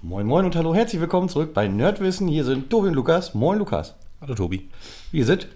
Moin 0.00 0.26
Moin 0.26 0.46
und 0.46 0.56
hallo, 0.56 0.74
herzlich 0.74 1.02
willkommen 1.02 1.28
zurück 1.28 1.52
bei 1.52 1.68
Nerdwissen. 1.68 2.28
Hier 2.28 2.44
sind 2.44 2.70
Tobi 2.70 2.88
und 2.88 2.94
Lukas. 2.94 3.34
Moin 3.34 3.58
Lukas. 3.58 3.94
Hallo 4.22 4.34
Tobi. 4.34 4.70
Wir 5.12 5.26
sind 5.26 5.48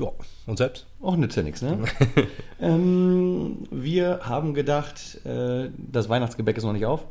Ja, 0.00 0.08
und 0.46 0.56
selbst? 0.56 0.86
auch 1.02 1.16
nützt 1.16 1.36
ja 1.36 1.42
nichts, 1.42 1.60
ne? 1.60 1.78
ähm, 2.60 3.64
wir 3.70 4.20
haben 4.22 4.54
gedacht, 4.54 5.22
äh, 5.26 5.68
das 5.76 6.08
Weihnachtsgebäck 6.08 6.56
ist 6.56 6.64
noch 6.64 6.72
nicht 6.72 6.86
auf. 6.86 7.04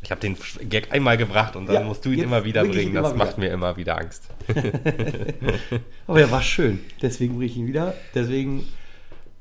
Ich 0.00 0.10
habe 0.12 0.20
den 0.20 0.36
Gag 0.68 0.92
einmal 0.92 1.16
gebracht 1.16 1.56
und 1.56 1.66
dann 1.66 1.74
Ja, 1.74 1.82
musst 1.82 2.04
du 2.04 2.10
ihn 2.12 2.20
immer 2.22 2.44
wieder 2.44 2.64
bringen. 2.64 2.90
immer 2.92 3.02
Das 3.02 3.14
wieder. 3.14 3.24
macht 3.24 3.38
mir 3.38 3.48
immer 3.50 3.76
wieder 3.76 3.98
Angst. 3.98 4.28
Aber 6.06 6.20
er 6.20 6.30
war 6.30 6.42
schön, 6.42 6.80
deswegen 7.02 7.34
bringe 7.34 7.46
ich 7.46 7.56
ihn 7.56 7.66
wieder. 7.66 7.94
Deswegen 8.14 8.66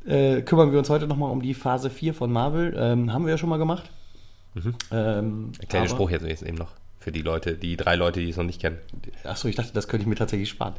äh, 0.06 0.42
kümmern 0.42 0.72
wir 0.72 0.80
uns 0.80 0.90
heute 0.90 1.08
nochmal 1.08 1.32
um 1.32 1.42
die 1.42 1.54
Phase 1.54 1.90
4 1.90 2.14
von 2.14 2.32
Marvel. 2.32 2.76
Ähm, 2.78 3.14
haben 3.14 3.26
wir 3.26 3.32
ja 3.32 3.38
schon 3.38 3.50
mal 3.50 3.58
gemacht. 3.58 3.90
Ähm, 4.92 5.52
Ein 5.62 5.68
kleiner 5.70 5.86
aber- 5.86 5.90
Spruch 5.96 6.10
jetzt 6.10 6.26
eben 6.44 6.58
noch 6.58 6.72
für 7.00 7.12
die 7.12 7.22
Leute, 7.22 7.54
die 7.54 7.78
drei 7.78 7.96
Leute, 7.96 8.20
die 8.20 8.30
es 8.30 8.38
noch 8.38 8.44
nicht 8.44 8.60
kennen. 8.60 8.80
Achso, 9.24 9.48
ich 9.48 9.56
dachte, 9.56 9.72
das 9.74 9.88
könnte 9.88 10.02
ich 10.04 10.08
mir 10.08 10.16
tatsächlich 10.16 10.50
sparen. 10.50 10.74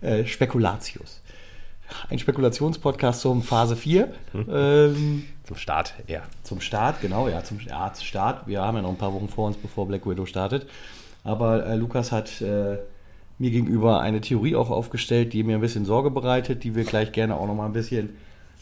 Äh, 0.00 0.24
Spekulatius. 0.24 1.22
Ein 2.10 2.18
Spekulationspodcast 2.18 3.20
zum 3.20 3.42
Phase 3.42 3.76
4. 3.76 4.12
Ähm, 4.34 5.24
Zum 5.44 5.56
Start 5.56 5.94
eher. 6.06 6.22
Zum 6.42 6.60
Start, 6.60 7.00
genau, 7.00 7.28
ja, 7.28 7.42
zum 7.42 7.58
ja, 7.60 7.92
Start. 8.00 8.46
Wir 8.46 8.62
haben 8.62 8.76
ja 8.76 8.82
noch 8.82 8.90
ein 8.90 8.96
paar 8.98 9.12
Wochen 9.14 9.28
vor 9.28 9.46
uns, 9.46 9.56
bevor 9.56 9.86
Black 9.88 10.06
Widow 10.06 10.26
startet. 10.26 10.66
Aber 11.24 11.66
äh, 11.66 11.76
Lukas 11.76 12.12
hat 12.12 12.40
äh, 12.40 12.78
mir 13.38 13.50
gegenüber 13.50 14.00
eine 14.00 14.20
Theorie 14.20 14.56
auch 14.56 14.70
aufgestellt, 14.70 15.32
die 15.32 15.42
mir 15.44 15.56
ein 15.56 15.60
bisschen 15.60 15.84
Sorge 15.84 16.10
bereitet, 16.10 16.64
die 16.64 16.74
wir 16.74 16.84
gleich 16.84 17.12
gerne 17.12 17.36
auch 17.36 17.46
noch 17.46 17.54
mal 17.54 17.66
ein 17.66 17.72
bisschen 17.72 18.16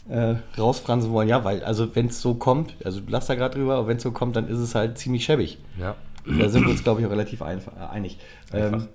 äh, 0.09 0.35
rausfransen 0.57 1.11
wollen. 1.11 1.27
Ja, 1.27 1.43
weil, 1.43 1.63
also 1.63 1.95
wenn 1.95 2.07
es 2.07 2.21
so 2.21 2.35
kommt, 2.35 2.75
also 2.85 2.99
du 3.01 3.11
lachst 3.11 3.29
da 3.29 3.35
gerade 3.35 3.55
drüber, 3.57 3.75
aber 3.75 3.87
wenn 3.87 3.97
es 3.97 4.03
so 4.03 4.11
kommt, 4.11 4.35
dann 4.35 4.47
ist 4.47 4.59
es 4.59 4.73
halt 4.75 4.97
ziemlich 4.97 5.25
schäbig. 5.25 5.57
Ja. 5.79 5.95
Da 6.25 6.49
sind 6.49 6.63
wir 6.63 6.71
uns, 6.71 6.83
glaube 6.83 6.99
ich, 7.01 7.07
auch 7.07 7.11
relativ 7.11 7.41
einfach, 7.41 7.73
äh, 7.77 7.93
einig. 7.93 8.17
Ähm, 8.53 8.87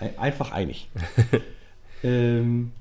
ein- 0.00 0.18
einfach 0.18 0.50
einig. 0.52 0.88
ähm, 2.02 2.72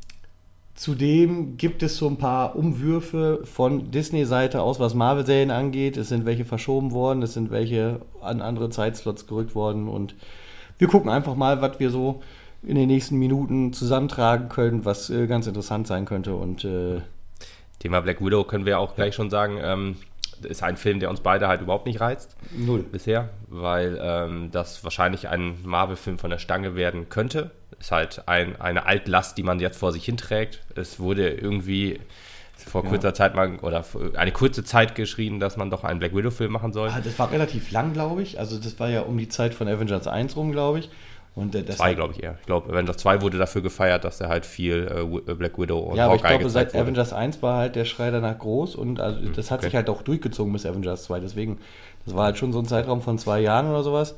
zudem 0.80 1.58
gibt 1.58 1.84
es 1.84 1.98
so 1.98 2.08
ein 2.08 2.16
paar 2.16 2.56
Umwürfe 2.56 3.42
von 3.44 3.92
Disney-Seite 3.92 4.62
aus, 4.62 4.80
was 4.80 4.94
Marvel-Serien 4.94 5.52
angeht. 5.52 5.98
Es 5.98 6.08
sind 6.08 6.26
welche 6.26 6.46
verschoben 6.46 6.94
worden, 6.94 7.22
es 7.22 7.34
sind 7.34 7.52
welche 7.52 8.00
an 8.22 8.42
andere 8.42 8.70
Zeitslots 8.70 9.28
gerückt 9.28 9.56
worden. 9.56 9.90
Und 9.90 10.16
wir 10.78 10.88
gucken 10.88 11.10
einfach 11.10 11.36
mal, 11.36 11.62
was 11.62 11.82
wir 11.82 11.90
so 11.90 12.22
in 12.64 12.76
den 12.76 12.88
nächsten 12.88 13.18
Minuten 13.18 13.74
zusammentragen 13.74 14.48
können, 14.48 14.86
was 14.86 15.10
äh, 15.10 15.28
ganz 15.28 15.48
interessant 15.48 15.86
sein 15.86 16.06
könnte. 16.06 16.34
Und 16.34 16.64
äh, 16.64 17.02
Thema 17.80 18.00
Black 18.00 18.24
Widow 18.24 18.46
können 18.46 18.66
wir 18.66 18.80
auch 18.80 18.96
gleich 18.96 19.16
schon 19.16 19.30
sagen. 19.30 19.60
Ähm, 19.62 19.98
ist 20.46 20.64
ein 20.64 20.78
Film, 20.78 21.00
der 21.00 21.10
uns 21.10 21.22
beide 21.22 21.48
halt 21.48 21.62
überhaupt 21.62 21.86
nicht 21.86 22.00
reizt 22.02 22.36
null. 22.56 22.84
bisher, 22.84 23.30
weil 23.48 24.00
ähm, 24.02 24.50
das 24.52 24.84
wahrscheinlich 24.84 25.28
ein 25.30 25.60
Marvel-Film 25.64 26.20
von 26.20 26.30
der 26.30 26.38
Stange 26.40 26.76
werden 26.76 27.10
könnte. 27.10 27.52
Ist 27.80 27.92
halt 27.92 28.24
ein, 28.28 28.60
eine 28.60 28.86
Altlast, 28.86 29.38
die 29.38 29.44
man 29.44 29.60
jetzt 29.60 29.78
vor 29.80 29.92
sich 29.92 30.04
hinträgt. 30.06 30.62
Es 30.76 31.00
wurde 31.00 31.30
irgendwie 31.30 32.00
vor 32.58 32.84
kurzer 32.84 33.14
Zeit 33.14 33.36
mal 33.36 33.56
oder 33.60 33.86
eine 34.16 34.34
kurze 34.34 34.66
Zeit 34.66 34.94
geschrien, 34.96 35.40
dass 35.40 35.56
man 35.56 35.70
doch 35.70 35.86
einen 35.86 36.00
Black 36.00 36.14
Widow-Film 36.14 36.52
machen 36.52 36.74
soll. 36.74 36.90
Ah, 36.90 37.00
Das 37.02 37.18
war 37.18 37.32
relativ 37.32 37.72
lang, 37.72 37.94
glaube 37.94 38.22
ich. 38.22 38.38
Also 38.38 38.58
das 38.60 38.78
war 38.82 38.90
ja 38.90 39.02
um 39.02 39.18
die 39.18 39.30
Zeit 39.30 39.54
von 39.54 39.68
Avengers 39.70 40.08
1 40.08 40.36
rum, 40.36 40.52
glaube 40.52 40.80
ich. 40.80 40.90
Und 41.40 41.56
äh, 41.56 41.66
Zwei, 41.66 41.94
glaube 41.94 42.14
ich 42.14 42.24
eher. 42.24 42.36
Ich 42.40 42.46
glaube, 42.46 42.70
Avengers 42.72 42.98
2 42.98 43.22
wurde 43.22 43.38
dafür 43.38 43.62
gefeiert, 43.62 44.04
dass 44.04 44.20
er 44.20 44.28
halt 44.30 44.46
viel 44.46 44.88
äh, 44.88 45.10
Wi- 45.10 45.34
Black 45.36 45.58
Widow 45.58 45.80
und 45.80 45.96
Ja, 45.96 46.06
aber 46.06 46.16
ich 46.16 46.24
Hawkeye 46.24 46.38
glaube, 46.40 46.50
seit 46.50 46.74
wurde. 46.74 46.84
Avengers 46.84 47.14
1 47.14 47.42
war 47.42 47.58
halt 47.58 47.76
der 47.76 47.86
Schrei 47.86 48.12
danach 48.12 48.38
groß 48.38 48.76
und 48.76 49.00
also 49.00 49.20
das 49.30 49.50
hat 49.52 49.60
okay. 49.60 49.68
sich 49.68 49.76
halt 49.76 49.90
auch 49.90 50.02
durchgezogen 50.02 50.52
bis 50.52 50.66
Avengers 50.66 51.04
2. 51.06 51.20
Deswegen, 51.22 51.60
das 52.06 52.16
war 52.16 52.26
halt 52.26 52.38
schon 52.38 52.52
so 52.52 52.60
ein 52.60 52.66
Zeitraum 52.66 53.02
von 53.02 53.18
zwei 53.18 53.40
Jahren 53.40 53.68
oder 53.70 53.84
sowas. 53.84 54.16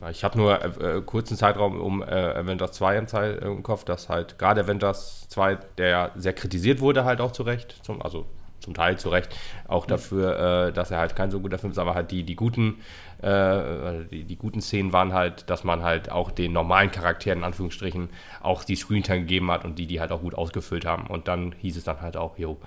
Ja, 0.00 0.10
ich 0.10 0.24
habe 0.24 0.36
nur 0.38 0.60
äh, 0.60 0.98
äh, 0.98 1.02
kurzen 1.02 1.36
Zeitraum 1.36 1.80
um 1.80 2.02
äh, 2.02 2.06
Avengers 2.06 2.72
2 2.72 2.96
im, 2.98 3.06
Zeit, 3.06 3.42
im 3.42 3.62
Kopf, 3.62 3.84
dass 3.84 4.08
halt 4.08 4.38
gerade 4.38 4.62
Avengers 4.62 5.26
2, 5.28 5.58
der 5.78 5.88
ja 5.88 6.10
sehr 6.16 6.32
kritisiert 6.32 6.80
wurde, 6.80 7.04
halt 7.04 7.20
auch 7.20 7.30
zu 7.32 7.42
Recht, 7.44 7.76
zum, 7.84 8.02
also 8.02 8.24
zum 8.58 8.74
Teil 8.74 8.98
zu 8.98 9.10
Recht, 9.10 9.36
auch 9.68 9.84
dafür, 9.86 10.68
äh, 10.68 10.72
dass 10.72 10.90
er 10.90 10.98
halt 10.98 11.14
kein 11.14 11.30
so 11.30 11.38
guter 11.38 11.58
Film 11.58 11.70
ist, 11.70 11.78
aber 11.78 11.94
halt 11.94 12.10
die, 12.10 12.22
die 12.24 12.34
guten 12.34 12.78
äh, 13.24 14.04
die, 14.10 14.24
die 14.24 14.36
guten 14.36 14.60
Szenen 14.60 14.92
waren 14.92 15.12
halt, 15.12 15.48
dass 15.48 15.64
man 15.64 15.82
halt 15.82 16.10
auch 16.10 16.30
den 16.30 16.52
normalen 16.52 16.90
Charakteren 16.90 17.38
in 17.38 17.44
Anführungsstrichen 17.44 18.10
auch 18.42 18.64
die 18.64 18.76
Screentime 18.76 19.20
gegeben 19.20 19.50
hat 19.50 19.64
und 19.64 19.78
die, 19.78 19.86
die 19.86 20.00
halt 20.00 20.12
auch 20.12 20.20
gut 20.20 20.34
ausgefüllt 20.34 20.84
haben. 20.84 21.06
Und 21.06 21.26
dann 21.26 21.54
hieß 21.58 21.76
es 21.76 21.84
dann 21.84 22.00
halt 22.02 22.16
auch, 22.16 22.38
jo, 22.38 22.58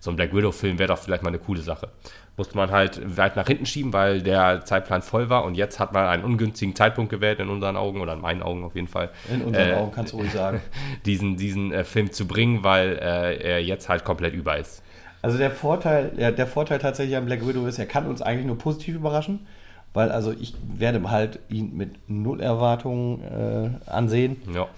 so 0.00 0.10
ein 0.10 0.16
Black 0.16 0.34
Widow-Film 0.34 0.78
wäre 0.78 0.88
doch 0.88 0.98
vielleicht 0.98 1.22
mal 1.22 1.28
eine 1.28 1.38
coole 1.38 1.60
Sache. 1.60 1.88
Musste 2.36 2.56
man 2.56 2.70
halt 2.70 3.16
weit 3.16 3.36
nach 3.36 3.46
hinten 3.46 3.66
schieben, 3.66 3.92
weil 3.92 4.22
der 4.22 4.64
Zeitplan 4.64 5.02
voll 5.02 5.30
war 5.30 5.44
und 5.44 5.54
jetzt 5.54 5.80
hat 5.80 5.92
man 5.92 6.06
einen 6.06 6.24
ungünstigen 6.24 6.74
Zeitpunkt 6.74 7.10
gewählt 7.10 7.40
in 7.40 7.48
unseren 7.48 7.76
Augen 7.76 8.00
oder 8.00 8.12
in 8.12 8.20
meinen 8.20 8.42
Augen 8.42 8.64
auf 8.64 8.74
jeden 8.74 8.88
Fall. 8.88 9.10
In 9.32 9.42
unseren 9.42 9.70
äh, 9.70 9.74
Augen 9.74 9.92
kannst 9.92 10.12
du 10.12 10.18
ruhig 10.18 10.32
sagen. 10.32 10.60
Diesen, 11.06 11.36
diesen 11.36 11.72
äh, 11.72 11.84
Film 11.84 12.12
zu 12.12 12.26
bringen, 12.26 12.62
weil 12.62 12.98
äh, 13.00 13.36
er 13.36 13.62
jetzt 13.62 13.88
halt 13.88 14.04
komplett 14.04 14.34
über 14.34 14.58
ist. 14.58 14.82
Also 15.22 15.38
der 15.38 15.50
Vorteil, 15.50 16.12
ja, 16.16 16.30
der 16.30 16.46
Vorteil 16.46 16.78
tatsächlich 16.78 17.16
an 17.16 17.24
Black 17.24 17.46
Widow 17.46 17.66
ist, 17.66 17.78
er 17.78 17.86
kann 17.86 18.06
uns 18.06 18.22
eigentlich 18.22 18.46
nur 18.46 18.58
positiv 18.58 18.94
überraschen, 18.94 19.46
weil 19.96 20.12
also 20.12 20.30
ich 20.30 20.54
werde 20.76 21.10
halt 21.10 21.40
ihn 21.48 21.74
mit 21.74 22.08
null 22.08 22.40
Erwartungen 22.40 23.22
äh, 23.22 23.90
ansehen. 23.90 24.36
Ja. 24.54 24.68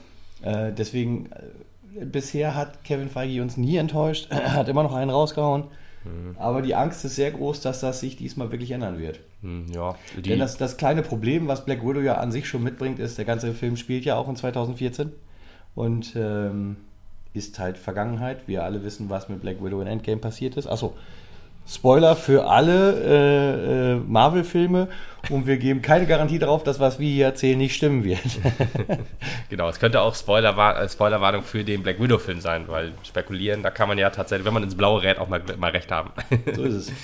Äh, 0.42 0.72
deswegen, 0.72 1.26
äh, 1.96 2.04
bisher 2.04 2.54
hat 2.54 2.84
Kevin 2.84 3.10
Feige 3.10 3.42
uns 3.42 3.56
nie 3.56 3.76
enttäuscht, 3.76 4.28
er 4.30 4.54
hat 4.54 4.68
immer 4.68 4.84
noch 4.84 4.94
einen 4.94 5.10
rausgehauen. 5.10 5.64
Aber 6.38 6.62
die 6.62 6.74
Angst 6.74 7.04
ist 7.04 7.16
sehr 7.16 7.32
groß, 7.32 7.60
dass 7.60 7.80
das 7.80 8.00
sich 8.00 8.16
diesmal 8.16 8.50
wirklich 8.50 8.70
ändern 8.70 8.98
wird. 8.98 9.20
Hm, 9.42 9.66
ja. 9.74 9.94
Denn 10.16 10.38
das, 10.38 10.56
das 10.56 10.78
kleine 10.78 11.02
Problem, 11.02 11.48
was 11.48 11.66
Black 11.66 11.82
Widow 11.86 12.00
ja 12.00 12.14
an 12.14 12.32
sich 12.32 12.48
schon 12.48 12.62
mitbringt, 12.62 12.98
ist, 12.98 13.18
der 13.18 13.26
ganze 13.26 13.52
Film 13.52 13.76
spielt 13.76 14.06
ja 14.06 14.16
auch 14.16 14.26
in 14.28 14.36
2014 14.36 15.12
und 15.74 16.14
ähm, 16.16 16.76
ist 17.34 17.58
halt 17.58 17.76
Vergangenheit. 17.76 18.46
Wir 18.46 18.64
alle 18.64 18.82
wissen, 18.84 19.10
was 19.10 19.28
mit 19.28 19.42
Black 19.42 19.62
Widow 19.62 19.82
in 19.82 19.86
Endgame 19.86 20.18
passiert 20.18 20.56
ist. 20.56 20.66
Achso, 20.66 20.94
Spoiler 21.68 22.16
für 22.16 22.46
alle 22.46 22.94
äh, 23.02 23.92
äh, 23.92 23.96
Marvel-Filme 23.96 24.88
und 25.28 25.46
wir 25.46 25.58
geben 25.58 25.82
keine 25.82 26.06
Garantie 26.06 26.38
darauf, 26.38 26.64
dass 26.64 26.80
was 26.80 26.98
wir 26.98 27.08
hier 27.10 27.26
erzählen 27.26 27.58
nicht 27.58 27.74
stimmen 27.74 28.04
wird. 28.04 28.20
Genau, 29.50 29.68
es 29.68 29.80
könnte 29.80 30.02
auch 30.02 30.14
Spoiler, 30.14 30.88
Spoilerwarnung 30.88 31.42
für 31.42 31.64
den 31.64 31.82
Black 31.82 32.00
Widow-Film 32.00 32.40
sein, 32.40 32.68
weil 32.68 32.92
spekulieren, 33.02 33.62
da 33.62 33.70
kann 33.70 33.88
man 33.88 33.96
ja 33.96 34.10
tatsächlich, 34.10 34.46
wenn 34.46 34.52
man 34.52 34.62
ins 34.62 34.74
Blaue 34.74 35.02
rät, 35.02 35.18
auch 35.18 35.28
mal, 35.28 35.42
mal 35.56 35.70
recht 35.70 35.90
haben. 35.90 36.10
so 36.54 36.64
ist 36.64 36.74
es. 36.74 36.92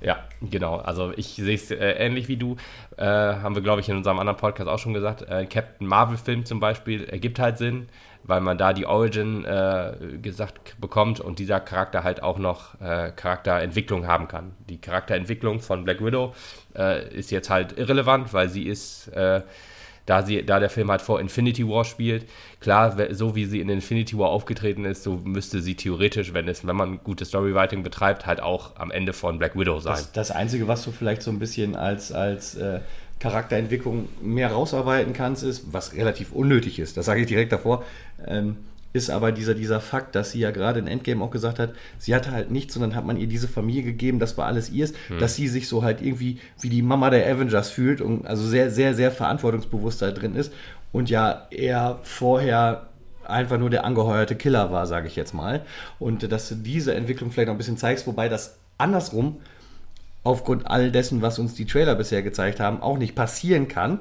Ja, 0.00 0.18
genau. 0.42 0.76
Also 0.76 1.14
ich 1.16 1.28
sehe 1.28 1.54
es 1.54 1.70
äh, 1.70 1.76
ähnlich 1.76 2.28
wie 2.28 2.36
du. 2.36 2.56
Äh, 2.98 3.06
haben 3.06 3.54
wir, 3.54 3.62
glaube 3.62 3.80
ich, 3.80 3.88
in 3.88 3.96
unserem 3.96 4.18
anderen 4.18 4.36
Podcast 4.36 4.68
auch 4.68 4.78
schon 4.78 4.92
gesagt. 4.92 5.22
Äh, 5.22 5.46
Captain 5.46 5.86
Marvel-Film 5.86 6.44
zum 6.44 6.60
Beispiel 6.60 7.04
ergibt 7.04 7.38
halt 7.38 7.56
Sinn, 7.56 7.88
weil 8.24 8.40
man 8.40 8.58
da 8.58 8.72
die 8.72 8.86
Origin 8.86 9.44
äh, 9.44 9.92
gesagt 10.20 10.80
bekommt 10.80 11.20
und 11.20 11.38
dieser 11.38 11.60
Charakter 11.60 12.04
halt 12.04 12.22
auch 12.22 12.38
noch 12.38 12.80
äh, 12.80 13.12
Charakterentwicklung 13.14 14.06
haben 14.06 14.28
kann. 14.28 14.52
Die 14.68 14.80
Charakterentwicklung 14.80 15.60
von 15.60 15.84
Black 15.84 16.04
Widow 16.04 16.34
äh, 16.76 17.08
ist 17.14 17.30
jetzt 17.30 17.50
halt 17.50 17.78
irrelevant, 17.78 18.32
weil 18.32 18.48
sie 18.48 18.64
ist. 18.64 19.08
Äh, 19.08 19.42
da, 20.06 20.22
sie, 20.22 20.44
da 20.44 20.60
der 20.60 20.68
Film 20.68 20.90
halt 20.90 21.00
vor 21.00 21.20
Infinity 21.20 21.66
War 21.66 21.84
spielt, 21.84 22.28
klar, 22.60 22.94
so 23.12 23.34
wie 23.34 23.46
sie 23.46 23.60
in 23.60 23.68
Infinity 23.68 24.18
War 24.18 24.28
aufgetreten 24.28 24.84
ist, 24.84 25.02
so 25.02 25.16
müsste 25.24 25.60
sie 25.60 25.76
theoretisch, 25.76 26.34
wenn 26.34 26.46
es, 26.46 26.66
wenn 26.66 26.76
man 26.76 27.02
gutes 27.02 27.28
Storywriting 27.28 27.82
betreibt, 27.82 28.26
halt 28.26 28.40
auch 28.40 28.76
am 28.76 28.90
Ende 28.90 29.12
von 29.12 29.38
Black 29.38 29.58
Widow 29.58 29.80
sein. 29.80 29.94
Das, 29.94 30.12
das 30.12 30.30
Einzige, 30.30 30.68
was 30.68 30.84
du 30.84 30.90
vielleicht 30.90 31.22
so 31.22 31.30
ein 31.30 31.38
bisschen 31.38 31.74
als, 31.74 32.12
als 32.12 32.54
äh, 32.54 32.80
Charakterentwicklung 33.20 34.08
mehr 34.22 34.52
rausarbeiten 34.52 35.12
kannst, 35.12 35.42
ist, 35.42 35.72
was 35.72 35.94
relativ 35.94 36.32
unnötig 36.32 36.78
ist, 36.78 36.96
das 36.96 37.06
sage 37.06 37.22
ich 37.22 37.26
direkt 37.26 37.52
davor, 37.52 37.84
ähm, 38.26 38.56
ist 38.92 39.10
aber 39.10 39.32
dieser, 39.32 39.54
dieser 39.54 39.80
Fakt, 39.80 40.14
dass 40.14 40.30
sie 40.30 40.38
ja 40.38 40.52
gerade 40.52 40.78
in 40.78 40.86
Endgame 40.86 41.22
auch 41.22 41.30
gesagt 41.30 41.58
hat, 41.58 41.72
sie 41.98 42.14
hatte 42.14 42.30
halt 42.30 42.52
nichts 42.52 42.76
und 42.76 42.82
dann 42.82 42.94
hat 42.94 43.04
man 43.04 43.16
ihr 43.16 43.26
diese 43.26 43.48
Familie 43.48 43.82
gegeben, 43.82 44.20
das 44.20 44.38
war 44.38 44.46
alles 44.46 44.70
ihrs, 44.70 44.92
dass 45.18 45.34
sie 45.34 45.48
sich 45.48 45.68
so 45.68 45.82
halt 45.82 46.00
irgendwie 46.00 46.38
wie 46.60 46.68
die 46.68 46.82
Mama 46.82 47.10
der 47.10 47.26
Avengers 47.26 47.70
fühlt 47.70 48.00
und 48.00 48.24
also 48.24 48.46
sehr, 48.46 48.70
sehr, 48.70 48.94
sehr 48.94 49.10
verantwortungsbewusst 49.10 50.00
da 50.00 50.12
drin 50.12 50.36
ist 50.36 50.52
und 50.92 51.10
ja 51.10 51.48
eher 51.50 51.98
vorher 52.04 52.88
einfach 53.24 53.58
nur 53.58 53.70
der 53.70 53.84
angeheuerte 53.84 54.36
Killer 54.36 54.70
war, 54.70 54.86
sage 54.86 55.08
ich 55.08 55.16
jetzt 55.16 55.34
mal. 55.34 55.62
Und 55.98 56.30
dass 56.30 56.48
du 56.48 56.54
diese 56.54 56.94
Entwicklung 56.94 57.32
vielleicht 57.32 57.48
noch 57.48 57.54
ein 57.54 57.58
bisschen 57.58 57.78
zeigst, 57.78 58.06
wobei 58.06 58.28
das 58.28 58.58
andersrum 58.78 59.38
aufgrund 60.24 60.68
all 60.68 60.90
dessen, 60.90 61.22
was 61.22 61.38
uns 61.38 61.54
die 61.54 61.66
Trailer 61.66 61.94
bisher 61.94 62.22
gezeigt 62.22 62.58
haben, 62.58 62.80
auch 62.82 62.98
nicht 62.98 63.14
passieren 63.14 63.68
kann. 63.68 64.00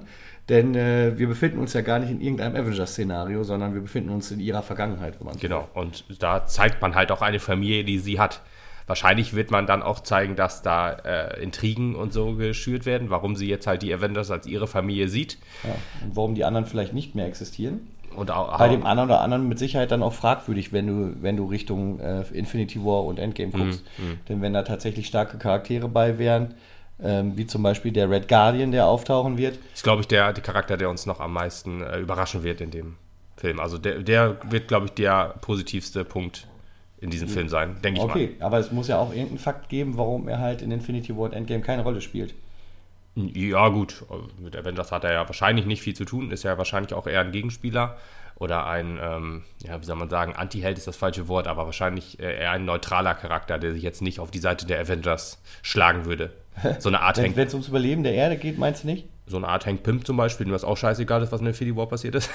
Denn 0.49 0.75
äh, 0.75 1.17
wir 1.17 1.27
befinden 1.27 1.59
uns 1.59 1.73
ja 1.73 1.81
gar 1.81 1.99
nicht 1.99 2.11
in 2.11 2.19
irgendeinem 2.19 2.55
Avengers-Szenario, 2.55 3.43
sondern 3.43 3.73
wir 3.73 3.81
befinden 3.81 4.09
uns 4.09 4.29
in 4.31 4.39
ihrer 4.39 4.61
Vergangenheit. 4.61 5.19
Wenn 5.19 5.25
man 5.27 5.35
so 5.35 5.39
Genau, 5.39 5.69
und 5.73 6.03
da 6.19 6.45
zeigt 6.45 6.81
man 6.81 6.95
halt 6.95 7.11
auch 7.11 7.21
eine 7.21 7.39
Familie, 7.39 7.83
die 7.83 7.99
sie 7.99 8.19
hat. 8.19 8.41
Wahrscheinlich 8.85 9.33
wird 9.33 9.51
man 9.51 9.65
dann 9.65 9.81
auch 9.81 10.01
zeigen, 10.01 10.35
dass 10.35 10.61
da 10.61 10.91
äh, 10.91 11.41
Intrigen 11.41 11.95
und 11.95 12.11
so 12.11 12.35
geschürt 12.35 12.85
werden, 12.85 13.09
warum 13.09 13.37
sie 13.37 13.47
jetzt 13.47 13.67
halt 13.67 13.81
die 13.81 13.93
Avengers 13.93 14.29
als 14.29 14.45
ihre 14.45 14.67
Familie 14.67 15.07
sieht. 15.07 15.37
Ja. 15.63 15.75
Und 16.05 16.15
warum 16.17 16.35
die 16.35 16.43
anderen 16.43 16.65
vielleicht 16.65 16.93
nicht 16.93 17.15
mehr 17.15 17.27
existieren. 17.27 17.87
Und 18.15 18.31
auch, 18.31 18.57
bei 18.57 18.69
dem 18.69 18.85
anderen 18.85 19.09
oder 19.09 19.21
anderen 19.21 19.47
mit 19.47 19.59
Sicherheit 19.59 19.91
dann 19.91 20.03
auch 20.03 20.13
fragwürdig, 20.13 20.71
wenn 20.71 20.87
du, 20.87 21.21
wenn 21.21 21.37
du 21.37 21.45
Richtung 21.45 21.99
äh, 21.99 22.21
Infinity 22.33 22.83
War 22.83 23.03
und 23.05 23.19
Endgame 23.19 23.51
mhm, 23.53 23.59
guckst. 23.59 23.83
Mhm. 23.97 24.19
Denn 24.29 24.41
wenn 24.41 24.53
da 24.53 24.63
tatsächlich 24.63 25.07
starke 25.07 25.37
Charaktere 25.37 25.87
bei 25.87 26.17
wären, 26.17 26.55
ähm, 27.01 27.35
wie 27.35 27.45
zum 27.45 27.63
Beispiel 27.63 27.91
der 27.91 28.09
Red 28.09 28.27
Guardian, 28.27 28.71
der 28.71 28.87
auftauchen 28.87 29.37
wird. 29.37 29.55
Das 29.55 29.79
ist, 29.79 29.83
glaube 29.83 30.01
ich, 30.01 30.07
der, 30.07 30.31
der 30.33 30.43
Charakter, 30.43 30.77
der 30.77 30.89
uns 30.89 31.05
noch 31.05 31.19
am 31.19 31.33
meisten 31.33 31.81
äh, 31.81 31.99
überraschen 31.99 32.43
wird 32.43 32.61
in 32.61 32.71
dem 32.71 32.95
Film. 33.35 33.59
Also 33.59 33.77
der, 33.77 33.99
der 33.99 34.37
wird, 34.49 34.67
glaube 34.67 34.85
ich, 34.85 34.93
der 34.93 35.35
positivste 35.41 36.05
Punkt 36.05 36.47
in 37.01 37.09
diesem 37.09 37.27
Film 37.27 37.49
sein, 37.49 37.75
denke 37.83 37.99
ich 37.99 38.05
okay, 38.05 38.19
mal. 38.19 38.25
Okay, 38.25 38.35
aber 38.39 38.59
es 38.59 38.71
muss 38.71 38.87
ja 38.87 38.97
auch 38.97 39.09
irgendeinen 39.09 39.39
Fakt 39.39 39.67
geben, 39.67 39.97
warum 39.97 40.29
er 40.29 40.39
halt 40.39 40.61
in 40.61 40.71
Infinity 40.71 41.15
War 41.17 41.23
und 41.23 41.33
Endgame 41.33 41.61
keine 41.61 41.83
Rolle 41.83 41.99
spielt. 41.99 42.33
Ja, 43.15 43.69
gut. 43.69 44.03
Mit 44.39 44.55
Avengers 44.55 44.91
hat 44.91 45.03
er 45.03 45.13
ja 45.13 45.27
wahrscheinlich 45.27 45.65
nicht 45.65 45.81
viel 45.81 45.95
zu 45.95 46.05
tun, 46.05 46.31
ist 46.31 46.43
ja 46.43 46.57
wahrscheinlich 46.57 46.93
auch 46.93 47.05
eher 47.05 47.21
ein 47.21 47.31
Gegenspieler 47.31 47.97
oder 48.35 48.65
ein, 48.65 48.99
ähm, 49.01 49.43
ja, 49.63 49.79
wie 49.79 49.85
soll 49.85 49.95
man 49.95 50.09
sagen, 50.09 50.33
Anti-Held 50.35 50.77
ist 50.77 50.87
das 50.87 50.97
falsche 50.97 51.27
Wort, 51.27 51.47
aber 51.47 51.65
wahrscheinlich 51.65 52.19
äh, 52.19 52.41
eher 52.41 52.51
ein 52.51 52.65
neutraler 52.65 53.13
Charakter, 53.13 53.59
der 53.59 53.73
sich 53.73 53.83
jetzt 53.83 54.01
nicht 54.01 54.19
auf 54.19 54.31
die 54.31 54.39
Seite 54.39 54.65
der 54.65 54.79
Avengers 54.79 55.41
schlagen 55.61 56.05
würde. 56.05 56.31
So 56.79 56.89
eine 56.89 57.01
Art 57.01 57.17
Wenn 57.17 57.35
es 57.35 57.53
ums 57.53 57.67
Überleben 57.67 58.03
der 58.03 58.13
Erde 58.13 58.37
geht, 58.37 58.59
meinst 58.59 58.83
du 58.83 58.87
nicht? 58.87 59.07
So 59.25 59.37
eine 59.37 59.47
Art 59.47 59.65
Hank 59.65 59.81
Pym 59.81 60.05
zum 60.05 60.17
Beispiel, 60.17 60.45
dem 60.45 60.53
was 60.53 60.63
auch 60.63 60.77
scheißegal 60.77 61.23
ist, 61.23 61.31
was 61.31 61.41
in 61.41 61.47
Infinity 61.47 61.75
War 61.75 61.87
passiert 61.87 62.13
ist. 62.13 62.29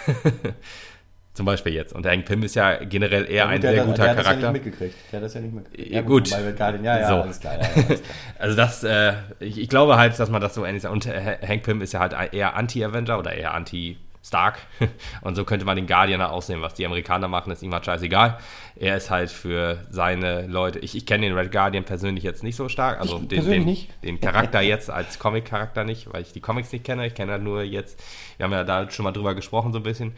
Zum 1.38 1.46
Beispiel 1.46 1.72
jetzt. 1.72 1.92
Und 1.92 2.04
Hank 2.04 2.24
Pym 2.24 2.42
ist 2.42 2.56
ja 2.56 2.82
generell 2.82 3.22
eher 3.26 3.30
ja, 3.30 3.44
gut, 3.44 3.52
ein 3.54 3.62
sehr 3.62 3.84
guter 3.84 4.02
der 4.02 4.14
Charakter. 4.16 4.18
Hat 4.18 4.26
das 4.26 4.42
ja 4.42 4.50
nicht 4.50 4.64
mitgekriegt. 4.64 4.96
Der 5.12 5.20
hat 5.20 5.24
das 5.24 5.34
ja 5.34 5.40
nicht 5.40 5.54
mitgekriegt. 5.54 5.92
Ja, 5.92 6.00
gut. 6.00 6.28
Guardian, 6.28 6.82
ja, 6.82 6.98
ja, 6.98 7.08
so. 7.08 7.14
alles 7.14 7.38
klar. 7.38 7.54
Ja, 7.54 7.60
alles 7.60 7.86
klar. 7.86 7.98
also 8.40 8.56
das, 8.56 8.82
äh, 8.82 9.12
ich, 9.38 9.56
ich, 9.56 9.68
glaube 9.68 9.96
halt, 9.98 10.18
dass 10.18 10.30
man 10.30 10.40
das 10.40 10.56
so 10.56 10.64
ähnlich 10.64 10.82
sagt. 10.82 10.92
Und 10.92 11.06
äh, 11.06 11.38
Hank 11.46 11.62
Pym 11.62 11.80
ist 11.80 11.92
ja 11.92 12.00
halt 12.00 12.16
eher 12.34 12.56
Anti-Avenger 12.56 13.20
oder 13.20 13.34
eher 13.34 13.54
Anti- 13.54 13.98
Stark. 14.28 14.58
Und 15.22 15.36
so 15.36 15.44
könnte 15.44 15.64
man 15.64 15.76
den 15.76 15.86
Guardian 15.86 16.20
aussehen. 16.20 16.60
Was 16.60 16.74
die 16.74 16.84
Amerikaner 16.84 17.28
machen, 17.28 17.50
ist 17.50 17.62
ihm 17.62 17.72
halt 17.72 17.86
scheißegal. 17.86 18.38
Er 18.76 18.96
ist 18.96 19.10
halt 19.10 19.30
für 19.30 19.78
seine 19.90 20.46
Leute. 20.46 20.78
Ich, 20.80 20.96
ich 20.96 21.06
kenne 21.06 21.26
den 21.26 21.36
Red 21.36 21.50
Guardian 21.50 21.84
persönlich 21.84 22.24
jetzt 22.24 22.42
nicht 22.42 22.56
so 22.56 22.68
stark. 22.68 23.00
Also 23.00 23.18
den, 23.18 23.44
den, 23.44 23.86
den 24.04 24.20
Charakter 24.20 24.60
jetzt 24.60 24.90
als 24.90 25.18
Comic-Charakter 25.18 25.84
nicht, 25.84 26.12
weil 26.12 26.22
ich 26.22 26.32
die 26.32 26.40
Comics 26.40 26.70
nicht 26.72 26.84
kenne. 26.84 27.06
Ich 27.06 27.14
kenne 27.14 27.32
halt 27.32 27.42
nur 27.42 27.62
jetzt, 27.62 27.98
wir 28.36 28.44
haben 28.44 28.52
ja 28.52 28.64
da 28.64 28.90
schon 28.90 29.04
mal 29.04 29.12
drüber 29.12 29.34
gesprochen, 29.34 29.72
so 29.72 29.78
ein 29.78 29.84
bisschen. 29.84 30.14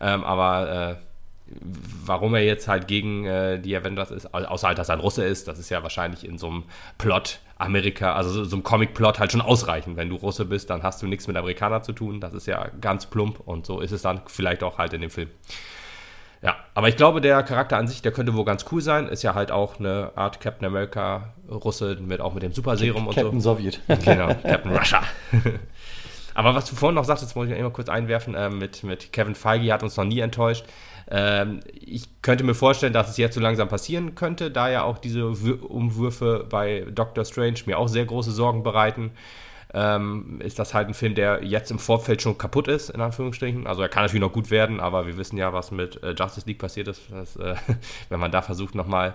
Ähm, 0.00 0.24
aber 0.24 0.98
äh, 0.98 1.04
warum 2.04 2.34
er 2.34 2.42
jetzt 2.42 2.68
halt 2.68 2.86
gegen 2.86 3.26
äh, 3.26 3.58
die 3.58 3.76
Avengers 3.76 4.10
ist, 4.10 4.32
außer 4.32 4.68
halt, 4.68 4.78
dass 4.78 4.88
er 4.88 4.96
ein 4.96 5.00
Russe 5.00 5.24
ist, 5.24 5.48
das 5.48 5.58
ist 5.58 5.70
ja 5.70 5.82
wahrscheinlich 5.82 6.26
in 6.26 6.38
so 6.38 6.46
einem 6.48 6.64
Plot 6.98 7.40
Amerika, 7.58 8.14
also 8.14 8.30
so, 8.30 8.44
so 8.44 8.56
einem 8.56 8.62
Comic-Plot 8.62 9.18
halt 9.18 9.32
schon 9.32 9.40
ausreichend. 9.40 9.96
Wenn 9.96 10.08
du 10.08 10.16
Russe 10.16 10.44
bist, 10.44 10.70
dann 10.70 10.82
hast 10.82 11.02
du 11.02 11.06
nichts 11.06 11.26
mit 11.26 11.36
Amerikanern 11.36 11.82
zu 11.82 11.92
tun. 11.92 12.20
Das 12.20 12.32
ist 12.34 12.46
ja 12.46 12.68
ganz 12.80 13.06
plump 13.06 13.40
und 13.40 13.66
so 13.66 13.80
ist 13.80 13.92
es 13.92 14.02
dann 14.02 14.22
vielleicht 14.26 14.62
auch 14.62 14.78
halt 14.78 14.92
in 14.92 15.00
dem 15.00 15.10
Film. 15.10 15.28
Ja, 16.42 16.56
aber 16.74 16.88
ich 16.88 16.96
glaube, 16.96 17.20
der 17.20 17.42
Charakter 17.42 17.76
an 17.76 17.86
sich, 17.86 18.00
der 18.00 18.12
könnte 18.12 18.34
wohl 18.34 18.46
ganz 18.46 18.64
cool 18.72 18.80
sein. 18.80 19.08
Ist 19.08 19.22
ja 19.22 19.34
halt 19.34 19.52
auch 19.52 19.78
eine 19.78 20.12
Art 20.14 20.40
Captain 20.40 20.66
America 20.66 21.34
Russe 21.50 21.98
mit 22.00 22.22
auch 22.22 22.32
mit 22.32 22.42
dem 22.42 22.52
Super 22.52 22.78
Serum 22.78 23.08
und 23.08 23.14
Captain 23.14 23.40
so. 23.40 23.56
Sowjet. 23.56 23.80
Genau, 24.04 24.28
Captain 24.28 24.74
Russia. 24.74 25.02
aber 26.40 26.54
was 26.54 26.64
du 26.64 26.74
vorhin 26.74 26.94
noch 26.94 27.04
sagtest, 27.04 27.36
wollte 27.36 27.52
ich 27.52 27.58
immer 27.58 27.68
kurz 27.68 27.90
einwerfen, 27.90 28.34
äh, 28.34 28.48
mit, 28.48 28.82
mit 28.82 29.12
Kevin 29.12 29.34
Feige 29.34 29.70
hat 29.74 29.82
uns 29.82 29.98
noch 29.98 30.06
nie 30.06 30.20
enttäuscht. 30.20 30.64
Ähm, 31.10 31.60
ich 31.74 32.22
könnte 32.22 32.44
mir 32.44 32.54
vorstellen, 32.54 32.94
dass 32.94 33.10
es 33.10 33.18
jetzt 33.18 33.34
so 33.34 33.42
langsam 33.42 33.68
passieren 33.68 34.14
könnte, 34.14 34.50
da 34.50 34.70
ja 34.70 34.84
auch 34.84 34.96
diese 34.96 35.26
Umwürfe 35.26 36.46
bei 36.48 36.86
Doctor 36.90 37.26
Strange 37.26 37.58
mir 37.66 37.76
auch 37.76 37.88
sehr 37.88 38.06
große 38.06 38.30
Sorgen 38.30 38.62
bereiten. 38.62 39.10
Ähm, 39.74 40.40
ist 40.40 40.58
das 40.58 40.72
halt 40.72 40.88
ein 40.88 40.94
Film, 40.94 41.14
der 41.14 41.44
jetzt 41.44 41.70
im 41.70 41.78
Vorfeld 41.78 42.22
schon 42.22 42.38
kaputt 42.38 42.68
ist, 42.68 42.88
in 42.88 43.02
Anführungsstrichen. 43.02 43.66
Also 43.66 43.82
er 43.82 43.90
kann 43.90 44.04
natürlich 44.04 44.22
noch 44.22 44.32
gut 44.32 44.50
werden, 44.50 44.80
aber 44.80 45.06
wir 45.06 45.18
wissen 45.18 45.36
ja, 45.36 45.52
was 45.52 45.72
mit 45.72 46.02
äh, 46.02 46.14
Justice 46.18 46.46
League 46.46 46.58
passiert 46.58 46.88
ist, 46.88 47.02
dass, 47.12 47.36
äh, 47.36 47.54
wenn 48.08 48.18
man 48.18 48.32
da 48.32 48.40
versucht 48.40 48.74
nochmal 48.74 49.14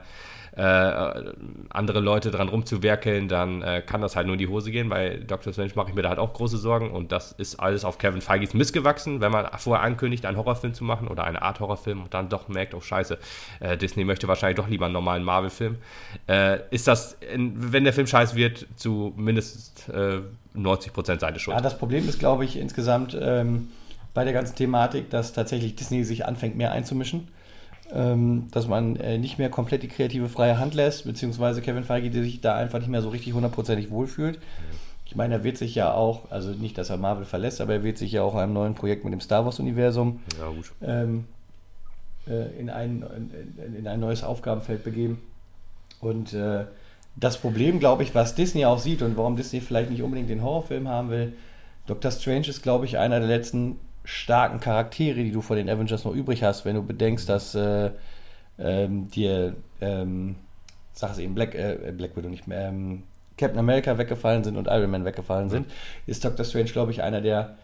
äh, 0.55 1.33
andere 1.69 1.99
Leute 1.99 2.31
dran 2.31 2.47
rumzuwerkeln, 2.47 3.27
dann 3.27 3.61
äh, 3.61 3.81
kann 3.85 4.01
das 4.01 4.15
halt 4.15 4.25
nur 4.27 4.35
in 4.35 4.39
die 4.39 4.47
Hose 4.47 4.71
gehen. 4.71 4.89
Bei 4.89 5.17
Dr. 5.17 5.51
Strange 5.51 5.71
mache 5.75 5.89
ich 5.89 5.95
mir 5.95 6.01
da 6.01 6.09
halt 6.09 6.19
auch 6.19 6.33
große 6.33 6.57
Sorgen 6.57 6.91
und 6.91 7.11
das 7.11 7.33
ist 7.33 7.59
alles 7.59 7.83
auf 7.83 7.97
Kevin 7.97 8.21
Feige's 8.21 8.53
Mist 8.53 8.73
gewachsen, 8.73 9.21
wenn 9.21 9.31
man 9.31 9.47
vorher 9.57 9.83
ankündigt, 9.83 10.25
einen 10.25 10.37
Horrorfilm 10.37 10.73
zu 10.73 10.83
machen 10.83 11.07
oder 11.07 11.25
eine 11.25 11.41
Art 11.41 11.59
Horrorfilm 11.59 12.03
und 12.03 12.13
dann 12.13 12.29
doch 12.29 12.47
merkt, 12.47 12.73
oh 12.73 12.81
scheiße, 12.81 13.17
äh, 13.59 13.77
Disney 13.77 14.05
möchte 14.05 14.27
wahrscheinlich 14.27 14.57
doch 14.57 14.69
lieber 14.69 14.85
einen 14.85 14.93
normalen 14.93 15.23
Marvel-Film. 15.23 15.77
Äh, 16.27 16.59
ist 16.71 16.87
das, 16.87 17.17
wenn 17.35 17.83
der 17.83 17.93
Film 17.93 18.07
scheiße 18.07 18.35
wird, 18.35 18.65
zu 18.75 19.13
mindestens 19.17 19.73
90% 20.55 21.11
äh, 21.11 21.19
seine 21.19 21.39
Schuld? 21.39 21.55
Ja, 21.55 21.61
das 21.61 21.77
Problem 21.77 22.07
ist, 22.07 22.19
glaube 22.19 22.45
ich, 22.45 22.57
insgesamt 22.57 23.17
ähm, 23.19 23.69
bei 24.13 24.23
der 24.23 24.33
ganzen 24.33 24.55
Thematik, 24.55 25.09
dass 25.09 25.33
tatsächlich 25.33 25.75
Disney 25.75 26.03
sich 26.03 26.25
anfängt, 26.25 26.55
mehr 26.55 26.71
einzumischen 26.71 27.27
dass 27.89 28.67
man 28.67 28.95
äh, 28.95 29.17
nicht 29.17 29.37
mehr 29.37 29.49
komplett 29.49 29.83
die 29.83 29.87
kreative 29.87 30.27
freie 30.27 30.59
Hand 30.59 30.73
lässt, 30.73 31.05
beziehungsweise 31.05 31.61
Kevin 31.61 31.83
Feige, 31.83 32.09
der 32.09 32.23
sich 32.23 32.41
da 32.41 32.55
einfach 32.55 32.79
nicht 32.79 32.89
mehr 32.89 33.01
so 33.01 33.09
richtig 33.09 33.33
hundertprozentig 33.33 33.91
wohlfühlt. 33.91 34.39
Ich 35.05 35.15
meine, 35.15 35.35
er 35.35 35.43
wird 35.43 35.57
sich 35.57 35.75
ja 35.75 35.93
auch, 35.93 36.31
also 36.31 36.49
nicht, 36.49 36.77
dass 36.77 36.89
er 36.89 36.97
Marvel 36.97 37.25
verlässt, 37.25 37.61
aber 37.61 37.73
er 37.73 37.83
wird 37.83 37.97
sich 37.97 38.11
ja 38.11 38.23
auch 38.23 38.33
einem 38.35 38.53
neuen 38.53 38.73
Projekt 38.73 39.03
mit 39.03 39.13
dem 39.13 39.21
Star 39.21 39.45
Wars-Universum 39.45 40.21
ja, 40.39 41.03
ähm, 41.03 41.25
äh, 42.27 42.59
in, 42.59 42.69
ein, 42.71 43.03
in, 43.63 43.75
in, 43.75 43.87
ein 43.87 43.99
neues 43.99 44.23
Aufgabenfeld 44.23 44.83
begeben. 44.83 45.21
Und 46.01 46.33
äh, 46.33 46.65
das 47.15 47.37
Problem, 47.37 47.79
glaube 47.79 48.03
ich, 48.03 48.15
was 48.15 48.33
Disney 48.35 48.65
auch 48.65 48.79
sieht 48.79 49.03
und 49.03 49.15
warum 49.15 49.35
Disney 49.35 49.61
vielleicht 49.61 49.91
nicht 49.91 50.01
unbedingt 50.01 50.29
den 50.29 50.41
Horrorfilm 50.41 50.87
haben 50.87 51.09
will, 51.11 51.33
Doctor 51.85 52.09
Strange 52.09 52.47
ist, 52.47 52.63
glaube 52.63 52.85
ich, 52.85 52.97
einer 52.97 53.19
der 53.19 53.29
letzten 53.29 53.79
starken 54.05 54.59
Charaktere, 54.59 55.23
die 55.23 55.31
du 55.31 55.41
vor 55.41 55.55
den 55.55 55.69
Avengers 55.69 56.05
noch 56.05 56.13
übrig 56.13 56.43
hast, 56.43 56.65
wenn 56.65 56.75
du 56.75 56.83
bedenkst, 56.83 57.27
dass 57.27 57.55
äh, 57.55 57.91
ähm, 58.57 59.09
dir, 59.09 59.55
ähm, 59.81 60.35
sag 60.93 61.11
es 61.11 61.17
eben, 61.17 61.35
Black, 61.35 61.55
äh, 61.55 61.93
Black 61.95 62.15
Widow 62.15 62.29
nicht 62.29 62.47
mehr, 62.47 62.69
ähm, 62.69 63.03
Captain 63.37 63.59
America 63.59 63.97
weggefallen 63.97 64.43
sind 64.43 64.55
und 64.55 64.67
Iron 64.67 64.89
Man 64.89 65.03
weggefallen 65.03 65.49
sind, 65.49 65.67
ist 66.07 66.23
Doctor 66.23 66.45
Strange, 66.45 66.71
glaube 66.71 66.91
ich, 66.91 67.01
einer 67.01 67.21
der 67.21 67.57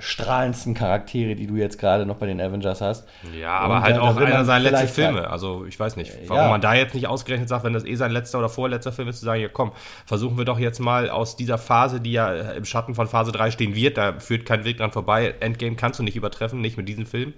strahlendsten 0.00 0.74
Charaktere, 0.74 1.34
die 1.34 1.46
du 1.46 1.56
jetzt 1.56 1.78
gerade 1.78 2.06
noch 2.06 2.16
bei 2.16 2.26
den 2.26 2.40
Avengers 2.40 2.80
hast. 2.80 3.06
Ja, 3.38 3.58
aber 3.58 3.76
und 3.76 3.82
halt 3.82 3.98
auch 3.98 4.16
einer 4.16 4.44
seiner 4.44 4.70
letzten 4.70 4.88
Filme. 4.88 5.30
Also 5.30 5.64
ich 5.66 5.78
weiß 5.78 5.96
nicht, 5.96 6.12
warum 6.26 6.42
ja. 6.42 6.50
man 6.50 6.60
da 6.60 6.74
jetzt 6.74 6.94
nicht 6.94 7.06
ausgerechnet 7.06 7.48
sagt, 7.48 7.64
wenn 7.64 7.72
das 7.72 7.84
eh 7.84 7.94
sein 7.94 8.10
letzter 8.10 8.38
oder 8.38 8.48
vorletzter 8.48 8.92
Film 8.92 9.08
ist, 9.08 9.20
zu 9.20 9.24
sagen, 9.24 9.40
ja 9.40 9.48
komm, 9.48 9.72
versuchen 10.06 10.36
wir 10.38 10.44
doch 10.44 10.58
jetzt 10.58 10.80
mal 10.80 11.10
aus 11.10 11.36
dieser 11.36 11.58
Phase, 11.58 12.00
die 12.00 12.12
ja 12.12 12.32
im 12.32 12.64
Schatten 12.64 12.94
von 12.94 13.06
Phase 13.06 13.32
3 13.32 13.50
stehen 13.50 13.74
wird, 13.74 13.96
da 13.96 14.18
führt 14.18 14.46
kein 14.46 14.64
Weg 14.64 14.78
dran 14.78 14.92
vorbei. 14.92 15.34
Endgame 15.40 15.76
kannst 15.76 15.98
du 15.98 16.02
nicht 16.02 16.16
übertreffen, 16.16 16.60
nicht 16.60 16.76
mit 16.76 16.88
diesem 16.88 17.06
Film 17.06 17.34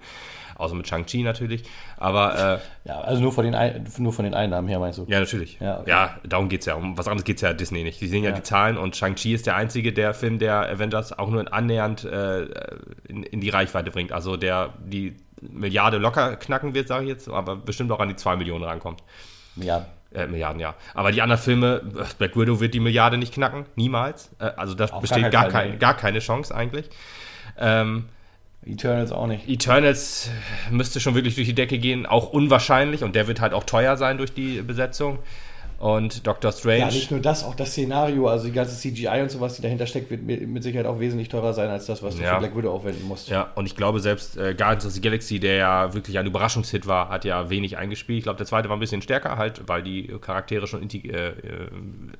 außer 0.56 0.74
mit 0.74 0.86
Shang-Chi 0.88 1.22
natürlich. 1.22 1.64
Aber 1.96 2.60
äh, 2.84 2.88
ja, 2.88 3.00
also 3.00 3.22
nur 3.22 3.32
von, 3.32 3.44
den 3.44 3.86
nur 3.98 4.12
von 4.12 4.24
den 4.24 4.34
Einnahmen 4.34 4.68
her 4.68 4.78
meinst 4.78 4.98
du? 4.98 5.06
Ja, 5.08 5.20
natürlich. 5.20 5.58
Ja, 5.60 5.80
okay. 5.80 5.90
ja 5.90 6.18
darum 6.24 6.48
geht 6.48 6.60
es 6.60 6.66
ja. 6.66 6.74
Um 6.74 6.96
was 6.98 7.06
anderes 7.08 7.24
geht 7.24 7.36
es 7.36 7.42
ja 7.42 7.52
Disney 7.52 7.82
nicht. 7.82 8.00
Die 8.00 8.06
sehen 8.06 8.24
ja, 8.24 8.30
ja, 8.30 8.36
die 8.36 8.42
Zahlen 8.42 8.76
und 8.76 8.96
Shang-Chi 8.96 9.34
ist 9.34 9.46
der 9.46 9.56
einzige, 9.56 9.92
der 9.92 10.14
Film 10.14 10.38
der 10.38 10.68
Avengers 10.68 11.18
auch 11.18 11.28
nur 11.28 11.52
annähernd 11.52 12.04
äh, 12.04 12.42
in, 13.08 13.22
in 13.22 13.40
die 13.40 13.50
Reichweite 13.50 13.90
bringt. 13.90 14.12
Also 14.12 14.36
der 14.36 14.74
die 14.84 15.16
Milliarde 15.40 15.98
locker 15.98 16.36
knacken 16.36 16.74
wird, 16.74 16.88
sage 16.88 17.04
ich 17.04 17.10
jetzt, 17.10 17.28
aber 17.28 17.56
bestimmt 17.56 17.90
auch 17.90 18.00
an 18.00 18.08
die 18.08 18.16
2 18.16 18.36
Millionen 18.36 18.64
rankommt. 18.64 19.02
Milliarden. 19.56 19.86
Äh, 20.14 20.26
Milliarden, 20.26 20.60
ja. 20.60 20.74
Aber 20.94 21.10
die 21.10 21.22
anderen 21.22 21.40
Filme, 21.40 21.82
Black 22.18 22.36
Widow 22.36 22.60
wird 22.60 22.74
die 22.74 22.80
Milliarde 22.80 23.16
nicht 23.16 23.34
knacken, 23.34 23.66
niemals. 23.76 24.30
Äh, 24.38 24.50
also 24.56 24.74
da 24.74 24.86
besteht 24.98 25.30
gar, 25.30 25.48
kein, 25.48 25.78
gar, 25.78 25.96
keine 25.96 26.18
Chance 26.18 26.54
eigentlich. 26.54 26.90
Ähm, 27.58 28.08
Eternals 28.64 29.10
auch 29.12 29.26
nicht. 29.26 29.48
Eternals 29.48 30.30
müsste 30.70 31.00
schon 31.00 31.14
wirklich 31.14 31.34
durch 31.34 31.48
die 31.48 31.54
Decke 31.54 31.78
gehen, 31.78 32.06
auch 32.06 32.32
unwahrscheinlich 32.32 33.02
und 33.02 33.16
der 33.16 33.26
wird 33.26 33.40
halt 33.40 33.52
auch 33.52 33.64
teuer 33.64 33.96
sein 33.96 34.18
durch 34.18 34.32
die 34.32 34.62
Besetzung. 34.62 35.18
Und 35.82 36.28
Doctor 36.28 36.52
Strange. 36.52 36.78
Ja, 36.78 36.86
nicht 36.86 37.10
nur 37.10 37.18
das, 37.18 37.42
auch 37.42 37.56
das 37.56 37.72
Szenario, 37.72 38.28
also 38.28 38.46
die 38.46 38.52
ganze 38.52 38.78
CGI 38.78 39.20
und 39.20 39.32
sowas, 39.32 39.56
die 39.56 39.62
dahinter 39.62 39.88
steckt, 39.88 40.12
wird 40.12 40.22
mit 40.22 40.62
Sicherheit 40.62 40.86
auch 40.86 41.00
wesentlich 41.00 41.28
teurer 41.28 41.54
sein 41.54 41.70
als 41.70 41.86
das, 41.86 42.04
was 42.04 42.14
du 42.14 42.22
ja. 42.22 42.34
für 42.34 42.38
Black 42.38 42.56
Widow 42.56 42.70
aufwenden 42.70 43.08
musst. 43.08 43.28
Ja, 43.28 43.50
und 43.56 43.66
ich 43.66 43.74
glaube 43.74 43.98
selbst 43.98 44.36
äh, 44.36 44.54
Guardians 44.54 44.86
of 44.86 44.92
the 44.92 45.00
Galaxy, 45.00 45.40
der 45.40 45.56
ja 45.56 45.92
wirklich 45.92 46.20
ein 46.20 46.26
Überraschungshit 46.26 46.86
war, 46.86 47.08
hat 47.08 47.24
ja 47.24 47.50
wenig 47.50 47.78
eingespielt. 47.78 48.18
Ich 48.18 48.22
glaube, 48.22 48.36
der 48.36 48.46
zweite 48.46 48.68
war 48.68 48.76
ein 48.76 48.78
bisschen 48.80 49.02
stärker, 49.02 49.38
halt, 49.38 49.62
weil 49.66 49.82
die 49.82 50.06
Charaktere 50.20 50.68
schon 50.68 50.88
äh, 50.88 51.06
äh, 51.08 51.32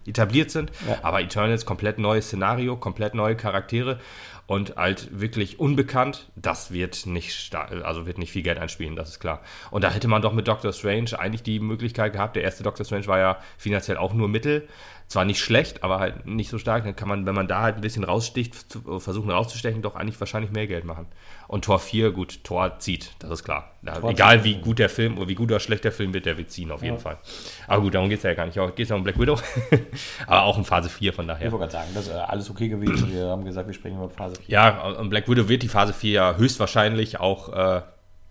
etabliert 0.07 0.51
sind. 0.51 0.73
Ja. 0.89 0.99
Aber 1.03 1.21
Eternals, 1.21 1.65
komplett 1.65 2.01
neues 2.01 2.27
Szenario, 2.27 2.77
komplett 2.77 3.15
neue 3.15 3.37
Charaktere 3.37 4.01
und 4.47 4.77
halt 4.77 5.09
wirklich 5.19 5.61
unbekannt, 5.61 6.31
das 6.37 6.73
wird 6.73 7.07
nicht, 7.07 7.55
also 7.55 8.07
wird 8.07 8.19
nicht 8.19 8.33
viel 8.33 8.43
Geld 8.43 8.59
einspielen, 8.59 8.97
das 8.97 9.11
ist 9.11 9.21
klar. 9.21 9.41
Und 9.71 9.85
da 9.85 9.91
hätte 9.91 10.09
man 10.09 10.23
doch 10.23 10.33
mit 10.33 10.49
Doctor 10.49 10.73
Strange 10.73 11.19
eigentlich 11.19 11.43
die 11.43 11.61
Möglichkeit 11.61 12.13
gehabt, 12.13 12.37
der 12.37 12.43
erste 12.43 12.63
Doctor 12.63 12.85
Strange 12.85 13.07
war 13.07 13.19
ja 13.19 13.39
finanziell 13.57 13.97
auch 13.97 14.13
nur 14.15 14.29
Mittel 14.29 14.69
zwar 15.13 15.25
nicht 15.25 15.41
schlecht, 15.41 15.85
aber 15.85 16.01
halt 16.01 16.27
nicht 16.27 16.51
so 16.51 16.59
stark. 16.59 16.85
Dann 16.85 16.97
kann 16.97 17.09
man, 17.09 17.27
wenn 17.27 17.35
man 17.35 17.47
da 17.47 17.61
halt 17.61 17.77
ein 17.77 17.81
bisschen 17.83 18.03
raussticht, 18.03 18.73
zu, 18.73 18.99
versuchen 18.99 19.31
rauszustechen, 19.31 19.83
doch 19.83 19.95
eigentlich 19.95 20.19
wahrscheinlich 20.19 20.51
mehr 20.53 20.67
Geld 20.67 20.85
machen. 20.85 21.07
Und 21.49 21.65
Tor 21.65 21.79
4, 21.79 22.13
gut, 22.13 22.43
Tor 22.45 22.79
zieht, 22.79 23.13
das 23.19 23.31
ist 23.31 23.45
klar. 23.45 23.73
Da, 23.83 24.01
egal 24.09 24.43
wie 24.45 24.57
gut 24.57 24.79
der 24.79 24.89
Film 24.89 25.19
oder 25.19 25.29
wie 25.29 25.35
gut 25.35 25.51
oder 25.51 25.61
schlecht 25.61 25.85
der 25.85 25.93
Film 25.93 26.15
wird, 26.15 26.25
der 26.25 26.39
wird 26.39 26.51
ziehen 26.51 26.71
auf 26.71 26.83
jeden 26.83 26.97
ja. 26.97 27.01
Fall. 27.01 27.19
Aber 27.67 27.83
gut, 27.83 27.95
darum 27.95 28.09
geht 28.09 28.19
es 28.19 28.25
ja 28.25 28.33
gar 28.35 28.47
nicht. 28.47 28.55
Geht 28.55 28.79
es 28.79 28.89
ja 28.89 28.97
um 28.97 29.05
Black 29.05 29.19
Widow. 29.19 29.39
aber 30.27 30.43
auch 30.45 30.57
in 30.57 30.65
Phase 30.65 30.89
4 30.89 31.13
von 31.13 31.29
daher. 31.29 31.47
Ich 31.47 31.53
wollte 31.53 31.69
gerade 31.69 31.85
sagen, 31.85 31.91
das 31.95 32.07
ist 32.07 32.13
alles 32.13 32.51
okay 32.51 32.69
gewesen. 32.69 33.13
Wir 33.13 33.27
haben 33.27 33.45
gesagt, 33.45 33.67
wir 33.67 33.75
sprechen 33.75 33.97
über 33.97 34.09
Phase 34.09 34.37
4. 34.37 34.45
Ja, 34.49 34.83
und 34.83 35.11
Black 35.11 35.29
Widow 35.29 35.49
wird 35.49 35.63
die 35.63 35.69
Phase 35.69 35.93
4 35.93 36.11
ja 36.11 36.37
höchstwahrscheinlich 36.37 37.21
auch 37.21 37.53
äh, 37.53 37.83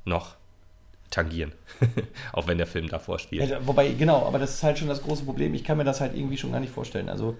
noch 0.05 0.35
tangieren. 1.11 1.53
auch 2.33 2.47
wenn 2.47 2.57
der 2.57 2.67
Film 2.67 2.87
davor 2.87 3.19
spielt. 3.19 3.49
Ja, 3.49 3.59
wobei, 3.65 3.91
genau, 3.91 4.25
aber 4.25 4.39
das 4.39 4.55
ist 4.55 4.63
halt 4.63 4.79
schon 4.79 4.87
das 4.87 5.03
große 5.03 5.23
Problem. 5.23 5.53
Ich 5.53 5.63
kann 5.63 5.77
mir 5.77 5.83
das 5.83 6.01
halt 6.01 6.15
irgendwie 6.15 6.37
schon 6.37 6.51
gar 6.51 6.59
nicht 6.59 6.73
vorstellen. 6.73 7.09
Also, 7.09 7.37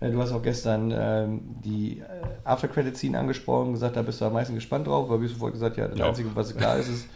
äh, 0.00 0.10
du 0.10 0.20
hast 0.20 0.32
auch 0.32 0.42
gestern 0.42 0.92
ähm, 0.96 1.40
die 1.62 2.00
äh, 2.00 2.04
After-Credit-Scene 2.44 3.18
angesprochen, 3.18 3.72
gesagt, 3.72 3.96
da 3.96 4.02
bist 4.02 4.20
du 4.20 4.24
am 4.24 4.32
meisten 4.32 4.54
gespannt 4.54 4.86
drauf, 4.86 5.08
weil 5.08 5.20
wie 5.20 5.28
du 5.28 5.34
vorher 5.34 5.52
gesagt 5.52 5.76
ja, 5.76 5.88
das 5.88 5.98
ja. 5.98 6.06
Einzige, 6.06 6.34
was 6.34 6.56
klar 6.56 6.78
ist, 6.78 6.88
ist, 6.88 7.08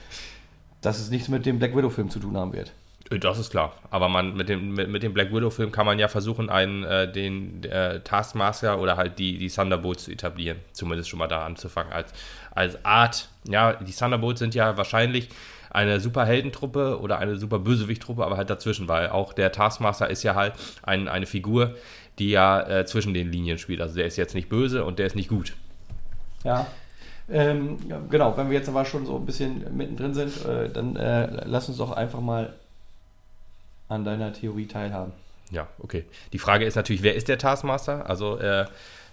dass 0.81 0.99
es 0.99 1.11
nichts 1.11 1.29
mit 1.29 1.47
dem 1.47 1.59
Black 1.59 1.75
Widow-Film 1.75 2.11
zu 2.11 2.19
tun 2.19 2.37
haben 2.37 2.53
wird. 2.53 2.73
Äh, 3.11 3.19
das 3.19 3.39
ist 3.39 3.51
klar. 3.51 3.75
Aber 3.91 4.09
man, 4.09 4.37
mit, 4.37 4.49
dem, 4.49 4.75
mit, 4.75 4.89
mit 4.89 5.03
dem 5.03 5.15
Black 5.15 5.33
Widow-Film 5.33 5.73
kann 5.73 5.87
man 5.87 5.99
ja 5.99 6.09
versuchen, 6.09 6.51
einen, 6.51 6.85
äh, 6.85 7.11
den 7.11 7.65
äh, 7.65 8.01
Taskmaster 8.01 8.81
oder 8.81 8.97
halt 8.97 9.19
die, 9.19 9.39
die 9.39 9.49
Thunderbolts 9.49 10.05
zu 10.05 10.13
etablieren. 10.13 10.59
Zumindest 10.73 11.09
schon 11.09 11.19
mal 11.19 11.29
da 11.29 11.45
anzufangen. 11.45 11.93
Als, 11.93 12.13
als 12.55 12.85
Art, 12.85 13.29
ja, 13.49 13.75
die 13.75 13.93
Thunderbolts 13.93 14.41
sind 14.41 14.55
ja 14.55 14.77
wahrscheinlich 14.77 15.29
eine 15.75 15.99
Superheldentruppe 16.00 17.00
oder 17.00 17.19
eine 17.19 17.37
super 17.37 17.59
Bösewicht-Truppe, 17.59 18.25
aber 18.25 18.37
halt 18.37 18.49
dazwischen, 18.49 18.88
weil 18.88 19.09
auch 19.09 19.33
der 19.33 19.50
Taskmaster 19.52 20.09
ist 20.09 20.23
ja 20.23 20.35
halt 20.35 20.54
ein, 20.85 21.09
eine 21.09 21.26
Figur, 21.26 21.75
die 22.19 22.31
ja 22.31 22.62
äh, 22.62 22.87
zwischen 22.87 23.12
den 23.12 23.31
Linien 23.31 23.59
spielt. 23.59 23.81
Also 23.81 23.97
der 23.97 24.07
ist 24.07 24.16
jetzt 24.16 24.35
nicht 24.35 24.49
böse 24.49 24.85
und 24.85 25.00
der 25.00 25.07
ist 25.07 25.16
nicht 25.16 25.28
gut. 25.28 25.54
Ja. 26.45 26.66
Ähm, 27.28 27.78
genau, 28.09 28.37
wenn 28.37 28.50
wir 28.50 28.59
jetzt 28.59 28.69
aber 28.69 28.85
schon 28.85 29.04
so 29.04 29.16
ein 29.16 29.26
bisschen 29.26 29.76
mittendrin 29.76 30.14
sind, 30.14 30.45
äh, 30.47 30.69
dann 30.69 30.95
äh, 30.95 31.45
lass 31.45 31.69
uns 31.69 31.78
doch 31.78 31.90
einfach 31.90 32.21
mal 32.21 32.52
an 33.88 34.04
deiner 34.04 34.33
Theorie 34.33 34.66
teilhaben. 34.66 35.12
Ja, 35.50 35.66
okay. 35.81 36.04
Die 36.33 36.38
Frage 36.38 36.66
ist 36.66 36.76
natürlich, 36.76 37.02
wer 37.02 37.14
ist 37.14 37.28
der 37.28 37.38
Taskmaster? 37.38 38.09
Also 38.09 38.38
äh, 38.38 38.66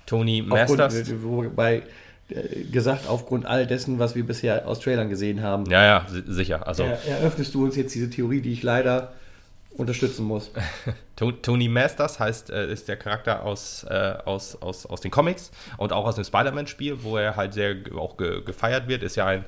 Tony 0.05 0.43
Masters. 0.43 0.95
Aufgrund, 0.95 1.23
wobei 1.23 1.77
äh, 1.77 1.81
gesagt, 2.71 3.07
aufgrund 3.07 3.45
all 3.45 3.67
dessen, 3.67 3.99
was 3.99 4.15
wir 4.15 4.25
bisher 4.25 4.67
aus 4.67 4.79
Trailern 4.79 5.09
gesehen 5.09 5.41
haben. 5.41 5.65
Ja, 5.69 5.83
ja, 5.83 6.05
sicher. 6.27 6.67
Also, 6.67 6.83
er, 6.83 7.05
eröffnest 7.05 7.53
du 7.53 7.63
uns 7.63 7.75
jetzt 7.75 7.93
diese 7.93 8.09
Theorie, 8.09 8.41
die 8.41 8.53
ich 8.53 8.63
leider 8.63 9.13
unterstützen 9.77 10.25
muss. 10.25 10.51
Tony 11.15 11.67
Masters 11.67 12.19
heißt, 12.19 12.49
äh, 12.49 12.71
ist 12.71 12.87
der 12.87 12.97
Charakter 12.97 13.43
aus, 13.43 13.85
äh, 13.89 14.13
aus, 14.25 14.61
aus, 14.61 14.85
aus 14.85 15.01
den 15.01 15.11
Comics 15.11 15.51
und 15.77 15.93
auch 15.93 16.05
aus 16.05 16.15
dem 16.15 16.23
Spider-Man-Spiel, 16.23 17.03
wo 17.03 17.17
er 17.17 17.35
halt 17.35 17.53
sehr 17.53 17.75
auch 17.95 18.17
ge 18.17 18.43
gefeiert 18.43 18.87
wird. 18.87 19.03
Ist 19.03 19.15
ja 19.15 19.25
ein 19.27 19.45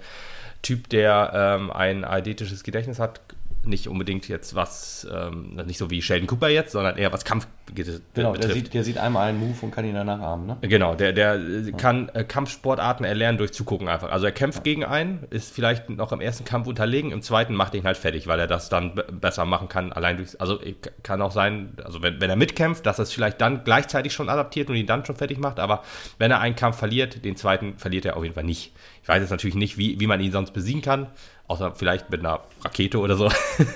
Typ, 0.62 0.88
der 0.90 1.32
ähm, 1.34 1.72
ein 1.72 2.06
eidetisches 2.06 2.64
Gedächtnis 2.64 3.00
hat, 3.00 3.20
nicht 3.66 3.88
unbedingt 3.88 4.28
jetzt 4.28 4.56
was, 4.56 5.08
ähm, 5.12 5.56
nicht 5.66 5.78
so 5.78 5.90
wie 5.90 6.02
Sheldon 6.02 6.28
Cooper 6.28 6.50
jetzt, 6.50 6.74
sondern 6.74 6.98
eher 6.98 7.14
was 7.14 7.24
Kampf 7.24 7.48
genau, 7.74 8.32
betrifft. 8.32 8.44
Der 8.44 8.54
sieht, 8.54 8.74
der 8.74 8.84
sieht 8.84 8.98
einmal 8.98 9.30
einen 9.30 9.40
Move 9.40 9.56
und 9.62 9.72
kann 9.72 9.86
ihn 9.86 9.96
danach 9.96 10.20
ahmen, 10.20 10.48
ne? 10.48 10.58
Genau, 10.62 10.96
der, 10.96 11.14
der 11.14 11.38
ja. 11.38 11.72
kann 11.78 12.10
äh, 12.10 12.24
Kampfsportarten 12.24 13.06
erlernen 13.06 13.38
durch 13.38 13.54
Zugucken 13.54 13.88
einfach. 13.88 14.12
Also 14.12 14.26
er 14.26 14.32
kämpft 14.32 14.60
ja. 14.60 14.64
gegen 14.64 14.84
einen, 14.84 15.26
ist 15.30 15.54
vielleicht 15.54 15.90
noch 15.90 16.12
im 16.12 16.20
ersten 16.20 16.44
Kampf 16.46 16.68
unterlegen, 16.68 17.12
im 17.12 17.22
zweiten 17.22 17.56
macht 17.56 17.74
er 17.74 17.80
ihn 17.80 17.86
halt 17.86 17.98
fertig, 17.98 18.28
weil 18.28 18.40
er 18.40 18.48
das 18.48 18.70
dann 18.70 18.96
besser 19.12 19.46
machen 19.46 19.70
kann, 19.70 19.94
allein 19.94 20.18
durch, 20.18 20.40
also 20.42 20.60
kann 21.02 21.22
auch 21.22 21.32
sein, 21.32 21.74
also 21.84 22.02
wenn, 22.02 22.20
wenn 22.20 22.30
er 22.30 22.36
mitkämpft, 22.36 22.86
dass 22.86 23.00
er 23.00 23.04
es 23.04 23.14
vielleicht 23.14 23.40
dann 23.40 23.64
gleichzeitig 23.64 24.14
schon 24.14 24.30
adaptiert 24.30 24.70
und 24.70 24.76
ihn 24.76 24.88
dann 24.88 25.06
schon 25.06 25.16
fertig 25.16 25.38
macht, 25.38 25.60
aber 25.60 25.84
wenn 26.18 26.32
er 26.32 26.40
einen 26.40 26.56
Kampf 26.56 26.78
verliert, 26.78 27.24
den 27.24 27.36
zweiten 27.36 27.78
verliert 27.78 28.06
er 28.06 28.18
auf 28.18 28.24
jeden 28.24 28.36
Fall 28.36 28.44
nicht. 28.44 28.74
Ich 29.02 29.10
weiß 29.10 29.22
jetzt 29.22 29.32
natürlich 29.32 29.56
nicht, 29.56 29.78
wie, 29.78 30.00
wie 30.00 30.08
man 30.08 30.22
ihn 30.22 30.32
sonst 30.32 30.52
besiegen 30.52 30.82
kann. 30.82 31.08
Außer 31.48 31.74
vielleicht 31.76 32.10
mit 32.10 32.22
einer 32.22 32.40
Rakete 32.64 33.00
oder 33.00 33.18
so. 33.18 33.26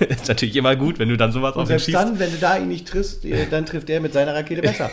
ist 0.08 0.28
natürlich 0.28 0.56
immer 0.56 0.74
gut, 0.74 0.98
wenn 0.98 1.08
du 1.08 1.16
dann 1.16 1.32
sowas 1.32 1.54
Und 1.54 1.64
auf 1.64 1.70
ihn 1.70 1.78
schießt. 1.78 1.94
dann, 1.94 2.18
wenn 2.18 2.30
du 2.30 2.38
da 2.38 2.56
ihn 2.56 2.68
nicht 2.68 2.88
triffst, 2.88 3.24
äh, 3.24 3.46
dann 3.48 3.66
trifft 3.66 3.90
er 3.90 4.00
mit 4.00 4.12
seiner 4.12 4.34
Rakete 4.34 4.62
besser. 4.62 4.90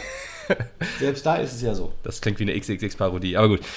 selbst 1.00 1.26
da 1.26 1.38
ist 1.38 1.54
es 1.54 1.62
ja 1.62 1.74
so. 1.74 1.94
Das 2.04 2.22
klingt 2.22 2.40
wie 2.40 2.44
eine 2.44 2.60
XXX-Parodie, 2.60 3.38
aber 3.38 3.50
gut. 3.50 3.62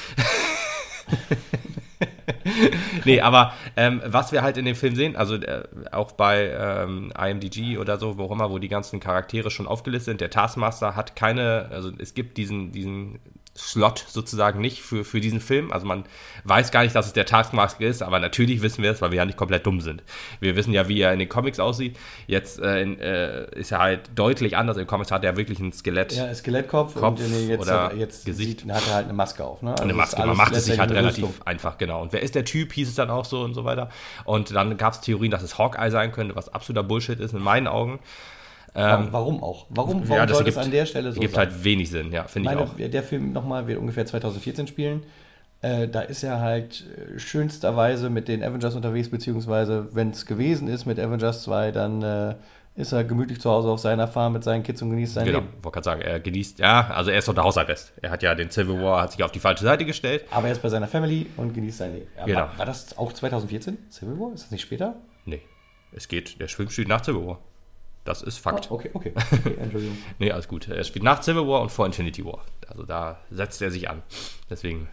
nee, 3.04 3.20
aber 3.20 3.54
ähm, 3.76 4.02
was 4.04 4.32
wir 4.32 4.42
halt 4.42 4.56
in 4.56 4.64
dem 4.64 4.74
Film 4.74 4.94
sehen, 4.94 5.16
also 5.16 5.36
äh, 5.36 5.62
auch 5.92 6.12
bei 6.12 6.50
ähm, 6.50 7.12
IMDG 7.18 7.78
oder 7.78 7.98
so, 7.98 8.18
wo 8.18 8.24
auch 8.24 8.32
immer, 8.32 8.50
wo 8.50 8.58
die 8.58 8.68
ganzen 8.68 9.00
Charaktere 9.00 9.50
schon 9.50 9.66
aufgelistet 9.66 10.12
sind, 10.12 10.20
der 10.20 10.30
Taskmaster 10.30 10.96
hat 10.96 11.16
keine, 11.16 11.68
also 11.70 11.90
es 11.98 12.14
gibt 12.14 12.36
diesen, 12.36 12.72
diesen 12.72 13.18
Slot 13.58 14.04
sozusagen 14.08 14.60
nicht 14.60 14.82
für, 14.82 15.04
für 15.04 15.20
diesen 15.20 15.40
Film. 15.40 15.72
Also 15.72 15.86
man 15.86 16.04
weiß 16.44 16.70
gar 16.70 16.84
nicht, 16.84 16.94
dass 16.94 17.06
es 17.06 17.12
der 17.12 17.26
Taskmaster 17.26 17.84
ist, 17.84 18.02
aber 18.02 18.20
natürlich 18.20 18.62
wissen 18.62 18.82
wir 18.82 18.92
es, 18.92 19.02
weil 19.02 19.10
wir 19.10 19.18
ja 19.18 19.24
nicht 19.24 19.36
komplett 19.36 19.66
dumm 19.66 19.80
sind. 19.80 20.02
Wir 20.40 20.54
wissen 20.54 20.72
ja, 20.72 20.88
wie 20.88 21.00
er 21.00 21.12
in 21.12 21.18
den 21.18 21.28
Comics 21.28 21.58
aussieht. 21.58 21.96
Jetzt 22.26 22.60
äh, 22.60 22.82
in, 22.82 23.00
äh, 23.00 23.50
ist 23.58 23.72
er 23.72 23.80
halt 23.80 24.10
deutlich 24.14 24.56
anders. 24.56 24.76
Den 24.76 24.86
Comics 24.86 25.10
hat 25.10 25.24
er 25.24 25.36
wirklich 25.36 25.58
ein 25.58 25.72
Skelett. 25.72 26.12
Ja, 26.12 26.32
Skelettkopf 26.32 26.94
Kopf 26.94 27.20
und 27.20 27.48
jetzt, 27.48 27.60
oder 27.60 27.94
jetzt 27.94 28.24
Gesicht. 28.24 28.60
Sieht, 28.60 28.72
hat 28.72 28.86
er 28.86 28.94
halt 28.94 29.04
eine 29.06 29.14
Maske 29.14 29.44
auf. 29.44 29.60
Ne? 29.62 29.72
Also 29.72 29.82
eine 29.82 29.94
Maske, 29.94 30.24
man 30.24 30.36
macht 30.36 30.54
es 30.54 30.66
sich 30.66 30.78
halt 30.78 30.90
relativ 30.92 31.24
Rüstung. 31.24 31.46
einfach, 31.46 31.78
genau. 31.78 32.00
Und 32.02 32.12
wer 32.12 32.22
ist 32.22 32.34
der 32.34 32.44
Typ, 32.44 32.72
hieß 32.72 32.88
es 32.88 32.94
dann 32.94 33.10
auch 33.10 33.24
so 33.24 33.42
und 33.42 33.54
so 33.54 33.64
weiter. 33.64 33.90
Und 34.24 34.54
dann 34.54 34.76
gab 34.76 34.92
es 34.92 35.00
Theorien, 35.00 35.30
dass 35.30 35.42
es 35.42 35.58
Hawkeye 35.58 35.90
sein 35.90 36.12
könnte, 36.12 36.36
was 36.36 36.48
absoluter 36.48 36.86
Bullshit 36.86 37.18
ist 37.18 37.34
in 37.34 37.42
meinen 37.42 37.66
Augen. 37.66 37.98
Ähm, 38.74 39.08
warum 39.10 39.42
auch? 39.42 39.66
Warum, 39.70 40.08
warum 40.08 40.28
ja, 40.28 40.34
soll 40.34 40.44
das 40.44 40.56
an 40.56 40.70
der 40.70 40.86
Stelle 40.86 41.12
so 41.12 41.20
gibt 41.20 41.34
sein? 41.34 41.48
halt 41.48 41.64
wenig 41.64 41.90
Sinn, 41.90 42.12
ja, 42.12 42.24
finde 42.24 42.50
ich 42.52 42.56
auch. 42.56 42.74
Der 42.76 43.02
Film 43.02 43.32
nochmal 43.32 43.66
wird 43.66 43.78
ungefähr 43.78 44.06
2014 44.06 44.66
spielen. 44.66 45.02
Äh, 45.60 45.88
da 45.88 46.02
ist 46.02 46.22
er 46.22 46.40
halt 46.40 46.84
äh, 46.86 47.18
schönsterweise 47.18 48.10
mit 48.10 48.28
den 48.28 48.44
Avengers 48.44 48.76
unterwegs, 48.76 49.10
beziehungsweise 49.10 49.88
wenn 49.92 50.10
es 50.10 50.24
gewesen 50.24 50.68
ist 50.68 50.86
mit 50.86 51.00
Avengers 51.00 51.42
2, 51.42 51.72
dann 51.72 52.02
äh, 52.02 52.34
ist 52.76 52.92
er 52.92 53.02
gemütlich 53.02 53.40
zu 53.40 53.50
Hause 53.50 53.68
auf 53.68 53.80
seiner 53.80 54.06
Farm 54.06 54.34
mit 54.34 54.44
seinen 54.44 54.62
Kids 54.62 54.80
und 54.82 54.90
genießt 54.90 55.14
sein 55.14 55.24
genau, 55.24 55.38
Leben. 55.38 55.50
Genau, 55.50 55.64
wollte 55.64 55.74
gerade 55.74 55.84
sagen, 55.84 56.00
er 56.02 56.20
genießt, 56.20 56.60
ja, 56.60 56.88
also 56.90 57.10
er 57.10 57.18
ist 57.18 57.28
unter 57.28 57.42
Hausarrest. 57.42 57.92
Er 58.00 58.10
hat 58.10 58.22
ja 58.22 58.36
den 58.36 58.52
Civil 58.52 58.80
War, 58.80 59.02
hat 59.02 59.12
sich 59.12 59.24
auf 59.24 59.32
die 59.32 59.40
falsche 59.40 59.64
Seite 59.64 59.84
gestellt. 59.84 60.24
Aber 60.30 60.46
er 60.46 60.52
ist 60.52 60.62
bei 60.62 60.68
seiner 60.68 60.86
Family 60.86 61.26
und 61.36 61.54
genießt 61.54 61.78
sein 61.78 61.92
Leben. 61.92 62.06
genau. 62.24 62.38
War, 62.38 62.58
war 62.58 62.66
das 62.66 62.96
auch 62.96 63.12
2014, 63.12 63.78
Civil 63.90 64.20
War? 64.20 64.32
Ist 64.32 64.44
das 64.44 64.52
nicht 64.52 64.62
später? 64.62 64.94
Nee, 65.24 65.42
es 65.90 66.06
geht, 66.06 66.40
der 66.40 66.46
Film 66.46 66.70
steht 66.70 66.86
nach 66.86 67.02
Civil 67.02 67.26
War. 67.26 67.38
Das 68.08 68.22
ist 68.22 68.38
Fakt. 68.38 68.70
Oh, 68.70 68.76
okay, 68.76 68.88
okay. 68.94 69.12
okay 69.14 69.54
Entschuldigung. 69.60 69.98
nee, 70.18 70.32
alles 70.32 70.48
gut. 70.48 70.66
Er 70.66 70.82
spielt 70.84 71.04
nach 71.04 71.22
Civil 71.22 71.46
War 71.46 71.60
und 71.60 71.70
vor 71.70 71.84
Infinity 71.84 72.24
War. 72.24 72.38
Also 72.66 72.84
da 72.84 73.18
setzt 73.30 73.60
er 73.60 73.70
sich 73.70 73.90
an. 73.90 74.02
Deswegen. 74.48 74.88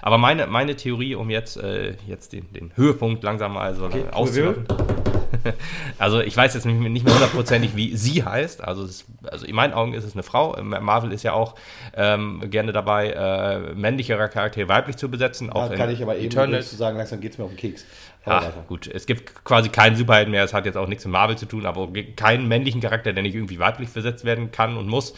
Aber 0.00 0.16
meine, 0.16 0.46
meine 0.46 0.76
Theorie, 0.76 1.16
um 1.16 1.28
jetzt, 1.28 1.56
äh, 1.56 1.96
jetzt 2.06 2.32
den, 2.32 2.52
den 2.52 2.70
Höhepunkt 2.76 3.24
langsam 3.24 3.54
mal 3.54 3.74
so 3.74 3.86
okay, 3.86 4.04
auszumachen. 4.12 4.64
also 5.98 6.20
ich 6.20 6.36
weiß 6.36 6.54
jetzt 6.54 6.64
nicht, 6.64 6.78
mehr 6.78 7.14
hundertprozentig, 7.14 7.74
wie 7.74 7.96
sie 7.96 8.22
heißt. 8.22 8.62
Also, 8.62 8.84
ist, 8.84 9.06
also 9.24 9.44
in 9.44 9.56
meinen 9.56 9.72
Augen 9.72 9.94
ist 9.94 10.04
es 10.04 10.12
eine 10.12 10.22
Frau. 10.22 10.56
Marvel 10.62 11.10
ist 11.10 11.24
ja 11.24 11.32
auch 11.32 11.56
ähm, 11.94 12.48
gerne 12.48 12.72
dabei, 12.72 13.10
äh, 13.10 13.74
männlichere 13.74 14.28
Charaktere 14.28 14.68
weiblich 14.68 14.96
zu 14.96 15.10
besetzen. 15.10 15.50
Auch 15.50 15.68
ja, 15.68 15.76
kann 15.76 15.90
ich 15.90 16.00
aber 16.00 16.16
eben 16.16 16.26
Eternal. 16.26 16.62
zu 16.62 16.76
sagen, 16.76 16.96
langsam 16.96 17.20
geht 17.20 17.32
es 17.32 17.38
mir 17.38 17.44
auf 17.44 17.50
den 17.50 17.58
Keks. 17.58 17.84
Ja, 18.24 18.52
gut. 18.68 18.86
Es 18.86 19.06
gibt 19.06 19.44
quasi 19.44 19.68
keinen 19.68 19.96
Superhelden 19.96 20.30
mehr. 20.30 20.44
Es 20.44 20.54
hat 20.54 20.64
jetzt 20.64 20.76
auch 20.76 20.86
nichts 20.86 21.04
mit 21.04 21.12
Marvel 21.12 21.36
zu 21.36 21.46
tun, 21.46 21.66
aber 21.66 21.88
keinen 22.16 22.46
männlichen 22.46 22.80
Charakter, 22.80 23.12
der 23.12 23.22
nicht 23.22 23.34
irgendwie 23.34 23.58
weiblich 23.58 23.88
versetzt 23.88 24.24
werden 24.24 24.52
kann 24.52 24.76
und 24.76 24.86
muss. 24.86 25.14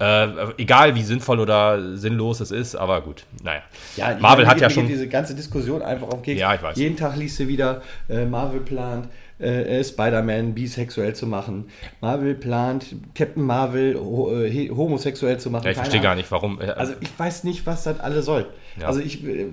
Äh, 0.00 0.28
egal 0.56 0.94
wie 0.94 1.02
sinnvoll 1.02 1.40
oder 1.40 1.96
sinnlos 1.96 2.40
es 2.40 2.50
ist, 2.50 2.74
aber 2.74 3.02
gut, 3.02 3.24
naja. 3.42 3.60
Ja, 3.96 4.16
Marvel 4.18 4.46
hat 4.46 4.60
ja 4.60 4.70
schon. 4.70 4.88
diese 4.88 5.06
ganze 5.08 5.34
Diskussion 5.34 5.82
einfach 5.82 6.08
auf 6.08 6.22
Keks. 6.22 6.40
Ja, 6.40 6.54
ich 6.54 6.62
weiß. 6.62 6.76
Jeden 6.78 6.96
Tag 6.96 7.16
liest 7.16 7.38
du 7.38 7.48
wieder, 7.48 7.82
äh, 8.08 8.24
Marvel 8.24 8.60
plant, 8.60 9.08
äh, 9.40 9.82
Spider-Man 9.82 10.54
bisexuell 10.54 11.14
zu 11.14 11.26
machen. 11.26 11.66
Marvel 12.00 12.34
plant, 12.34 12.94
Captain 13.14 13.42
Marvel 13.42 13.98
ho 13.98 14.32
äh, 14.32 14.68
homosexuell 14.68 15.38
zu 15.38 15.50
machen. 15.50 15.64
Ja, 15.64 15.70
ich 15.70 15.76
verstehe 15.76 16.00
gar 16.00 16.14
nicht, 16.14 16.30
warum. 16.30 16.60
Äh, 16.60 16.66
also 16.66 16.94
ich 17.00 17.18
weiß 17.18 17.44
nicht, 17.44 17.66
was 17.66 17.84
das 17.84 18.00
alle 18.00 18.22
soll. 18.22 18.46
Ja. 18.80 18.86
Also 18.88 19.00
ich, 19.00 19.24
äh, 19.24 19.46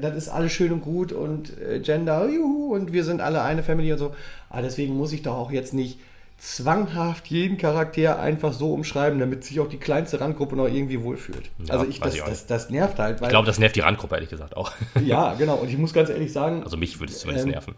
das 0.00 0.16
ist 0.16 0.28
alles 0.28 0.52
schön 0.52 0.72
und 0.72 0.82
gut 0.82 1.12
und 1.12 1.58
äh, 1.58 1.80
Gender, 1.80 2.28
juhu, 2.28 2.74
und 2.74 2.92
wir 2.92 3.04
sind 3.04 3.20
alle 3.20 3.42
eine 3.42 3.62
Family 3.62 3.92
und 3.92 3.98
so. 3.98 4.14
Aber 4.50 4.62
deswegen 4.62 4.96
muss 4.96 5.12
ich 5.12 5.22
doch 5.22 5.34
auch 5.34 5.50
jetzt 5.50 5.74
nicht 5.74 5.98
zwanghaft 6.38 7.26
jeden 7.26 7.58
Charakter 7.58 8.20
einfach 8.20 8.52
so 8.52 8.72
umschreiben, 8.72 9.18
damit 9.18 9.42
sich 9.42 9.58
auch 9.58 9.68
die 9.68 9.78
kleinste 9.78 10.20
Randgruppe 10.20 10.54
noch 10.54 10.68
irgendwie 10.68 11.02
wohlfühlt. 11.02 11.50
Ja, 11.66 11.74
also 11.74 11.86
ich, 11.86 11.98
das, 11.98 12.14
ich 12.14 12.22
das, 12.22 12.46
das, 12.46 12.70
nervt 12.70 13.00
halt. 13.00 13.20
ich 13.20 13.28
glaube, 13.28 13.46
das 13.46 13.58
nervt 13.58 13.74
die 13.74 13.80
Randgruppe 13.80 14.14
ehrlich 14.14 14.30
gesagt 14.30 14.56
auch. 14.56 14.70
ja, 15.04 15.34
genau. 15.34 15.56
Und 15.56 15.68
ich 15.68 15.76
muss 15.76 15.92
ganz 15.92 16.10
ehrlich 16.10 16.32
sagen. 16.32 16.62
Also 16.62 16.76
mich 16.76 17.00
würde 17.00 17.12
es 17.12 17.18
zumindest 17.18 17.46
ähm, 17.46 17.52
nerven 17.52 17.74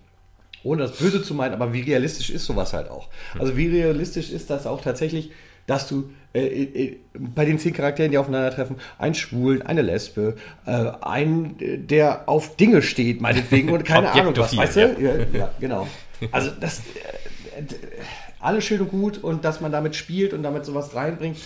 ohne 0.62 0.82
das 0.82 0.92
Böse 0.92 1.22
zu 1.22 1.34
meinen, 1.34 1.54
aber 1.54 1.72
wie 1.72 1.80
realistisch 1.82 2.30
ist 2.30 2.44
sowas 2.44 2.72
halt 2.72 2.90
auch? 2.90 3.08
Also 3.38 3.56
wie 3.56 3.68
realistisch 3.68 4.30
ist 4.30 4.50
das 4.50 4.66
auch 4.66 4.80
tatsächlich, 4.82 5.30
dass 5.66 5.88
du 5.88 6.10
äh, 6.32 6.46
äh, 6.46 6.96
bei 7.18 7.44
den 7.44 7.58
zehn 7.58 7.72
Charakteren, 7.72 8.10
die 8.10 8.18
aufeinandertreffen, 8.18 8.76
einen 8.98 9.14
Schwulen, 9.14 9.62
eine 9.62 9.82
Lesbe, 9.82 10.36
äh, 10.66 10.90
einen, 11.00 11.86
der 11.86 12.28
auf 12.28 12.56
Dinge 12.56 12.82
steht, 12.82 13.20
meinetwegen, 13.20 13.70
und 13.70 13.84
keine 13.84 14.10
Ahnung 14.12 14.36
was, 14.36 14.56
weißt 14.56 14.76
du? 14.76 14.96
Ja, 15.00 15.38
ja, 15.38 15.50
genau. 15.58 15.86
Also 16.32 16.50
das, 16.58 16.82
alles 18.40 18.64
schön 18.64 18.80
und 18.80 18.90
gut 18.90 19.18
und 19.18 19.44
dass 19.44 19.60
man 19.60 19.72
damit 19.72 19.96
spielt 19.96 20.32
und 20.32 20.42
damit 20.42 20.64
sowas 20.64 20.94
reinbringt, 20.94 21.38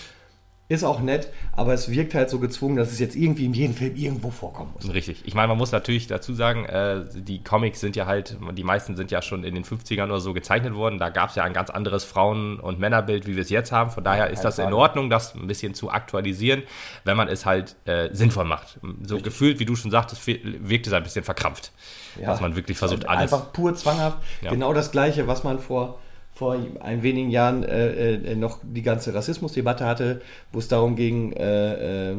ist 0.67 0.83
auch 0.83 0.99
nett, 0.99 1.31
aber 1.51 1.73
es 1.73 1.91
wirkt 1.91 2.15
halt 2.15 2.29
so 2.29 2.39
gezwungen, 2.39 2.75
dass 2.75 2.91
es 2.91 2.99
jetzt 2.99 3.15
irgendwie 3.15 3.45
in 3.45 3.53
jedem 3.53 3.75
Film 3.75 3.95
irgendwo 3.95 4.31
vorkommen 4.31 4.71
muss. 4.73 4.91
Richtig. 4.91 5.21
Ich 5.25 5.35
meine, 5.35 5.49
man 5.49 5.59
muss 5.59 5.71
natürlich 5.71 6.07
dazu 6.07 6.33
sagen, 6.33 6.65
äh, 6.65 7.05
die 7.13 7.43
Comics 7.43 7.79
sind 7.79 7.95
ja 7.95 8.07
halt, 8.07 8.35
die 8.53 8.63
meisten 8.63 8.95
sind 8.95 9.11
ja 9.11 9.21
schon 9.21 9.43
in 9.43 9.53
den 9.53 9.63
50ern 9.63 10.05
oder 10.05 10.19
so 10.19 10.33
gezeichnet 10.33 10.73
worden. 10.73 10.97
Da 10.97 11.09
gab 11.09 11.29
es 11.29 11.35
ja 11.35 11.43
ein 11.43 11.53
ganz 11.53 11.69
anderes 11.69 12.03
Frauen- 12.03 12.59
und 12.59 12.79
Männerbild, 12.79 13.27
wie 13.27 13.35
wir 13.35 13.43
es 13.43 13.51
jetzt 13.51 13.71
haben. 13.71 13.91
Von 13.91 14.03
daher 14.03 14.31
ist 14.31 14.41
das 14.41 14.57
in 14.57 14.73
Ordnung, 14.73 15.11
das 15.11 15.35
ein 15.35 15.45
bisschen 15.45 15.75
zu 15.75 15.91
aktualisieren, 15.91 16.63
wenn 17.03 17.15
man 17.15 17.27
es 17.27 17.45
halt 17.45 17.75
äh, 17.85 18.09
sinnvoll 18.11 18.45
macht. 18.45 18.79
So 18.81 19.15
Richtig. 19.15 19.23
gefühlt, 19.23 19.59
wie 19.59 19.65
du 19.65 19.75
schon 19.75 19.91
sagtest, 19.91 20.25
wirkt 20.25 20.87
es 20.87 20.93
ein 20.93 21.03
bisschen 21.03 21.23
verkrampft. 21.23 21.73
Ja, 22.19 22.29
was 22.29 22.41
man 22.41 22.55
wirklich 22.55 22.77
versucht, 22.77 23.07
alles. 23.07 23.31
Einfach 23.33 23.53
pur 23.53 23.75
zwanghaft. 23.75 24.17
Ja. 24.41 24.49
Genau 24.49 24.73
das 24.73 24.91
Gleiche, 24.91 25.27
was 25.27 25.43
man 25.43 25.59
vor 25.59 25.99
vor 26.35 26.57
ein 26.81 27.01
wenigen 27.01 27.29
Jahren 27.29 27.63
äh, 27.63 28.15
äh, 28.15 28.35
noch 28.35 28.59
die 28.61 28.81
ganze 28.81 29.13
Rassismusdebatte 29.13 29.85
hatte, 29.85 30.21
wo 30.51 30.59
es 30.59 30.67
darum 30.67 30.97
ging, 30.97 31.31
äh, 31.31 32.11
äh, 32.11 32.15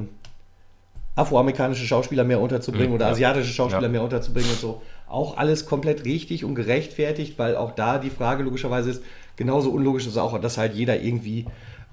afroamerikanische 1.14 1.86
Schauspieler 1.86 2.24
mehr 2.24 2.40
unterzubringen 2.40 2.88
mhm, 2.88 2.94
oder 2.94 3.08
asiatische 3.08 3.52
Schauspieler 3.52 3.82
ja. 3.82 3.88
mehr 3.90 4.02
unterzubringen 4.02 4.50
und 4.50 4.58
so. 4.58 4.80
Auch 5.06 5.36
alles 5.36 5.66
komplett 5.66 6.06
richtig 6.06 6.44
und 6.44 6.54
gerechtfertigt, 6.54 7.38
weil 7.38 7.56
auch 7.56 7.72
da 7.72 7.98
die 7.98 8.08
Frage 8.08 8.42
logischerweise 8.42 8.90
ist, 8.90 9.02
genauso 9.36 9.70
unlogisch 9.70 10.06
ist 10.06 10.16
auch, 10.16 10.40
dass 10.40 10.56
halt 10.56 10.74
jeder 10.74 10.98
irgendwie 10.98 11.44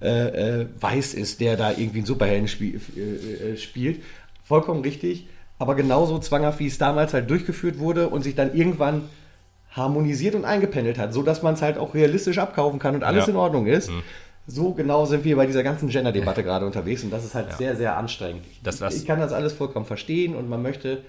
äh, 0.02 0.62
äh, 0.62 0.68
weiß 0.80 1.16
ist, 1.16 1.42
der 1.42 1.58
da 1.58 1.72
irgendwie 1.72 2.00
einen 2.00 2.06
Superhelden 2.06 2.48
spiel, 2.48 2.80
spielt. 3.58 4.02
Vollkommen 4.46 4.82
richtig, 4.82 5.28
aber 5.60 5.76
genauso 5.76 6.20
zwanghaft, 6.20 6.60
wie 6.60 6.68
es 6.68 6.78
damals 6.78 7.14
halt 7.14 7.30
durchgeführt 7.30 7.80
wurde 7.80 8.08
und 8.08 8.22
sich 8.22 8.36
dann 8.36 8.56
irgendwann 8.56 9.10
harmonisiert 9.76 10.36
und 10.36 10.46
eingependelt 10.46 10.98
hat, 10.98 11.14
so 11.14 11.24
dass 11.24 11.42
man 11.42 11.56
es 11.56 11.62
halt 11.62 11.78
auch 11.78 11.94
realistisch 11.94 12.38
abkaufen 12.38 12.80
kann 12.80 12.96
und 12.96 13.04
alles 13.04 13.26
ja. 13.26 13.32
in 13.32 13.38
Ordnung 13.38 13.68
ist. 13.68 13.90
Mhm. 13.90 14.04
So 14.46 14.74
genau 14.74 15.06
sind 15.06 15.24
wir 15.24 15.36
bei 15.36 15.46
dieser 15.46 15.64
ganzen 15.64 15.90
Gender-Debatte 15.90 16.44
gerade 16.44 16.66
unterwegs 16.66 17.04
und 17.04 17.12
das 17.12 17.26
ist 17.26 17.34
halt 17.34 17.50
ja. 17.50 17.58
sehr, 17.58 17.76
sehr 17.76 17.98
anstrengend. 17.98 18.44
Das, 18.64 18.80
das 18.80 18.96
ich 18.96 19.06
kann 19.06 19.20
das 19.20 19.32
alles 19.32 19.54
vollkommen 19.54 19.86
verstehen 19.86 20.36
und 20.36 20.50
man 20.50 20.62
möchte, 20.62 21.00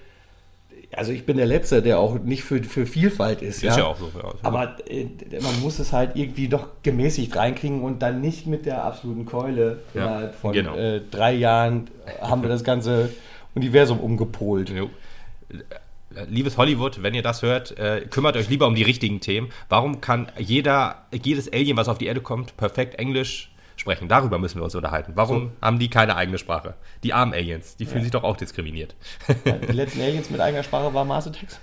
also 0.93 1.11
ich 1.11 1.25
bin 1.25 1.37
der 1.37 1.45
Letzte, 1.45 1.81
der 1.81 1.99
auch 1.99 2.15
nicht 2.15 2.43
für, 2.43 2.63
für 2.63 2.85
Vielfalt 2.85 3.41
ist. 3.41 3.57
Ist 3.57 3.63
ja, 3.63 3.77
ja 3.77 3.85
auch 3.85 3.97
so. 3.97 4.09
Ja. 4.15 4.33
Aber 4.41 4.77
äh, 4.89 5.07
man 5.41 5.59
muss 5.61 5.79
es 5.79 5.91
halt 5.91 6.15
irgendwie 6.15 6.47
doch 6.47 6.67
gemäßigt 6.81 7.35
reinkriegen 7.35 7.83
und 7.83 8.01
dann 8.01 8.21
nicht 8.21 8.47
mit 8.47 8.65
der 8.65 8.83
absoluten 8.83 9.25
Keule 9.25 9.81
ja, 9.93 10.29
von 10.29 10.53
genau. 10.53 10.75
äh, 10.75 11.01
drei 11.11 11.33
Jahren 11.33 11.89
haben 12.21 12.41
wir 12.41 12.49
das 12.49 12.63
ganze 12.63 13.09
Universum 13.53 13.99
umgepolt. 13.99 14.69
Jo 14.69 14.89
liebes 16.27 16.57
Hollywood, 16.57 17.03
wenn 17.03 17.13
ihr 17.13 17.21
das 17.21 17.41
hört, 17.41 17.77
äh, 17.77 18.05
kümmert 18.09 18.37
euch 18.37 18.49
lieber 18.49 18.67
um 18.67 18.75
die 18.75 18.83
richtigen 18.83 19.19
Themen. 19.19 19.49
Warum 19.69 20.01
kann 20.01 20.31
jeder, 20.37 21.05
jedes 21.11 21.51
Alien, 21.51 21.77
was 21.77 21.87
auf 21.87 21.97
die 21.97 22.05
Erde 22.05 22.21
kommt, 22.21 22.57
perfekt 22.57 22.95
Englisch 22.95 23.51
sprechen? 23.75 24.07
Darüber 24.07 24.39
müssen 24.39 24.59
wir 24.59 24.63
uns 24.63 24.75
unterhalten. 24.75 25.13
Warum 25.15 25.47
so. 25.47 25.51
haben 25.61 25.79
die 25.79 25.89
keine 25.89 26.15
eigene 26.15 26.37
Sprache? 26.37 26.75
Die 27.03 27.13
armen 27.13 27.33
Aliens, 27.33 27.75
die 27.75 27.85
fühlen 27.85 27.99
ja. 27.99 28.03
sich 28.03 28.11
doch 28.11 28.23
auch 28.23 28.37
diskriminiert. 28.37 28.95
Die 29.45 29.71
letzten 29.73 30.01
Aliens 30.01 30.29
mit 30.29 30.39
eigener 30.39 30.63
Sprache 30.63 30.93
war 30.93 31.05
Mars 31.05 31.27
Attacks. 31.27 31.59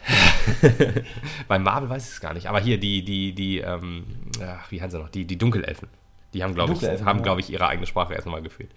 Bei 1.48 1.58
Marvel 1.58 1.88
weiß 1.88 2.04
ich 2.06 2.12
es 2.12 2.20
gar 2.20 2.34
nicht. 2.34 2.48
Aber 2.48 2.60
hier 2.60 2.78
die, 2.78 3.04
die, 3.04 3.34
die, 3.34 3.58
ähm, 3.58 4.04
ach, 4.40 4.70
wie 4.70 4.80
heißen 4.80 4.90
sie 4.90 4.98
noch? 4.98 5.08
Die, 5.08 5.24
die 5.24 5.38
Dunkelelfen. 5.38 5.88
Die 6.34 6.42
haben, 6.42 6.54
glaube 6.54 6.72
ich, 6.72 6.82
haben, 6.82 7.24
ja. 7.24 7.36
ich, 7.36 7.52
ihre 7.52 7.68
eigene 7.68 7.86
Sprache 7.86 8.14
erst 8.14 8.26
nochmal 8.26 8.42
gefühlt. 8.42 8.70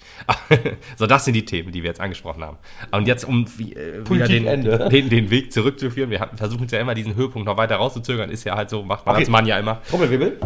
so, 0.97 1.07
das 1.07 1.23
sind 1.23 1.35
die 1.35 1.45
Themen, 1.45 1.71
die 1.71 1.83
wir 1.83 1.89
jetzt 1.89 2.01
angesprochen 2.01 2.43
haben. 2.43 2.57
Und 2.91 3.07
jetzt, 3.07 3.23
um 3.23 3.45
äh, 3.45 4.09
wieder 4.09 4.27
den, 4.27 4.45
den, 4.89 5.09
den, 5.09 5.29
Weg 5.29 5.53
zurückzuführen, 5.53 6.09
wir 6.09 6.29
versuchen 6.35 6.67
ja 6.69 6.79
immer, 6.79 6.95
diesen 6.95 7.15
Höhepunkt 7.15 7.47
noch 7.47 7.57
weiter 7.57 7.77
rauszuzögern, 7.77 8.29
ist 8.29 8.43
ja 8.43 8.55
halt 8.55 8.69
so, 8.69 8.83
macht 8.83 9.05
man 9.05 9.15
okay. 9.15 9.23
als 9.23 9.29
Mann 9.29 9.45
ja 9.45 9.57
immer. 9.57 9.81
Trommelwirbel. 9.89 10.37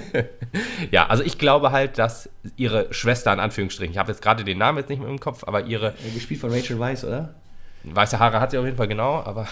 ja, 0.90 1.06
also 1.06 1.24
ich 1.24 1.38
glaube 1.38 1.72
halt, 1.72 1.98
dass 1.98 2.30
ihre 2.56 2.92
Schwester, 2.92 3.32
in 3.32 3.40
Anführungsstrichen, 3.40 3.92
ich 3.92 3.98
habe 3.98 4.12
jetzt 4.12 4.22
gerade 4.22 4.44
den 4.44 4.58
Namen 4.58 4.78
jetzt 4.78 4.90
nicht 4.90 5.00
mehr 5.00 5.10
im 5.10 5.20
Kopf, 5.20 5.44
aber 5.44 5.64
ihre... 5.64 5.94
Gespielt 6.14 6.40
von 6.40 6.52
Rachel 6.52 6.78
Weisz, 6.78 7.04
oder? 7.04 7.34
Weiße 7.84 8.18
Haare 8.18 8.40
hat 8.40 8.52
sie 8.52 8.58
auf 8.58 8.64
jeden 8.64 8.76
Fall 8.76 8.88
genau, 8.88 9.22
aber... 9.24 9.48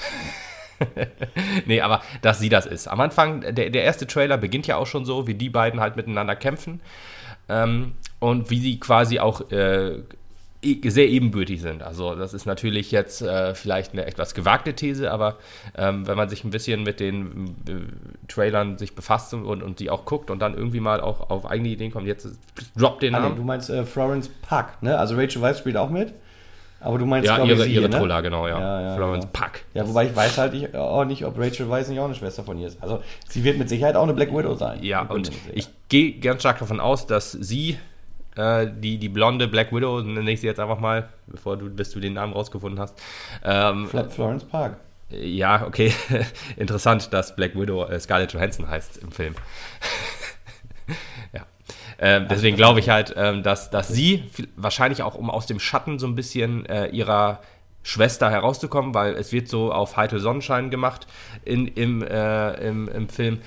nee, 1.66 1.80
aber 1.80 2.02
dass 2.22 2.38
sie 2.38 2.48
das 2.48 2.66
ist. 2.66 2.88
Am 2.88 3.00
Anfang, 3.00 3.40
der, 3.40 3.70
der 3.70 3.84
erste 3.84 4.06
Trailer 4.06 4.38
beginnt 4.38 4.66
ja 4.66 4.76
auch 4.76 4.86
schon 4.86 5.04
so, 5.04 5.26
wie 5.26 5.34
die 5.34 5.50
beiden 5.50 5.80
halt 5.80 5.96
miteinander 5.96 6.36
kämpfen. 6.36 6.80
Ähm, 7.48 7.92
und 8.20 8.50
wie 8.50 8.60
sie 8.60 8.78
quasi 8.78 9.18
auch 9.18 9.50
äh, 9.50 10.02
e, 10.62 10.88
sehr 10.88 11.08
ebenbürtig 11.08 11.60
sind. 11.60 11.82
Also 11.82 12.14
das 12.14 12.34
ist 12.34 12.46
natürlich 12.46 12.92
jetzt 12.92 13.22
äh, 13.22 13.54
vielleicht 13.54 13.92
eine 13.92 14.06
etwas 14.06 14.34
gewagte 14.34 14.74
These, 14.74 15.10
aber 15.10 15.38
ähm, 15.76 16.06
wenn 16.06 16.16
man 16.16 16.28
sich 16.28 16.44
ein 16.44 16.50
bisschen 16.50 16.82
mit 16.82 17.00
den 17.00 17.56
äh, 17.66 18.28
Trailern 18.28 18.78
sich 18.78 18.94
befasst 18.94 19.34
und, 19.34 19.62
und 19.62 19.80
die 19.80 19.90
auch 19.90 20.04
guckt 20.04 20.30
und 20.30 20.38
dann 20.40 20.54
irgendwie 20.54 20.80
mal 20.80 21.00
auch 21.00 21.30
auf 21.30 21.46
eigene 21.46 21.70
Ideen 21.70 21.90
kommt, 21.90 22.06
jetzt 22.06 22.28
drop 22.76 23.00
den 23.00 23.12
Namen. 23.12 23.24
Ah, 23.24 23.28
nee, 23.30 23.36
du 23.36 23.42
meinst 23.42 23.70
äh, 23.70 23.84
Florence 23.84 24.28
Park, 24.28 24.82
ne? 24.82 24.98
Also 24.98 25.16
Rachel 25.16 25.42
Weisz 25.42 25.58
spielt 25.58 25.76
auch 25.76 25.90
mit. 25.90 26.12
Aber 26.80 26.98
du 26.98 27.04
meinst, 27.04 27.28
ja, 27.28 27.44
ihre, 27.44 27.64
sie, 27.64 27.74
ihre 27.74 27.88
ne? 27.88 27.96
Troller, 27.96 28.22
genau, 28.22 28.48
ja. 28.48 28.58
ja, 28.58 28.80
ja 28.80 28.96
Florence 28.96 29.26
genau. 29.26 29.32
Pack. 29.32 29.64
Ja, 29.74 29.86
wobei 29.86 30.06
ich 30.06 30.16
weiß 30.16 30.38
halt 30.38 30.54
ich, 30.54 30.74
auch 30.74 31.04
nicht, 31.04 31.24
ob 31.26 31.38
Rachel 31.38 31.68
Weisz 31.68 31.88
nicht 31.88 32.00
auch 32.00 32.06
eine 32.06 32.14
Schwester 32.14 32.42
von 32.42 32.58
ihr 32.58 32.68
ist. 32.68 32.82
Also 32.82 33.02
sie 33.28 33.44
wird 33.44 33.58
mit 33.58 33.68
Sicherheit 33.68 33.96
auch 33.96 34.04
eine 34.04 34.14
Black 34.14 34.34
Widow 34.34 34.54
sein. 34.54 34.82
Ja, 34.82 35.02
und 35.02 35.30
ich 35.52 35.68
gehe 35.88 36.18
ganz 36.18 36.40
stark 36.40 36.58
davon 36.58 36.80
aus, 36.80 37.06
dass 37.06 37.32
sie, 37.32 37.78
äh, 38.36 38.66
die, 38.74 38.96
die 38.96 39.10
blonde 39.10 39.46
Black 39.46 39.72
Widow, 39.72 40.00
nenne 40.00 40.30
ich 40.30 40.40
sie 40.40 40.46
jetzt 40.46 40.58
einfach 40.58 40.80
mal, 40.80 41.10
bevor 41.26 41.58
du, 41.58 41.68
bis 41.68 41.90
du 41.90 42.00
den 42.00 42.14
Namen 42.14 42.32
rausgefunden 42.32 42.80
hast. 42.80 42.98
Ähm, 43.44 43.86
Florence 43.86 44.44
Park. 44.44 44.76
Ja, 45.10 45.66
okay. 45.66 45.92
Interessant, 46.56 47.12
dass 47.12 47.34
Black 47.34 47.54
Widow 47.56 47.84
äh, 47.84 47.98
Scarlett 47.98 48.32
Johansson 48.32 48.68
heißt 48.68 48.98
im 48.98 49.10
Film. 49.10 49.34
Ja. 52.00 52.16
Äh, 52.16 52.26
deswegen 52.26 52.56
glaube 52.56 52.80
ich 52.80 52.88
halt, 52.88 53.16
äh, 53.16 53.40
dass, 53.42 53.70
dass 53.70 53.88
sie 53.88 54.24
wahrscheinlich 54.56 55.02
auch, 55.02 55.14
um 55.14 55.30
aus 55.30 55.46
dem 55.46 55.60
Schatten 55.60 55.98
so 55.98 56.06
ein 56.06 56.14
bisschen 56.14 56.66
äh, 56.66 56.86
ihrer 56.88 57.40
Schwester 57.82 58.30
herauszukommen, 58.30 58.94
weil 58.94 59.14
es 59.14 59.32
wird 59.32 59.48
so 59.48 59.72
auf 59.72 59.96
Heitel 59.96 60.20
Sonnenschein 60.20 60.70
gemacht 60.70 61.06
in, 61.44 61.66
im, 61.66 62.02
äh, 62.02 62.52
im, 62.68 62.88
im 62.88 63.08
Film. 63.08 63.38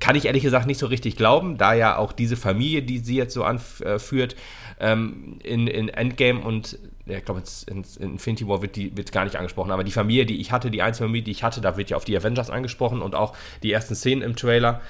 Kann 0.00 0.16
ich 0.16 0.24
ehrlich 0.24 0.42
gesagt 0.42 0.66
nicht 0.66 0.78
so 0.78 0.86
richtig 0.86 1.16
glauben, 1.16 1.58
da 1.58 1.74
ja 1.74 1.98
auch 1.98 2.12
diese 2.12 2.36
Familie, 2.36 2.82
die 2.82 2.98
sie 2.98 3.16
jetzt 3.16 3.34
so 3.34 3.44
anführt, 3.44 4.36
ähm, 4.80 5.38
in, 5.42 5.66
in 5.66 5.90
Endgame 5.90 6.40
und 6.40 6.78
ja, 7.04 7.18
ich 7.18 7.24
glaube, 7.24 7.42
in, 7.66 7.84
in, 7.98 8.12
Infinity 8.12 8.46
War 8.46 8.62
wird 8.62 8.76
die 8.76 8.96
wird 8.96 9.12
gar 9.12 9.24
nicht 9.24 9.36
angesprochen, 9.36 9.72
aber 9.72 9.84
die 9.84 9.90
Familie, 9.90 10.24
die 10.24 10.40
ich 10.40 10.52
hatte, 10.52 10.70
die 10.70 10.82
einzige 10.82 11.06
Familie, 11.06 11.24
die 11.24 11.32
ich 11.32 11.42
hatte, 11.42 11.60
da 11.60 11.76
wird 11.76 11.90
ja 11.90 11.96
auf 11.96 12.04
die 12.04 12.16
Avengers 12.16 12.48
angesprochen 12.48 13.02
und 13.02 13.14
auch 13.14 13.36
die 13.62 13.72
ersten 13.72 13.94
Szenen 13.94 14.22
im 14.22 14.36
Trailer 14.36 14.80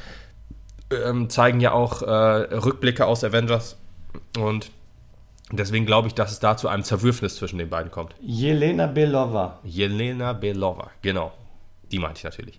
ähm, 0.94 1.30
zeigen 1.30 1.60
ja 1.60 1.72
auch 1.72 2.02
äh, 2.02 2.06
Rückblicke 2.06 3.06
aus 3.06 3.24
Avengers 3.24 3.76
und 4.38 4.70
deswegen 5.50 5.86
glaube 5.86 6.08
ich, 6.08 6.14
dass 6.14 6.32
es 6.32 6.40
da 6.40 6.56
zu 6.56 6.68
einem 6.68 6.82
Zerwürfnis 6.82 7.36
zwischen 7.36 7.58
den 7.58 7.68
beiden 7.68 7.90
kommt. 7.90 8.14
Jelena 8.20 8.86
Belova. 8.86 9.58
Jelena 9.64 10.32
Belova, 10.32 10.90
genau. 11.02 11.32
Die 11.90 11.98
meinte 11.98 12.18
ich 12.18 12.24
natürlich. 12.24 12.58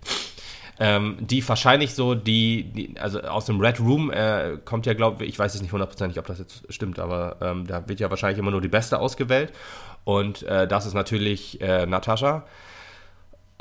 Ähm, 0.80 1.18
die 1.20 1.46
wahrscheinlich 1.48 1.94
so 1.94 2.16
die, 2.16 2.64
die, 2.64 2.94
also 2.98 3.20
aus 3.20 3.46
dem 3.46 3.60
Red 3.60 3.78
Room 3.78 4.10
äh, 4.10 4.58
kommt 4.64 4.86
ja, 4.86 4.94
glaube 4.94 5.24
ich, 5.24 5.30
ich 5.30 5.38
weiß 5.38 5.54
jetzt 5.54 5.62
nicht 5.62 5.72
hundertprozentig, 5.72 6.18
ob 6.18 6.26
das 6.26 6.40
jetzt 6.40 6.72
stimmt, 6.72 6.98
aber 6.98 7.36
ähm, 7.40 7.66
da 7.66 7.88
wird 7.88 8.00
ja 8.00 8.10
wahrscheinlich 8.10 8.38
immer 8.40 8.50
nur 8.50 8.60
die 8.60 8.68
Beste 8.68 8.98
ausgewählt. 8.98 9.52
Und 10.02 10.42
äh, 10.42 10.66
das 10.66 10.86
ist 10.86 10.94
natürlich 10.94 11.60
äh, 11.60 11.86
Natascha. 11.86 12.44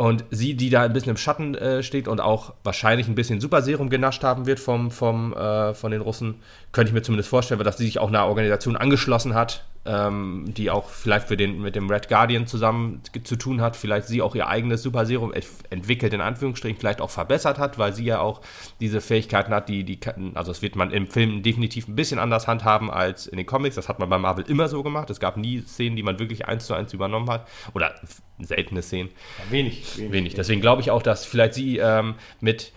Und 0.03 0.25
sie, 0.31 0.55
die 0.55 0.69
da 0.69 0.81
ein 0.81 0.91
bisschen 0.91 1.11
im 1.11 1.17
Schatten 1.17 1.55
äh, 1.55 1.81
steht 1.81 2.09
und 2.09 2.19
auch 2.19 2.55
wahrscheinlich 2.65 3.07
ein 3.07 3.15
bisschen 3.15 3.39
Superserum 3.39 3.89
genascht 3.89 4.21
haben 4.21 4.45
wird 4.45 4.59
vom, 4.59 4.91
vom, 4.91 5.31
äh, 5.31 5.73
von 5.73 5.91
den 5.91 6.01
Russen, 6.01 6.41
könnte 6.73 6.89
ich 6.89 6.93
mir 6.93 7.03
zumindest 7.03 7.29
vorstellen, 7.29 7.63
dass 7.63 7.77
sie 7.77 7.85
sich 7.85 7.99
auch 7.99 8.09
einer 8.09 8.27
Organisation 8.27 8.75
angeschlossen 8.75 9.33
hat, 9.33 9.63
ähm, 9.85 10.45
die 10.47 10.69
auch 10.69 10.89
vielleicht 10.89 11.27
für 11.27 11.37
den, 11.37 11.61
mit 11.61 11.75
dem 11.75 11.89
Red 11.89 12.07
Guardian 12.07 12.47
zusammen 12.47 13.01
zu 13.23 13.35
tun 13.35 13.61
hat, 13.61 13.75
vielleicht 13.75 14.07
sie 14.07 14.21
auch 14.21 14.35
ihr 14.35 14.47
eigenes 14.47 14.81
Super 14.81 15.05
Serum 15.05 15.33
entwickelt, 15.69 16.13
in 16.13 16.21
Anführungsstrichen, 16.21 16.79
vielleicht 16.79 17.01
auch 17.01 17.09
verbessert 17.09 17.59
hat, 17.59 17.77
weil 17.77 17.93
sie 17.93 18.05
ja 18.05 18.19
auch 18.19 18.41
diese 18.79 19.01
Fähigkeiten 19.01 19.53
hat, 19.53 19.67
die, 19.67 19.83
die 19.83 19.99
also 20.35 20.51
das 20.51 20.61
wird 20.61 20.75
man 20.75 20.91
im 20.91 21.07
Film 21.07 21.43
definitiv 21.43 21.87
ein 21.87 21.95
bisschen 21.95 22.19
anders 22.19 22.47
handhaben 22.47 22.89
als 22.89 23.27
in 23.27 23.37
den 23.37 23.45
Comics. 23.45 23.75
Das 23.75 23.89
hat 23.89 23.99
man 23.99 24.09
bei 24.09 24.17
Marvel 24.17 24.45
immer 24.47 24.67
so 24.69 24.83
gemacht. 24.83 25.09
Es 25.09 25.19
gab 25.19 25.37
nie 25.37 25.61
Szenen, 25.61 25.95
die 25.95 26.03
man 26.03 26.19
wirklich 26.19 26.47
eins 26.47 26.65
zu 26.65 26.73
eins 26.73 26.93
übernommen 26.93 27.29
hat. 27.29 27.47
Oder 27.73 27.93
seltene 28.39 28.81
Szenen. 28.81 29.09
Ja, 29.37 29.51
wenig, 29.51 29.97
wenig. 29.97 30.11
Wenig. 30.11 30.33
Deswegen 30.35 30.61
glaube 30.61 30.81
ich 30.81 30.91
auch, 30.91 31.01
dass 31.01 31.25
vielleicht 31.25 31.55
sie 31.55 31.77
ähm, 31.77 32.15
mit 32.39 32.71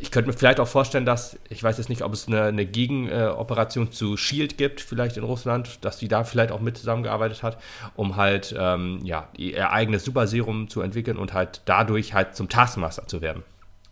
ich 0.00 0.10
könnte 0.10 0.30
mir 0.30 0.36
vielleicht 0.36 0.60
auch 0.60 0.68
vorstellen, 0.68 1.06
dass, 1.06 1.38
ich 1.48 1.62
weiß 1.62 1.78
jetzt 1.78 1.88
nicht, 1.88 2.02
ob 2.02 2.12
es 2.12 2.26
eine, 2.26 2.42
eine 2.42 2.66
Gegenoperation 2.66 3.92
zu 3.92 4.16
Shield 4.16 4.58
gibt, 4.58 4.80
vielleicht 4.80 5.16
in 5.16 5.24
Russland, 5.24 5.84
dass 5.84 5.98
die 5.98 6.08
da 6.08 6.24
vielleicht 6.24 6.52
auch 6.52 6.60
mit 6.60 6.76
zusammengearbeitet 6.76 7.42
hat, 7.42 7.58
um 7.94 8.16
halt 8.16 8.54
ähm, 8.58 9.00
ja, 9.04 9.28
ihr 9.36 9.70
eigenes 9.70 10.04
Superserum 10.04 10.68
zu 10.68 10.80
entwickeln 10.80 11.16
und 11.16 11.32
halt 11.32 11.62
dadurch 11.64 12.14
halt 12.14 12.34
zum 12.34 12.48
Taskmaster 12.48 13.06
zu 13.06 13.22
werden. 13.22 13.42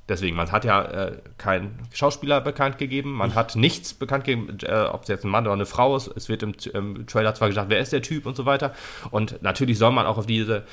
Deswegen, 0.06 0.36
man 0.36 0.52
hat 0.52 0.66
ja 0.66 0.84
äh, 0.84 1.18
keinen 1.38 1.78
Schauspieler 1.94 2.42
bekannt 2.42 2.76
gegeben, 2.76 3.12
man 3.12 3.34
hat 3.34 3.56
nichts 3.56 3.94
bekannt 3.94 4.24
gegeben, 4.24 4.58
äh, 4.62 4.82
ob 4.82 5.02
es 5.02 5.08
jetzt 5.08 5.24
ein 5.24 5.30
Mann 5.30 5.44
oder 5.44 5.54
eine 5.54 5.64
Frau 5.64 5.96
ist. 5.96 6.08
Es 6.14 6.28
wird 6.28 6.42
im, 6.42 6.54
im, 6.74 7.06
Trailer 7.06 7.34
zwar 7.34 7.48
gesagt, 7.48 7.70
wer 7.70 7.78
ist 7.78 7.92
der 7.92 8.02
Typ 8.02 8.26
und 8.26 8.36
so 8.36 8.44
weiter. 8.44 8.74
Und 9.10 9.40
natürlich 9.42 9.78
soll 9.78 9.92
man 9.92 10.04
auch 10.04 10.18
auf 10.18 10.26
diese 10.26 10.64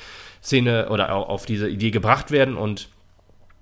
Szene 0.42 0.90
oder 0.90 1.14
auf 1.14 1.46
diese 1.46 1.68
Idee 1.68 1.90
gebracht 1.90 2.30
werden 2.30 2.56
und 2.58 2.90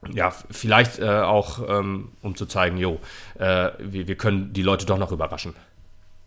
ja, 0.08 0.32
vielleicht 0.50 0.98
äh, 0.98 1.08
auch, 1.08 1.60
ähm, 1.68 2.12
um 2.22 2.34
zu 2.34 2.46
zeigen, 2.46 2.78
jo, 2.78 2.98
äh, 3.38 3.70
wir, 3.78 4.08
wir 4.08 4.16
können 4.16 4.52
die 4.52 4.62
Leute 4.62 4.86
doch 4.86 4.98
noch 4.98 5.12
überraschen. 5.12 5.54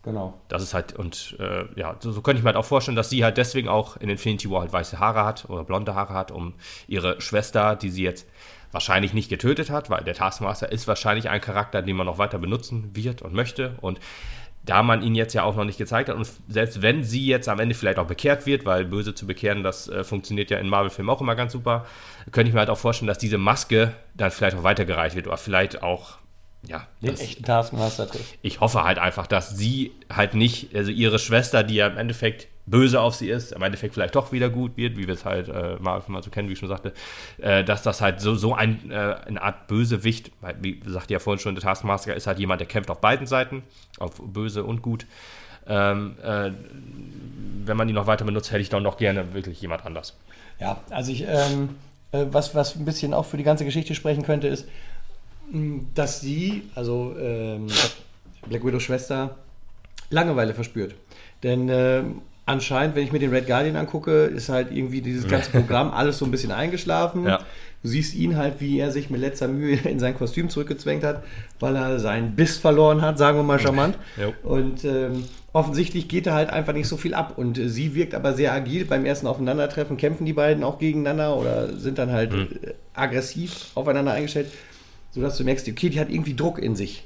Genau. 0.04 0.38
Das 0.48 0.62
ist 0.62 0.74
halt, 0.74 0.92
und 0.92 1.36
äh, 1.40 1.64
ja, 1.76 1.96
so, 1.98 2.12
so, 2.12 2.20
könnte 2.20 2.38
ich 2.38 2.44
mir 2.44 2.48
halt 2.48 2.56
auch 2.56 2.64
vorstellen, 2.64 2.96
dass 2.96 3.08
sie 3.08 3.24
halt 3.24 3.38
deswegen 3.38 3.68
auch 3.68 3.96
in 3.96 4.10
Infinity 4.10 4.50
War 4.50 4.60
halt 4.60 4.72
weiße 4.72 4.98
Haare 4.98 5.24
hat 5.24 5.48
oder 5.48 5.64
blonde 5.64 5.94
Haare 5.94 6.12
hat, 6.12 6.30
um 6.30 6.52
ihre 6.86 7.20
Schwester, 7.22 7.74
die 7.74 7.88
sie 7.88 8.02
jetzt 8.02 8.26
wahrscheinlich 8.70 9.14
nicht 9.14 9.30
getötet 9.30 9.70
hat, 9.70 9.88
weil 9.88 10.04
der 10.04 10.14
Taskmaster 10.14 10.70
ist 10.70 10.86
wahrscheinlich 10.86 11.30
ein 11.30 11.40
Charakter, 11.40 11.80
den 11.80 11.96
man 11.96 12.06
noch 12.06 12.18
weiter 12.18 12.38
benutzen 12.38 12.90
wird 12.92 13.22
und 13.22 13.32
möchte. 13.32 13.76
Und 13.80 13.98
da 14.64 14.82
man 14.82 15.02
ihn 15.02 15.14
jetzt 15.14 15.34
ja 15.34 15.42
auch 15.42 15.56
noch 15.56 15.64
nicht 15.64 15.78
gezeigt 15.78 16.08
hat 16.08 16.16
und 16.16 16.26
selbst 16.48 16.80
wenn 16.80 17.04
sie 17.04 17.26
jetzt 17.26 17.48
am 17.48 17.60
Ende 17.60 17.74
vielleicht 17.74 17.98
auch 17.98 18.06
bekehrt 18.06 18.46
wird, 18.46 18.64
weil 18.64 18.84
böse 18.84 19.14
zu 19.14 19.26
bekehren, 19.26 19.62
das 19.62 19.88
äh, 19.88 20.04
funktioniert 20.04 20.50
ja 20.50 20.58
in 20.58 20.68
Marvel-Filmen 20.68 21.10
auch 21.10 21.20
immer 21.20 21.34
ganz 21.34 21.52
super, 21.52 21.84
könnte 22.32 22.48
ich 22.48 22.54
mir 22.54 22.60
halt 22.60 22.70
auch 22.70 22.78
vorstellen, 22.78 23.08
dass 23.08 23.18
diese 23.18 23.38
Maske 23.38 23.94
dann 24.14 24.30
vielleicht 24.30 24.56
auch 24.56 24.62
weitergereicht 24.62 25.16
wird 25.16 25.26
oder 25.26 25.36
vielleicht 25.36 25.82
auch 25.82 26.18
ja, 26.66 26.86
das, 27.02 27.20
echten 27.20 27.44
Taskmaster 27.44 28.08
trifft. 28.08 28.38
Ich 28.40 28.60
hoffe 28.60 28.84
halt 28.84 28.98
einfach, 28.98 29.26
dass 29.26 29.50
sie 29.50 29.92
halt 30.10 30.34
nicht, 30.34 30.74
also 30.74 30.90
ihre 30.90 31.18
Schwester, 31.18 31.62
die 31.62 31.74
ja 31.74 31.86
im 31.86 31.98
Endeffekt 31.98 32.48
böse 32.66 33.00
auf 33.00 33.14
sie 33.14 33.28
ist, 33.28 33.52
im 33.52 33.62
Endeffekt 33.62 33.94
vielleicht 33.94 34.14
doch 34.14 34.32
wieder 34.32 34.48
gut 34.48 34.76
wird, 34.76 34.96
wie 34.96 35.06
wir 35.06 35.14
es 35.14 35.24
halt 35.24 35.48
äh, 35.48 35.76
mal, 35.80 36.02
mal 36.06 36.22
so 36.22 36.30
kennen, 36.30 36.48
wie 36.48 36.54
ich 36.54 36.58
schon 36.58 36.68
sagte, 36.68 36.92
äh, 37.38 37.62
dass 37.62 37.82
das 37.82 38.00
halt 38.00 38.20
so, 38.20 38.34
so 38.34 38.54
ein, 38.54 38.90
äh, 38.90 38.94
eine 38.94 39.42
Art 39.42 39.66
Bösewicht, 39.66 40.30
wie 40.60 40.80
sagte 40.86 41.12
ja 41.12 41.18
vorhin 41.18 41.40
schon, 41.40 41.54
der 41.54 41.62
Taskmaster 41.62 42.14
ist 42.14 42.26
halt 42.26 42.38
jemand, 42.38 42.60
der 42.60 42.68
kämpft 42.68 42.90
auf 42.90 43.00
beiden 43.00 43.26
Seiten, 43.26 43.62
auf 43.98 44.12
böse 44.20 44.64
und 44.64 44.82
gut. 44.82 45.06
Ähm, 45.66 46.16
äh, 46.22 46.50
wenn 47.64 47.76
man 47.76 47.88
ihn 47.88 47.94
noch 47.94 48.06
weiter 48.06 48.24
benutzt, 48.24 48.50
hätte 48.50 48.60
ich 48.60 48.68
dann 48.68 48.82
noch 48.82 48.98
gerne 48.98 49.32
wirklich 49.34 49.60
jemand 49.60 49.84
anders. 49.84 50.16
Ja, 50.60 50.80
also 50.90 51.12
ich, 51.12 51.24
ähm, 51.26 51.76
äh, 52.12 52.26
was, 52.30 52.54
was 52.54 52.76
ein 52.76 52.84
bisschen 52.84 53.14
auch 53.14 53.24
für 53.24 53.36
die 53.36 53.44
ganze 53.44 53.64
Geschichte 53.64 53.94
sprechen 53.94 54.24
könnte, 54.24 54.48
ist, 54.48 54.66
dass 55.94 56.20
sie, 56.20 56.70
also 56.74 57.14
ähm, 57.18 57.66
Black 58.46 58.64
Widows 58.64 58.82
Schwester, 58.82 59.36
Langeweile 60.10 60.54
verspürt. 60.54 60.94
Denn 61.42 61.68
ähm, 61.68 62.22
anscheinend, 62.46 62.94
wenn 62.94 63.04
ich 63.04 63.12
mir 63.12 63.18
den 63.18 63.30
Red 63.30 63.46
Guardian 63.46 63.76
angucke, 63.76 64.24
ist 64.24 64.48
halt 64.48 64.70
irgendwie 64.70 65.00
dieses 65.00 65.26
ganze 65.28 65.50
Programm 65.50 65.90
alles 65.90 66.18
so 66.18 66.24
ein 66.24 66.30
bisschen 66.30 66.52
eingeschlafen. 66.52 67.24
Ja. 67.24 67.38
Du 67.82 67.88
siehst 67.88 68.14
ihn 68.14 68.36
halt, 68.36 68.60
wie 68.60 68.78
er 68.78 68.90
sich 68.90 69.10
mit 69.10 69.20
letzter 69.20 69.48
Mühe 69.48 69.76
in 69.84 69.98
sein 69.98 70.16
Kostüm 70.16 70.48
zurückgezwängt 70.48 71.04
hat, 71.04 71.22
weil 71.60 71.76
er 71.76 71.98
seinen 71.98 72.34
Biss 72.34 72.56
verloren 72.56 73.02
hat, 73.02 73.18
sagen 73.18 73.38
wir 73.38 73.42
mal 73.42 73.58
charmant. 73.58 73.98
Ja. 74.16 74.32
Und 74.42 74.84
ähm, 74.84 75.24
offensichtlich 75.52 76.08
geht 76.08 76.26
er 76.26 76.34
halt 76.34 76.50
einfach 76.50 76.72
nicht 76.72 76.88
so 76.88 76.96
viel 76.96 77.14
ab. 77.14 77.34
Und 77.36 77.58
äh, 77.58 77.68
sie 77.68 77.94
wirkt 77.94 78.14
aber 78.14 78.34
sehr 78.34 78.52
agil. 78.52 78.84
Beim 78.84 79.04
ersten 79.04 79.26
Aufeinandertreffen 79.26 79.96
kämpfen 79.96 80.24
die 80.24 80.32
beiden 80.32 80.64
auch 80.64 80.78
gegeneinander 80.78 81.36
oder 81.36 81.76
sind 81.76 81.98
dann 81.98 82.12
halt 82.12 82.32
mhm. 82.32 82.48
aggressiv 82.94 83.70
aufeinander 83.74 84.12
eingestellt, 84.12 84.50
sodass 85.10 85.36
du 85.36 85.44
merkst, 85.44 85.68
okay, 85.68 85.88
die 85.88 86.00
hat 86.00 86.10
irgendwie 86.10 86.34
Druck 86.34 86.58
in 86.58 86.76
sich. 86.76 87.04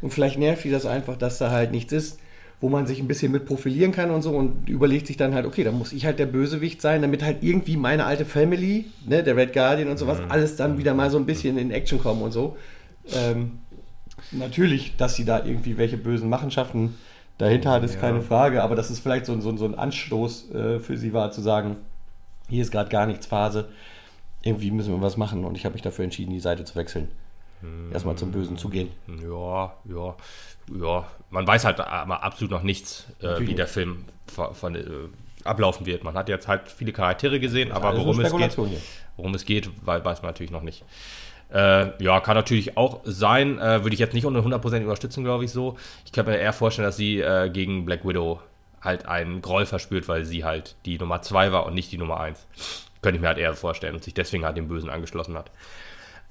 Und 0.00 0.12
vielleicht 0.12 0.38
nervt 0.38 0.64
die 0.64 0.70
das 0.70 0.84
einfach, 0.84 1.16
dass 1.16 1.38
da 1.38 1.50
halt 1.50 1.70
nichts 1.70 1.92
ist 1.92 2.18
wo 2.64 2.70
man 2.70 2.86
sich 2.86 2.98
ein 2.98 3.06
bisschen 3.06 3.30
mit 3.30 3.44
profilieren 3.44 3.92
kann 3.92 4.10
und 4.10 4.22
so 4.22 4.30
und 4.30 4.70
überlegt 4.70 5.06
sich 5.06 5.18
dann 5.18 5.34
halt, 5.34 5.44
okay, 5.44 5.64
dann 5.64 5.76
muss 5.76 5.92
ich 5.92 6.06
halt 6.06 6.18
der 6.18 6.24
Bösewicht 6.24 6.80
sein, 6.80 7.02
damit 7.02 7.22
halt 7.22 7.42
irgendwie 7.42 7.76
meine 7.76 8.06
alte 8.06 8.24
Family, 8.24 8.86
ne, 9.04 9.22
der 9.22 9.36
Red 9.36 9.52
Guardian 9.52 9.90
und 9.90 9.98
sowas, 9.98 10.18
mhm. 10.18 10.30
alles 10.30 10.56
dann 10.56 10.78
wieder 10.78 10.94
mal 10.94 11.10
so 11.10 11.18
ein 11.18 11.26
bisschen 11.26 11.58
in 11.58 11.70
Action 11.70 11.98
kommen 11.98 12.22
und 12.22 12.32
so. 12.32 12.56
Ähm, 13.12 13.58
natürlich, 14.30 14.96
dass 14.96 15.14
sie 15.14 15.26
da 15.26 15.44
irgendwie 15.44 15.76
welche 15.76 15.98
bösen 15.98 16.30
Machenschaften 16.30 16.94
dahinter 17.36 17.70
hat, 17.70 17.84
ist 17.84 17.96
ja. 17.96 18.00
keine 18.00 18.22
Frage, 18.22 18.62
aber 18.62 18.76
das 18.76 18.90
ist 18.90 19.00
vielleicht 19.00 19.26
so, 19.26 19.38
so, 19.42 19.54
so 19.58 19.66
ein 19.66 19.74
Anstoß 19.74 20.50
äh, 20.52 20.80
für 20.80 20.96
sie 20.96 21.12
war, 21.12 21.32
zu 21.32 21.42
sagen, 21.42 21.76
hier 22.48 22.62
ist 22.62 22.70
gerade 22.70 22.88
gar 22.88 23.04
nichts 23.04 23.26
Phase, 23.26 23.68
irgendwie 24.40 24.70
müssen 24.70 24.94
wir 24.94 25.02
was 25.02 25.18
machen 25.18 25.44
und 25.44 25.58
ich 25.58 25.66
habe 25.66 25.74
mich 25.74 25.82
dafür 25.82 26.06
entschieden, 26.06 26.32
die 26.32 26.40
Seite 26.40 26.64
zu 26.64 26.76
wechseln. 26.76 27.08
Hm. 27.64 27.92
Erstmal 27.92 28.16
zum 28.16 28.30
Bösen 28.30 28.56
zu 28.56 28.68
gehen. 28.68 28.90
Ja, 29.08 29.74
ja 29.84 30.16
ja, 30.72 31.06
man 31.30 31.46
weiß 31.46 31.64
halt 31.64 31.80
aber 31.80 32.22
absolut 32.22 32.50
noch 32.50 32.62
nichts, 32.62 33.06
äh, 33.20 33.40
wie 33.40 33.54
der 33.54 33.66
Film 33.66 34.04
von, 34.32 34.54
von 34.54 34.74
äh, 34.74 34.84
ablaufen 35.44 35.86
wird. 35.86 36.04
Man 36.04 36.14
hat 36.14 36.28
jetzt 36.28 36.48
halt 36.48 36.70
viele 36.70 36.92
Charaktere 36.92 37.40
gesehen, 37.40 37.72
aber 37.72 37.96
worum 37.96 38.20
es 38.20 38.34
geht, 38.34 38.56
worum 39.16 39.34
es 39.34 39.44
geht, 39.44 39.70
weiß 39.84 40.22
man 40.22 40.30
natürlich 40.30 40.52
noch 40.52 40.62
nicht. 40.62 40.84
Äh, 41.52 42.02
ja, 42.02 42.20
kann 42.20 42.34
natürlich 42.34 42.76
auch 42.76 43.00
sein. 43.04 43.58
Äh, 43.58 43.82
würde 43.82 43.92
ich 43.92 44.00
jetzt 44.00 44.14
nicht 44.14 44.24
unter 44.24 44.40
100% 44.40 44.82
unterstützen, 44.82 45.24
glaube 45.24 45.44
ich 45.44 45.52
so. 45.52 45.76
Ich 46.04 46.12
kann 46.12 46.26
mir 46.26 46.36
eher 46.36 46.52
vorstellen, 46.52 46.86
dass 46.86 46.96
sie 46.96 47.20
äh, 47.20 47.50
gegen 47.50 47.84
Black 47.84 48.06
Widow 48.06 48.40
halt 48.80 49.06
einen 49.06 49.42
Groll 49.42 49.66
verspürt, 49.66 50.08
weil 50.08 50.24
sie 50.24 50.44
halt 50.44 50.76
die 50.84 50.98
Nummer 50.98 51.22
2 51.22 51.52
war 51.52 51.66
und 51.66 51.74
nicht 51.74 51.92
die 51.92 51.98
Nummer 51.98 52.20
1. 52.20 52.46
Könnte 53.02 53.16
ich 53.16 53.20
mir 53.20 53.28
halt 53.28 53.38
eher 53.38 53.54
vorstellen 53.54 53.94
und 53.94 54.02
sich 54.02 54.14
deswegen 54.14 54.44
halt 54.44 54.56
dem 54.56 54.68
Bösen 54.68 54.88
angeschlossen 54.88 55.36
hat. 55.36 55.50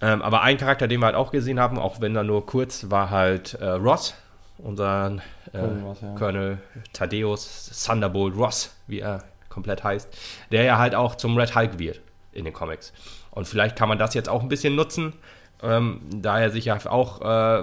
Ähm, 0.03 0.21
aber 0.21 0.41
ein 0.41 0.57
Charakter, 0.57 0.89
den 0.89 0.99
wir 0.99 1.05
halt 1.05 1.15
auch 1.15 1.31
gesehen 1.31 1.61
haben, 1.61 1.79
auch 1.79 2.01
wenn 2.01 2.13
er 2.13 2.23
nur 2.23 2.45
kurz, 2.45 2.89
war 2.89 3.09
halt 3.09 3.53
äh, 3.53 3.69
Ross, 3.69 4.15
unseren 4.57 5.21
äh, 5.53 5.59
Ross, 5.59 6.01
ja. 6.01 6.13
Colonel 6.15 6.57
Thaddeus 6.91 7.85
Thunderbolt 7.87 8.35
Ross, 8.35 8.75
wie 8.87 8.99
er 8.99 9.23
komplett 9.47 9.81
heißt, 9.81 10.09
der 10.51 10.63
ja 10.63 10.77
halt 10.77 10.93
auch 10.93 11.15
zum 11.15 11.37
Red 11.37 11.55
Hulk 11.55 11.79
wird 11.79 12.01
in 12.33 12.43
den 12.43 12.53
Comics. 12.53 12.91
Und 13.31 13.47
vielleicht 13.47 13.77
kann 13.77 13.87
man 13.87 13.97
das 13.97 14.13
jetzt 14.13 14.27
auch 14.27 14.41
ein 14.41 14.49
bisschen 14.49 14.75
nutzen, 14.75 15.13
ähm, 15.61 16.01
da 16.13 16.37
er 16.37 16.49
sich 16.49 16.65
ja 16.65 16.77
auch 16.89 17.21
äh, 17.21 17.61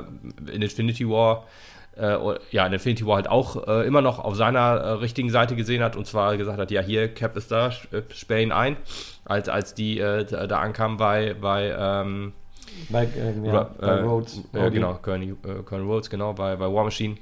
in 0.50 0.62
Infinity 0.62 1.06
War 1.06 1.44
äh, 2.00 2.16
ja, 2.50 2.66
in 2.66 2.72
Infinity 2.72 3.06
War 3.06 3.16
halt 3.16 3.28
auch 3.28 3.68
äh, 3.68 3.86
immer 3.86 4.00
noch 4.00 4.18
auf 4.18 4.34
seiner 4.34 4.60
äh, 4.60 4.90
richtigen 4.92 5.28
Seite 5.28 5.56
gesehen 5.56 5.82
hat 5.82 5.94
und 5.94 6.06
zwar 6.06 6.38
gesagt 6.38 6.58
hat, 6.58 6.70
ja, 6.70 6.80
hier, 6.80 7.12
Cap 7.12 7.36
ist 7.36 7.50
da, 7.50 7.68
äh, 7.68 8.02
sperr 8.14 8.40
ihn 8.40 8.52
ein, 8.52 8.78
als, 9.24 9.48
als 9.48 9.74
die 9.74 9.98
äh, 9.98 10.24
da 10.24 10.60
ankamen 10.60 10.96
bei, 10.96 11.34
bei 11.34 11.74
ähm, 11.76 12.32
bei, 12.88 13.04
äh, 13.04 13.46
ja, 13.46 13.70
bei 13.78 13.86
äh, 13.86 14.00
Rhodes. 14.00 14.42
Äh, 14.52 14.70
genau, 14.70 14.94
Colonel, 14.94 15.36
äh, 15.44 15.74
Rhodes, 15.74 16.10
genau, 16.10 16.32
bei, 16.32 16.56
bei 16.56 16.72
War 16.72 16.84
Machine. 16.84 17.16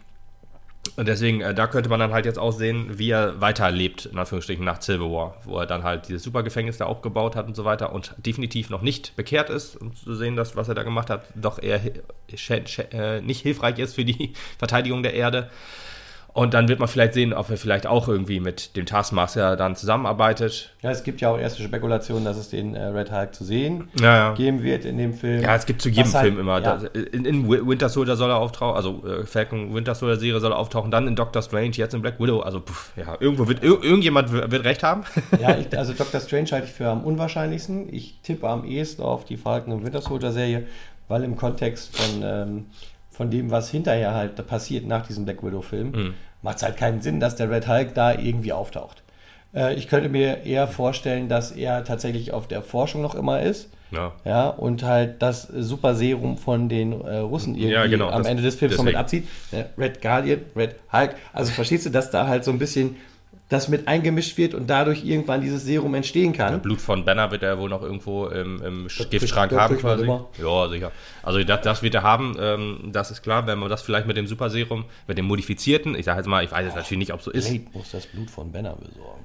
Und 0.97 1.07
deswegen, 1.07 1.41
äh, 1.41 1.55
da 1.55 1.67
könnte 1.67 1.89
man 1.89 2.01
dann 2.01 2.13
halt 2.13 2.25
jetzt 2.25 2.39
auch 2.39 2.53
sehen, 2.53 2.99
wie 2.99 3.11
er 3.11 3.41
weiterlebt, 3.41 4.07
in 4.07 4.19
Anführungsstrichen, 4.19 4.65
nach 4.65 4.81
Civil 4.81 5.11
War, 5.11 5.37
wo 5.45 5.59
er 5.59 5.67
dann 5.67 5.83
halt 5.83 6.09
dieses 6.09 6.23
Supergefängnis 6.23 6.79
da 6.79 6.87
aufgebaut 6.87 7.37
hat 7.37 7.47
und 7.47 7.57
so 7.57 7.65
weiter 7.65 7.93
und 7.93 8.15
definitiv 8.19 8.71
noch 8.71 8.83
nicht 8.83 9.15
bekehrt 9.17 9.51
ist, 9.51 9.77
um 9.77 9.95
zu 9.95 10.15
sehen, 10.15 10.37
dass 10.37 10.57
was 10.57 10.69
er 10.69 10.75
da 10.75 10.83
gemacht 10.83 11.11
hat, 11.11 11.25
doch 11.35 11.63
eher 11.63 11.81
äh, 11.85 13.21
nicht 13.21 13.43
hilfreich 13.43 13.79
ist 13.79 13.95
für 13.95 14.05
die 14.05 14.33
Verteidigung 14.59 15.03
der 15.03 15.15
Erde. 15.15 15.51
Und 16.39 16.55
dann 16.55 16.69
wird 16.69 16.79
man 16.79 16.87
vielleicht 16.87 17.15
sehen, 17.15 17.33
ob 17.33 17.51
er 17.51 17.57
vielleicht 17.57 17.85
auch 17.85 18.07
irgendwie 18.07 18.39
mit 18.39 18.77
dem 18.77 18.87
Taskmaster 18.87 19.57
dann 19.57 19.75
zusammenarbeitet. 19.75 20.71
Ja, 20.83 20.93
es 20.93 21.03
gibt 21.03 21.21
ja 21.21 21.31
auch 21.31 21.39
erste 21.39 21.65
Spekulationen, 21.65 22.25
dass 22.25 22.37
es 22.37 22.49
den 22.49 22.77
äh, 22.77 22.85
Red 22.85 23.11
Hulk 23.11 23.35
zu 23.35 23.43
sehen 23.43 23.89
ja, 24.01 24.17
ja. 24.17 24.35
geben 24.35 24.63
wird 24.63 24.85
in 24.85 24.99
dem 24.99 25.15
Film. 25.15 25.43
Ja, 25.43 25.57
es 25.57 25.67
gibt 25.67 25.83
zu 25.83 25.89
jedem 25.89 26.15
halt, 26.15 26.27
Film 26.27 26.39
immer. 26.39 26.61
Ja. 26.63 26.77
in, 27.11 27.25
in, 27.25 27.49
Winter 27.49 27.89
Soldier 27.89 28.15
soll 28.15 28.31
er 28.31 28.37
auftauchen, 28.37 28.77
also 28.77 29.05
äh, 29.05 29.27
Falcon 29.27 29.75
Winter 29.75 29.97
Soldier 29.97 30.15
Serie 30.15 30.39
soll 30.39 30.53
er 30.53 30.59
auftauchen, 30.59 30.93
dann 30.93 31.09
in 31.09 31.17
Doctor 31.17 31.43
Strange, 31.43 31.73
jetzt 31.73 31.93
in 31.93 32.03
Black 32.03 32.21
Widow. 32.21 32.39
Also, 32.39 32.61
pff, 32.61 32.93
ja, 32.97 33.17
irgendwo 33.19 33.49
wird 33.49 33.65
ir 33.65 33.83
irgendjemand 33.83 34.31
wird 34.31 34.63
recht 34.63 34.85
haben. 34.85 35.03
ja, 35.41 35.59
ich, 35.59 35.77
also 35.77 35.93
Doctor 35.93 36.21
Strange 36.21 36.51
halte 36.53 36.69
ich 36.69 36.73
für 36.73 36.87
am 36.87 37.03
unwahrscheinlichsten. 37.03 37.93
Ich 37.93 38.21
tippe 38.23 38.49
am 38.49 38.65
ehesten 38.65 39.03
auf 39.03 39.25
die 39.25 39.39
Falcon 39.39 39.73
und 39.73 39.85
Winter 39.85 40.03
Soldier 40.03 40.31
Serie, 40.31 40.67
weil 41.09 41.25
im 41.25 41.35
Kontext 41.35 41.97
von, 41.97 42.23
ähm, 42.23 42.67
von 43.11 43.29
dem, 43.29 43.51
was 43.51 43.73
hinterher 43.73 44.15
halt 44.15 44.47
passiert 44.47 44.87
nach 44.87 45.05
diesem 45.05 45.25
Black 45.25 45.43
Widow-Film, 45.43 45.91
mhm 45.91 46.15
macht 46.43 46.59
es 46.59 46.63
halt 46.63 46.77
keinen 46.77 47.01
Sinn, 47.01 47.21
dass 47.21 47.37
der 47.37 47.51
Red 47.51 47.69
Hulk 47.69 47.95
da 47.95 48.13
irgendwie 48.13 48.53
auftaucht. 48.53 49.03
Äh, 49.55 49.75
ich 49.75 49.89
könnte 49.89 50.09
mir 50.09 50.45
eher 50.45 50.69
vorstellen, 50.69 51.29
dass 51.29 51.53
er 51.53 51.85
tatsächlich 51.85 52.33
auf 52.33 52.47
der 52.47 52.63
Forschung 52.63 53.03
noch 53.03 53.15
immer 53.15 53.43
ist. 53.43 53.71
Ja. 53.91 54.13
ja 54.25 54.49
und 54.49 54.83
halt 54.83 55.23
das 55.23 55.43
Super 55.45 55.95
Serum 55.95 56.37
von 56.37 56.69
den 56.69 56.93
äh, 56.93 57.19
Russen 57.19 57.55
irgendwie 57.55 57.73
ja, 57.73 57.87
genau, 57.87 58.09
am 58.09 58.19
das, 58.19 58.31
Ende 58.31 58.43
des 58.43 58.55
Films 58.57 58.77
noch 58.77 58.85
mit 58.85 58.97
abzieht. 58.97 59.27
Red 59.79 60.03
Guardian, 60.03 60.41
Red 60.55 60.77
Hulk. 60.93 61.15
Also 61.33 61.53
verstehst 61.53 61.87
du, 61.87 61.91
dass 61.91 62.11
da 62.11 62.27
halt 62.27 62.45
so 62.45 62.51
ein 62.51 62.59
bisschen 62.59 62.97
das 63.49 63.69
mit 63.69 63.89
eingemischt 63.89 64.37
wird 64.37 64.53
und 64.53 64.69
dadurch 64.69 65.05
irgendwann 65.05 65.41
dieses 65.41 65.65
Serum 65.65 65.95
entstehen 65.95 66.35
kann. 66.35 66.53
Ja, 66.53 66.59
Blut 66.59 66.81
von 66.81 67.05
Banner 67.05 67.31
wird 67.31 67.43
er 67.43 67.59
wohl 67.59 67.71
noch 67.71 67.83
irgendwo 67.83 68.27
im, 68.27 68.63
im 68.63 68.89
Giftschrank 69.11 69.53
haben 69.53 69.79
quasi. 69.79 70.05
Ja, 70.05 70.69
sicher. 70.69 70.93
Also 71.23 71.43
das, 71.43 71.63
das 71.63 71.83
wird 71.83 71.95
er 71.95 72.03
haben, 72.03 72.37
ähm, 72.39 72.91
das 72.93 73.11
ist 73.11 73.23
klar, 73.23 73.47
wenn 73.47 73.59
man 73.59 73.71
das 73.71 73.81
vielleicht 73.81 74.07
mit 74.07 74.19
dem 74.19 74.27
Super 74.27 74.51
Serum, 74.51 74.85
mit 75.07 75.17
dem 75.17 75.25
modifizierten, 75.25 75.95
ich 75.95 76.05
sage 76.05 76.19
jetzt 76.19 76.27
mal, 76.27 76.45
ich 76.45 76.53
weiß 76.53 76.67
jetzt 76.67 76.77
natürlich 76.77 76.99
nicht, 76.99 77.13
ob 77.15 77.23
so 77.23 77.31
ist. 77.31 77.49
Blade 77.49 77.65
muss 77.73 77.91
das 77.91 78.07
Blut 78.07 78.31
von 78.31 78.53
Banner 78.53 78.77
besorgen. 78.77 79.25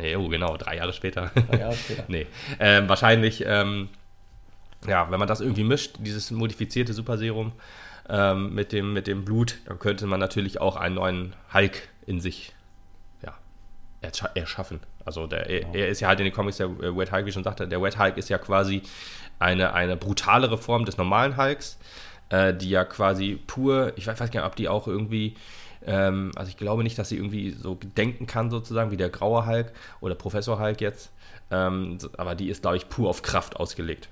Jo, 0.00 0.28
genau, 0.28 0.56
drei 0.56 0.76
Jahre 0.76 0.92
später. 0.92 1.32
Drei 1.50 1.58
Jahre 1.58 1.74
später. 1.74 2.04
nee, 2.08 2.26
ähm, 2.60 2.88
wahrscheinlich, 2.88 3.42
ähm, 3.44 3.88
ja, 4.86 5.10
wenn 5.10 5.18
man 5.18 5.28
das 5.28 5.40
irgendwie 5.40 5.64
mischt, 5.64 5.96
dieses 5.98 6.30
modifizierte 6.30 6.92
Super 6.92 7.18
Serum 7.18 7.50
ähm, 8.08 8.54
mit, 8.54 8.70
dem, 8.70 8.92
mit 8.92 9.08
dem 9.08 9.24
Blut, 9.24 9.58
dann 9.66 9.80
könnte 9.80 10.06
man 10.06 10.20
natürlich 10.20 10.60
auch 10.60 10.76
einen 10.76 10.94
neuen 10.94 11.32
Hulk 11.52 11.88
in 12.06 12.20
sich 12.20 12.52
erschaffen. 14.00 14.80
Also 15.04 15.26
der, 15.26 15.48
er, 15.48 15.74
er, 15.74 15.88
ist 15.88 16.00
ja 16.00 16.08
halt 16.08 16.20
in 16.20 16.24
den 16.24 16.32
Comics 16.32 16.56
der 16.56 16.68
Red 16.68 17.12
Hulk, 17.12 17.26
wie 17.26 17.32
schon 17.32 17.44
sagte, 17.44 17.68
der 17.68 17.82
Red 17.82 17.98
Hulk 17.98 18.16
ist 18.16 18.28
ja 18.28 18.38
quasi 18.38 18.82
eine, 19.38 19.74
eine 19.74 19.96
brutalere 19.96 20.58
Form 20.58 20.84
des 20.84 20.96
normalen 20.96 21.36
Hulks, 21.36 21.78
äh, 22.30 22.54
die 22.54 22.70
ja 22.70 22.84
quasi 22.84 23.38
pur, 23.46 23.92
ich 23.96 24.06
weiß, 24.06 24.20
weiß 24.20 24.30
gar 24.30 24.40
nicht, 24.40 24.46
ob 24.46 24.56
die 24.56 24.68
auch 24.68 24.86
irgendwie, 24.86 25.34
ähm, 25.84 26.32
also 26.36 26.48
ich 26.48 26.56
glaube 26.56 26.82
nicht, 26.82 26.98
dass 26.98 27.10
sie 27.10 27.16
irgendwie 27.16 27.50
so 27.50 27.74
denken 27.96 28.26
kann 28.26 28.50
sozusagen, 28.50 28.90
wie 28.90 28.96
der 28.96 29.10
graue 29.10 29.46
Hulk 29.46 29.72
oder 30.00 30.14
Professor 30.14 30.58
Hulk 30.58 30.80
jetzt, 30.80 31.10
ähm, 31.50 31.98
aber 32.16 32.34
die 32.34 32.48
ist, 32.48 32.62
glaube 32.62 32.76
ich, 32.76 32.88
pur 32.88 33.08
auf 33.10 33.22
Kraft 33.22 33.56
ausgelegt. 33.56 34.08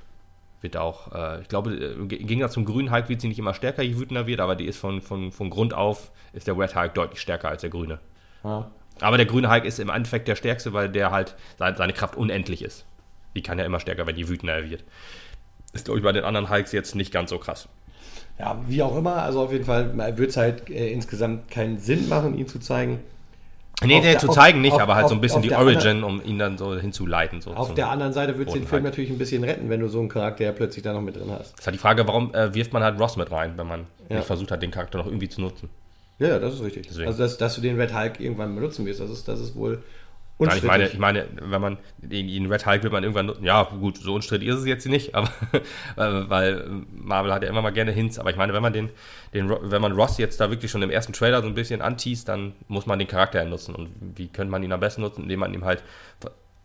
wird 0.61 0.77
auch, 0.77 1.13
äh, 1.13 1.41
ich 1.41 1.49
glaube, 1.49 1.73
äh, 1.73 1.93
im 1.93 2.09
Gegensatz 2.09 2.53
zum 2.53 2.65
grünen 2.65 2.91
Hulk 2.91 3.09
wird 3.09 3.21
sie 3.21 3.29
nicht 3.29 3.39
immer 3.39 3.55
stärker, 3.55 3.83
je 3.83 3.97
wütender 3.97 4.27
wird, 4.27 4.41
aber 4.41 4.57
die 4.57 4.67
ist 4.67 4.79
von, 4.79 5.01
von, 5.01 5.33
von 5.33 5.51
Grund 5.51 5.73
auf, 5.73 6.11
ist 6.33 6.47
der 6.47 6.59
Red 6.59 6.75
Hulk 6.75 6.95
deutlich 6.95 7.21
stärker 7.21 7.49
als 7.49 7.61
der 7.63 7.71
grüne. 7.71 8.01
Ja. 8.43 8.71
Aber 9.01 9.17
der 9.17 9.27
grüne 9.27 9.51
Hulk 9.51 9.65
ist 9.65 9.79
im 9.79 9.89
Endeffekt 9.89 10.29
der 10.29 10.37
stärkste, 10.37 10.73
weil 10.73 10.89
der 10.89 11.11
halt 11.11 11.35
seine 11.59 11.93
Kraft 11.93 12.17
unendlich 12.17 12.63
ist. 12.63 12.85
Die 13.35 13.43
kann 13.43 13.59
ja 13.59 13.65
immer 13.65 13.81
stärker, 13.81 14.07
wenn 14.07 14.17
die 14.17 14.29
wütender 14.29 14.69
wird. 14.69 14.85
Ist, 15.73 15.85
glaube 15.85 15.99
ich, 15.99 16.05
bei 16.05 16.13
den 16.13 16.25
anderen 16.25 16.51
Hulks 16.51 16.73
jetzt 16.73 16.95
nicht 16.95 17.13
ganz 17.13 17.31
so 17.31 17.39
krass. 17.39 17.69
Ja, 18.39 18.61
wie 18.67 18.83
auch 18.83 18.97
immer, 18.97 19.23
also 19.23 19.43
auf 19.43 19.53
jeden 19.53 19.65
Fall 19.65 19.97
wird 20.17 20.31
es 20.31 20.37
halt 20.37 20.71
äh, 20.71 20.93
insgesamt 20.93 21.51
keinen 21.51 21.79
Sinn 21.79 22.09
machen, 22.09 22.39
ihn 22.39 22.47
zu 22.47 22.61
zeigen. 22.61 23.01
Nee, 23.85 24.01
nee, 24.01 24.17
zu 24.17 24.29
zeigen 24.29 24.61
nicht, 24.61 24.73
auf, 24.73 24.81
aber 24.81 24.97
halt 24.97 25.05
auf, 25.05 25.11
so 25.11 25.15
ein 25.15 25.21
bisschen 25.21 25.43
die 25.43 25.53
Origin, 25.53 26.03
um 26.03 26.23
ihn 26.25 26.39
dann 26.39 26.59
so 26.59 26.75
hinzuleiten. 26.77 27.41
So 27.41 27.53
auf 27.53 27.75
der 27.75 27.89
anderen 27.89 28.13
Seite 28.13 28.37
würde 28.37 28.49
es 28.49 28.55
den 28.55 28.67
Film 28.67 28.83
halt. 28.83 28.93
natürlich 28.93 29.11
ein 29.11 29.19
bisschen 29.19 29.45
retten, 29.45 29.71
wenn 29.71 29.81
du 29.81 29.89
so 29.89 30.01
einen 30.01 30.09
Charakter 30.09 30.45
ja 30.45 30.53
plötzlich 30.53 30.83
da 30.83 30.93
noch 30.93 31.01
mit 31.01 31.17
drin 31.17 31.31
hast. 31.31 31.53
Das 31.53 31.61
ist 31.61 31.67
halt 31.67 31.75
die 31.75 31.81
Frage, 31.81 32.07
warum 32.07 32.35
äh, 32.35 32.53
wirft 32.55 32.73
man 32.73 32.83
halt 32.83 32.99
Ross 32.99 33.17
mit 33.17 33.31
rein, 33.31 33.53
wenn 33.57 33.69
man 33.69 33.87
ja. 34.09 34.17
nicht 34.17 34.27
versucht 34.27 34.51
hat, 34.51 34.63
den 34.63 34.73
Charakter 34.73 34.99
noch 34.99 35.07
irgendwie 35.07 35.29
zu 35.29 35.41
nutzen. 35.41 35.71
Ja, 36.19 36.39
das 36.39 36.55
ist 36.55 36.63
richtig. 36.63 36.87
Deswegen. 36.89 37.09
Also, 37.09 37.23
dass, 37.23 37.39
dass 37.39 37.55
du 37.55 37.61
den 37.61 37.81
Red 37.81 37.95
Hulk 37.95 38.21
irgendwann 38.21 38.55
benutzen 38.55 38.87
wirst, 38.87 39.01
das 39.01 39.11
ist, 39.11 39.29
das 39.29 39.41
ist 39.41 39.55
wohl 39.55 39.83
Nein, 40.41 40.57
ich 40.57 40.63
meine, 40.63 40.87
ich 40.87 40.99
meine, 40.99 41.27
wenn 41.41 41.61
man 41.61 41.79
den 41.99 42.47
Red 42.47 42.65
Hulk 42.65 42.85
will 42.85 42.91
man 42.91 43.03
irgendwann 43.03 43.27
nutzen. 43.27 43.45
Ja, 43.45 43.65
gut, 43.65 43.99
so 43.99 44.15
unstrittig 44.15 44.49
ist 44.49 44.57
es 44.57 44.67
jetzt 44.67 44.87
nicht, 44.87 45.17
aber 45.17 45.31
weil 45.97 46.65
Marvel 46.93 47.33
hat 47.33 47.43
ja 47.43 47.49
immer 47.49 47.61
mal 47.61 47.71
gerne 47.71 47.91
Hints, 47.91 48.21
aber 48.21 48.31
ich 48.31 48.37
meine, 48.37 48.53
wenn 48.53 48.63
man 48.63 48.73
den, 48.73 48.91
den 49.35 49.51
wenn 49.51 49.83
man 49.83 49.93
Ross 49.93 50.17
jetzt 50.19 50.41
da 50.41 50.49
wirklich 50.49 50.71
schon 50.71 50.83
im 50.83 50.91
ersten 50.91 51.13
Trailer 51.13 51.43
so 51.43 51.49
ein 51.49 51.55
bisschen 51.55 51.83
anteast, 51.83 52.29
dann 52.29 52.53
muss 52.69 52.87
man 52.87 53.01
den 53.01 53.09
Charakter 53.09 53.45
nutzen. 53.45 53.75
Und 53.75 53.89
wie 54.15 54.29
könnte 54.29 54.53
man 54.53 54.63
ihn 54.63 54.71
am 54.71 54.79
besten 54.79 55.01
nutzen, 55.01 55.23
indem 55.23 55.41
man 55.41 55.53
ihm 55.53 55.65
halt 55.65 55.83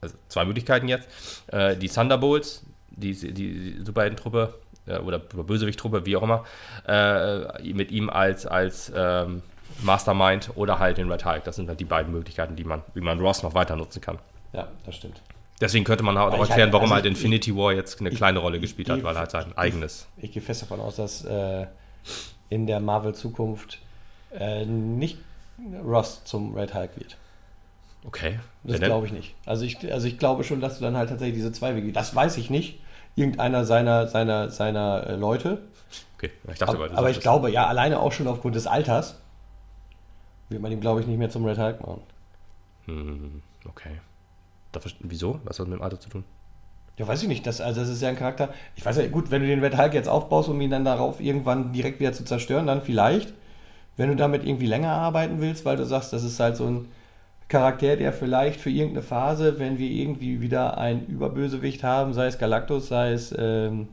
also 0.02 0.16
zwei 0.28 0.46
Möglichkeiten 0.46 0.88
jetzt. 0.88 1.08
Äh, 1.48 1.76
die 1.76 1.89
Thunderbolts, 1.89 2.66
die, 2.92 3.13
die 3.34 3.78
Superhelden-Truppe 3.84 4.54
oder 4.88 5.19
Bösewicht-Truppe, 5.19 6.06
wie 6.06 6.15
auch 6.15 6.24
immer, 6.24 6.43
äh, 6.88 7.74
mit 7.74 7.91
ihm 7.91 8.10
als, 8.10 8.46
als 8.46 8.91
ähm, 8.96 9.41
Mastermind 9.82 10.52
oder 10.56 10.80
halt 10.80 10.98
den 10.98 11.12
Red 11.12 11.26
Hulk. 11.26 11.43
Das 11.43 11.56
sind 11.56 11.69
halt 11.69 11.80
die 11.80 11.86
beiden 11.86 12.12
Möglichkeiten, 12.12 12.56
die 12.56 12.63
man, 12.63 12.82
wie 12.93 13.02
man 13.02 13.19
Ross 13.19 13.43
noch 13.43 13.54
weiter 13.54 13.76
nutzen 13.76 14.02
kann. 14.02 14.19
Ja, 14.52 14.67
das 14.86 14.96
stimmt. 14.96 15.22
Deswegen 15.62 15.86
könnte 15.86 16.04
man 16.04 16.17
auch 16.17 16.32
erklären, 16.32 16.62
halt, 16.62 16.74
warum 16.74 16.86
also 16.86 16.96
halt 16.96 17.06
Infinity 17.06 17.52
ich, 17.52 17.58
War 17.58 17.74
jetzt 17.74 18.00
eine 18.00 18.10
ich, 18.10 18.15
kleine 18.15 18.39
Rolle 18.39 18.60
gespielt 18.60 18.89
hat, 18.89 19.04
weil 19.04 19.15
er 19.15 19.22
halt 19.22 19.32
sein 19.32 19.58
eigenes. 19.58 20.08
Ich, 20.17 20.26
ich, 20.26 20.32
gehe 20.32 20.41
fest 20.41 20.63
davon 20.63 20.80
aus, 20.80 20.98
dass 20.98 21.24
äh, 21.24 21.67
in 22.50 22.67
der 22.67 22.80
Marvel-Zukunft 22.80 23.80
äh, 24.38 24.65
nicht 24.65 25.19
Ross 25.86 26.24
zum 26.26 26.54
Red 26.56 26.74
Hulk 26.74 26.91
wird. 26.98 27.17
Okay. 28.06 28.39
Das 28.63 28.80
glaube 28.80 29.08
ich 29.08 29.13
nicht. 29.13 29.36
Also 29.46 29.63
ich, 29.63 29.91
also 29.91 30.08
ich 30.08 30.17
glaube 30.17 30.43
schon, 30.43 30.60
dass 30.60 30.80
du 30.80 30.84
dann 30.84 30.98
halt 30.98 31.10
tatsächlich 31.10 31.36
diese 31.36 31.52
zwei 31.52 31.76
Wege. 31.76 31.93
Das 31.93 32.13
weiß 32.13 32.38
ich 32.38 32.50
nicht. 32.50 32.80
Irgendeiner 33.15 33.65
seiner, 33.65 34.08
seiner, 34.08 34.49
seiner 34.49 35.08
äh, 35.08 35.15
Leute. 35.15 35.60
Okay, 36.17 36.32
ich 36.52 36.60
dachte, 36.60 36.76
aber, 36.76 36.97
aber 36.97 37.10
ich 37.10 37.19
glaube, 37.19 37.52
ja, 37.52 37.67
alleine 37.67 37.99
auch 37.99 38.12
schon 38.12 38.28
aufgrund 38.28 38.56
des 38.56 38.65
Alters 38.65 39.19
wird 40.49 40.62
man 40.62 40.71
ihn, 40.71 40.82
glaube 40.82 41.02
ich, 41.02 41.08
nicht 41.08 41.17
mehr 41.17 41.30
zum 41.30 41.45
Red 41.45 41.58
Hulk 41.58 41.82
machen. 41.82 42.02
Hm, 42.86 43.41
okay. 43.67 43.99
Das, 44.71 44.84
wieso? 44.99 45.39
Was 45.43 45.60
hat 45.60 45.65
das 45.65 45.67
mit 45.67 45.80
dem 45.80 45.84
Alter 45.84 45.99
zu 45.99 46.10
tun? 46.10 46.23
Ja, 46.97 47.08
weiß 47.08 47.23
ich 47.23 47.28
nicht. 47.28 47.45
Das, 47.47 47.62
also 47.62 47.82
das 47.82 47.89
ist 47.89 48.02
ja 48.02 48.10
ein 48.10 48.15
Charakter. 48.15 48.54
Ich 48.76 48.86
weiß 48.86 48.97
ja, 48.97 49.08
gut, 49.08 49.32
wenn 49.32 49.41
du 49.41 49.47
den 49.47 49.63
Red 49.63 49.78
Hulk 49.78 49.93
jetzt 49.93 50.10
aufbaust, 50.10 50.49
um 50.49 50.60
ihn 50.62 50.69
dann 50.69 50.86
darauf 50.86 51.19
irgendwann 51.19 51.73
direkt 51.73 51.99
wieder 51.99 52.13
zu 52.13 52.23
zerstören, 52.23 52.67
dann 52.67 52.82
vielleicht. 52.82 53.34
Wenn 53.95 54.10
du 54.10 54.15
damit 54.15 54.43
irgendwie 54.43 54.65
länger 54.65 54.91
arbeiten 54.91 55.39
willst, 55.39 55.65
weil 55.65 55.78
du 55.78 55.86
sagst, 55.86 56.13
das 56.13 56.23
ist 56.23 56.39
halt 56.39 56.58
so 56.58 56.65
ein 56.65 56.91
Charakter, 57.48 57.96
der 57.96 58.14
vielleicht 58.14 58.60
für 58.60 58.70
irgendeine 58.70 59.04
Phase, 59.04 59.60
wenn 59.60 59.78
wir 59.78 59.90
irgendwie 59.90 60.42
wieder 60.42 60.78
ein 60.78 61.06
Überbösewicht 61.06 61.84
haben, 61.84 62.14
sei 62.14 62.28
es 62.28 62.40
Galactus, 62.40 62.88
sei 62.88 63.12
es 63.12 63.34
ähm, 63.38 63.90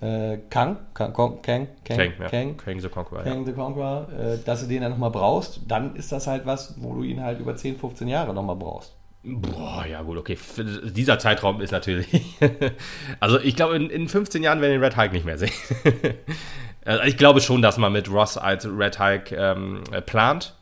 äh, 0.00 0.38
Kang, 0.50 0.78
Kang, 0.94 1.12
Kang, 1.12 1.42
Kang, 1.42 1.68
Kang, 1.84 2.12
ja. 2.18 2.28
Kang, 2.28 2.56
Kang 2.56 2.80
the 2.80 2.88
Conqueror, 2.88 3.22
Kang 3.22 3.40
ja. 3.40 3.44
the 3.44 3.52
Conqueror 3.52 4.08
äh, 4.12 4.38
dass 4.44 4.62
du 4.62 4.66
den 4.66 4.82
dann 4.82 4.92
nochmal 4.92 5.10
brauchst, 5.10 5.60
dann 5.68 5.94
ist 5.94 6.10
das 6.10 6.26
halt 6.26 6.46
was, 6.46 6.74
wo 6.78 6.94
du 6.94 7.02
ihn 7.02 7.22
halt 7.22 7.40
über 7.40 7.54
10, 7.54 7.76
15 7.76 8.08
Jahre 8.08 8.34
nochmal 8.34 8.56
brauchst. 8.56 8.96
Boah, 9.26 9.86
ja 9.86 10.02
gut, 10.02 10.18
okay. 10.18 10.36
Dieser 10.84 11.18
Zeitraum 11.18 11.62
ist 11.62 11.70
natürlich. 11.70 12.36
also 13.20 13.40
ich 13.40 13.56
glaube, 13.56 13.74
in, 13.76 13.88
in 13.88 14.06
15 14.06 14.42
Jahren 14.42 14.60
werden 14.60 14.72
wir 14.72 14.78
den 14.78 14.84
Red 14.84 14.98
Hulk 14.98 15.12
nicht 15.12 15.24
mehr 15.24 15.38
sehen. 15.38 15.52
also 16.84 17.04
ich 17.04 17.16
glaube 17.16 17.40
schon, 17.40 17.62
dass 17.62 17.78
man 17.78 17.92
mit 17.92 18.10
Ross 18.10 18.36
als 18.36 18.66
Red 18.66 18.98
Hulk 18.98 19.32
ähm, 19.32 19.82
plant. 20.04 20.54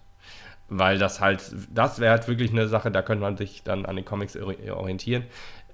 Weil 0.75 0.99
das 0.99 1.21
halt, 1.21 1.43
das 1.75 2.01
wäre 2.01 2.13
halt 2.13 2.29
wirklich 2.29 2.51
eine 2.51 2.67
Sache, 2.67 2.91
da 2.91 3.03
könnte 3.03 3.21
man 3.21 3.37
sich 3.37 3.63
dann 3.63 3.85
an 3.85 3.97
den 3.97 4.07
Comics 4.07 4.37
orientieren. 4.37 5.25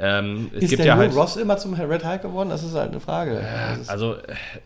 Ähm, 0.01 0.51
es 0.55 0.65
ist 0.65 0.71
gibt 0.71 0.85
ja 0.85 0.97
halt 0.97 1.15
Ross 1.15 1.37
immer 1.37 1.57
zum 1.57 1.75
Red 1.75 2.05
Hulk 2.05 2.23
geworden? 2.23 2.51
Das 2.51 2.65
ist 2.65 2.75
halt 2.75 2.91
eine 2.91 3.01
Frage. 3.01 3.41
Äh, 3.41 3.79
also 3.87 4.17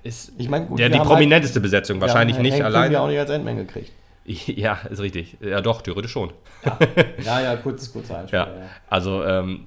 ist 0.03 0.33
ich 0.39 0.49
mein, 0.49 0.69
gut, 0.69 0.79
der, 0.79 0.89
die 0.89 0.99
prominenteste 0.99 1.57
halt, 1.57 1.63
Besetzung, 1.63 2.01
wahrscheinlich 2.01 2.39
nicht 2.39 2.55
Hank 2.55 2.65
allein. 2.65 2.91
Wir 2.91 3.03
auch 3.03 3.09
nicht 3.09 3.19
als 3.19 3.31
Endman 3.31 3.57
gekriegt. 3.57 3.93
Ja, 4.25 4.79
ist 4.89 5.01
richtig. 5.01 5.37
Ja, 5.41 5.61
doch, 5.61 5.83
theoretisch 5.83 6.13
schon. 6.13 6.33
Ja, 6.65 6.79
ja, 7.25 7.41
ja 7.41 7.57
kurz, 7.57 7.93
kurz 7.93 8.09
ja. 8.09 8.25
ja. 8.31 8.49
Also, 8.89 9.25
ähm, 9.25 9.67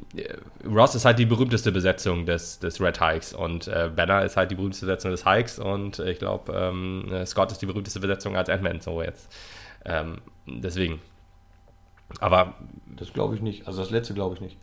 Ross 0.66 0.96
ist 0.96 1.04
halt 1.04 1.20
die 1.20 1.26
berühmteste 1.26 1.74
Besetzung 1.74 2.26
des, 2.26 2.60
des 2.60 2.80
Red 2.80 3.02
Hikes 3.02 3.34
und 3.34 3.68
äh, 3.68 3.90
Banner 3.94 4.24
ist 4.24 4.38
halt 4.38 4.52
die 4.52 4.56
berühmteste 4.56 4.86
Besetzung 4.86 5.12
des 5.12 5.26
Hikes 5.26 5.60
und 5.60 6.00
äh, 6.00 6.12
ich 6.12 6.20
glaube, 6.20 6.54
ähm, 6.54 7.12
Scott 7.26 7.52
ist 7.52 7.62
die 7.62 7.66
berühmteste 7.66 8.00
Besetzung 8.00 8.38
als 8.38 8.50
Ant-Man, 8.50 8.80
so 8.80 9.02
jetzt. 9.02 9.30
Ähm, 9.86 10.22
deswegen. 10.46 11.02
Aber. 12.20 12.56
Das 12.96 13.14
glaube 13.14 13.36
ich 13.36 13.42
nicht. 13.42 13.68
Also, 13.68 13.82
das 13.82 13.92
letzte 13.92 14.14
glaube 14.14 14.36
ich 14.36 14.42
nicht. 14.42 14.58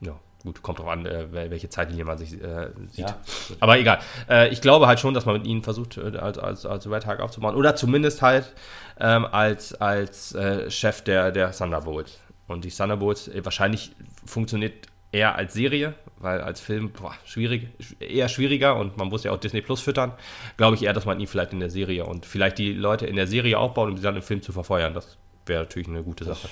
Ja, 0.00 0.18
gut, 0.44 0.62
kommt 0.62 0.78
drauf 0.78 0.88
an, 0.88 1.06
äh, 1.06 1.32
welche 1.32 1.68
Zeitlinie 1.68 2.04
man 2.04 2.18
sich 2.18 2.40
äh, 2.42 2.70
sieht. 2.88 3.08
Ja. 3.08 3.20
Aber 3.60 3.78
egal. 3.78 3.98
Äh, 4.28 4.48
ich 4.48 4.60
glaube 4.60 4.86
halt 4.86 5.00
schon, 5.00 5.14
dass 5.14 5.24
man 5.24 5.36
mit 5.36 5.46
ihnen 5.46 5.62
versucht, 5.62 5.96
äh, 5.96 6.16
als, 6.18 6.38
als, 6.38 6.66
als 6.66 6.90
Red 6.90 7.06
Hulk 7.06 7.20
aufzubauen. 7.20 7.54
Oder 7.54 7.76
zumindest 7.76 8.22
halt 8.22 8.52
ähm, 8.98 9.24
als, 9.24 9.74
als 9.74 10.34
äh, 10.34 10.70
Chef 10.70 11.02
der, 11.02 11.32
der 11.32 11.52
Thunderbolts. 11.52 12.18
Und 12.46 12.64
die 12.64 12.70
Thunderbolts 12.70 13.28
äh, 13.28 13.44
wahrscheinlich 13.44 13.92
funktioniert 14.24 14.86
eher 15.12 15.34
als 15.34 15.54
Serie, 15.54 15.94
weil 16.18 16.40
als 16.40 16.60
Film 16.60 16.90
boah, 16.90 17.14
schwierig, 17.24 17.68
eher 18.00 18.28
schwieriger 18.28 18.76
und 18.76 18.96
man 18.96 19.08
muss 19.08 19.24
ja 19.24 19.32
auch 19.32 19.38
Disney 19.38 19.60
Plus 19.60 19.80
füttern. 19.80 20.12
Glaube 20.56 20.76
ich 20.76 20.82
eher, 20.82 20.92
dass 20.92 21.04
man 21.04 21.20
ihn 21.20 21.26
vielleicht 21.26 21.52
in 21.52 21.60
der 21.60 21.70
Serie 21.70 22.04
und 22.06 22.26
vielleicht 22.26 22.58
die 22.58 22.72
Leute 22.72 23.06
in 23.06 23.16
der 23.16 23.26
Serie 23.26 23.58
aufbauen, 23.58 23.90
um 23.90 23.96
sie 23.96 24.02
dann 24.02 24.16
im 24.16 24.22
Film 24.22 24.42
zu 24.42 24.52
verfeuern. 24.52 24.94
Das 24.94 25.18
wäre 25.44 25.62
natürlich 25.62 25.88
eine 25.88 26.02
gute 26.02 26.24
Sache. 26.24 26.48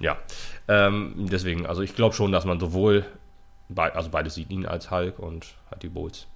Ja, 0.00 0.16
ähm, 0.66 1.14
deswegen, 1.30 1.66
also 1.66 1.82
ich 1.82 1.94
glaube 1.94 2.14
schon, 2.14 2.32
dass 2.32 2.44
man 2.44 2.58
sowohl, 2.58 3.04
be 3.68 3.94
also 3.94 4.08
beides 4.10 4.34
sieht 4.34 4.50
ihn 4.50 4.66
als 4.66 4.90
Hulk 4.90 5.18
und 5.18 5.54
hat 5.70 5.82
die 5.82 5.88
Bolts. 5.88 6.26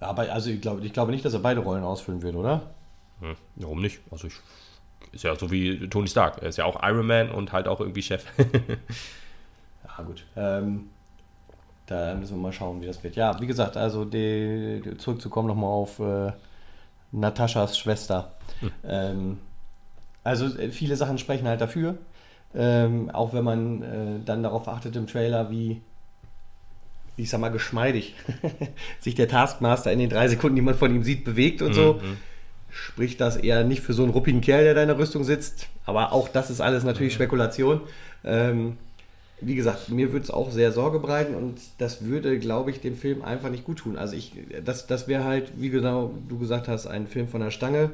Ja, 0.00 0.08
aber 0.08 0.32
also 0.32 0.50
ich 0.50 0.60
glaube, 0.60 0.86
ich 0.86 0.92
glaube 0.92 1.10
nicht, 1.10 1.24
dass 1.24 1.34
er 1.34 1.40
beide 1.40 1.60
Rollen 1.60 1.82
ausfüllen 1.82 2.22
wird, 2.22 2.36
oder? 2.36 2.70
Hm, 3.20 3.34
warum 3.56 3.80
nicht? 3.80 4.00
Also 4.10 4.28
ich, 4.28 4.34
ist 5.12 5.24
ja 5.24 5.34
so 5.36 5.50
wie 5.50 5.88
Tony 5.88 6.08
Stark. 6.08 6.38
Er 6.42 6.48
ist 6.48 6.58
ja 6.58 6.64
auch 6.64 6.82
Iron 6.82 7.06
Man 7.06 7.30
und 7.30 7.52
halt 7.52 7.66
auch 7.66 7.80
irgendwie 7.80 8.02
Chef. 8.02 8.24
ja, 8.38 10.04
gut. 10.04 10.24
Ähm, 10.36 10.90
da 11.86 12.14
müssen 12.14 12.36
wir 12.36 12.42
mal 12.42 12.52
schauen, 12.52 12.80
wie 12.80 12.86
das 12.86 13.02
wird. 13.02 13.16
Ja, 13.16 13.40
wie 13.40 13.46
gesagt, 13.46 13.76
also 13.76 14.04
die, 14.04 14.80
zurückzukommen 14.98 15.48
nochmal 15.48 15.70
auf 15.70 15.98
äh, 15.98 16.32
Nataschas 17.12 17.76
Schwester. 17.76 18.32
Hm. 18.60 18.70
Ähm, 18.84 19.38
also 20.22 20.46
äh, 20.56 20.70
viele 20.70 20.96
Sachen 20.96 21.18
sprechen 21.18 21.48
halt 21.48 21.60
dafür. 21.60 21.98
Ähm, 22.54 23.10
auch 23.10 23.32
wenn 23.32 23.44
man 23.44 23.82
äh, 23.82 24.24
dann 24.24 24.42
darauf 24.42 24.68
achtet 24.68 24.96
im 24.96 25.06
Trailer, 25.06 25.50
wie, 25.50 25.80
ich 27.16 27.30
sag 27.30 27.40
mal, 27.40 27.50
geschmeidig 27.50 28.14
sich 29.00 29.14
der 29.14 29.28
Taskmaster 29.28 29.92
in 29.92 29.98
den 29.98 30.10
drei 30.10 30.28
Sekunden, 30.28 30.56
die 30.56 30.62
man 30.62 30.74
von 30.74 30.94
ihm 30.94 31.02
sieht, 31.02 31.24
bewegt 31.24 31.62
und 31.62 31.70
mhm. 31.70 31.74
so. 31.74 32.00
Spricht 32.70 33.20
das 33.20 33.36
eher 33.36 33.64
nicht 33.64 33.82
für 33.82 33.92
so 33.92 34.02
einen 34.02 34.12
ruppigen 34.12 34.40
Kerl, 34.40 34.64
der 34.64 34.74
da 34.74 34.82
in 34.82 34.88
der 34.88 34.98
Rüstung 34.98 35.24
sitzt. 35.24 35.68
Aber 35.84 36.12
auch 36.12 36.28
das 36.28 36.50
ist 36.50 36.60
alles 36.60 36.84
natürlich. 36.84 37.14
Spekulation. 37.14 37.80
Ähm, 38.24 38.76
wie 39.40 39.54
gesagt, 39.54 39.88
mir 39.88 40.12
würde 40.12 40.24
es 40.24 40.30
auch 40.30 40.50
sehr 40.50 40.70
Sorge 40.70 40.98
bereiten 40.98 41.34
und 41.34 41.58
das 41.78 42.04
würde, 42.04 42.38
glaube 42.38 42.70
ich, 42.70 42.80
dem 42.80 42.94
Film 42.94 43.22
einfach 43.22 43.48
nicht 43.48 43.64
gut 43.64 43.78
tun. 43.78 43.96
Also 43.96 44.14
ich, 44.14 44.32
das, 44.64 44.86
das 44.86 45.08
wäre 45.08 45.24
halt, 45.24 45.52
wie 45.56 45.70
genau 45.70 46.12
du 46.28 46.38
gesagt 46.38 46.68
hast, 46.68 46.86
ein 46.86 47.06
Film 47.06 47.26
von 47.26 47.40
der 47.40 47.50
Stange 47.50 47.90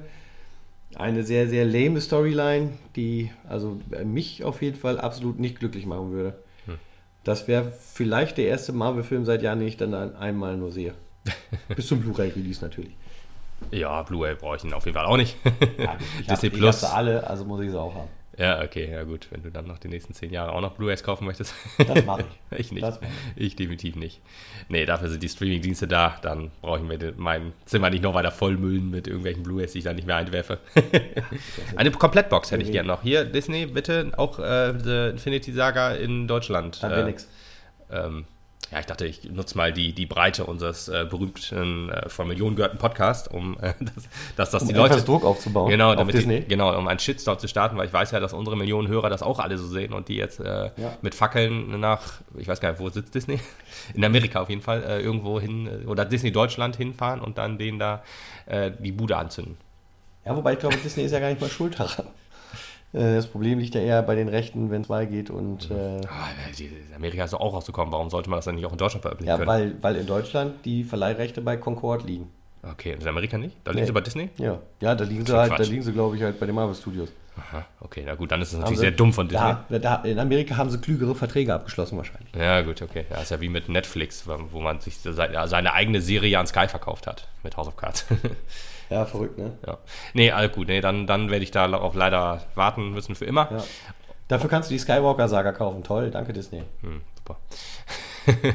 eine 0.95 1.25
sehr, 1.25 1.49
sehr 1.49 1.65
lame 1.65 2.01
Storyline, 2.01 2.71
die 2.95 3.31
also 3.49 3.81
mich 4.05 4.45
auf 4.45 4.63
jeden 4.63 4.77
Fall 4.77 4.99
absolut 4.99 5.39
nicht 5.39 5.59
glücklich 5.59 5.85
machen 5.87 6.13
würde. 6.13 6.39
Hm. 6.67 6.77
Das 7.25 7.49
wäre 7.49 7.73
vielleicht 7.93 8.39
der 8.39 8.47
erste 8.47 8.73
Marvel-Film 8.73 9.25
seit 9.25 9.43
Jahren, 9.43 9.59
den 9.59 9.69
ich 9.69 9.77
dann 9.77 9.95
einmal 9.95 10.57
nur 10.57 10.73
sehe. 10.73 10.95
Bis 11.77 11.89
zum 11.89 12.01
Blu-ray-Release 12.01 12.63
natürlich. 12.63 12.93
Ja, 13.71 14.03
Blu-ray 14.03 14.35
brauche 14.35 14.57
ich 14.57 14.65
ihn 14.65 14.73
auf 14.73 14.85
jeden 14.85 14.97
Fall 14.97 15.07
auch 15.07 15.17
nicht. 15.17 15.37
Ja, 15.79 15.97
ich 16.21 16.27
Disney 16.29 16.51
hab, 16.51 16.59
Plus. 16.59 16.83
Ich 16.83 16.89
alle, 16.89 17.27
also 17.27 17.45
muss 17.45 17.61
ich 17.61 17.71
sie 17.71 17.81
auch 17.81 17.95
haben. 17.95 18.09
Ja, 18.39 18.63
okay, 18.63 18.91
ja 18.91 19.03
gut. 19.05 19.29
Wenn 19.31 19.43
du 19.43 19.51
dann 19.51 19.67
noch 19.67 19.79
die 19.79 19.89
nächsten 19.89 20.13
zehn 20.13 20.31
Jahre 20.31 20.53
auch 20.53 20.61
noch 20.61 20.75
Blu-rays 20.75 21.03
kaufen 21.03 21.25
möchtest. 21.25 21.55
Das 21.79 22.05
mache 22.05 22.25
ich. 22.51 22.59
ich 22.59 22.73
nicht. 22.73 22.83
Mach 22.83 22.99
Ich 23.35 23.57
definitiv 23.57 23.97
nicht. 23.97 24.21
Nee, 24.69 24.85
dafür 24.85 25.09
sind 25.09 25.23
die 25.23 25.29
Streaming-Dienste 25.29 25.89
da. 25.89 26.19
Dann 26.21 26.51
brauche 26.61 26.79
ich 26.79 26.85
mir 26.85 27.15
mein 27.17 27.55
Zimmer 27.65 27.89
nicht 27.89 28.03
noch 28.03 28.15
weiter 28.15 28.31
vollmüllen 28.31 28.91
mit 28.91 29.07
irgendwelchen 29.07 29.43
Blu-rays, 29.43 29.73
die 29.73 29.79
ich 29.79 29.85
dann 29.85 29.97
nicht 29.97 30.07
mehr 30.07 30.17
einwerfe. 30.17 30.59
Eine 31.77 31.91
Komplettbox 31.93 32.51
hätte 32.51 32.63
ich 32.63 32.73
gerne 32.73 32.89
noch. 32.89 33.03
Hier, 33.03 33.25
Disney, 33.25 33.67
bitte 33.67 34.13
auch 34.19 34.39
äh, 34.39 34.79
The 34.79 35.13
Infinity 35.13 35.53
Saga 35.53 35.93
in 35.93 36.29
Deutschland. 36.29 36.83
Dann 36.83 36.93
äh, 36.93 37.05
nix. 37.05 37.29
ähm, 37.91 38.27
ja, 38.73 38.81
ich 38.81 38.87
dachte, 38.87 39.07
ich 39.07 39.25
nutze 39.31 39.57
mal 39.57 39.73
die, 39.73 39.93
die 39.93 40.07
Breite 40.07 40.45
unseres 40.45 40.89
äh, 40.89 41.07
berühmten, 41.09 41.89
äh, 41.91 42.09
von 42.09 42.27
Millionen 42.27 42.57
gehörten 42.57 42.79
Podcasts, 42.79 43.29
um 43.29 43.57
äh, 43.61 43.75
dass, 43.81 44.09
dass 44.37 44.51
das 44.51 44.63
Um 44.63 44.69
die 44.69 44.75
Leute. 44.75 45.01
Druck 45.03 45.25
aufzubauen 45.25 45.71
Genau, 45.71 45.91
auf 45.91 45.97
damit 45.97 46.15
Disney. 46.15 46.41
Die, 46.41 46.49
genau, 46.49 46.77
um 46.77 46.89
einen 46.89 46.99
Shitstorm 46.99 47.39
zu 47.39 47.47
starten, 47.49 47.77
weil 47.77 47.87
ich 47.87 47.93
weiß 47.93 48.11
ja, 48.11 48.21
dass 48.21 48.33
unsere 48.33 48.57
Millionen 48.57 48.89
Hörer 48.89 49.09
das 49.09 49.23
auch 49.23 49.39
alle 49.39 49.57
so 49.59 49.67
sehen 49.67 49.93
und 49.93 50.09
die 50.09 50.17
jetzt 50.17 50.41
äh, 50.41 50.71
Ja. 50.77 50.97
mit 51.03 51.15
Fackeln 51.15 51.79
nach, 51.79 52.21
ich 52.37 52.49
weiß 52.49 52.61
gar 52.61 52.71
nicht, 52.71 52.81
wo 52.81 52.89
sitzt 52.89 53.15
Disney? 53.15 53.39
In 53.95 54.05
Amerika 54.05 54.41
auf 54.41 54.49
jeden 54.51 54.63
Fall, 54.63 54.83
äh, 54.83 55.01
irgendwo 55.01 55.39
hin, 55.41 55.67
äh, 55.85 55.87
oder 55.87 56.05
Disney 56.05 56.33
Deutschland 56.33 56.77
hinfahren 56.77 57.21
und 57.21 57.39
dann 57.39 57.59
denen 57.59 57.79
da 57.79 58.03
die 58.49 58.93
Bude 58.93 59.17
anzünden. 59.17 59.57
Ja, 60.25 60.37
wobei 60.37 60.53
ich 60.53 60.59
glaube, 60.61 60.77
Disney 60.77 61.03
ist 61.05 61.11
ja 61.11 61.19
gar 61.19 61.31
nicht 61.31 61.41
mal 61.41 61.51
schuld 61.51 61.79
daran. 61.81 62.07
Äh, 62.93 63.17
Das 63.17 63.27
Problem 63.27 63.59
liegt 63.59 63.75
ja 63.75 63.81
eher 63.81 64.03
bei 64.03 64.15
den 64.15 64.29
Rechten, 64.29 64.71
wenn 64.71 64.83
es 64.83 64.89
mal 64.89 65.07
geht. 65.07 65.31
Und 65.31 65.71
äh, 65.71 66.01
Ah, 66.09 66.29
Amerika 66.95 67.25
ist 67.25 67.33
doch 67.33 67.41
auch 67.41 67.53
rausgekommen, 67.55 67.93
warum 67.93 68.11
sollte 68.11 68.31
man 68.31 68.39
das 68.39 68.45
dann 68.47 68.55
nicht 68.55 68.67
auch 68.67 68.73
in 68.73 68.79
Deutschland 68.79 69.03
veröffentlichen 69.03 69.29
ja, 69.31 69.37
können? 69.37 69.49
weil, 69.49 69.75
weil 69.83 69.97
in 69.97 70.07
Deutschland 70.07 70.65
die 70.65 70.85
Verleihrechte 70.85 71.41
bei 71.41 71.57
Concord 71.57 72.05
liegen. 72.05 72.31
okay, 72.63 72.95
und 72.95 73.03
in 73.03 73.09
Amerika 73.09 73.39
nicht? 73.39 73.57
Da 73.65 73.71
liegen 73.73 73.81
Nee. 73.83 73.87
sie 73.87 73.93
bei 73.93 74.01
Disney? 74.01 74.31
Ja, 74.39 74.59
ja 74.81 74.95
da 74.95 75.05
liegen 75.05 75.25
sie 75.27 75.37
halt, 75.37 75.51
da 75.53 75.57
Quatsch. 75.57 75.69
liegen 75.69 75.83
sie, 75.83 75.93
glaube 75.93 76.17
ich, 76.17 76.23
halt 76.23 76.39
bei 76.41 76.47
den 76.47 76.55
Marvel 76.55 76.75
Studios. 76.75 77.11
Aha, 77.39 77.67
okay, 77.81 78.03
na 78.07 78.15
gut, 78.15 78.33
dann 78.33 78.41
ist 78.41 78.55
es 78.55 78.59
natürlich 78.59 78.79
sie- 78.79 78.85
sehr 78.87 78.91
dumm 78.93 79.13
von 79.13 79.29
Disney. 79.29 79.55
Da, 79.69 79.79
da, 79.79 79.97
in 80.05 80.19
Amerika 80.19 80.57
haben 80.57 80.71
sie 80.71 80.79
klügere 80.79 81.15
Verträge 81.15 81.53
abgeschlossen 81.53 81.99
wahrscheinlich. 81.99 82.35
Ja, 82.35 82.63
gut, 82.63 82.81
okay. 82.81 83.05
Ja, 83.11 83.21
ist 83.21 83.31
ja 83.31 83.39
wie 83.43 83.51
mit 83.51 83.69
Netflix, 83.69 84.27
wo 84.27 84.59
man 84.61 84.81
sich 84.81 84.97
seine 84.99 85.73
eigene 85.75 86.01
Serie 86.01 86.39
an 86.39 86.47
Sky 86.47 86.67
verkauft 86.67 87.07
hat 87.07 87.29
mit 87.43 87.59
House 87.59 87.69
of 87.69 87.77
Cards. 87.77 88.07
Ja, 88.91 89.05
verrückt, 89.05 89.39
ne? 89.39 89.53
ja. 89.67 89.79
Nee, 90.15 90.31
alles 90.31 90.53
gut. 90.53 90.69
Nee, 90.69 90.81
dann, 90.81 91.07
dann 91.07 91.31
werde 91.31 91.43
ich 91.43 91.51
darauf 91.51 91.95
leider 91.95 92.43
warten 92.55 92.93
müssen 92.93 93.15
für 93.15 93.25
immer. 93.25 93.49
Ja. 93.51 93.65
Dafür 94.29 94.51
kannst 94.51 94.71
du 94.71 94.75
die 94.75 94.79
Skywalker-Saga 94.79 95.53
kaufen. 95.53 95.83
Toll, 95.85 96.11
danke 96.11 96.33
Disney. 96.33 96.63
Hm, 96.83 97.01
super. 97.17 97.39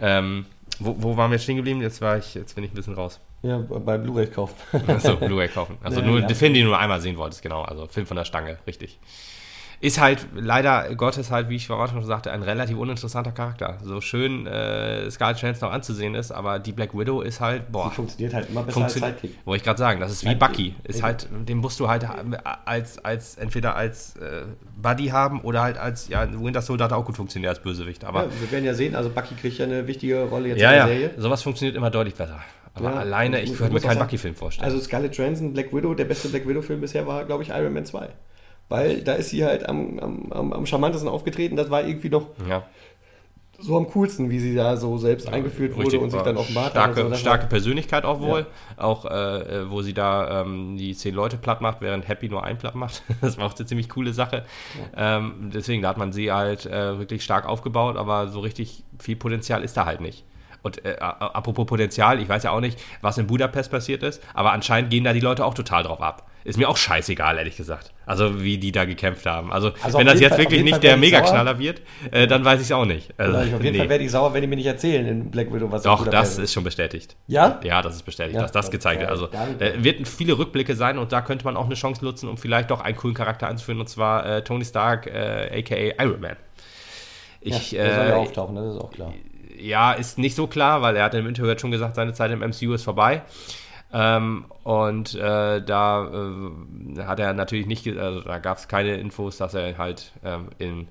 ähm, 0.00 0.46
wo, 0.78 0.94
wo 0.98 1.16
waren 1.16 1.30
wir 1.30 1.38
stehen 1.38 1.56
geblieben? 1.56 1.82
Jetzt 1.82 2.00
war 2.00 2.16
ich, 2.16 2.34
jetzt 2.34 2.54
bin 2.54 2.64
ich 2.64 2.72
ein 2.72 2.74
bisschen 2.74 2.94
raus. 2.94 3.20
Ja, 3.42 3.58
bei 3.58 3.98
Blu-ray 3.98 4.26
kaufen. 4.26 4.54
Achso, 4.86 5.16
Blu-ray 5.20 5.48
kaufen. 5.48 5.78
Also 5.82 6.00
Ja, 6.00 6.06
nur 6.06 6.20
ja. 6.20 6.26
den 6.26 6.36
Film, 6.36 6.54
den 6.54 6.64
du 6.64 6.68
nur 6.70 6.78
einmal 6.78 7.00
sehen 7.00 7.16
wolltest, 7.16 7.42
genau. 7.42 7.62
Also 7.62 7.86
Film 7.86 8.06
von 8.06 8.16
der 8.16 8.24
Stange, 8.24 8.58
richtig. 8.66 8.98
Ist 9.82 9.98
halt 9.98 10.26
leider 10.34 10.94
Gottes 10.94 11.30
halt, 11.30 11.48
wie 11.48 11.56
ich 11.56 11.66
vorhin 11.66 11.94
schon 11.94 12.04
sagte, 12.04 12.30
ein 12.32 12.42
relativ 12.42 12.76
uninteressanter 12.76 13.32
Charakter. 13.32 13.78
So 13.82 14.02
schön 14.02 14.46
äh, 14.46 15.10
Scarlett 15.10 15.38
Johansson 15.40 15.68
noch 15.68 15.74
anzusehen 15.74 16.14
ist, 16.14 16.32
aber 16.32 16.58
die 16.58 16.72
Black 16.72 16.92
Widow 16.92 17.22
ist 17.22 17.40
halt, 17.40 17.62
Die 17.68 17.72
boah, 17.72 17.90
funktioniert 17.90 18.34
halt 18.34 18.50
immer 18.50 18.62
besser 18.62 18.84
als. 18.84 18.92
Sidekick. 18.92 19.38
Wollte 19.46 19.56
ich 19.60 19.64
gerade 19.64 19.78
sagen, 19.78 20.00
das 20.00 20.12
ist 20.12 20.24
wie. 20.26 20.34
Bucky. 20.34 20.74
Ist 20.84 21.02
halt, 21.02 21.28
den 21.48 21.56
musst 21.58 21.80
du 21.80 21.88
halt 21.88 22.06
als, 22.66 23.02
als 23.02 23.36
entweder 23.36 23.74
als 23.74 24.16
äh, 24.16 24.42
Buddy 24.76 25.08
haben 25.08 25.40
oder 25.40 25.62
halt 25.62 25.78
als, 25.78 26.08
ja, 26.08 26.28
Winter 26.30 26.60
Soldier 26.60 26.84
hat 26.84 26.92
auch 26.92 27.06
gut 27.06 27.16
funktioniert 27.16 27.48
als 27.48 27.62
Bösewicht. 27.62 28.04
Aber 28.04 28.24
Ja, 28.24 28.28
wir 28.38 28.50
werden 28.52 28.64
ja 28.66 28.74
sehen, 28.74 28.94
also 28.94 29.08
Bucky 29.08 29.34
kriegt 29.34 29.56
ja 29.56 29.64
eine 29.64 29.86
wichtige 29.86 30.24
Rolle 30.24 30.48
jetzt 30.48 30.60
ja, 30.60 30.72
in 30.72 30.76
ja, 30.76 30.86
der 30.86 30.94
Serie. 30.94 31.10
sowas 31.16 31.42
funktioniert 31.42 31.76
immer 31.76 31.90
deutlich 31.90 32.14
besser. 32.14 32.40
Aber 32.74 32.90
Ja, 32.90 32.96
alleine, 32.96 33.40
ich 33.40 33.56
könnte 33.56 33.72
mir 33.72 33.80
keinen 33.80 33.98
Bucky-Film 33.98 34.34
vorstellen. 34.34 34.70
Also 34.70 34.78
Scarlett 34.84 35.16
Johansson, 35.16 35.52
Black 35.54 35.72
Widow, 35.74 35.94
der 35.94 36.04
beste 36.04 36.28
Black 36.28 36.46
Widow-Film 36.46 36.80
bisher 36.82 37.06
war, 37.06 37.24
glaube 37.24 37.42
ich, 37.42 37.48
Iron 37.48 37.72
Man 37.72 37.84
2. 37.86 38.08
Weil 38.70 39.02
da 39.02 39.14
ist 39.14 39.30
sie 39.30 39.44
halt 39.44 39.68
am, 39.68 39.98
am, 39.98 40.52
am, 40.52 40.64
charmantesten 40.64 41.10
aufgetreten. 41.10 41.56
Das 41.56 41.70
war 41.70 41.84
irgendwie 41.84 42.08
noch 42.08 42.28
ja. 42.48 42.62
so 43.58 43.76
am 43.76 43.88
coolsten, 43.88 44.30
wie 44.30 44.38
sie 44.38 44.54
da 44.54 44.76
so 44.76 44.96
selbst 44.96 45.28
eingeführt 45.28 45.76
wurde 45.76 45.98
und 45.98 46.10
sich 46.10 46.22
dann 46.22 46.36
offenbart 46.36 46.70
starke, 46.70 47.02
hat. 47.02 47.10
so. 47.10 47.16
Starke 47.16 47.46
Persönlichkeit 47.48 48.04
auch 48.04 48.20
wohl. 48.20 48.46
Ja. 48.78 48.84
Auch 48.84 49.06
äh, 49.06 49.68
wo 49.68 49.82
sie 49.82 49.92
da 49.92 50.42
ähm, 50.42 50.76
die 50.76 50.94
zehn 50.94 51.16
Leute 51.16 51.36
platt 51.36 51.60
macht, 51.60 51.80
während 51.80 52.06
Happy 52.06 52.28
nur 52.28 52.44
einen 52.44 52.58
platt 52.58 52.76
macht. 52.76 53.02
Das 53.20 53.38
war 53.38 53.46
auch 53.46 53.56
eine 53.56 53.66
ziemlich 53.66 53.88
coole 53.88 54.12
Sache. 54.12 54.44
Ähm, 54.96 55.50
deswegen, 55.52 55.82
da 55.82 55.88
hat 55.88 55.98
man 55.98 56.12
sie 56.12 56.30
halt 56.30 56.64
äh, 56.66 56.96
wirklich 56.96 57.24
stark 57.24 57.46
aufgebaut, 57.46 57.96
aber 57.96 58.28
so 58.28 58.38
richtig 58.38 58.84
viel 59.00 59.16
Potenzial 59.16 59.64
ist 59.64 59.76
da 59.76 59.84
halt 59.84 60.00
nicht. 60.00 60.24
Und 60.62 60.84
äh, 60.84 60.96
apropos 61.00 61.66
Potenzial, 61.66 62.20
ich 62.20 62.28
weiß 62.28 62.44
ja 62.44 62.52
auch 62.52 62.60
nicht, 62.60 62.78
was 63.00 63.18
in 63.18 63.26
Budapest 63.26 63.72
passiert 63.72 64.04
ist, 64.04 64.22
aber 64.32 64.52
anscheinend 64.52 64.90
gehen 64.90 65.02
da 65.02 65.12
die 65.12 65.20
Leute 65.20 65.44
auch 65.44 65.54
total 65.54 65.82
drauf 65.82 66.00
ab. 66.00 66.29
Ist 66.42 66.56
mir 66.58 66.68
auch 66.70 66.76
scheißegal, 66.76 67.36
ehrlich 67.36 67.56
gesagt. 67.56 67.92
Also, 68.06 68.42
wie 68.42 68.56
die 68.56 68.72
da 68.72 68.86
gekämpft 68.86 69.26
haben. 69.26 69.52
Also, 69.52 69.72
Also 69.82 69.98
wenn 69.98 70.06
das 70.06 70.18
jetzt 70.20 70.30
Fall- 70.30 70.38
wirklich 70.38 70.62
nicht 70.62 70.72
Fall 70.72 70.80
der 70.80 70.96
Megaknaller 70.96 71.58
wird, 71.58 71.82
äh, 72.10 72.26
dann 72.26 72.44
weiß 72.44 72.60
ich 72.60 72.66
es 72.68 72.72
auch 72.72 72.86
nicht. 72.86 73.12
Also, 73.18 73.36
Also 73.36 73.56
auf 73.56 73.62
jeden 73.62 73.72
nee. 73.74 73.78
Fall 73.78 73.88
werde 73.90 74.04
ich 74.04 74.10
sauer, 74.10 74.32
wenn 74.32 74.40
die 74.40 74.46
mir 74.48 74.56
nicht 74.56 74.66
erzählen 74.66 75.06
in 75.06 75.30
Black 75.30 75.52
Widow, 75.52 75.70
was 75.70 75.82
Doch, 75.82 76.06
das 76.06 76.38
ist 76.38 76.52
schon 76.54 76.64
bestätigt. 76.64 77.14
Ja? 77.26 77.60
Ja, 77.62 77.82
das 77.82 77.94
ist 77.96 78.02
bestätigt, 78.04 78.36
Ja, 78.36 78.42
dass 78.42 78.52
das 78.52 78.66
das- 78.66 78.70
gezeigt 78.72 79.00
wird. 79.00 79.10
Also, 79.10 79.26
da 79.26 79.84
wird 79.84 80.08
viele 80.08 80.38
Rückblicke 80.38 80.74
sein 80.74 80.96
und 80.98 81.12
da 81.12 81.20
könnte 81.20 81.44
man 81.44 81.56
auch 81.58 81.66
eine 81.66 81.74
Chance 81.74 82.02
nutzen, 82.04 82.28
um 82.28 82.38
vielleicht 82.38 82.70
doch 82.70 82.80
einen 82.80 82.96
coolen 82.96 83.14
Charakter 83.14 83.46
anzuführen, 83.48 83.78
und 83.80 83.88
zwar 83.88 84.24
äh, 84.24 84.42
Tony 84.42 84.64
Stark, 84.64 85.06
äh, 85.06 85.58
aka 85.60 86.04
Iron 86.04 86.20
Man. 86.20 86.36
Ich, 87.42 87.72
ja, 87.72 87.84
der 87.84 87.94
soll 87.94 88.04
ja 88.06 88.10
äh, 88.10 88.14
auftauchen, 88.16 88.56
das 88.56 88.74
ist 88.74 88.80
auch 88.80 88.90
klar. 88.90 89.12
ja, 89.58 89.92
ist 89.92 90.18
nicht 90.18 90.34
so 90.34 90.46
klar, 90.46 90.82
weil 90.82 90.96
er 90.96 91.04
hat 91.04 91.14
im 91.14 91.26
Interview 91.26 91.54
schon 91.58 91.70
gesagt, 91.70 91.96
seine 91.96 92.12
Zeit 92.12 92.30
im 92.32 92.40
MCU 92.42 92.72
ist 92.74 92.82
vorbei. 92.84 93.22
Ähm, 93.92 94.44
und 94.62 95.14
äh, 95.14 95.62
da 95.62 96.04
äh, 96.04 97.02
hat 97.04 97.18
er 97.18 97.32
natürlich 97.32 97.66
nicht, 97.66 97.86
also 97.96 98.20
da 98.20 98.38
gab 98.38 98.58
es 98.58 98.68
keine 98.68 98.96
Infos, 98.96 99.36
dass 99.36 99.54
er 99.54 99.76
halt 99.78 100.12
ähm, 100.24 100.48
in 100.58 100.88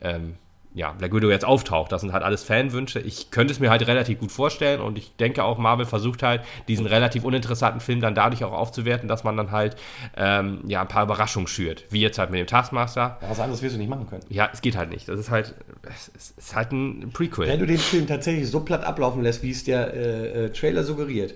ähm, 0.00 0.34
ja, 0.74 0.92
Black 0.92 1.14
Widow 1.14 1.30
jetzt 1.30 1.44
auftaucht. 1.44 1.92
Das 1.92 2.00
sind 2.00 2.12
halt 2.12 2.22
alles 2.22 2.44
Fanwünsche. 2.44 3.00
Ich 3.00 3.30
könnte 3.30 3.52
es 3.52 3.60
mir 3.60 3.70
halt 3.70 3.86
relativ 3.86 4.20
gut 4.20 4.32
vorstellen 4.32 4.80
und 4.80 4.96
ich 4.96 5.14
denke 5.16 5.44
auch, 5.44 5.58
Marvel 5.58 5.84
versucht 5.86 6.22
halt, 6.22 6.42
diesen 6.68 6.86
relativ 6.86 7.24
uninteressanten 7.24 7.80
Film 7.80 8.00
dann 8.00 8.14
dadurch 8.14 8.44
auch 8.44 8.52
aufzuwerten, 8.52 9.08
dass 9.08 9.24
man 9.24 9.36
dann 9.36 9.50
halt 9.50 9.76
ähm, 10.16 10.60
ja, 10.66 10.80
ein 10.80 10.88
paar 10.88 11.04
Überraschungen 11.04 11.46
schürt. 11.46 11.84
Wie 11.90 12.00
jetzt 12.00 12.18
halt 12.18 12.30
mit 12.30 12.40
dem 12.40 12.46
Taskmaster. 12.46 13.18
Ja, 13.20 13.30
was 13.30 13.40
anderes 13.40 13.62
wirst 13.62 13.74
du 13.74 13.78
nicht 13.78 13.90
machen 13.90 14.06
können. 14.08 14.22
Ja, 14.28 14.48
es 14.52 14.62
geht 14.62 14.76
halt 14.76 14.90
nicht. 14.90 15.08
Das 15.08 15.18
ist 15.18 15.30
halt, 15.30 15.54
es 15.82 16.32
ist 16.36 16.56
halt 16.56 16.72
ein 16.72 17.10
Prequel. 17.12 17.48
Wenn 17.48 17.60
du 17.60 17.66
den 17.66 17.78
Film 17.78 18.06
tatsächlich 18.06 18.48
so 18.48 18.60
platt 18.60 18.84
ablaufen 18.84 19.22
lässt, 19.22 19.42
wie 19.42 19.50
es 19.50 19.64
der 19.64 19.92
äh, 19.92 20.44
äh, 20.46 20.50
Trailer 20.50 20.84
suggeriert, 20.84 21.34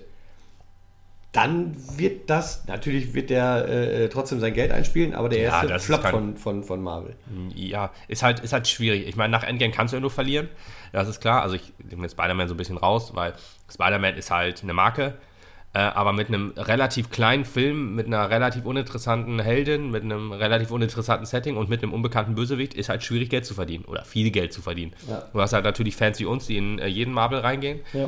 dann 1.33 1.75
wird 1.97 2.29
das, 2.29 2.65
natürlich 2.67 3.13
wird 3.13 3.29
der 3.29 3.65
äh, 3.67 4.05
äh, 4.05 4.09
trotzdem 4.09 4.39
sein 4.39 4.53
Geld 4.53 4.71
einspielen, 4.71 5.13
aber 5.13 5.29
der 5.29 5.39
Ja, 5.39 5.45
erste 5.61 5.73
ist 5.73 5.85
Flop 5.85 6.01
kein- 6.01 6.11
von, 6.11 6.37
von, 6.37 6.63
von 6.63 6.81
Marvel. 6.81 7.15
Ja, 7.53 7.91
ist 8.07 8.23
halt, 8.23 8.39
ist 8.39 8.53
halt 8.53 8.67
schwierig. 8.67 9.07
Ich 9.07 9.15
meine, 9.15 9.31
nach 9.31 9.43
Endgame 9.43 9.71
kannst 9.71 9.91
du 9.93 9.97
ja 9.97 10.01
nur 10.01 10.09
verlieren. 10.11 10.49
Das 10.93 11.07
ist 11.07 11.19
klar. 11.19 11.41
Also 11.43 11.55
ich 11.55 11.73
nehme 11.89 12.09
Spider-Man 12.09 12.47
so 12.47 12.53
ein 12.53 12.57
bisschen 12.57 12.77
raus, 12.77 13.11
weil 13.13 13.33
Spider-Man 13.71 14.15
ist 14.15 14.31
halt 14.31 14.63
eine 14.63 14.73
Marke. 14.73 15.15
Äh, 15.73 15.79
aber 15.79 16.13
mit 16.13 16.29
einem 16.29 16.53
relativ 16.55 17.11
kleinen 17.11 17.43
Film, 17.43 17.93
mit 17.93 18.07
einer 18.07 18.29
relativ 18.29 18.65
uninteressanten 18.65 19.37
Heldin, 19.39 19.91
mit 19.91 20.01
einem 20.01 20.31
relativ 20.31 20.71
uninteressanten 20.71 21.25
Setting 21.25 21.57
und 21.57 21.69
mit 21.69 21.83
einem 21.83 21.93
unbekannten 21.93 22.35
Bösewicht 22.35 22.73
ist 22.73 22.87
halt 22.87 23.03
schwierig 23.03 23.29
Geld 23.29 23.45
zu 23.45 23.53
verdienen 23.53 23.83
oder 23.83 24.05
viel 24.05 24.31
Geld 24.31 24.53
zu 24.53 24.61
verdienen. 24.61 24.93
Ja. 25.07 25.25
Du 25.33 25.41
hast 25.41 25.51
halt 25.51 25.65
natürlich 25.65 25.97
Fans 25.97 26.19
wie 26.21 26.25
uns, 26.25 26.47
die 26.47 26.57
in 26.57 26.79
äh, 26.79 26.87
jeden 26.87 27.13
Marvel 27.13 27.39
reingehen. 27.39 27.81
Ja. 27.93 28.07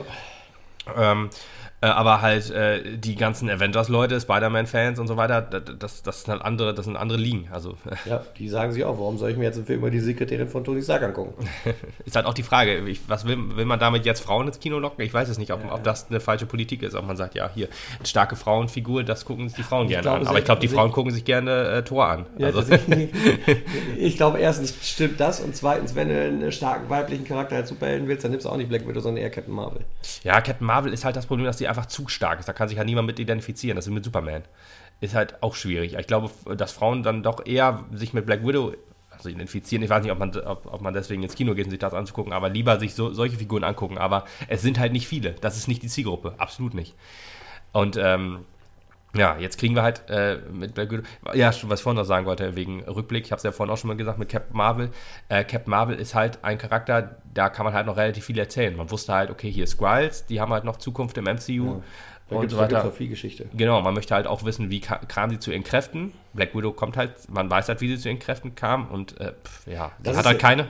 Ähm, 0.98 1.30
äh, 1.82 1.88
aber 1.88 2.22
halt 2.22 2.52
äh, 2.52 2.98
die 2.98 3.16
ganzen 3.16 3.50
Avengers-Leute, 3.50 4.20
Spider-Man-Fans 4.20 5.00
und 5.00 5.08
so 5.08 5.16
weiter, 5.16 5.42
das, 5.42 6.04
das, 6.04 6.24
sind 6.24 6.32
halt 6.32 6.42
andere, 6.42 6.74
das 6.74 6.86
sind 6.86 6.98
andere 6.98 7.18
Ligen. 7.18 7.48
Also 7.52 7.78
ja, 8.06 8.22
die 8.38 8.50
sagen 8.50 8.74
sich 8.74 8.84
auch, 8.84 8.98
warum 9.00 9.18
soll 9.18 9.32
ich 9.32 9.38
mir 9.38 9.46
jetzt 9.46 9.56
einen 9.56 9.66
Film 9.66 9.80
über 9.80 9.90
die 9.90 10.02
Sekretärin 10.02 10.50
von 10.50 10.66
Tony 10.66 10.82
Stark 10.82 11.04
angucken? 11.04 11.48
Ist 12.06 12.18
halt 12.18 12.26
auch 12.26 12.34
die 12.34 12.44
Frage, 12.44 12.80
ich, 12.90 13.00
was 13.08 13.26
will, 13.26 13.56
will 13.56 13.64
man 13.64 13.80
damit 13.80 14.06
jetzt 14.06 14.20
Frauen 14.20 14.48
ins 14.48 14.60
Kino 14.60 14.78
locken? 14.78 15.06
Ich 15.06 15.14
weiß 15.14 15.30
es 15.30 15.38
nicht, 15.38 15.54
ob, 15.54 15.62
ob 15.72 15.84
das 15.84 16.10
eine 16.10 16.20
falsche 16.20 16.46
Politik 16.46 16.84
ist, 16.84 16.96
ob 16.96 17.08
man 17.08 17.16
sagt, 17.16 17.36
ja, 17.36 17.50
hier, 17.54 17.70
starke 18.04 18.36
Frauenfigur, 18.36 19.06
das 19.06 19.24
gucken 19.24 19.48
sich 19.48 19.56
die 19.56 19.64
Frauen 19.64 19.88
gerne 19.88 20.02
glaube, 20.02 20.20
an. 20.20 20.28
Aber 20.28 20.40
ich 20.40 20.46
glaube, 20.46 20.60
die 20.60 20.68
Frauen 20.68 20.92
gucken 20.92 21.14
sich 21.14 21.24
gerne 21.24 21.70
äh, 21.70 21.84
Tor 21.84 22.08
an. 22.08 22.26
Ja, 22.38 22.48
also, 22.48 22.62
ich 23.98 24.18
glaube, 24.18 24.40
erstens 24.40 24.74
stimmt 24.84 25.20
das 25.20 25.40
und 25.40 25.56
zweitens, 25.56 25.96
wenn 25.96 26.10
du 26.10 26.22
einen 26.22 26.52
starken 26.52 26.90
weiblichen 26.90 27.24
Charakter 27.24 27.56
als 27.56 27.70
Superhelden 27.70 28.10
willst, 28.10 28.26
dann 28.26 28.32
nimmst 28.32 28.46
du 28.46 28.50
auch 28.50 28.58
nicht 28.58 28.68
Black 28.68 28.86
Widow, 28.86 29.00
sondern 29.00 29.24
eher 29.24 29.30
Captain 29.30 29.54
Marvel. 29.54 29.82
ja, 30.24 30.42
Captain 30.42 30.68
Marvel 30.68 30.92
ist 30.92 31.06
halt 31.06 31.16
das 31.16 31.26
Problem, 31.26 31.46
dass 31.46 31.58
die 31.58 31.69
einfach 31.70 31.86
zu 31.86 32.08
stark 32.08 32.40
ist. 32.40 32.50
Da 32.50 32.54
kann 32.54 32.68
sich 32.68 32.78
halt 32.78 32.88
niemand 32.88 33.08
mit 33.08 33.20
identifizieren. 33.20 33.76
Das 33.76 33.88
ist 33.88 33.94
mit 33.94 34.04
Superman. 34.04 34.44
Ist 35.02 35.16
halt 35.16 35.42
auch 35.42 35.56
schwierig. 35.56 35.94
Ich 35.94 36.08
glaube, 36.08 36.30
dass 36.56 36.72
Frauen 36.72 37.04
dann 37.04 37.24
doch 37.24 37.46
eher 37.46 37.86
sich 37.94 38.14
mit 38.14 38.26
Black 38.26 38.46
Widow 38.46 38.74
also 39.10 39.30
identifizieren. 39.30 39.84
Ich 39.84 39.90
weiß 39.90 40.04
nicht, 40.04 40.12
ob 40.12 40.20
man, 40.20 40.36
ob, 40.38 40.66
ob 40.74 40.82
man 40.82 40.94
deswegen 40.94 41.24
ins 41.24 41.36
Kino 41.36 41.54
geht, 41.54 41.66
um 41.66 41.72
sich 41.72 41.80
das 41.80 41.94
anzugucken, 41.94 42.34
aber 42.34 42.50
lieber 42.50 42.80
sich 42.80 42.96
so, 42.96 43.14
solche 43.14 43.38
Figuren 43.38 43.64
angucken. 43.64 43.98
Aber 43.98 44.26
es 44.48 44.62
sind 44.62 44.80
halt 44.80 44.92
nicht 44.92 45.08
viele. 45.08 45.32
Das 45.42 45.58
ist 45.58 45.68
nicht 45.68 45.84
die 45.84 45.88
Zielgruppe. 45.88 46.34
Absolut 46.38 46.74
nicht. 46.74 46.96
Und 47.72 47.98
ähm, 47.98 48.46
Ja, 49.16 49.38
jetzt 49.40 49.58
kriegen 49.58 49.76
wir 49.76 49.82
halt 49.82 50.04
äh, 50.10 50.38
mit 50.52 50.76
Black 50.76 50.92
Widow. 50.92 51.04
Ja, 51.34 51.48
was 51.48 51.80
ich 51.80 51.84
vorhin 51.84 51.98
noch 51.98 52.06
sagen 52.06 52.26
wollte, 52.26 52.56
wegen 52.56 52.84
Rückblick, 52.84 53.26
ich 53.26 53.32
habe 53.32 53.38
es 53.38 53.44
ja 53.44 53.52
vorhin 53.52 53.74
auch 53.74 53.78
schon 53.78 53.88
mal 53.88 53.98
gesagt 53.98 54.20
mit 54.20 54.30
Captain 54.30 54.56
Marvel. 54.56 54.92
Äh, 55.30 55.44
Captain 55.46 55.72
Marvel 55.72 55.96
ist 55.96 56.14
halt 56.14 56.40
ein 56.44 56.58
Charakter, 56.58 57.16
da 57.34 57.50
kann 57.50 57.66
man 57.66 57.74
halt 57.74 57.88
noch 57.88 57.98
relativ 57.98 58.26
viel 58.26 58.38
erzählen. 58.38 58.76
Man 58.76 58.92
wusste 58.92 59.14
halt, 59.14 59.32
okay, 59.32 59.50
hier 59.50 59.64
ist 59.64 59.72
Skrulls, 59.72 60.26
die 60.28 60.40
haben 60.40 60.54
halt 60.54 60.64
noch 60.64 60.78
Zukunft 60.78 61.18
im 61.18 61.26
MCU. 61.26 61.76
Ja. 61.76 61.82
Da 62.30 62.36
und 62.36 62.52
so 62.52 62.58
weiter. 62.58 62.84
Da 62.84 62.92
viel 62.92 63.10
Geschichte. 63.10 63.48
Genau, 63.54 63.82
man 63.82 63.96
möchte 63.96 64.14
halt 64.14 64.28
auch 64.28 64.46
wissen, 64.46 64.70
wie 64.70 64.82
kam 64.82 65.32
sie 65.32 65.40
zu 65.40 65.52
ihren 65.52 65.64
Kräften. 65.64 66.14
Black 66.34 66.54
Widow 66.54 66.72
kommt 66.72 66.96
halt, 66.96 67.12
man 67.28 67.50
weiß 67.50 67.70
halt, 67.70 67.82
wie 67.82 67.88
sie 67.88 67.98
zu 67.98 68.08
ihren 68.08 68.20
Kräften 68.20 68.54
kam 68.54 68.88
und 68.90 69.20
äh, 69.20 69.34
pf, 69.44 69.66
ja, 69.66 69.92
das 70.04 70.16
hat 70.16 70.28
halt 70.28 70.40
keine. 70.40 70.68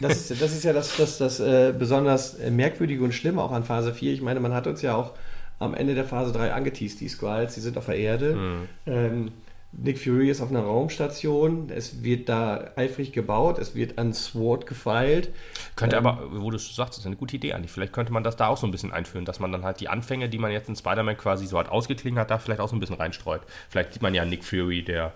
Das 0.00 0.30
ist, 0.30 0.42
das 0.42 0.52
ist 0.52 0.64
ja 0.64 0.72
das, 0.72 0.96
das, 0.96 1.18
das 1.18 1.40
äh, 1.40 1.72
besonders 1.76 2.38
Merkwürdige 2.38 3.02
und 3.02 3.12
Schlimme 3.12 3.42
auch 3.42 3.50
an 3.50 3.64
Phase 3.64 3.92
4. 3.92 4.12
Ich 4.12 4.20
meine, 4.20 4.38
man 4.38 4.54
hat 4.54 4.66
uns 4.66 4.82
ja 4.82 4.94
auch 4.94 5.14
am 5.58 5.74
Ende 5.74 5.94
der 5.94 6.04
Phase 6.04 6.32
3 6.32 6.52
angeteased. 6.52 7.00
Die 7.00 7.08
Skrulls, 7.08 7.54
die 7.54 7.60
sind 7.60 7.76
auf 7.76 7.86
der 7.86 7.96
Erde. 7.96 8.34
Mhm. 8.34 8.68
Ähm, 8.86 9.32
Nick 9.72 9.98
Fury 9.98 10.30
ist 10.30 10.40
auf 10.40 10.48
einer 10.48 10.62
Raumstation. 10.62 11.68
Es 11.68 12.02
wird 12.02 12.28
da 12.28 12.70
eifrig 12.76 13.12
gebaut. 13.12 13.58
Es 13.58 13.74
wird 13.74 13.98
an 13.98 14.14
SWORD 14.14 14.66
gefeilt. 14.66 15.30
Könnte 15.76 15.96
ähm, 15.96 16.06
aber, 16.06 16.40
wo 16.40 16.50
du 16.50 16.58
sagst, 16.58 16.94
das 16.94 16.98
ist 16.98 17.06
eine 17.06 17.16
gute 17.16 17.36
Idee 17.36 17.52
eigentlich. 17.52 17.70
Vielleicht 17.70 17.92
könnte 17.92 18.12
man 18.12 18.24
das 18.24 18.36
da 18.36 18.48
auch 18.48 18.56
so 18.56 18.66
ein 18.66 18.70
bisschen 18.70 18.92
einführen, 18.92 19.26
dass 19.26 19.40
man 19.40 19.52
dann 19.52 19.64
halt 19.64 19.80
die 19.80 19.88
Anfänge, 19.88 20.28
die 20.30 20.38
man 20.38 20.52
jetzt 20.52 20.68
in 20.68 20.76
Spider-Man 20.76 21.18
quasi 21.18 21.46
so 21.46 21.58
hat 21.58 21.68
ausgeklingen 21.68 22.18
hat, 22.18 22.30
da 22.30 22.38
vielleicht 22.38 22.60
auch 22.60 22.68
so 22.68 22.76
ein 22.76 22.80
bisschen 22.80 22.96
reinstreut. 22.96 23.42
Vielleicht 23.68 23.92
sieht 23.92 24.02
man 24.02 24.14
ja 24.14 24.24
Nick 24.24 24.42
Fury, 24.42 24.82
der 24.82 25.12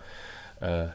äh, 0.60 0.88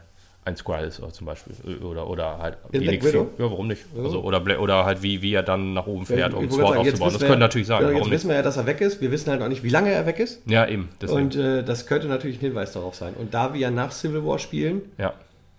ein 0.48 0.56
ist 0.56 1.00
oder 1.00 1.12
zum 1.12 1.28
Beispiel. 1.28 1.54
Oder, 1.84 2.08
oder 2.08 2.38
halt 2.39 2.58
In 2.72 2.82
wenig. 2.82 3.04
Ja, 3.04 3.26
warum 3.38 3.68
nicht? 3.68 3.86
Also, 3.95 4.22
oder, 4.22 4.60
oder 4.60 4.86
halt 4.86 5.04
wie, 5.04 5.22
wie 5.22 5.34
er 5.34 5.43
dann 5.43 5.74
nach 5.74 5.88
oben 5.88 6.06
fährt, 6.06 6.34
um 6.34 6.50
Sword 6.50 6.78
aufzubauen. 6.78 7.14
Das 7.14 7.20
könnte 7.20 7.39
natürlich 7.39 7.68
sein. 7.68 7.84
Ja, 7.84 7.91
jetzt 7.91 8.10
wissen 8.10 8.30
wir 8.30 8.36
ja, 8.36 8.41
dass 8.41 8.58
er 8.58 8.66
weg 8.66 8.82
ist. 8.82 9.02
Wir 9.02 9.12
wissen 9.12 9.30
halt 9.30 9.41
auch 9.41 9.50
nicht, 9.50 9.64
wie 9.64 9.70
lange 9.70 9.91
er 9.91 10.06
weg 10.06 10.20
ist. 10.20 10.41
Ja, 10.45 10.68
eben. 10.68 10.89
Deswegen. 11.02 11.22
Und 11.22 11.36
äh, 11.36 11.64
das 11.64 11.86
könnte 11.86 12.08
natürlich 12.08 12.38
ein 12.38 12.41
Hinweis 12.41 12.72
darauf 12.72 12.95
sein. 12.95 13.14
Und 13.16 13.34
da 13.34 13.54
wir 13.54 13.60
ja 13.60 13.72
nach 13.72 13.91
Civil 13.91 14.26
War 14.26 14.39
spielen, 14.39 14.82
ja. 14.98 15.14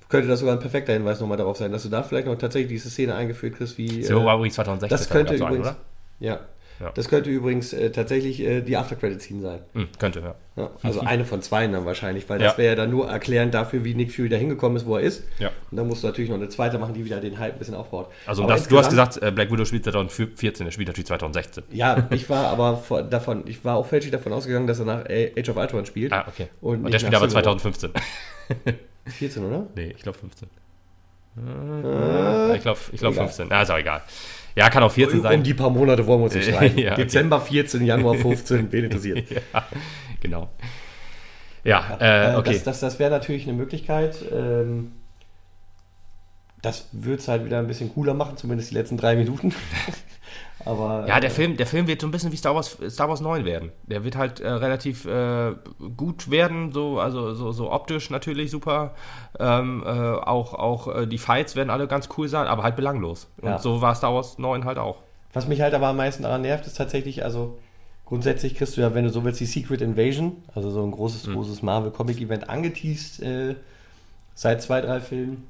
könnte 0.09 0.28
das 0.28 0.41
sogar 0.41 0.55
ein 0.55 0.61
perfekter 0.61 0.93
Hinweis 0.93 1.20
nochmal 1.20 1.39
darauf 1.39 1.57
sein, 1.57 1.70
dass 1.70 1.82
du 1.82 1.89
da 1.89 2.03
vielleicht 2.03 2.26
noch 2.26 2.36
tatsächlich 2.36 2.70
diese 2.70 2.91
Szene 2.91 3.14
eingeführt 3.14 3.57
kriegst, 3.57 3.78
wie. 3.78 4.03
Civil 4.03 4.24
War 4.24 4.36
übrigens 4.36 4.55
2016. 4.55 4.89
Das 4.99 5.11
könnte 5.11 5.34
übrigens. 5.34 5.66
Sein, 5.66 5.74
oder? 5.74 5.76
Ja, 6.20 6.41
ja. 6.81 6.93
Das 6.95 7.09
könnte 7.09 7.31
übrigens 7.31 7.72
äh, 7.72 7.91
tatsächlich 7.91 8.41
äh, 8.41 8.61
die 8.61 8.76
After-Credit-Scene 8.76 9.43
sein. 9.43 9.61
Mhm, 9.74 9.89
könnte, 9.99 10.20
ja. 10.20 10.35
ja. 10.57 10.70
Also 10.83 11.01
eine 11.01 11.24
von 11.24 11.43
zwei 11.43 11.66
dann 11.66 11.85
wahrscheinlich, 11.85 12.29
weil 12.29 12.39
das 12.39 12.57
wäre 12.57 12.68
ja 12.70 12.74
dann 12.76 12.91
nur 12.91 13.09
erklärend 13.09 13.55
dafür, 13.55 13.85
wie 13.85 13.95
Nick 13.95 14.12
Fury 14.12 14.29
da 14.29 14.37
hingekommen 14.37 14.76
ist, 14.76 14.87
wo 14.87 14.97
er 14.97 15.03
ist. 15.03 15.24
Ja. 15.39 15.51
Und 15.70 15.76
dann 15.76 15.89
musst 15.89 16.03
du 16.03 16.07
natürlich 16.07 16.31
noch 16.31 16.37
eine 16.37 16.49
zweite 16.49 16.79
machen, 16.79 16.95
die 16.95 17.05
wieder 17.05 17.20
den 17.20 17.39
Hype 17.39 17.55
ein 17.55 17.59
bisschen 17.59 17.74
aufbaut. 17.74 18.11
Also 18.26 18.47
das, 18.47 18.68
du 18.68 18.79
hast 18.79 18.91
gesagt, 18.91 19.20
äh, 19.22 19.33
Black 19.33 19.51
Widow 19.51 19.64
spielt 19.64 19.85
2014, 19.85 20.66
er 20.66 20.72
spielt 20.72 20.89
natürlich 20.89 21.07
2016. 21.07 21.64
Ja, 21.72 22.07
ich 22.11 22.31
war 22.31 22.47
aber 22.47 22.76
vor, 22.76 23.03
davon, 23.03 23.43
ich 23.47 23.64
war 23.64 23.76
auch 23.76 23.87
fälschlich 23.87 24.12
davon 24.12 24.33
ausgegangen, 24.33 24.66
dass 24.66 24.79
er 24.79 24.85
nach 24.85 25.05
Age 25.07 25.49
of 25.49 25.57
Ultron 25.57 25.85
spielt. 25.87 26.12
Ah, 26.12 26.26
okay. 26.29 26.49
Und, 26.61 26.85
und 26.85 26.93
der 26.93 26.99
spielt 26.99 27.14
aber 27.14 27.29
2015. 27.29 27.91
14, 29.07 29.45
oder? 29.47 29.66
Nee, 29.74 29.95
ich 29.97 30.03
glaube 30.03 30.18
15. 30.18 30.49
Äh, 31.39 32.57
ich 32.57 32.62
glaube 32.62 32.79
ich 32.93 33.01
glaub 33.01 33.14
15. 33.14 33.49
Ja, 33.49 33.62
ist 33.62 33.70
auch 33.70 33.79
egal. 33.79 34.03
Ja, 34.59 34.70
kann 34.70 34.82
auch 34.82 34.90
14 34.90 35.22
sein. 35.22 35.38
Um 35.38 35.44
die 35.44 35.54
paar 35.54 35.70
Monate 35.70 36.04
wollen 36.09 36.18
wir 36.18 36.24
uns 36.24 36.34
nicht 36.34 36.48
streiten. 36.52 36.78
ja, 36.78 36.96
Dezember 36.96 37.40
14, 37.40 37.84
Januar 37.84 38.14
15, 38.16 38.72
wen 38.72 38.84
interessiert. 38.86 39.30
ja, 39.30 39.40
genau. 40.20 40.48
Ja, 41.62 41.96
äh, 42.00 42.36
okay. 42.36 42.54
Das, 42.54 42.64
das, 42.64 42.80
das 42.80 42.98
wäre 42.98 43.09
natürlich 43.09 43.44
eine 43.44 43.52
Möglichkeit. 43.52 44.16
Ähm, 44.32 44.90
das 46.61 46.88
würde 46.90 47.18
es 47.18 47.28
halt 47.28 47.44
wieder 47.44 47.61
ein 47.61 47.68
bisschen 47.68 47.94
cooler 47.94 48.14
machen, 48.14 48.36
zumindest 48.36 48.72
die 48.72 48.74
letzten 48.74 48.96
drei 48.96 49.14
Minuten. 49.14 49.54
Aber, 50.64 51.07
ja, 51.07 51.20
der, 51.20 51.30
äh, 51.30 51.32
Film, 51.32 51.57
der 51.57 51.66
Film 51.66 51.86
wird 51.86 52.01
so 52.01 52.07
ein 52.07 52.11
bisschen 52.11 52.32
wie 52.32 52.36
Star 52.36 52.55
Wars, 52.55 52.76
Star 52.89 53.09
Wars 53.09 53.20
9 53.20 53.45
werden. 53.45 53.72
Der 53.86 54.05
wird 54.05 54.16
halt 54.16 54.41
äh, 54.41 54.49
relativ 54.49 55.05
äh, 55.07 55.55
gut 55.97 56.30
werden, 56.30 56.72
so, 56.72 56.99
also 56.99 57.34
so, 57.34 57.53
so 57.53 57.70
optisch 57.70 58.11
natürlich 58.11 58.51
super. 58.51 58.95
Ähm, 59.39 59.82
äh, 59.86 59.89
auch 59.89 60.55
auch 60.55 60.95
äh, 60.95 61.07
die 61.07 61.18
Fights 61.18 61.57
werden 61.57 61.70
alle 61.70 61.86
ganz 61.86 62.09
cool 62.16 62.28
sein, 62.28 62.47
aber 62.47 62.64
halt 62.64 62.76
belanglos. 62.76 63.28
Und 63.41 63.49
ja. 63.49 63.59
so 63.59 63.80
war 63.80 63.95
Star 63.95 64.14
Wars 64.14 64.39
9 64.39 64.64
halt 64.64 64.78
auch. 64.78 64.97
Was 65.32 65.47
mich 65.47 65.61
halt 65.61 65.74
aber 65.74 65.89
am 65.89 65.97
meisten 65.97 66.22
daran 66.22 66.43
nervt, 66.43 66.66
ist 66.66 66.76
tatsächlich, 66.76 67.24
also 67.24 67.59
grundsätzlich 68.05 68.55
kriegst 68.55 68.76
du 68.76 68.80
ja, 68.80 68.95
wenn 68.95 69.05
du 69.05 69.11
so 69.11 69.24
willst, 69.24 69.41
die 69.41 69.47
Secret 69.47 69.80
Invasion, 69.80 70.43
also 70.55 70.70
so 70.70 70.82
ein 70.82 70.91
großes, 70.91 71.26
mhm. 71.26 71.34
großes 71.34 71.62
Marvel-Comic-Event 71.62 72.49
angeteased 72.49 73.22
äh, 73.22 73.55
seit 74.34 74.62
zwei, 74.62 74.80
drei 74.80 75.01
Filmen. 75.01 75.47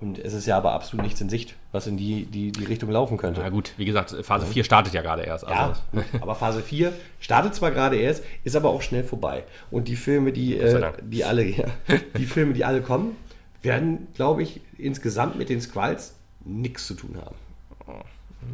Und 0.00 0.18
es 0.18 0.34
ist 0.34 0.46
ja 0.46 0.56
aber 0.56 0.72
absolut 0.72 1.04
nichts 1.04 1.20
in 1.20 1.30
Sicht, 1.30 1.54
was 1.74 1.88
in 1.88 1.96
die, 1.96 2.24
die, 2.26 2.52
die 2.52 2.64
Richtung 2.64 2.88
laufen 2.90 3.16
könnte. 3.16 3.40
Na 3.40 3.48
gut, 3.48 3.72
wie 3.76 3.84
gesagt, 3.84 4.14
Phase 4.22 4.46
4 4.46 4.62
startet 4.62 4.94
ja 4.94 5.02
gerade 5.02 5.22
erst. 5.22 5.44
Also. 5.44 5.80
Ja, 5.92 6.04
aber 6.20 6.36
Phase 6.36 6.62
4 6.62 6.92
startet 7.18 7.54
zwar 7.54 7.72
gerade 7.72 7.96
erst, 7.96 8.22
ist 8.44 8.54
aber 8.54 8.70
auch 8.70 8.80
schnell 8.80 9.02
vorbei. 9.02 9.42
Und 9.72 9.88
die 9.88 9.96
Filme, 9.96 10.32
die, 10.32 10.56
äh, 10.56 10.92
die 11.02 11.24
alle, 11.24 11.44
ja, 11.44 11.64
die 12.16 12.26
Filme, 12.26 12.52
die 12.52 12.64
alle 12.64 12.80
kommen, 12.80 13.16
werden, 13.62 14.06
glaube 14.14 14.44
ich, 14.44 14.60
insgesamt 14.78 15.36
mit 15.36 15.48
den 15.48 15.60
Squalls 15.60 16.14
nichts 16.44 16.86
zu 16.86 16.94
tun 16.94 17.16
haben. 17.16 17.34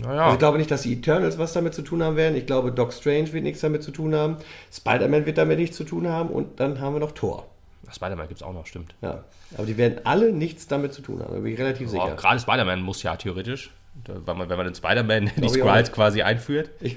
Naja. 0.03 0.23
Also 0.23 0.33
ich 0.35 0.39
glaube 0.39 0.59
nicht, 0.59 0.71
dass 0.71 0.83
die 0.83 0.95
Eternals 0.95 1.37
was 1.37 1.53
damit 1.53 1.75
zu 1.75 1.83
tun 1.83 2.03
haben 2.03 2.17
werden. 2.17 2.37
Ich 2.37 2.47
glaube, 2.47 2.73
Doc 2.73 2.93
Strange 2.93 3.33
wird 3.33 3.43
nichts 3.43 3.61
damit 3.61 3.83
zu 3.83 3.91
tun 3.91 4.15
haben. 4.15 4.37
Spider-Man 4.73 5.27
wird 5.27 5.37
damit 5.37 5.59
nichts 5.59 5.77
zu 5.77 5.85
tun 5.85 6.09
haben. 6.09 6.31
Und 6.31 6.61
dann 6.61 6.81
haben 6.81 6.95
wir 6.95 7.01
noch 7.01 7.13
Thor. 7.13 7.50
Spider-Man 7.93 8.29
gibt 8.29 8.41
es 8.41 8.47
auch 8.47 8.53
noch, 8.53 8.67
stimmt. 8.67 8.95
Ja, 9.03 9.25
aber 9.57 9.67
die 9.67 9.77
werden 9.77 10.01
alle 10.05 10.33
nichts 10.33 10.67
damit 10.67 10.93
zu 10.93 11.03
tun 11.03 11.23
haben, 11.23 11.35
da 11.35 11.41
bin 11.41 11.53
ich 11.53 11.59
relativ 11.59 11.89
oh, 11.89 11.91
sicher. 11.91 12.17
Gerade 12.17 12.41
Spider-Man 12.41 12.83
muss 12.83 13.03
ja 13.03 13.17
theoretisch, 13.17 13.71
wenn 14.07 14.37
man, 14.37 14.49
wenn 14.49 14.57
man 14.57 14.67
den 14.67 14.75
Spider-Man 14.75 15.31
die 15.37 15.49
Skrulls 15.49 15.93
quasi 15.93 16.23
einführt. 16.23 16.71
Ich, 16.81 16.97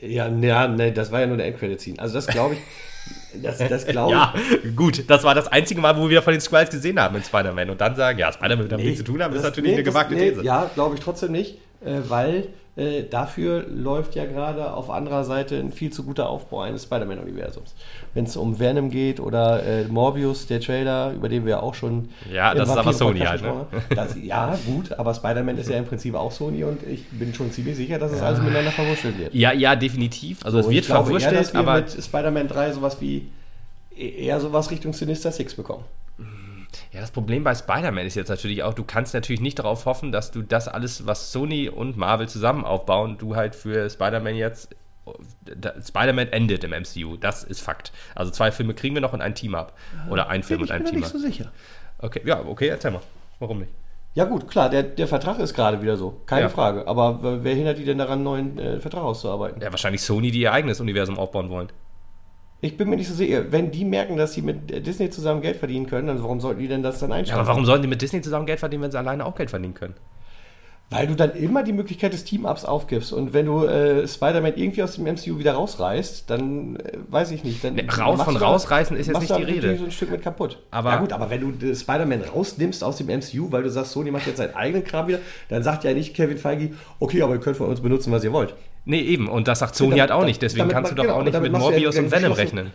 ja, 0.00 0.28
ja, 0.28 0.68
nee, 0.68 0.90
das 0.90 1.12
war 1.12 1.20
ja 1.20 1.26
nur 1.26 1.36
der 1.36 1.46
Endcredit-Scene. 1.46 1.98
Also 1.98 2.14
das 2.14 2.26
glaube 2.26 2.54
ich, 2.54 3.42
das, 3.42 3.58
das 3.58 3.86
glaube 3.86 4.12
Ja, 4.12 4.34
gut, 4.74 5.08
das 5.08 5.24
war 5.24 5.34
das 5.34 5.48
einzige 5.48 5.80
Mal, 5.80 5.96
wo 5.96 6.08
wir 6.08 6.22
von 6.22 6.32
den 6.32 6.40
Skrulls 6.40 6.70
gesehen 6.70 7.00
haben 7.00 7.16
in 7.16 7.22
Spider-Man 7.22 7.70
und 7.70 7.80
dann 7.80 7.94
sagen, 7.96 8.18
ja, 8.18 8.32
Spider-Man 8.32 8.60
wird 8.60 8.72
damit 8.72 8.84
nee, 8.84 8.90
nichts 8.90 9.04
zu 9.04 9.12
tun 9.12 9.22
haben, 9.22 9.32
das, 9.32 9.42
ist 9.42 9.48
natürlich 9.48 9.70
nee, 9.70 9.76
eine 9.76 9.84
gewagte 9.84 10.14
nee, 10.14 10.30
These. 10.30 10.44
Ja, 10.44 10.70
glaube 10.74 10.96
ich 10.96 11.00
trotzdem 11.00 11.32
nicht, 11.32 11.58
äh, 11.84 12.00
weil 12.08 12.48
äh, 12.76 13.04
dafür 13.04 13.64
läuft 13.68 14.16
ja 14.16 14.24
gerade 14.24 14.72
auf 14.72 14.90
anderer 14.90 15.22
Seite 15.22 15.56
ein 15.56 15.70
viel 15.70 15.92
zu 15.92 16.02
guter 16.02 16.28
Aufbau 16.28 16.62
eines 16.62 16.82
Spider-Man-Universums. 16.82 17.74
Wenn 18.14 18.24
es 18.24 18.36
um 18.36 18.58
Venom 18.58 18.90
geht 18.90 19.20
oder 19.20 19.62
äh, 19.64 19.84
Morbius, 19.84 20.48
der 20.48 20.60
Trailer, 20.60 21.12
über 21.12 21.28
den 21.28 21.46
wir 21.46 21.62
auch 21.62 21.74
schon. 21.74 22.08
Ja, 22.32 22.52
das 22.52 22.68
ist 22.68 22.76
aber 22.76 22.92
Sony 22.92 23.20
halt. 23.20 23.42
Ne? 23.42 23.66
Das, 23.94 24.16
ja, 24.20 24.58
gut, 24.66 24.92
aber 24.92 25.14
Spider-Man 25.14 25.56
ist 25.56 25.70
ja 25.70 25.78
im 25.78 25.84
Prinzip 25.84 26.16
auch 26.16 26.32
Sony 26.32 26.64
und 26.64 26.82
ich 26.82 27.06
bin 27.10 27.32
schon 27.32 27.52
ziemlich 27.52 27.76
sicher, 27.76 27.98
dass 27.98 28.10
es 28.10 28.18
ja. 28.18 28.26
alles 28.26 28.40
miteinander 28.40 28.72
verwurschtelt 28.72 29.18
wird. 29.18 29.34
Ja, 29.34 29.52
ja, 29.52 29.76
definitiv. 29.76 30.44
Also, 30.44 30.60
so, 30.60 30.68
es 30.68 30.74
wird 30.74 30.86
verwurschtelt, 30.86 31.54
aber. 31.54 31.76
mit 31.76 31.90
Spider-Man 31.90 32.48
3 32.48 32.72
sowas 32.72 33.00
wie. 33.00 33.28
Eher 33.96 34.40
sowas 34.40 34.72
Richtung 34.72 34.92
Sinister 34.92 35.30
Six 35.30 35.54
bekommen. 35.54 35.84
Ja, 36.92 37.00
das 37.00 37.10
Problem 37.10 37.44
bei 37.44 37.54
Spider-Man 37.54 38.06
ist 38.06 38.14
jetzt 38.14 38.28
natürlich 38.28 38.62
auch, 38.62 38.74
du 38.74 38.84
kannst 38.84 39.14
natürlich 39.14 39.40
nicht 39.40 39.58
darauf 39.58 39.86
hoffen, 39.86 40.12
dass 40.12 40.30
du 40.30 40.42
das 40.42 40.68
alles, 40.68 41.06
was 41.06 41.32
Sony 41.32 41.68
und 41.68 41.96
Marvel 41.96 42.28
zusammen 42.28 42.64
aufbauen, 42.64 43.16
du 43.18 43.36
halt 43.36 43.54
für 43.54 43.88
Spider-Man 43.88 44.36
jetzt. 44.36 44.74
Spider-Man 45.86 46.28
endet 46.28 46.64
im 46.64 46.70
MCU, 46.70 47.18
das 47.18 47.44
ist 47.44 47.60
Fakt. 47.60 47.92
Also 48.14 48.30
zwei 48.30 48.50
Filme 48.50 48.72
kriegen 48.72 48.94
wir 48.94 49.02
noch 49.02 49.12
in 49.12 49.20
ein 49.20 49.34
Team 49.34 49.54
ab. 49.54 49.76
Oder 50.08 50.28
ein 50.28 50.42
Film 50.42 50.62
und 50.62 50.70
ein 50.70 50.78
Team. 50.78 50.86
Ich 50.86 50.92
bin 50.92 51.00
mir 51.00 51.06
nicht 51.06 51.12
so 51.12 51.18
sicher. 51.18 51.52
Okay, 51.98 52.22
ja, 52.24 52.42
okay, 52.44 52.68
erzähl 52.68 52.90
mal. 52.90 53.02
Warum 53.38 53.60
nicht? 53.60 53.72
Ja 54.14 54.24
gut, 54.24 54.48
klar, 54.48 54.70
der, 54.70 54.84
der 54.84 55.08
Vertrag 55.08 55.40
ist 55.40 55.54
gerade 55.54 55.82
wieder 55.82 55.96
so, 55.96 56.20
keine 56.26 56.42
ja. 56.42 56.48
Frage. 56.48 56.86
Aber 56.86 57.42
wer 57.42 57.54
hindert 57.54 57.78
die 57.78 57.84
denn 57.84 57.98
daran, 57.98 58.14
einen 58.14 58.24
neuen 58.24 58.58
äh, 58.58 58.80
Vertrag 58.80 59.02
auszuarbeiten? 59.02 59.60
Ja, 59.60 59.72
wahrscheinlich 59.72 60.02
Sony, 60.02 60.30
die 60.30 60.40
ihr 60.40 60.52
eigenes 60.52 60.80
Universum 60.80 61.18
aufbauen 61.18 61.50
wollen. 61.50 61.68
Ich 62.64 62.78
bin 62.78 62.88
mir 62.88 62.96
nicht 62.96 63.08
so 63.08 63.14
sicher. 63.14 63.52
Wenn 63.52 63.70
die 63.70 63.84
merken, 63.84 64.16
dass 64.16 64.32
sie 64.32 64.40
mit 64.40 64.86
Disney 64.86 65.10
zusammen 65.10 65.42
Geld 65.42 65.56
verdienen 65.56 65.86
können, 65.86 66.06
dann 66.06 66.22
warum 66.22 66.40
sollten 66.40 66.60
die 66.60 66.68
denn 66.68 66.82
das 66.82 66.98
dann 66.98 67.12
einstellen? 67.12 67.36
Ja, 67.36 67.42
aber 67.42 67.48
warum 67.48 67.66
sollen 67.66 67.82
die 67.82 67.88
mit 67.88 68.00
Disney 68.00 68.22
zusammen 68.22 68.46
Geld 68.46 68.58
verdienen, 68.58 68.84
wenn 68.84 68.90
sie 68.90 68.98
alleine 68.98 69.26
auch 69.26 69.34
Geld 69.34 69.50
verdienen 69.50 69.74
können? 69.74 69.94
Weil 70.88 71.06
du 71.06 71.14
dann 71.14 71.32
immer 71.32 71.62
die 71.62 71.74
Möglichkeit 71.74 72.14
des 72.14 72.24
Team-Ups 72.24 72.64
aufgibst. 72.64 73.12
Und 73.12 73.34
wenn 73.34 73.44
du 73.44 73.64
äh, 73.64 74.08
Spider-Man 74.08 74.54
irgendwie 74.56 74.82
aus 74.82 74.94
dem 74.94 75.04
MCU 75.04 75.38
wieder 75.38 75.52
rausreißt, 75.54 76.30
dann 76.30 76.76
äh, 76.76 76.92
weiß 77.08 77.32
ich 77.32 77.44
nicht. 77.44 77.62
Dann, 77.62 77.74
nee, 77.74 77.86
raus, 77.86 78.22
von 78.22 78.36
rausreißen 78.36 78.96
ist 78.96 79.08
jetzt 79.08 79.20
nicht 79.20 79.36
die 79.36 79.42
Rede. 79.42 79.76
so 79.76 79.84
ein 79.84 79.90
Stück 79.90 80.10
mit 80.10 80.22
kaputt. 80.22 80.62
Aber 80.70 80.90
ja 80.90 80.96
gut, 80.96 81.12
aber 81.12 81.28
wenn 81.28 81.58
du 81.58 81.74
Spider-Man 81.74 82.22
rausnimmst 82.22 82.82
aus 82.82 82.96
dem 82.96 83.08
MCU, 83.08 83.52
weil 83.52 83.62
du 83.62 83.70
sagst, 83.70 83.92
Sony 83.92 84.10
macht 84.10 84.26
jetzt 84.26 84.38
seinen 84.38 84.54
eigenen 84.54 84.84
Kram 84.84 85.06
wieder, 85.06 85.18
dann 85.50 85.62
sagt 85.62 85.84
ja 85.84 85.92
nicht 85.92 86.14
Kevin 86.14 86.38
Feige, 86.38 86.70
okay, 86.98 87.20
aber 87.20 87.34
ihr 87.34 87.40
könnt 87.40 87.58
von 87.58 87.68
uns 87.68 87.82
benutzen, 87.82 88.10
was 88.10 88.24
ihr 88.24 88.32
wollt. 88.32 88.54
Nee, 88.84 89.00
eben. 89.00 89.28
Und 89.28 89.48
das 89.48 89.60
sagt 89.60 89.74
Sony 89.74 89.96
ja, 89.96 90.02
halt 90.02 90.12
auch 90.12 90.24
nicht. 90.24 90.42
Deswegen 90.42 90.68
kannst 90.68 90.90
du 90.90 90.94
doch 90.94 91.04
genau, 91.04 91.16
auch 91.16 91.22
nicht 91.24 91.40
mit 91.40 91.52
Morbius 91.52 91.96
ja 91.96 92.02
und 92.02 92.10
Venom 92.10 92.32
rechnen. 92.32 92.72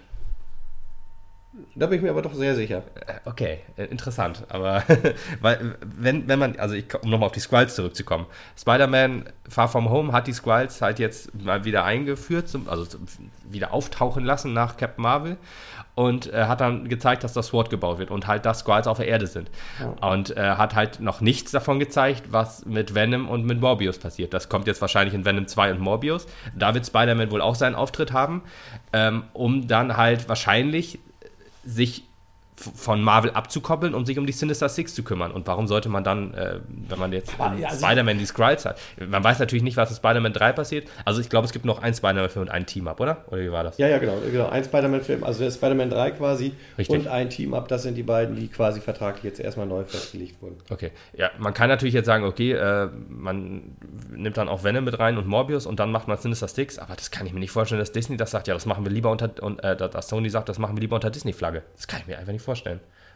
Da 1.80 1.88
bin 1.88 1.98
ich 1.98 2.04
mir 2.04 2.10
aber 2.10 2.22
doch 2.22 2.34
sehr 2.34 2.56
sicher. 2.56 2.84
Äh, 3.08 3.14
okay, 3.24 3.60
äh, 3.78 3.86
interessant. 3.86 4.44
Aber 4.50 4.84
weil, 5.42 5.76
wenn, 5.82 6.28
wenn 6.28 6.38
man, 6.38 6.60
also 6.60 6.76
ich, 6.76 6.86
um 7.02 7.10
nochmal 7.10 7.28
auf 7.28 7.32
die 7.32 7.40
Squalls 7.40 7.76
zurückzukommen. 7.76 8.26
Spider-Man 8.58 9.30
Far 9.48 9.70
From 9.70 9.90
Home 9.90 10.12
hat 10.12 10.28
die 10.28 10.34
Squalls 10.34 10.82
halt 10.82 11.00
jetzt 11.00 11.34
mal 11.34 11.64
wieder 11.64 11.86
eingeführt, 11.86 12.54
also 12.68 12.98
wieder 13.50 13.74
auftauchen 13.74 14.26
lassen 14.26 14.54
nach 14.54 14.76
Captain 14.76 15.02
Marvel 15.02 15.38
und 15.96 16.32
äh, 16.32 16.46
hat 16.46 16.62
dann 16.62 16.88
gezeigt, 16.88 17.24
dass 17.24 17.34
das 17.34 17.48
SWAT 17.48 17.70
gebaut 17.70 17.98
wird 17.98 18.12
und 18.12 18.28
halt, 18.28 18.46
dass 18.46 18.60
Squalls 18.60 18.88
auf 18.88 18.98
der 18.98 19.08
Erde 19.08 19.28
sind. 19.28 19.50
Ja. 19.80 20.10
Und 20.10 20.36
äh, 20.36 20.42
hat 20.52 20.76
halt 20.76 21.00
noch 21.00 21.22
nichts 21.22 21.52
davon 21.52 21.80
gezeigt, 21.80 22.32
was 22.32 22.66
mit 22.66 22.96
Venom 22.96 23.28
und 23.28 23.46
mit 23.46 23.60
Morbius 23.60 24.00
passiert. 24.00 24.34
Das 24.34 24.50
kommt 24.50 24.68
jetzt 24.68 24.82
wahrscheinlich 24.82 25.14
in 25.14 25.26
Venom 25.26 25.48
2 25.48 25.72
und 25.74 25.80
Morbius. 25.80 26.26
Da 26.56 26.74
wird 26.74 26.86
Spider-Man 26.86 27.32
wohl 27.32 27.42
auch 27.42 27.56
seinen 27.56 27.76
Auftritt 27.76 28.14
haben, 28.14 28.44
ähm, 28.94 29.24
um 29.34 29.68
dann 29.68 29.98
halt 29.98 30.30
wahrscheinlich 30.30 31.00
sich 31.64 32.09
von 32.60 33.02
Marvel 33.02 33.32
abzukoppeln, 33.32 33.94
um 33.94 34.06
sich 34.06 34.18
um 34.18 34.26
die 34.26 34.34
Sinister 34.34 34.70
Six 34.70 34.94
zu 34.94 35.04
kümmern. 35.04 35.32
Und 35.32 35.48
warum 35.48 35.68
sollte 35.68 35.90
man 35.90 36.04
dann, 36.04 36.34
äh, 36.34 36.60
wenn 36.88 37.00
man 37.00 37.14
jetzt 37.14 37.34
ja, 37.38 37.46
also 37.68 37.86
Spider-Man 37.86 38.18
die 38.18 38.26
Skrulls 38.26 38.66
hat, 38.66 38.80
man 38.98 39.24
weiß 39.24 39.40
natürlich 39.40 39.64
nicht, 39.64 39.78
was 39.78 39.90
in 39.90 39.96
Spider-Man 39.96 40.34
3 40.34 40.52
passiert. 40.54 40.88
Also 41.06 41.22
ich 41.22 41.30
glaube, 41.30 41.46
es 41.46 41.54
gibt 41.54 41.66
noch 41.66 41.82
ein 41.82 41.94
Spider-Man-Film 41.94 42.48
und 42.48 42.52
ein 42.52 42.66
Team-Up, 42.66 43.00
oder? 43.00 43.24
Oder 43.28 43.42
wie 43.42 43.52
war 43.52 43.64
das? 43.64 43.78
Ja, 43.78 43.88
ja, 43.88 43.98
genau. 43.98 44.18
genau. 44.32 44.50
Ein 44.50 44.64
Spider-Man-Film, 44.64 45.24
also 45.24 45.50
Spider-Man 45.50 45.90
3 45.90 46.12
quasi 46.12 46.54
Richtig. 46.78 47.00
und 47.00 47.08
ein 47.08 47.30
Team-Up, 47.30 47.68
das 47.68 47.84
sind 47.84 47.96
die 47.96 48.04
beiden, 48.04 48.36
die 48.36 48.48
quasi 48.48 48.82
vertraglich 48.82 49.24
jetzt 49.24 49.40
erstmal 49.40 49.68
neu 49.68 49.84
festgelegt 49.84 50.42
wurden. 50.42 50.58
Okay. 50.70 50.92
Ja, 51.14 51.32
man 51.38 51.54
kann 51.54 51.70
natürlich 51.70 51.94
jetzt 51.94 52.06
sagen, 52.06 52.24
okay, 52.26 52.54
äh, 52.54 52.90
man 53.10 53.78
nimmt 54.12 54.38
dann 54.38 54.50
auch 54.50 54.64
Venom 54.64 54.84
mit 54.84 55.00
rein 55.00 55.18
und 55.18 55.28
Morbius 55.28 55.66
und 55.66 55.80
dann 55.80 55.92
macht 55.92 56.08
man 56.08 56.18
Sinister 56.18 56.48
Six, 56.48 56.78
aber 56.80 56.96
das 56.96 57.12
kann 57.12 57.26
ich 57.26 57.34
mir 57.34 57.40
nicht 57.40 57.52
vorstellen, 57.52 57.80
dass 57.80 57.92
Disney 57.92 58.18
das 58.18 58.32
sagt, 58.32 58.48
ja, 58.48 58.54
das 58.54 58.66
machen 58.66 58.84
wir 58.86 58.92
lieber 58.92 59.12
unter, 59.12 59.32
und 59.42 59.64
äh, 59.64 59.76
dass 59.76 60.10
Sony 60.10 60.30
sagt, 60.30 60.50
das 60.50 60.60
machen 60.60 60.76
wir 60.76 60.82
lieber 60.82 60.96
unter 60.96 61.10
Disney-Flagge. 61.10 61.64
Das 61.76 61.88
kann 61.88 62.02
ich 62.02 62.08
mir 62.08 62.18
einfach 62.18 62.34
nicht 62.34 62.42
vorstellen. 62.42 62.49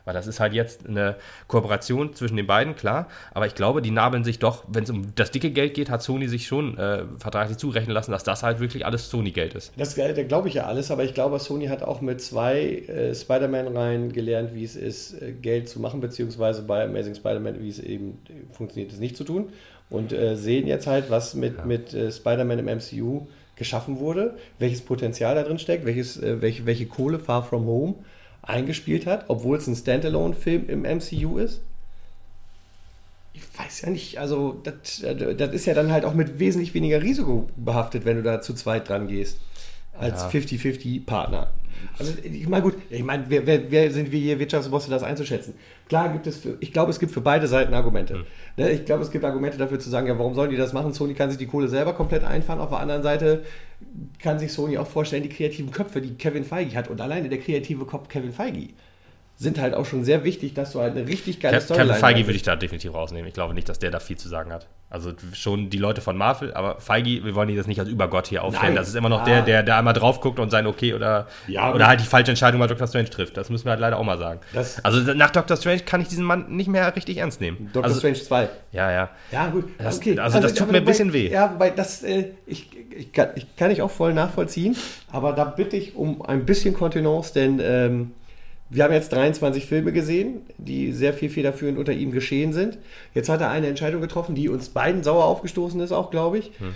Weil 0.06 0.14
das 0.14 0.28
ist 0.28 0.40
halt 0.40 0.54
jetzt 0.54 0.88
eine 0.88 1.16
Kooperation 1.48 2.14
zwischen 2.14 2.36
den 2.36 2.46
beiden, 2.46 2.76
klar. 2.76 3.08
Aber 3.34 3.48
ich 3.48 3.56
glaube, 3.56 3.82
die 3.82 3.92
nabeln 3.92 4.24
sich 4.24 4.40
doch, 4.40 4.64
wenn 4.68 4.84
es 4.84 4.90
um 4.90 5.16
das 5.16 5.32
dicke 5.32 5.52
Geld 5.52 5.74
geht, 5.74 5.90
hat 5.90 6.02
Sony 6.02 6.28
sich 6.28 6.46
schon 6.46 6.78
äh, 6.78 7.04
vertraglich 7.18 7.58
zurechnen 7.58 7.94
lassen, 7.94 8.12
dass 8.12 8.24
das 8.24 8.44
halt 8.44 8.60
wirklich 8.60 8.86
alles 8.86 9.10
Sony-Geld 9.10 9.54
ist. 9.54 9.72
Das, 9.78 9.96
das 9.96 10.28
glaube 10.28 10.50
ich 10.50 10.56
ja 10.56 10.66
alles, 10.66 10.92
aber 10.92 11.04
ich 11.04 11.14
glaube, 11.14 11.40
Sony 11.40 11.68
hat 11.68 11.84
auch 11.84 12.02
mit 12.02 12.22
zwei 12.22 12.60
äh, 12.60 13.16
Spider-Man-Reihen 13.16 14.12
gelernt, 14.12 14.54
wie 14.54 14.64
es 14.64 14.76
ist, 14.76 15.22
äh, 15.22 15.32
Geld 15.32 15.70
zu 15.70 15.80
machen, 15.80 16.02
beziehungsweise 16.02 16.64
bei 16.64 16.84
Amazing 16.84 17.16
Spider-Man, 17.16 17.62
wie 17.62 17.70
es 17.70 17.80
eben 17.80 18.20
funktioniert, 18.52 18.92
es 18.92 19.00
nicht 19.00 19.16
zu 19.16 19.24
tun. 19.24 19.50
Und 19.90 20.12
äh, 20.12 20.36
sehen 20.36 20.68
jetzt 20.68 20.88
halt, 20.88 21.10
was 21.12 21.34
mit, 21.34 21.60
ja. 21.60 21.66
mit 21.66 21.94
äh, 21.94 22.12
Spider-Man 22.12 22.60
im 22.60 22.66
MCU 22.66 23.28
geschaffen 23.56 24.00
wurde, 24.00 24.36
welches 24.60 24.82
Potenzial 24.82 25.36
da 25.36 25.44
drin 25.44 25.60
steckt, 25.60 25.86
welches, 25.86 26.22
äh, 26.22 26.42
welche, 26.42 26.66
welche 26.66 26.88
Kohle 26.88 27.20
Far 27.20 27.44
From 27.44 27.66
Home 27.68 27.96
eingespielt 28.44 29.06
hat, 29.06 29.26
obwohl 29.30 29.58
es 29.58 29.68
ein 29.68 29.76
Standalone-Film 29.76 30.70
im 30.70 30.82
MCU 30.82 31.38
ist? 31.38 31.62
Ich 33.34 33.42
weiß 33.58 33.82
ja 33.82 33.90
nicht, 33.90 34.20
also 34.20 34.62
das, 34.64 35.02
das 35.02 35.54
ist 35.54 35.66
ja 35.66 35.74
dann 35.74 35.92
halt 35.92 36.06
auch 36.06 36.14
mit 36.14 36.38
wesentlich 36.38 36.76
weniger 36.76 37.02
Risiko 37.02 37.50
behaftet, 37.56 38.06
wenn 38.06 38.18
du 38.18 38.24
da 38.24 38.42
zu 38.42 38.54
zweit 38.54 38.88
dran 38.90 39.08
gehst, 39.08 39.40
als 39.98 40.22
ja. 40.22 40.30
50-50-Partner. 41.74 42.00
Also 42.00 42.14
ich 42.24 42.48
meine, 42.48 42.64
gut, 42.64 42.76
ich 42.90 43.04
meine, 43.04 43.26
wer, 43.28 43.46
wer, 43.46 43.72
wer, 43.72 43.92
sind 43.92 44.12
wir 44.12 44.20
hier 44.20 44.40
Wirtschaftsbosse, 44.40 44.90
das 44.90 45.04
einzuschätzen? 45.04 45.56
Klar 45.88 46.12
gibt 46.12 46.28
es, 46.28 46.38
für, 46.38 46.58
ich 46.60 46.74
glaube, 46.74 46.92
es 46.92 47.00
gibt 47.00 47.12
für 47.12 47.22
beide 47.22 47.48
Seiten 47.48 47.74
Argumente. 47.74 48.26
Mhm. 48.58 48.66
Ich 48.66 48.86
glaube, 48.86 49.04
es 49.04 49.12
gibt 49.12 49.26
Argumente 49.26 49.58
dafür 49.58 49.80
zu 49.80 49.90
sagen, 49.90 50.08
ja, 50.08 50.18
warum 50.18 50.36
sollen 50.36 50.52
die 50.52 50.58
das 50.58 50.74
machen? 50.74 50.94
Sony 50.94 51.14
kann 51.14 51.30
sich 51.30 51.40
die 51.40 51.48
Kohle 51.48 51.68
selber 51.68 51.94
komplett 51.94 52.24
einfahren. 52.24 52.60
Auf 52.60 52.70
der 52.70 52.80
anderen 52.80 53.04
Seite 53.04 53.44
kann 54.20 54.40
sich 54.40 54.54
Sony 54.54 54.78
auch 54.78 54.88
vorstellen, 54.88 55.24
die 55.24 55.30
kreativen 55.30 55.72
Köpfe, 55.72 56.02
die 56.02 56.16
Kevin 56.16 56.44
Feige 56.44 56.76
hat 56.76 56.90
und 56.90 57.02
alleine 57.02 57.30
der 57.30 57.40
kreative 57.40 57.86
Kopf 57.86 58.08
Kevin 58.08 58.32
Feige 58.32 58.70
sind 59.44 59.60
halt 59.60 59.76
auch 59.76 59.86
schon 59.86 60.04
sehr 60.04 60.24
wichtig, 60.24 60.54
dass 60.54 60.72
du 60.72 60.80
halt 60.80 60.96
eine 60.96 61.08
richtig 61.08 61.40
geile 61.40 61.58
Ke 61.58 61.62
Storyline 61.62 61.90
Kevin 61.90 62.02
Feige 62.02 62.28
würde 62.28 62.36
ich 62.36 62.44
da 62.44 62.56
definitiv 62.56 62.94
rausnehmen. 62.94 63.28
Ich 63.28 63.34
glaube 63.34 63.54
nicht, 63.54 63.70
dass 63.70 63.78
der 63.78 63.92
da 63.92 64.00
viel 64.00 64.18
zu 64.18 64.30
sagen 64.30 64.52
hat. 64.52 64.68
Also 64.90 65.12
schon 65.34 65.70
die 65.70 65.78
Leute 65.78 66.02
von 66.02 66.16
Marvel, 66.16 66.54
aber 66.54 66.80
Feige, 66.80 67.24
wir 67.24 67.36
wollen 67.36 67.50
ihn 67.50 67.58
das 67.58 67.68
nicht 67.68 67.80
als 67.80 67.90
Übergott 67.90 68.28
hier 68.28 68.44
aufstellen. 68.44 68.74
Nein. 68.74 68.76
Das 68.76 68.88
ist 68.88 68.96
immer 68.96 69.10
noch 69.10 69.22
ah. 69.22 69.26
der, 69.26 69.42
der 69.42 69.64
da 69.64 69.80
einmal 69.80 69.94
drauf 69.94 70.22
guckt 70.22 70.40
und 70.40 70.50
sein 70.50 70.66
Okay 70.66 70.94
oder, 70.94 71.28
ja, 71.48 71.74
oder 71.74 71.88
halt 71.88 72.00
die 72.00 72.06
falsche 72.06 72.32
Entscheidung 72.32 72.60
bei 72.60 72.68
Doctor 72.68 72.88
Strange 72.88 73.10
trifft. 73.10 73.36
Das 73.36 73.50
müssen 73.50 73.66
wir 73.66 73.72
halt 73.72 73.82
leider 73.82 73.98
auch 73.98 74.04
mal 74.04 74.18
sagen. 74.18 74.40
also 74.84 75.14
nach 75.14 75.32
Doctor 75.32 75.58
Strange 75.58 75.80
kann 75.80 76.00
ich 76.02 76.08
diesen 76.08 76.24
Mann 76.24 76.56
nicht 76.56 76.68
mehr 76.68 76.96
richtig 76.96 77.18
ernst 77.18 77.42
nehmen. 77.42 77.70
Doctor 77.74 77.86
also, 77.86 78.00
Strange 78.00 78.22
2. 78.22 78.50
Ja, 78.72 78.92
ja. 78.92 79.10
Ja, 79.32 79.48
gut. 79.48 79.66
Das, 79.78 79.98
okay. 79.98 80.12
Also, 80.20 80.38
also 80.38 80.48
das 80.48 80.54
tut 80.54 80.72
mir 80.72 80.78
ein 80.78 80.86
bisschen 80.86 81.12
weh. 81.12 81.30
Ja, 81.30 81.56
weil 81.58 81.72
das, 81.72 82.04
äh, 82.04 82.32
ich, 82.46 82.70
ich, 82.96 83.12
kann, 83.12 83.30
ich 83.36 83.56
kann 83.56 83.72
ich 83.72 83.82
auch 83.82 83.92
voll 83.92 84.14
nachvollziehen, 84.14 84.78
aber 85.12 85.34
da 85.34 85.44
bitte 85.46 85.76
ich 85.76 85.96
um 85.96 86.22
ein 86.22 86.46
bisschen 86.46 86.74
Kontenance, 86.74 87.34
denn 87.34 87.60
ähm, 87.62 88.12
wir 88.74 88.84
haben 88.84 88.94
jetzt 88.94 89.14
23 89.14 89.66
Filme 89.66 89.92
gesehen, 89.92 90.42
die 90.58 90.92
sehr 90.92 91.14
viel 91.14 91.30
federführend 91.30 91.78
unter 91.78 91.94
ihm 91.94 92.12
geschehen 92.12 92.54
sind. 92.54 92.80
Jetzt 93.14 93.30
hat 93.30 93.42
er 93.42 93.50
eine 93.50 93.68
Entscheidung 93.68 94.02
getroffen, 94.02 94.36
die 94.36 94.50
uns 94.50 94.70
beiden 94.70 95.04
sauer 95.04 95.26
aufgestoßen 95.26 95.80
ist, 95.80 95.92
auch 95.92 96.12
glaube 96.12 96.40
ich. 96.40 96.52
Hm. 96.58 96.74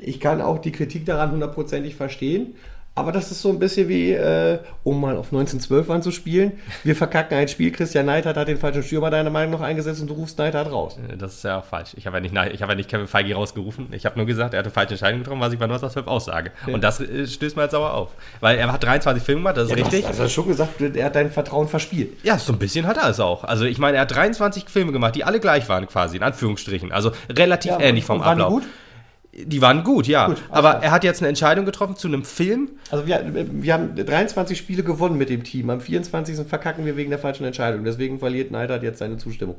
Ich 0.00 0.20
kann 0.20 0.40
auch 0.40 0.58
die 0.58 0.70
Kritik 0.70 1.04
daran 1.06 1.32
hundertprozentig 1.32 1.96
verstehen. 1.96 2.54
Aber 2.94 3.10
das 3.10 3.30
ist 3.30 3.40
so 3.40 3.48
ein 3.48 3.58
bisschen 3.58 3.88
wie, 3.88 4.12
äh, 4.12 4.58
um 4.84 5.00
mal 5.00 5.16
auf 5.16 5.32
1912 5.32 5.88
anzuspielen. 5.88 6.52
Wir 6.84 6.94
verkacken 6.94 7.38
ein 7.38 7.48
Spiel, 7.48 7.72
Christian 7.72 8.04
Neidhardt 8.04 8.36
hat 8.36 8.48
den 8.48 8.58
falschen 8.58 8.82
Stürmer 8.82 9.08
deiner 9.08 9.30
Meinung 9.30 9.52
nach 9.52 9.66
eingesetzt 9.66 10.02
und 10.02 10.08
du 10.08 10.14
rufst 10.14 10.36
Neidhardt 10.36 10.70
raus. 10.70 10.98
Äh, 11.08 11.16
das 11.16 11.36
ist 11.36 11.44
ja 11.44 11.60
auch 11.60 11.64
falsch. 11.64 11.92
Ich 11.96 12.06
habe 12.06 12.18
ja, 12.18 12.20
nicht, 12.20 12.62
hab 12.62 12.68
ja 12.68 12.74
nicht 12.74 12.90
Kevin 12.90 13.06
Feige 13.06 13.34
rausgerufen. 13.34 13.88
Ich 13.92 14.04
habe 14.04 14.18
nur 14.18 14.26
gesagt, 14.26 14.52
er 14.52 14.58
hat 14.58 14.66
eine 14.66 14.74
falsche 14.74 14.92
Entscheidung 14.92 15.20
getroffen, 15.20 15.40
was 15.40 15.54
ich 15.54 15.58
bei 15.58 15.64
1912 15.64 16.06
aussage. 16.06 16.50
Ja. 16.66 16.74
Und 16.74 16.84
das 16.84 17.00
äh, 17.00 17.26
stößt 17.26 17.56
mir 17.56 17.62
jetzt 17.62 17.72
sauer 17.72 17.94
auf. 17.94 18.10
Weil 18.40 18.58
er 18.58 18.70
hat 18.70 18.84
23 18.84 19.22
Filme 19.22 19.40
gemacht, 19.40 19.56
das 19.56 19.70
ist 19.70 19.78
ja, 19.78 19.82
richtig. 19.82 20.06
Also 20.06 20.28
schon 20.28 20.48
gesagt, 20.48 20.78
er 20.82 21.06
hat 21.06 21.16
dein 21.16 21.30
Vertrauen 21.30 21.68
verspielt. 21.68 22.22
Ja, 22.24 22.36
so 22.36 22.52
ein 22.52 22.58
bisschen 22.58 22.86
hat 22.86 22.98
er 22.98 23.08
es 23.08 23.20
auch. 23.20 23.44
Also 23.44 23.64
ich 23.64 23.78
meine, 23.78 23.96
er 23.96 24.02
hat 24.02 24.14
23 24.14 24.68
Filme 24.68 24.92
gemacht, 24.92 25.14
die 25.14 25.24
alle 25.24 25.40
gleich 25.40 25.66
waren 25.70 25.86
quasi, 25.86 26.18
in 26.18 26.22
Anführungsstrichen. 26.22 26.92
Also 26.92 27.12
relativ 27.30 27.72
ähnlich 27.80 28.04
vom 28.04 28.20
und 28.20 28.26
Ablauf. 28.26 28.48
Die 28.48 28.54
gut? 28.54 28.64
Die 29.34 29.62
waren 29.62 29.82
gut, 29.82 30.06
ja. 30.06 30.26
Gut, 30.26 30.42
aber 30.50 30.82
er 30.82 30.90
hat 30.90 31.04
jetzt 31.04 31.22
eine 31.22 31.28
Entscheidung 31.28 31.64
getroffen 31.64 31.96
zu 31.96 32.06
einem 32.06 32.22
Film. 32.22 32.72
Also 32.90 33.06
wir, 33.06 33.24
wir 33.34 33.72
haben 33.72 33.96
23 33.96 34.58
Spiele 34.58 34.82
gewonnen 34.82 35.16
mit 35.16 35.30
dem 35.30 35.42
Team. 35.42 35.70
Am 35.70 35.80
24. 35.80 36.46
verkacken 36.46 36.84
wir 36.84 36.96
wegen 36.98 37.08
der 37.08 37.18
falschen 37.18 37.44
Entscheidung. 37.44 37.82
Deswegen 37.84 38.18
verliert 38.18 38.50
Neidhardt 38.50 38.82
jetzt 38.82 38.98
seine 38.98 39.16
Zustimmung. 39.16 39.56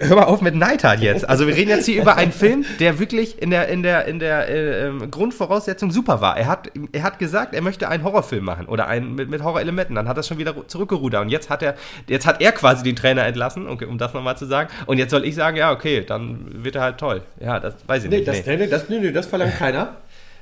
Hör 0.00 0.16
mal 0.16 0.24
auf 0.24 0.42
mit 0.42 0.54
Neidhardt 0.54 1.00
jetzt. 1.00 1.28
Also 1.28 1.48
wir 1.48 1.56
reden 1.56 1.70
jetzt 1.70 1.86
hier 1.86 2.00
über 2.00 2.16
einen 2.16 2.30
Film, 2.30 2.64
der 2.78 3.00
wirklich 3.00 3.42
in 3.42 3.50
der, 3.50 3.66
in 3.68 3.82
der, 3.82 4.04
in 4.04 4.20
der 4.20 4.48
äh, 4.48 4.86
ähm, 4.86 5.10
Grundvoraussetzung 5.10 5.90
super 5.90 6.20
war. 6.20 6.36
Er 6.36 6.46
hat, 6.46 6.70
er 6.92 7.02
hat 7.02 7.18
gesagt, 7.18 7.52
er 7.52 7.60
möchte 7.60 7.88
einen 7.88 8.04
Horrorfilm 8.04 8.44
machen 8.44 8.66
oder 8.66 8.86
einen 8.86 9.16
mit, 9.16 9.28
mit 9.28 9.42
Horrorelementen. 9.42 9.96
Dann 9.96 10.06
hat 10.06 10.16
er 10.16 10.22
schon 10.22 10.38
wieder 10.38 10.54
zurückgerudert. 10.68 11.22
Und 11.22 11.30
jetzt 11.30 11.50
hat 11.50 11.64
er, 11.64 11.74
jetzt 12.06 12.26
hat 12.26 12.40
er 12.40 12.52
quasi 12.52 12.84
den 12.84 12.94
Trainer 12.94 13.26
entlassen, 13.26 13.66
okay, 13.66 13.86
um 13.86 13.98
das 13.98 14.14
nochmal 14.14 14.36
zu 14.36 14.46
sagen. 14.46 14.70
Und 14.86 14.98
jetzt 14.98 15.10
soll 15.10 15.24
ich 15.24 15.34
sagen, 15.34 15.56
ja, 15.56 15.72
okay, 15.72 16.04
dann 16.06 16.64
wird 16.64 16.76
er 16.76 16.82
halt 16.82 16.98
toll. 16.98 17.22
Ja, 17.40 17.58
das 17.58 17.74
weiß 17.86 18.04
ich 18.04 18.10
nee, 18.10 18.18
nicht. 18.18 18.28
Das, 18.28 18.46
nee. 18.46 18.66
das, 18.68 18.88
nee, 18.88 19.00
nee, 19.00 19.10
das 19.10 19.26
verlangt 19.26 19.56
keiner. 19.58 19.96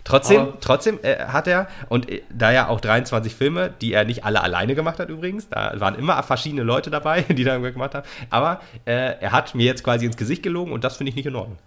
Trotzdem, 0.05 0.55
trotzdem 0.61 0.99
äh, 1.03 1.27
hat 1.27 1.47
er, 1.47 1.69
und 1.89 2.11
äh, 2.11 2.23
da 2.31 2.51
ja 2.51 2.69
auch 2.69 2.81
23 2.81 3.35
Filme, 3.35 3.73
die 3.81 3.93
er 3.93 4.05
nicht 4.05 4.25
alle 4.25 4.43
alleine 4.43 4.75
gemacht 4.75 4.99
hat 4.99 5.09
übrigens, 5.09 5.49
da 5.49 5.73
waren 5.79 5.95
immer 5.95 6.23
verschiedene 6.23 6.63
Leute 6.63 6.91
dabei, 6.91 7.23
die 7.29 7.45
da 7.45 7.59
gemacht 7.59 7.95
haben, 7.95 8.07
aber 8.31 8.61
äh, 8.85 9.21
er 9.21 9.33
hat 9.33 9.55
mir 9.55 9.67
jetzt 9.67 9.85
quasi 9.85 10.07
ins 10.07 10.17
Gesicht 10.17 10.43
gelogen 10.43 10.73
und 10.73 10.85
das 10.85 10.97
finde 10.97 11.11
ich 11.11 11.17
nicht 11.17 11.27
in 11.27 11.37
Ordnung. 11.37 11.59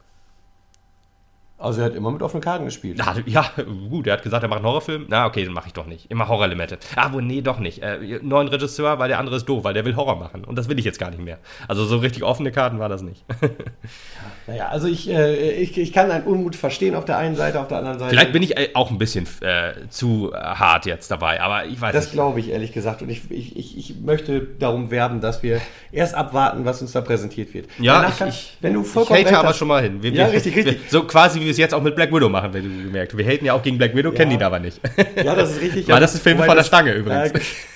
Also 1.61 1.81
er 1.81 1.85
hat 1.85 1.95
immer 1.95 2.11
mit 2.11 2.21
offenen 2.21 2.41
Karten 2.41 2.65
gespielt. 2.65 2.97
Ja, 2.97 3.15
ja, 3.25 3.45
gut, 3.89 4.07
er 4.07 4.13
hat 4.13 4.23
gesagt, 4.23 4.43
er 4.43 4.49
macht 4.49 4.57
einen 4.57 4.67
Horrorfilm. 4.67 5.05
Na, 5.09 5.27
okay, 5.27 5.43
den 5.43 5.53
mache 5.53 5.67
ich 5.67 5.73
doch 5.73 5.85
nicht. 5.85 6.09
Immer 6.09 6.27
Horrorelemente. 6.27 6.79
Ah, 6.95 7.09
wo, 7.11 7.21
nee, 7.21 7.41
doch 7.41 7.59
nicht. 7.59 7.83
Äh, 7.83 8.19
neuen 8.21 8.47
Regisseur, 8.47 8.97
weil 8.99 9.09
der 9.09 9.19
andere 9.19 9.35
ist 9.35 9.45
doof, 9.45 9.63
weil 9.63 9.73
der 9.73 9.85
will 9.85 9.95
Horror 9.95 10.15
machen. 10.15 10.43
Und 10.43 10.57
das 10.57 10.69
will 10.69 10.79
ich 10.79 10.85
jetzt 10.85 10.99
gar 10.99 11.11
nicht 11.11 11.21
mehr. 11.21 11.37
Also 11.67 11.85
so 11.85 11.97
richtig 11.97 12.23
offene 12.23 12.51
Karten 12.51 12.79
war 12.79 12.89
das 12.89 13.03
nicht. 13.03 13.23
naja, 14.47 14.69
also 14.69 14.87
ich, 14.87 15.09
äh, 15.09 15.51
ich, 15.51 15.77
ich 15.77 15.93
kann 15.93 16.09
einen 16.09 16.25
Unmut 16.25 16.55
verstehen 16.55 16.95
auf 16.95 17.05
der 17.05 17.17
einen 17.17 17.35
Seite, 17.35 17.59
auf 17.59 17.67
der 17.67 17.77
anderen 17.77 17.99
Seite. 17.99 18.09
Vielleicht 18.09 18.33
bin 18.33 18.41
ich 18.43 18.57
äh, 18.57 18.69
auch 18.73 18.89
ein 18.89 18.97
bisschen 18.97 19.27
äh, 19.41 19.87
zu 19.89 20.33
hart 20.33 20.85
jetzt 20.85 21.11
dabei, 21.11 21.41
aber 21.41 21.65
ich 21.65 21.79
weiß 21.79 21.93
das 21.93 22.05
nicht. 22.05 22.07
Das 22.07 22.11
glaube 22.13 22.39
ich 22.39 22.49
ehrlich 22.49 22.71
gesagt. 22.71 23.01
Und 23.01 23.09
ich, 23.09 23.29
ich, 23.29 23.55
ich, 23.55 23.77
ich 23.77 23.95
möchte 24.01 24.41
darum 24.59 24.89
werben, 24.89 25.21
dass 25.21 25.43
wir 25.43 25.61
erst 25.91 26.15
abwarten, 26.15 26.65
was 26.65 26.81
uns 26.81 26.91
da 26.91 27.01
präsentiert 27.01 27.53
wird. 27.53 27.67
Ja, 27.79 28.09
ich, 28.09 28.21
ich, 28.27 28.57
wenn 28.61 28.73
du 28.73 28.83
vollkommen 28.83 29.19
ich 29.19 29.27
hate 29.27 29.37
aber 29.37 29.53
schon 29.53 29.67
mal 29.67 29.81
hin. 29.81 30.01
Wir, 30.01 30.11
ja, 30.11 30.25
richtig, 30.25 30.55
richtig. 30.55 30.79
so 30.89 31.03
quasi 31.03 31.39
wie 31.39 31.50
wir 31.51 31.53
es 31.53 31.57
jetzt 31.57 31.73
auch 31.73 31.81
mit 31.81 31.95
Black 31.95 32.13
Widow 32.13 32.29
machen, 32.29 32.53
wenn 32.53 32.63
du 32.63 32.83
gemerkt. 32.85 33.17
Wir 33.17 33.25
haten 33.25 33.45
ja 33.45 33.53
auch 33.53 33.61
gegen 33.61 33.77
Black 33.77 33.95
Widow, 33.95 34.09
ja. 34.09 34.15
kennen 34.15 34.31
ihn 34.31 34.43
aber 34.43 34.59
nicht. 34.59 34.79
Ja, 35.15 35.35
das 35.35 35.51
ist 35.51 35.61
richtig. 35.61 35.87
Weil 35.87 35.99
das 35.99 36.15
ist 36.15 36.23
Film 36.23 36.39
von 36.39 36.55
der 36.55 36.63
Stange 36.63 36.93
übrigens. 36.93 37.31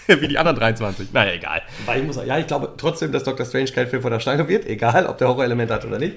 Äh, 0.08 0.22
wie 0.22 0.28
die 0.28 0.38
anderen 0.38 0.58
23. 0.58 1.12
Naja, 1.12 1.34
egal. 1.34 1.62
Weil 1.86 2.00
ich 2.00 2.08
muss, 2.08 2.20
ja, 2.26 2.38
ich 2.38 2.48
glaube 2.48 2.74
trotzdem, 2.78 3.12
dass 3.12 3.24
Doctor 3.24 3.46
Strange 3.46 3.72
kein 3.72 3.88
Film 3.88 4.02
von 4.02 4.12
der 4.12 4.20
Stange 4.20 4.48
wird, 4.48 4.66
egal 4.66 5.06
ob 5.06 5.18
der 5.18 5.28
Horrorelement 5.28 5.70
hat 5.72 5.86
oder 5.86 6.00
nicht. 6.00 6.16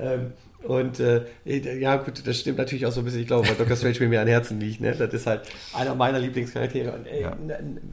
Ähm, 0.00 0.32
und 0.62 0.98
äh, 0.98 1.22
ja, 1.44 1.96
gut, 1.96 2.26
das 2.26 2.40
stimmt 2.40 2.58
natürlich 2.58 2.86
auch 2.86 2.92
so 2.92 3.00
ein 3.00 3.04
bisschen. 3.04 3.20
Ich 3.20 3.28
glaube, 3.28 3.48
weil 3.48 3.54
Doctor 3.54 3.76
Strange 3.76 4.08
mir 4.08 4.20
am 4.20 4.26
Herzen 4.26 4.58
liegt. 4.58 4.80
Ne? 4.80 4.96
Das 4.96 5.14
ist 5.14 5.26
halt 5.26 5.42
einer 5.72 5.94
meiner 5.94 6.18
Lieblingscharaktere. 6.18 6.90
Und 6.92 7.06
ey, 7.06 7.22
ja. 7.22 7.36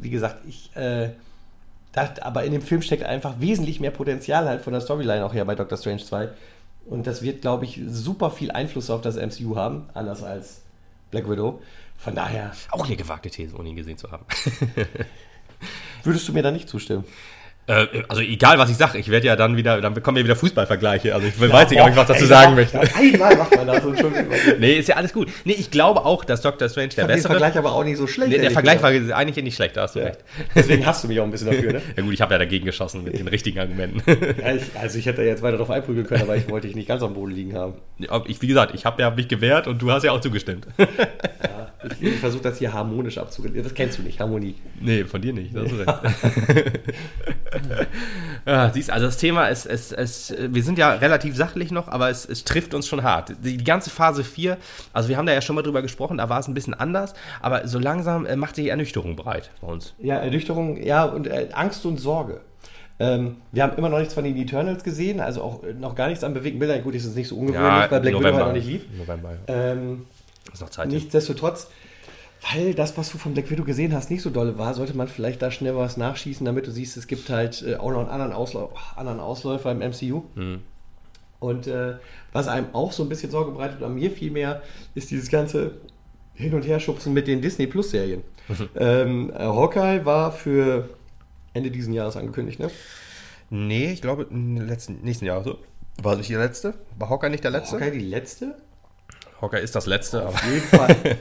wie 0.01 0.09
gesagt, 0.09 0.38
ich. 0.47 0.76
Äh, 0.76 1.09
dachte, 1.93 2.26
aber 2.26 2.43
in 2.43 2.51
dem 2.51 2.61
Film 2.61 2.82
steckt 2.82 3.03
einfach 3.03 3.39
wesentlich 3.39 3.80
mehr 3.80 3.91
Potenzial 3.91 4.45
halt 4.45 4.61
von 4.61 4.74
der 4.74 4.82
Storyline 4.82 5.24
auch 5.24 5.34
her 5.34 5.45
bei 5.45 5.55
Doctor 5.55 5.78
Strange 5.78 6.03
2. 6.03 6.30
Und 6.86 7.07
das 7.07 7.21
wird, 7.21 7.41
glaube 7.41 7.65
ich, 7.65 7.79
super 7.88 8.29
viel 8.29 8.51
Einfluss 8.51 8.89
auf 8.89 9.01
das 9.01 9.15
MCU 9.15 9.55
haben, 9.55 9.89
anders 9.93 10.23
als 10.23 10.61
Black 11.11 11.29
Widow. 11.29 11.61
Von 11.97 12.15
daher. 12.15 12.51
Auch 12.71 12.86
eine 12.86 12.97
gewagte 12.97 13.29
These, 13.29 13.55
ohne 13.55 13.69
ihn 13.69 13.75
gesehen 13.75 13.97
zu 13.97 14.11
haben. 14.11 14.25
Würdest 16.03 16.27
du 16.27 16.34
mir 16.34 16.43
da 16.43 16.51
nicht 16.51 16.67
zustimmen? 16.67 17.05
Äh, 17.66 17.88
also 18.09 18.22
egal, 18.22 18.57
was 18.57 18.70
ich 18.70 18.76
sage, 18.76 18.97
ich 18.97 19.09
werde 19.09 19.28
ja 19.28 19.38
dann 19.38 19.55
wieder, 19.55 19.80
dann 19.80 19.93
bekommen 19.93 20.18
wir 20.18 20.24
wieder 20.26 20.36
Fußballvergleiche. 20.36 21.16
Also 21.16 21.28
ich 21.28 21.39
weiß 21.39 21.70
nicht, 21.70 21.82
ob 21.82 21.89
ich 21.89 21.95
was 21.95 22.07
dazu 22.07 22.24
Ey, 22.24 22.28
sagen 22.28 22.49
ja, 22.51 22.55
möchte. 22.55 22.78
ja, 22.78 22.84
Einmal 22.93 23.38
macht 23.38 23.55
man 23.55 23.68
das 23.68 23.82
schon. 23.82 23.95
Nee, 24.59 24.74
ist 24.74 24.89
ja 24.89 24.95
alles 24.97 25.14
gut. 25.14 25.30
Nee, 25.45 25.53
ich 25.53 25.72
glaube 25.72 26.05
auch, 26.05 26.26
dass 26.26 26.41
Dr. 26.41 26.68
Strange 26.68 26.89
der 26.89 27.05
bessere... 27.05 27.34
Vergleich 27.34 27.57
aber 27.57 27.72
auch 27.72 27.86
nicht 27.86 27.97
so 27.97 28.05
schlecht. 28.07 28.32
Nee, 28.32 28.38
der 28.39 28.51
Vergleich 28.51 28.82
gesagt. 28.82 29.09
war 29.09 29.18
eigentlich 29.18 29.41
nicht 29.43 29.55
schlecht, 29.55 29.78
da 29.78 29.84
hast 29.84 29.95
du 29.95 29.99
Ja. 29.99 30.07
recht. 30.07 30.20
Deswegen 30.55 30.86
hast 30.86 31.03
du 31.03 31.07
mich 31.07 31.20
auch 31.22 31.24
ein 31.24 31.32
bisschen 31.32 31.51
dafür, 31.51 31.74
ne? 31.74 31.82
Ja 31.95 32.03
gut, 32.03 32.14
ich 32.14 32.22
habe 32.22 32.34
ja 32.34 32.38
dagegen 32.39 32.66
geschossen 32.66 33.03
mit 33.05 33.18
den 33.18 33.28
richtigen 33.30 33.59
Argumenten. 33.59 34.01
Ja, 34.07 34.53
ich, 34.53 34.64
also 34.80 34.99
ich 34.99 35.05
hätte 35.05 35.22
jetzt 35.24 35.41
weiter 35.41 35.57
drauf 35.57 35.70
einprügeln 35.70 36.05
können, 36.05 36.24
aber 36.24 36.36
ich 36.36 36.49
wollte 36.49 36.68
dich 36.68 36.76
nicht 36.76 36.88
ganz 36.89 37.01
am 37.01 37.14
Boden 37.14 37.32
liegen 37.32 37.55
haben. 37.55 37.76
Ich, 38.28 38.41
wie 38.41 38.47
gesagt, 38.47 38.76
ich 38.76 38.86
habe 38.86 39.01
ja 39.01 39.09
mich 39.09 39.28
gewehrt 39.30 39.68
und 39.68 39.82
du 39.82 39.89
hast 39.91 40.03
ja 40.03 40.11
auch 40.11 40.20
zugestimmt. 40.22 40.68
Ja, 40.78 41.62
ich 41.86 42.01
ich 42.01 42.19
versuche 42.19 42.43
das 42.43 42.57
hier 42.59 42.73
harmonisch 42.73 43.17
abzureden. 43.17 43.63
Das 43.63 43.73
kennst 43.73 43.97
du 43.97 44.03
nicht, 44.03 44.19
Harmonie. 44.19 44.55
Nee, 44.79 45.03
von 45.05 45.21
dir 45.21 45.34
nicht. 45.34 45.55
Das 45.55 45.71
ist 45.71 45.79
recht. 45.79 45.89
ja, 48.45 48.71
siehst, 48.73 48.91
also 48.91 49.05
das 49.05 49.17
Thema 49.17 49.47
ist, 49.47 49.65
es, 49.65 49.91
es, 49.91 50.34
wir 50.38 50.63
sind 50.63 50.77
ja 50.77 50.93
relativ 50.93 51.36
sachlich 51.36 51.71
noch, 51.71 51.88
aber 51.88 52.09
es, 52.09 52.25
es 52.25 52.43
trifft 52.43 52.73
uns 52.73 52.88
schon 52.88 53.03
hart. 53.03 53.34
Die, 53.43 53.57
ganze 53.63 53.89
Phase 53.89 54.23
4, 54.23 54.57
also 54.91 55.09
wir 55.09 55.17
haben 55.17 55.25
da 55.25 55.34
ja 55.34 55.41
schon 55.41 55.55
mal 55.55 55.61
drüber 55.61 55.81
gesprochen, 55.81 56.17
da 56.17 56.29
war 56.29 56.39
es 56.39 56.47
ein 56.47 56.53
bisschen 56.53 56.73
anders, 56.73 57.13
aber 57.41 57.67
so 57.67 57.79
langsam 57.79 58.25
äh, 58.25 58.36
macht 58.36 58.55
sich 58.55 58.67
Ernüchterung 58.67 59.15
breit 59.15 59.51
bei 59.61 59.67
uns. 59.67 59.93
Ja, 59.99 60.17
Ernüchterung, 60.17 60.81
ja, 60.81 61.05
und 61.05 61.27
äh, 61.27 61.49
Angst 61.53 61.86
und 61.86 61.97
Sorge. 61.97 62.41
Ähm, 62.99 63.38
wir 63.51 63.63
haben 63.63 63.75
immer 63.77 63.89
noch 63.89 63.97
nichts 63.99 64.13
von 64.13 64.23
den 64.23 64.38
Eternals 64.38 64.84
gesehen, 64.84 65.19
also 65.19 65.41
auch 65.41 65.63
äh, 65.63 65.73
noch 65.73 65.95
gar 65.95 66.09
nichts 66.09 66.23
an 66.23 66.34
bewegten 66.34 66.59
Bildern. 66.59 66.84
Gut, 66.84 66.93
ist 66.93 67.15
nicht 67.15 67.27
so 67.27 67.38
ungewöhnlich, 67.38 67.91
weil 67.91 68.01
Black 68.01 68.13
Widow 68.13 68.23
halt 68.23 68.38
noch 68.38 68.53
nicht 68.53 68.67
lief. 68.67 68.86
November, 68.97 69.31
ja. 69.47 69.71
Ähm, 69.71 70.05
Ist 70.54 70.62
noch 70.62 70.70
Zeit. 70.70 70.89
nichtsdestotrotz, 70.89 71.68
weil 72.51 72.74
das, 72.74 72.97
was 72.97 73.12
du 73.12 73.18
von 73.18 73.34
Black 73.34 73.49
Widow 73.49 73.64
gesehen 73.64 73.93
hast, 73.93 74.12
nicht 74.12 74.22
so 74.22 74.30
dolle 74.30 74.58
war, 74.58 74.74
sollte 74.74 74.95
man 74.95 75.08
vielleicht 75.08 75.41
da 75.41 75.49
schnell 75.49 75.76
was 75.76 75.97
nachschießen, 75.97 76.45
damit 76.45 76.68
du 76.68 76.72
siehst, 76.72 76.97
es 76.97 77.08
gibt 77.08 77.30
halt 77.30 77.64
äh, 77.64 77.76
auch 77.76 77.91
noch 77.91 77.99
einen 77.99 78.10
anderen, 78.10 78.34
Auslau 78.34 78.74
anderen 78.95 79.20
Ausläufer 79.20 79.72
im 79.72 79.80
MCU. 79.80 80.24
Hm. 80.36 80.62
Und 81.39 81.68
äh, 81.68 81.95
was 82.32 82.47
einem 82.47 82.68
auch 82.74 82.91
so 82.91 83.04
ein 83.04 83.10
bisschen 83.10 83.32
Sorge 83.32 83.51
bereitet, 83.51 83.80
oder 83.80 83.89
mir 83.89 84.12
vielmehr, 84.12 84.62
ist 84.95 85.12
dieses 85.12 85.30
ganze 85.30 85.72
Hin- 86.34 86.54
und 86.54 86.66
Herschubsen 86.66 87.14
mit 87.14 87.28
den 87.28 87.41
Disney 87.41 87.68
Plus 87.68 87.91
Serien. 87.91 88.24
ähm, 88.76 89.32
äh, 89.32 89.39
Hawkeye 89.39 90.06
war 90.06 90.32
für 90.32 90.89
Ende 91.54 91.72
diesen 91.72 91.93
Jahres 91.93 92.18
angekündigt, 92.18 92.60
ne? 92.60 92.70
Nee, 93.49 93.91
ich 93.91 94.01
glaube, 94.01 94.28
im 94.30 94.58
letzten, 94.58 95.01
nächsten 95.01 95.26
Jahr 95.26 95.43
so. 95.43 95.60
War 96.01 96.16
nicht 96.16 96.30
die 96.30 96.36
letzte? 96.36 96.74
War 96.97 97.10
Hawkeye 97.10 97.30
nicht 97.30 97.43
der 97.43 97.51
letzte? 97.51 97.76
Hawkeye 97.76 97.91
die 97.91 97.99
letzte? 97.99 98.56
Hawkeye 99.44 99.60
ist 99.62 99.76
das 99.76 99.86
letzte. 99.86 100.26
Auf 100.28 100.44
jeden 100.46 100.62
Fall, 100.62 100.96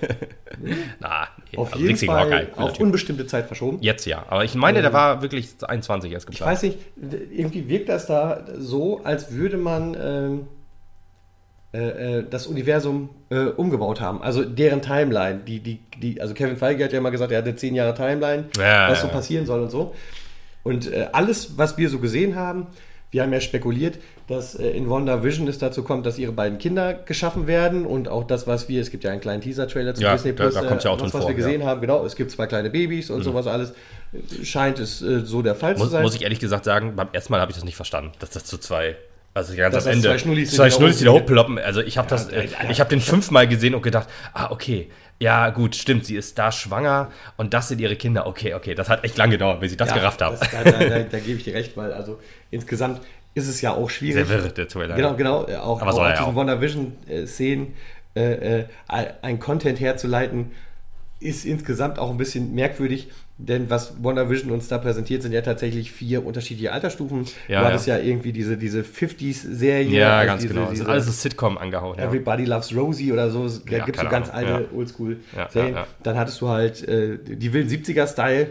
Na, 1.01 1.27
nee, 1.51 1.59
auf 1.59 1.73
also 1.73 1.85
jeden 1.85 1.99
Fall 1.99 2.20
Hawkeye. 2.20 2.47
auf 2.53 2.59
natürlich. 2.59 2.81
unbestimmte 2.81 3.27
Zeit 3.27 3.47
verschoben. 3.47 3.79
Jetzt 3.81 4.07
ja. 4.07 4.25
Aber 4.29 4.45
ich 4.45 4.55
meine, 4.55 4.81
der 4.81 4.93
war 4.93 5.23
wirklich 5.23 5.51
21 5.61 6.12
erst 6.12 6.29
Ich 6.31 6.37
geplant. 6.39 6.53
weiß 6.53 6.62
nicht, 6.62 6.79
irgendwie 7.33 7.68
wirkt 7.68 7.89
das 7.89 8.07
da 8.07 8.45
so, 8.57 9.01
als 9.05 9.33
würde 9.33 9.57
man 9.57 9.97
ähm, 10.01 10.47
äh, 11.75 12.18
äh, 12.18 12.25
das 12.29 12.47
Universum 12.47 13.09
äh, 13.31 13.45
umgebaut 13.47 14.01
haben. 14.01 14.23
Also 14.23 14.45
deren 14.45 14.83
Timeline. 14.83 15.41
Die, 15.47 15.59
die, 15.61 15.81
die, 16.01 16.20
also 16.20 16.35
Kevin 16.35 16.57
Feige 16.59 16.85
hat 16.85 16.93
ja 16.93 17.01
mal 17.01 17.11
gesagt, 17.11 17.33
er 17.33 17.39
hatte 17.39 17.57
10 17.57 17.75
Jahre 17.75 17.95
Timeline, 17.95 18.45
Ja, 18.59 18.91
was 18.91 19.01
so 19.01 19.09
passieren 19.09 19.47
soll 19.47 19.62
und 19.62 19.70
so. 19.70 19.95
Und 20.62 20.93
äh, 20.93 21.09
alles, 21.12 21.59
was 21.59 21.77
wir 21.79 21.89
so 21.89 21.99
gesehen 21.99 22.37
haben, 22.37 22.66
wir 23.11 23.23
haben 23.23 23.33
ja 23.33 23.41
spekuliert, 23.41 23.99
dass 24.29 24.55
äh, 24.55 24.70
in 24.70 24.89
WandaVision 24.89 25.49
es 25.49 25.59
dazu 25.59 25.83
kommt, 25.83 26.07
dass 26.07 26.18
ihre 26.18 26.33
beiden 26.33 26.59
Kinder 26.59 26.95
geschaffen 26.95 27.47
werden 27.47 27.85
und 27.87 28.09
auch 28.09 28.25
das, 28.25 28.47
was 28.47 28.68
wir, 28.68 28.81
es 28.81 28.91
gibt 28.91 29.05
ja 29.05 29.11
einen 29.11 29.20
kleinen 29.20 29.43
Teaser-Trailer 29.43 29.95
zu 29.95 30.03
Ja, 30.03 30.12
Disney 30.14 30.35
da- 30.35 30.45
Plus, 30.45 30.55
da 30.55 30.62
kommt's 30.62 30.85
ja 30.85 30.91
auch 30.91 30.99
äh, 30.99 31.03
das, 31.03 31.14
was 31.14 31.20
vor, 31.23 31.29
wir 31.31 31.35
gesehen 31.37 31.64
haben, 31.64 31.81
genau, 31.81 32.05
es 32.05 32.14
gibt 32.16 32.31
zwei 32.31 32.47
kleine 32.47 32.70
Babys 32.70 33.11
und 33.11 33.23
sowas 33.23 33.47
alles, 33.47 33.70
äh, 34.12 34.45
scheint 34.45 34.79
es 34.79 35.03
äh, 35.03 35.20
so 35.25 35.43
der 35.43 35.55
Fall 35.55 35.75
zu 35.77 35.83
Muss, 35.83 35.91
sein. 35.93 36.03
muss 36.03 36.14
ich 36.14 36.23
ehrlich 36.23 36.41
gesagt 36.41 36.64
sagen, 36.64 36.95
beim 36.97 37.09
ersten 37.12 37.33
Mal 37.33 37.41
habe 37.41 37.51
ich 37.51 37.57
das 37.57 37.64
nicht 37.64 37.77
verstanden, 37.77 38.12
dass 38.20 38.31
das 38.31 38.45
zu 38.45 38.59
zwei. 38.59 38.97
Also 39.35 39.57
ganz 39.57 39.75
Dass 39.75 39.87
am 39.87 39.93
das 39.93 39.97
Ende. 39.97 40.09
zwei 40.09 40.18
Schnullis 40.18 40.51
sind, 40.51 40.57
zwei 40.57 40.64
die 40.66 40.70
da 40.70 40.77
Schnullis, 40.77 40.99
die 40.99 41.05
da 41.05 41.11
hochgehen. 41.12 41.23
hochploppen. 41.25 41.59
Also 41.59 41.81
ich 41.81 41.97
habe 41.97 42.07
das, 42.07 42.29
äh, 42.29 42.49
ich 42.70 42.81
habe 42.81 42.91
den 42.91 43.01
fünfmal 43.01 43.49
gesehen 43.49 43.75
und 43.75 43.81
gedacht, 43.83 44.07
ah, 44.35 44.51
okay, 44.51 44.91
ja 45.20 45.49
gut, 45.51 45.75
stimmt, 45.75 46.05
sie 46.05 46.16
ist 46.16 46.39
da 46.39 46.53
schwanger 46.53 47.11
und 47.39 47.55
das 47.55 47.68
sind 47.68 47.81
ihre 47.81 47.97
Kinder. 47.97 48.27
Okay, 48.27 48.53
okay, 48.53 48.75
das 48.75 48.91
hat 48.91 49.05
echt 49.05 49.16
lange 49.16 49.33
gedauert, 49.33 49.61
bis 49.61 49.70
ich 49.73 49.79
das 49.79 49.89
Ja, 49.89 49.95
gerafft 49.95 50.20
habe. 50.20 50.37
das- 50.39 50.51
Da, 50.51 50.64
da, 50.64 50.85
da, 50.85 50.99
da 51.01 51.18
gebe 51.18 51.39
ich 51.39 51.45
dir 51.45 51.55
recht, 51.55 51.77
weil 51.79 51.93
also 51.95 52.18
insgesamt 52.51 53.01
ist 53.35 53.49
es 53.49 53.61
ja 53.61 53.72
auch 53.74 53.89
schwierig. 53.91 54.26
Sehr 54.26 54.43
wirr, 54.43 54.49
der 54.51 54.68
Trailer. 54.68 54.95
Genau, 54.95 55.14
genau. 55.14 55.47
äh, 55.49 55.57
Auch, 55.57 55.80
Aber 55.80 55.91
auch 55.91 55.97
soll 55.97 56.09
ja 56.09 56.12
diesen 56.12 56.26
auch. 56.26 56.37
WandaVision-Szenen 56.37 57.74
äh, 58.14 58.61
äh, 58.61 58.64
ein 59.22 59.41
Content 59.41 59.80
herzuleiten, 59.80 60.51
ist 61.18 61.45
insgesamt 61.45 61.99
auch 61.99 62.11
ein 62.11 62.16
bisschen 62.16 62.55
merkwürdig, 62.55 63.09
denn 63.39 63.70
was 63.70 64.03
WandaVision 64.03 64.51
uns 64.51 64.68
da 64.68 64.78
präsentiert, 64.78 65.22
sind 65.22 65.33
ja 65.33 65.41
tatsächlich 65.41 65.91
vier 65.93 66.26
unterschiedliche 66.26 66.72
Altersstufen. 66.72 67.24
Ja, 67.49 67.61
du 67.61 67.66
hattest 67.68 67.87
ja. 67.87 67.97
ja, 67.97 68.05
irgendwie 68.05 68.33
diese, 68.33 68.57
diese 68.57 68.83
50s-Serie. 68.83 69.99
Ja, 69.99 70.18
also 70.18 70.26
ganz 70.26 70.43
diese, 70.43 70.55
genau. 70.55 70.70
Diese, 70.70 70.83
ist 70.83 70.89
alles 70.89 71.07
das 71.07 71.22
Sitcom 71.22 71.59
angehauen. 71.59 71.99
Ja. 71.99 72.05
Everybody 72.07 72.45
Loves 72.45 72.76
Rosie 72.76 73.12
oder 73.12 73.30
so. 73.30 73.49
Da 73.49 73.76
Ja, 73.78 73.85
gibt 73.85 73.97
es 73.97 74.03
so 74.03 74.09
ganz 74.09 74.28
Ahnung, 74.30 74.51
alte 74.53 74.68
ja. 74.70 74.78
Oldschool-Serien. 74.78 75.49
Ja, 75.55 75.61
ja, 75.62 75.68
ja. 75.70 75.87
Dann 76.03 76.18
hattest 76.18 76.41
du 76.41 76.49
halt 76.49 76.87
äh, 76.87 77.18
die 77.18 77.53
wilden 77.53 77.70
70er-Style, 77.70 78.49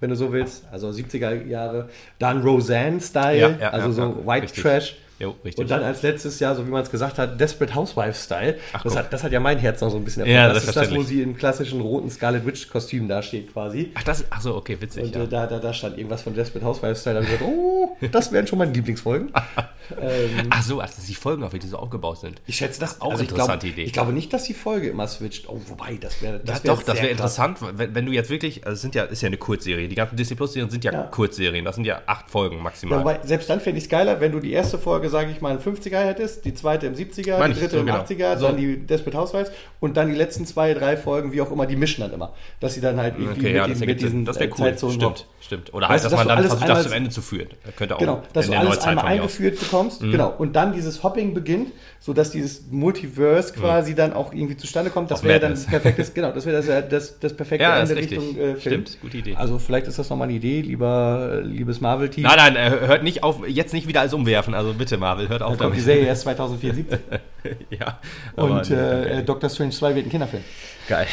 wenn 0.00 0.10
du 0.10 0.16
so 0.16 0.32
willst. 0.32 0.64
Also 0.70 0.88
70er 0.88 1.46
Jahre. 1.46 1.88
Dann 2.18 2.42
Roseanne-Style, 2.42 3.38
Ja, 3.38 3.48
ja, 3.60 3.70
also 3.70 3.92
so. 3.92 4.26
White 4.26 4.44
Richtig. 4.44 4.62
Trash. 4.62 4.96
Jo, 5.18 5.34
richtig. 5.44 5.58
Und 5.62 5.70
dann 5.70 5.82
als 5.82 6.02
letztes 6.02 6.38
Jahr, 6.38 6.54
so 6.54 6.64
wie 6.66 6.70
man 6.70 6.82
es 6.82 6.90
gesagt 6.90 7.18
hat, 7.18 7.40
Desperate 7.40 7.74
Housewives-Style. 7.74 8.56
Ach, 8.72 8.82
Das 8.84 8.96
hat, 8.96 9.12
das 9.12 9.24
hat 9.24 9.32
ja 9.32 9.40
mein 9.40 9.58
Herz 9.58 9.80
noch 9.80 9.90
so 9.90 9.96
ein 9.96 10.04
bisschen 10.04 10.24
Ja, 10.26 10.52
Das 10.52 10.64
ist 10.64 10.76
das, 10.76 10.94
wo 10.94 11.02
sie 11.02 11.22
im 11.22 11.36
klassischen 11.36 11.80
roten 11.80 12.08
Scarlet 12.10 12.46
Witch-Kostüm 12.46 13.08
dasteht 13.08 13.52
quasi. 13.52 13.90
Ach, 13.94 14.04
das, 14.04 14.24
ach 14.30 14.40
so, 14.40 14.54
okay, 14.54 14.76
witzig. 14.80 15.02
Und 15.04 15.14
ja. 15.16 15.24
äh, 15.24 15.28
da, 15.28 15.46
da, 15.46 15.58
da 15.58 15.72
stand 15.74 15.98
irgendwas 15.98 16.22
von 16.22 16.34
Desperate 16.34 16.64
Housewives-Style. 16.64 17.14
Da 17.16 17.22
habe 17.22 17.32
ich 17.32 17.38
gedacht, 17.38 17.52
oh, 17.52 17.96
das 18.12 18.30
wären 18.32 18.46
schon 18.46 18.58
meine 18.58 18.72
Lieblingsfolgen. 18.72 19.32
ähm, 20.00 20.30
Ach 20.50 20.62
so, 20.62 20.80
ach, 20.80 20.86
dass 20.86 21.04
die 21.04 21.14
Folgen 21.14 21.42
auch, 21.42 21.52
wie 21.52 21.58
die 21.58 21.66
so 21.66 21.78
aufgebaut 21.78 22.20
sind. 22.20 22.40
ich 22.46 22.56
schätze 22.56 22.78
das 22.78 23.00
Auch 23.00 23.14
ich 23.14 23.22
interessante 23.22 23.66
glaube, 23.66 23.72
Idee. 23.72 23.82
Ich 23.84 23.92
glaube 23.92 24.12
nicht, 24.12 24.32
dass 24.32 24.44
die 24.44 24.54
Folge 24.54 24.88
immer 24.88 25.08
switcht. 25.08 25.48
Oh, 25.48 25.60
wobei, 25.66 25.96
das 26.00 26.22
wäre 26.22 26.40
Das 26.44 26.62
wär 26.62 26.74
doch, 26.74 26.82
das 26.82 26.96
wäre 26.98 27.08
interessant, 27.08 27.58
wenn, 27.74 27.94
wenn 27.94 28.06
du 28.06 28.12
jetzt 28.12 28.30
wirklich, 28.30 28.64
also 28.64 28.74
es 28.74 28.82
sind 28.82 28.94
ja, 28.94 29.04
ist 29.04 29.20
ja 29.22 29.26
eine 29.26 29.36
Kurzserie. 29.38 29.88
Die 29.88 29.94
ganzen 29.96 30.16
Disney 30.16 30.36
Plus 30.36 30.52
Serien 30.52 30.70
sind 30.70 30.84
ja, 30.84 30.92
Ja. 30.92 31.02
Kurzserien. 31.04 31.64
Das 31.64 31.74
sind 31.74 31.84
ja 31.86 32.02
acht 32.06 32.30
Folgen 32.30 32.56
Ja, 32.58 32.62
maximal. 32.62 33.00
wobei, 33.00 33.18
selbst 33.24 33.50
dann 33.50 33.60
fände 33.60 33.78
ich 33.78 33.84
es 33.84 33.90
geiler, 33.90 34.20
wenn 34.20 34.32
du 34.32 34.40
die 34.40 34.52
erste 34.52 34.78
Folge, 34.78 35.07
sage 35.08 35.30
ich 35.30 35.40
mal, 35.40 35.54
in 35.56 35.60
50er 35.60 35.98
hättest, 35.98 36.44
die 36.44 36.54
zweite 36.54 36.86
im 36.86 36.94
70er, 36.94 37.38
Meine 37.38 37.54
die 37.54 37.60
dritte 37.60 37.76
so 37.76 37.80
im 37.80 37.86
genau. 37.86 37.98
80er, 37.98 38.36
So. 38.38 38.46
dann 38.46 38.56
die 38.56 38.78
Desperate 38.86 39.16
Housewives 39.18 39.52
und 39.80 39.96
dann 39.96 40.08
die 40.08 40.14
letzten 40.14 40.46
zwei, 40.46 40.74
drei 40.74 40.96
Folgen, 40.96 41.32
wie 41.32 41.40
auch 41.40 41.50
immer, 41.50 41.66
die 41.66 41.76
mischen 41.76 42.02
dann 42.02 42.12
immer. 42.12 42.32
Dass 42.60 42.74
sie 42.74 42.80
dann 42.80 42.98
halt 42.98 43.14
irgendwie 43.18 43.40
okay, 43.40 43.54
ja, 43.56 43.62
das 43.66 43.78
diesen, 43.78 43.88
ergibt 43.88 44.00
Sinn. 44.00 44.24
Das 44.24 44.36
äh, 44.36 44.48
cool. 44.50 44.56
Zeitzonen 44.56 44.94
Stimmt, 44.94 45.26
stimmt. 45.40 45.74
Oder 45.74 45.88
Weißt 45.88 46.04
halt, 46.04 46.12
du, 46.12 46.16
dass 46.16 46.26
dass 46.26 46.26
man 46.26 46.28
dann 46.28 46.46
versucht, 46.46 46.68
das 46.68 46.82
zum 46.84 46.92
Ende 46.92 47.10
zu 47.10 47.22
führen. 47.22 47.48
Das 47.64 47.76
könnte 47.76 47.96
auch 47.96 47.98
Genau, 48.00 48.22
dass 48.32 48.46
in 48.46 48.52
du 48.52 48.58
alles 48.58 48.78
einmal 48.80 49.06
eingeführt 49.06 49.58
bekommst, 49.60 50.00
genau, 50.00 50.34
und 50.36 50.54
dann 50.54 50.72
dieses 50.72 51.02
Hopping 51.02 51.34
beginnt, 51.34 51.72
sodass 52.00 52.30
dieses 52.30 52.62
Multiverse 52.70 53.52
quasi 53.54 53.94
dann 53.94 54.12
auch 54.12 54.32
irgendwie 54.32 54.56
zustande 54.56 54.90
kommt. 54.90 55.10
Das 55.10 55.22
wäre 55.24 55.40
dann 55.40 55.52
Madness. 55.52 55.66
perfektes, 55.66 56.14
genau, 56.14 56.32
das 56.32 56.46
wäre 56.46 56.62
das, 56.62 56.88
das, 56.88 57.18
das 57.18 57.34
perfekte 57.34 57.64
Ja, 57.64 57.78
Ende. 57.80 57.96
Richtung 57.96 58.36
äh, 58.36 58.54
Film. 58.54 58.58
Stimmt, 58.60 58.98
gute 59.00 59.16
Idee. 59.18 59.34
Also 59.36 59.58
vielleicht 59.58 59.86
ist 59.86 59.98
das 59.98 60.08
nochmal 60.10 60.28
eine 60.28 60.36
Idee, 60.36 60.60
lieber, 60.60 61.40
liebes 61.44 61.80
Marvel-Team. 61.80 62.24
Nein, 62.24 62.54
nein, 62.54 62.56
äh, 62.56 62.86
hört 62.86 63.02
nicht 63.02 63.22
auf, 63.22 63.46
jetzt 63.46 63.72
nicht 63.72 63.88
wieder 63.88 64.00
alles 64.00 64.14
umwerfen. 64.14 64.54
Also 64.54 64.74
bitte, 64.74 64.97
Marvel, 64.98 65.28
hört 65.28 65.42
auf 65.42 65.56
Da 65.56 65.64
kommt 65.64 65.76
die 65.76 65.80
Serie 65.80 66.06
erst 66.06 66.22
2074. 66.22 66.98
ja, 67.70 67.98
Und 68.36 68.70
äh. 68.70 69.22
Doctor 69.22 69.48
Strange 69.50 69.70
2 69.70 69.94
wird 69.94 70.06
ein 70.06 70.10
Kinderfilm. 70.10 70.42
geil. 70.88 71.06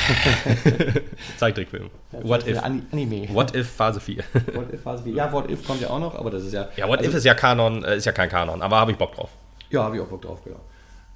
Zeichentrickfilm. 1.38 1.90
What 2.24 2.48
if? 2.48 2.62
Ani- 2.64 2.84
Anime. 2.92 3.28
What 3.34 3.56
if 3.56 3.68
Phase 3.70 4.00
4? 4.00 4.24
What 4.54 4.74
if 4.74 4.82
Phase 4.82 5.04
4. 5.04 5.14
Ja, 5.14 5.32
What 5.32 5.50
If 5.50 5.66
kommt 5.66 5.82
ja 5.82 5.90
auch 5.90 6.00
noch, 6.00 6.16
aber 6.16 6.30
das 6.32 6.44
ist 6.44 6.54
ja. 6.54 6.68
ja, 6.76 6.88
What 6.88 7.00
also, 7.00 7.12
if 7.12 7.18
ist 7.18 7.26
ja 7.26 7.34
Kanon, 7.34 7.84
äh, 7.84 7.98
ist 7.98 8.06
ja 8.06 8.12
kein 8.12 8.30
Kanon, 8.30 8.62
aber 8.62 8.78
habe 8.78 8.92
ich 8.92 8.98
Bock 8.98 9.16
drauf. 9.16 9.30
Ja, 9.70 9.84
habe 9.84 9.96
ich 9.98 10.02
auch 10.02 10.08
Bock 10.08 10.22
drauf, 10.22 10.40
genau. 10.44 10.60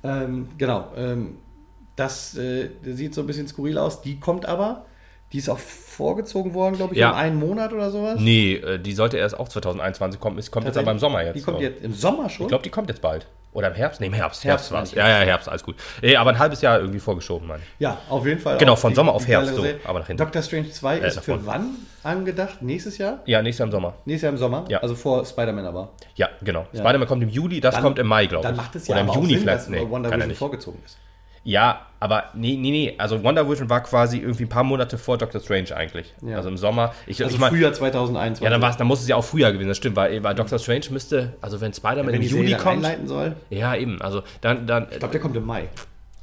Ähm, 0.04 0.50
genau. 0.58 0.88
Ähm, 0.96 1.38
das 1.96 2.38
äh, 2.38 2.70
sieht 2.84 3.14
so 3.14 3.22
ein 3.22 3.28
bisschen 3.28 3.48
skurril 3.48 3.78
aus. 3.78 4.02
Die 4.02 4.20
kommt 4.20 4.46
aber. 4.46 4.86
Die 5.32 5.38
ist 5.38 5.50
auch 5.50 5.60
vorgezogen 5.60 6.54
worden, 6.54 6.76
glaube 6.76 6.94
ich, 6.96 7.00
Ja. 7.00 7.12
um 7.12 7.18
einen 7.18 7.36
Monat 7.40 7.72
oder 7.74 7.92
sowas. 7.92 8.20
Nee, 8.20 8.56
äh, 8.56 8.80
die 8.80 8.94
sollte 8.94 9.18
erst 9.18 9.40
auch 9.40 9.48
2021 9.48 10.20
kommen. 10.20 10.38
Es 10.40 10.50
kommt 10.50 10.66
jetzt 10.66 10.78
aber 10.78 10.92
im 10.92 11.00
Sommer 11.00 11.24
jetzt. 11.24 11.36
Die 11.36 11.42
kommt 11.42 11.60
jetzt 11.62 11.84
im 11.84 11.94
Sommer 11.94 12.30
schon. 12.30 12.46
Ich 12.46 12.50
glaube, 12.50 12.64
die 12.64 12.70
kommt 12.70 12.90
jetzt 12.90 13.02
bald. 13.02 13.28
Oder 13.52 13.68
im 13.70 13.74
Herbst? 13.74 14.00
Nee, 14.00 14.08
im 14.08 14.14
Herbst. 14.14 14.44
Herbst, 14.44 14.72
Herbst. 14.72 14.94
Ja, 14.94 15.08
ja, 15.10 15.16
Herbst, 15.26 15.50
alles 15.50 15.64
gut. 15.64 15.76
Nee, 16.04 16.16
aber 16.16 16.30
ein 16.30 16.38
halbes 16.40 16.62
Jahr 16.62 16.80
irgendwie 16.80 17.00
vorgeschoben, 17.00 17.50
ich. 17.56 17.62
ja, 17.80 17.98
auf 18.08 18.26
jeden 18.26 18.40
Fall. 18.40 18.58
Genau, 18.60 18.76
von 18.76 18.92
die- 18.92 18.96
Sommer 18.96 19.12
auf 19.14 19.28
Herbst, 19.28 19.56
so, 19.56 19.66
aber 19.86 20.00
nach 20.00 20.08
hinten. 20.08 20.24
Doctor 20.24 20.42
Strange 20.44 20.70
2 20.70 21.00
Äh, 21.00 21.08
ist 21.08 21.20
für 21.22 21.44
wann 21.48 21.72
angedacht? 22.04 22.62
Nächstes 22.62 23.00
Jahr? 23.00 23.20
Ja, 23.26 23.42
nächstes 23.42 23.60
Jahr 23.60 23.68
im 23.68 23.72
Sommer. 23.72 23.94
Nächstes 24.06 24.22
Jahr 24.24 24.32
im 24.34 24.38
Sommer? 24.38 24.66
Ja. 24.70 24.80
Also 24.80 24.94
vor 24.96 25.26
Spider-Man 25.26 25.66
aber. 25.66 25.90
Ja, 26.16 26.30
genau. 26.44 26.68
Ja. 26.74 26.80
Spider-Man 26.82 27.08
kommt 27.08 27.24
im 27.24 27.30
Juli, 27.30 27.60
das 27.60 27.74
Dann- 27.76 27.84
kommt 27.84 27.98
im 28.00 28.06
Mai, 28.08 28.28
glaube 28.28 28.44
ich. 28.44 28.48
Dann 28.48 28.56
macht 28.56 28.76
es 28.76 28.88
ja 28.88 28.96
Oder 28.96 29.02
im 29.02 29.10
Juni 29.20 29.28
Sinn, 29.34 29.40
vielleicht. 29.42 29.60
dass 29.62 29.70
Nee, 29.70 29.82
Wonder 29.90 30.10
er 30.10 30.16
Vision 30.16 30.28
nicht. 30.30 30.38
vorgezogen 30.38 30.80
ist. 30.86 30.98
Ja, 31.50 31.88
aber 32.00 32.26
nee, 32.36 32.56
nee, 32.56 32.70
nee. 32.70 32.96
Also 33.00 33.24
Wonder 33.24 33.50
Vision 33.50 33.72
war 33.72 33.82
quasi 33.82 34.20
irgendwie 34.20 34.44
ein 34.44 34.50
paar 34.50 34.64
Monate 34.64 35.00
vor 35.00 35.18
Doctor 35.18 35.42
Strange 35.42 35.76
eigentlich. 35.76 36.14
Ja. 36.22 36.38
Also 36.38 36.50
im 36.50 36.58
Sommer. 36.58 36.94
Ich, 37.08 37.24
Also 37.24 37.34
ich 37.34 37.42
mein, 37.42 37.50
Frühjahr 37.50 37.74
2021. 37.74 38.44
ja, 38.44 38.52
dann, 38.52 38.62
war's, 38.62 38.78
dann 38.78 38.86
muss 38.86 39.02
es 39.02 39.08
ja 39.08 39.16
auch 39.16 39.26
früher 39.26 39.52
gewesen, 39.52 39.68
das 39.68 39.78
stimmt, 39.78 39.96
weil, 39.96 40.24
weil 40.24 40.36
Doctor 40.36 40.60
Strange 40.60 40.86
müsste, 40.92 41.34
also 41.42 41.60
wenn 41.60 41.74
Spider-Man 41.74 42.14
wenn 42.14 42.22
im 42.22 42.22
Juli 42.22 42.54
kommt. 42.54 42.86
soll. 43.06 43.36
Ja, 43.50 43.76
eben. 43.76 44.00
Also 44.00 44.22
dann, 44.42 44.68
dann 44.68 44.88
Ich 44.92 45.00
glaube, 45.00 45.12
der 45.12 45.22
kommt 45.22 45.36
im 45.36 45.46
Mai. 45.46 45.68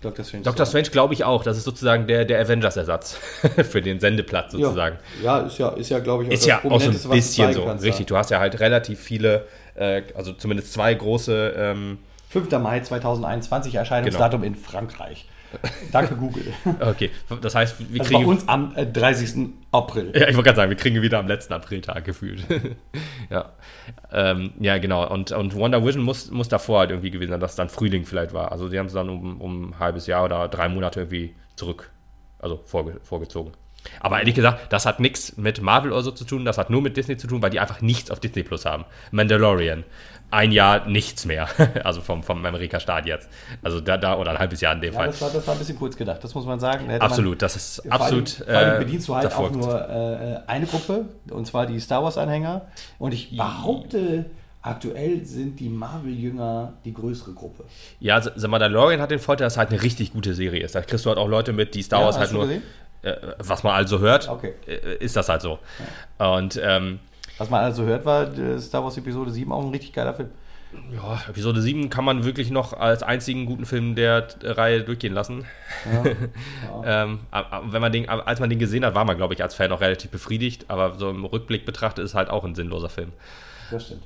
Dr. 0.00 0.24
Strange. 0.24 0.44
Dr. 0.44 0.66
Strange 0.66 0.90
glaube 0.90 1.14
ich 1.14 1.24
auch. 1.24 1.42
Das 1.42 1.56
ist 1.56 1.64
sozusagen 1.64 2.06
der, 2.06 2.24
der 2.24 2.40
Avengers-Ersatz 2.40 3.14
für 3.68 3.82
den 3.82 3.98
Sendeplatz 3.98 4.52
sozusagen. 4.52 4.98
Ja, 5.24 5.40
ja 5.40 5.46
ist 5.46 5.58
ja, 5.58 5.68
ist 5.70 5.90
ja 5.90 5.98
glaube 5.98 6.24
ich, 6.24 6.30
ist 6.30 6.46
ja 6.46 6.58
auch 6.58 6.80
so 6.80 6.90
ein 6.90 7.10
bisschen 7.10 7.52
so. 7.52 7.64
Richtig, 7.64 8.06
du 8.06 8.16
hast 8.16 8.30
ja 8.30 8.38
halt 8.38 8.60
relativ 8.60 9.00
viele, 9.00 9.46
äh, 9.74 10.02
also 10.14 10.32
zumindest 10.34 10.72
zwei 10.72 10.94
große. 10.94 11.54
Ähm, 11.56 11.98
5. 12.42 12.62
Mai 12.62 12.80
2021, 12.80 13.74
Erscheinungsdatum 13.74 14.42
genau. 14.42 14.54
in 14.54 14.60
Frankreich. 14.60 15.26
Danke, 15.92 16.16
Google. 16.16 16.52
Okay, 16.80 17.10
das 17.40 17.54
heißt, 17.54 17.78
wir 17.78 18.00
also 18.00 18.10
kriegen. 18.10 18.24
bei 18.24 18.30
uns 18.30 18.48
am 18.48 18.74
30. 18.74 19.36
Äh, 19.36 19.48
April. 19.72 20.12
Ja, 20.14 20.28
ich 20.28 20.34
wollte 20.34 20.42
gerade 20.42 20.56
sagen, 20.56 20.70
wir 20.70 20.76
kriegen 20.76 21.00
wieder 21.00 21.18
am 21.18 21.28
letzten 21.28 21.54
Apriltag 21.54 22.04
gefühlt. 22.04 22.44
ja. 23.30 23.52
Ähm, 24.12 24.52
ja, 24.60 24.78
genau. 24.78 25.08
Und, 25.08 25.32
und 25.32 25.54
Wonder 25.54 25.84
Vision 25.84 26.04
muss, 26.04 26.30
muss 26.30 26.48
davor 26.48 26.80
halt 26.80 26.90
irgendwie 26.90 27.10
gewesen 27.10 27.30
sein, 27.30 27.40
dass 27.40 27.52
es 27.52 27.56
dann 27.56 27.68
Frühling 27.68 28.04
vielleicht 28.04 28.32
war. 28.32 28.52
Also, 28.52 28.68
sie 28.68 28.78
haben 28.78 28.86
es 28.86 28.92
dann 28.92 29.08
um, 29.08 29.40
um 29.40 29.70
ein 29.70 29.78
halbes 29.78 30.06
Jahr 30.06 30.24
oder 30.24 30.48
drei 30.48 30.68
Monate 30.68 31.00
irgendwie 31.00 31.34
zurück, 31.54 31.90
also 32.38 32.60
vorge 32.64 33.00
vorgezogen. 33.02 33.52
Aber 34.00 34.18
ehrlich 34.18 34.34
gesagt, 34.34 34.72
das 34.72 34.86
hat 34.86 35.00
nichts 35.00 35.36
mit 35.36 35.60
Marvel 35.62 35.92
oder 35.92 36.02
so 36.02 36.10
zu 36.10 36.24
tun, 36.24 36.44
das 36.44 36.58
hat 36.58 36.70
nur 36.70 36.82
mit 36.82 36.96
Disney 36.96 37.16
zu 37.16 37.26
tun, 37.26 37.42
weil 37.42 37.50
die 37.50 37.60
einfach 37.60 37.80
nichts 37.80 38.10
auf 38.10 38.20
Disney 38.20 38.42
Plus 38.42 38.64
haben. 38.64 38.84
Mandalorian, 39.10 39.84
ein 40.30 40.52
Jahr 40.52 40.86
nichts 40.86 41.24
mehr. 41.24 41.48
Also 41.84 42.00
vom, 42.00 42.22
vom 42.22 42.44
Amerika-Start 42.44 43.06
jetzt. 43.06 43.28
Also 43.62 43.80
da, 43.80 43.96
da 43.96 44.16
oder 44.16 44.32
ein 44.32 44.38
halbes 44.38 44.60
Jahr 44.60 44.74
in 44.74 44.80
dem 44.80 44.92
ja, 44.92 44.98
Fall. 44.98 45.06
Das 45.08 45.20
war, 45.20 45.30
das 45.30 45.46
war 45.46 45.54
ein 45.54 45.58
bisschen 45.58 45.78
kurz 45.78 45.96
gedacht, 45.96 46.22
das 46.22 46.34
muss 46.34 46.44
man 46.46 46.58
sagen. 46.58 46.90
absolut, 47.00 47.32
man, 47.32 47.38
das 47.38 47.56
ist 47.56 47.92
absolut. 47.92 48.30
Vor 48.30 48.48
allem, 48.48 48.70
vor 48.70 48.78
bedienst 48.78 49.08
du 49.08 49.14
halt 49.14 49.34
auch 49.34 49.50
nur 49.50 49.88
äh, 49.88 50.40
eine 50.46 50.66
Gruppe, 50.66 51.06
und 51.30 51.46
zwar 51.46 51.66
die 51.66 51.78
Star 51.80 52.02
Wars-Anhänger. 52.02 52.62
Und 52.98 53.12
ich 53.14 53.36
behaupte. 53.36 54.26
Aktuell 54.62 55.24
sind 55.24 55.60
die 55.60 55.68
Marvel-Jünger 55.68 56.72
die 56.84 56.92
größere 56.92 57.34
Gruppe. 57.34 57.62
Ja, 58.00 58.20
The 58.20 58.48
Mandalorian 58.48 59.00
hat 59.00 59.12
den 59.12 59.20
Vorteil, 59.20 59.44
dass 59.44 59.52
es 59.52 59.58
halt 59.58 59.70
eine 59.70 59.80
richtig 59.80 60.12
gute 60.12 60.34
Serie 60.34 60.64
ist. 60.64 60.74
Da 60.74 60.80
kriegst 60.80 61.04
du 61.04 61.08
halt 61.08 61.20
auch 61.20 61.28
Leute 61.28 61.52
mit, 61.52 61.76
die 61.76 61.82
Star 61.82 62.00
ja, 62.00 62.06
Wars 62.06 62.18
halt 62.18 62.32
nur. 62.32 62.48
Gesehen? 62.48 62.64
Äh, 63.02 63.14
was 63.38 63.62
man 63.62 63.74
also 63.74 64.00
hört, 64.00 64.28
okay. 64.28 64.54
Äh, 64.66 64.96
ist 64.96 65.14
das 65.14 65.28
halt 65.28 65.40
so. 65.40 65.60
Ja. 66.18 66.34
Und 66.34 66.60
ähm, 66.60 66.98
was 67.38 67.50
man 67.50 67.62
also 67.62 67.84
hört, 67.84 68.04
war 68.04 68.28
Star 68.58 68.82
Wars 68.82 68.96
Episode 68.96 69.30
7 69.30 69.52
auch 69.52 69.64
ein 69.64 69.70
richtig 69.70 69.92
geiler 69.92 70.14
Film. 70.14 70.30
Ja, 70.92 71.20
Episode 71.28 71.60
7 71.60 71.90
kann 71.90 72.04
man 72.04 72.24
wirklich 72.24 72.50
noch 72.50 72.72
als 72.72 73.02
einzigen 73.02 73.46
guten 73.46 73.66
Film 73.66 73.94
der 73.94 74.28
Reihe 74.42 74.82
durchgehen 74.82 75.14
lassen. 75.14 75.44
Ja, 75.92 76.82
ja. 76.84 77.04
ähm, 77.04 77.20
wenn 77.70 77.80
man 77.80 77.92
den, 77.92 78.08
als 78.08 78.40
man 78.40 78.50
den 78.50 78.58
gesehen 78.58 78.84
hat, 78.84 78.94
war 78.94 79.04
man, 79.04 79.16
glaube 79.16 79.34
ich, 79.34 79.42
als 79.42 79.54
Fan 79.54 79.72
auch 79.72 79.80
relativ 79.80 80.10
befriedigt, 80.10 80.66
aber 80.68 80.98
so 80.98 81.10
im 81.10 81.24
Rückblick 81.24 81.64
betrachtet 81.64 82.04
ist 82.04 82.14
halt 82.14 82.30
auch 82.30 82.44
ein 82.44 82.54
sinnloser 82.54 82.88
Film. 82.88 83.12
Das 83.70 83.86
stimmt. 83.86 84.02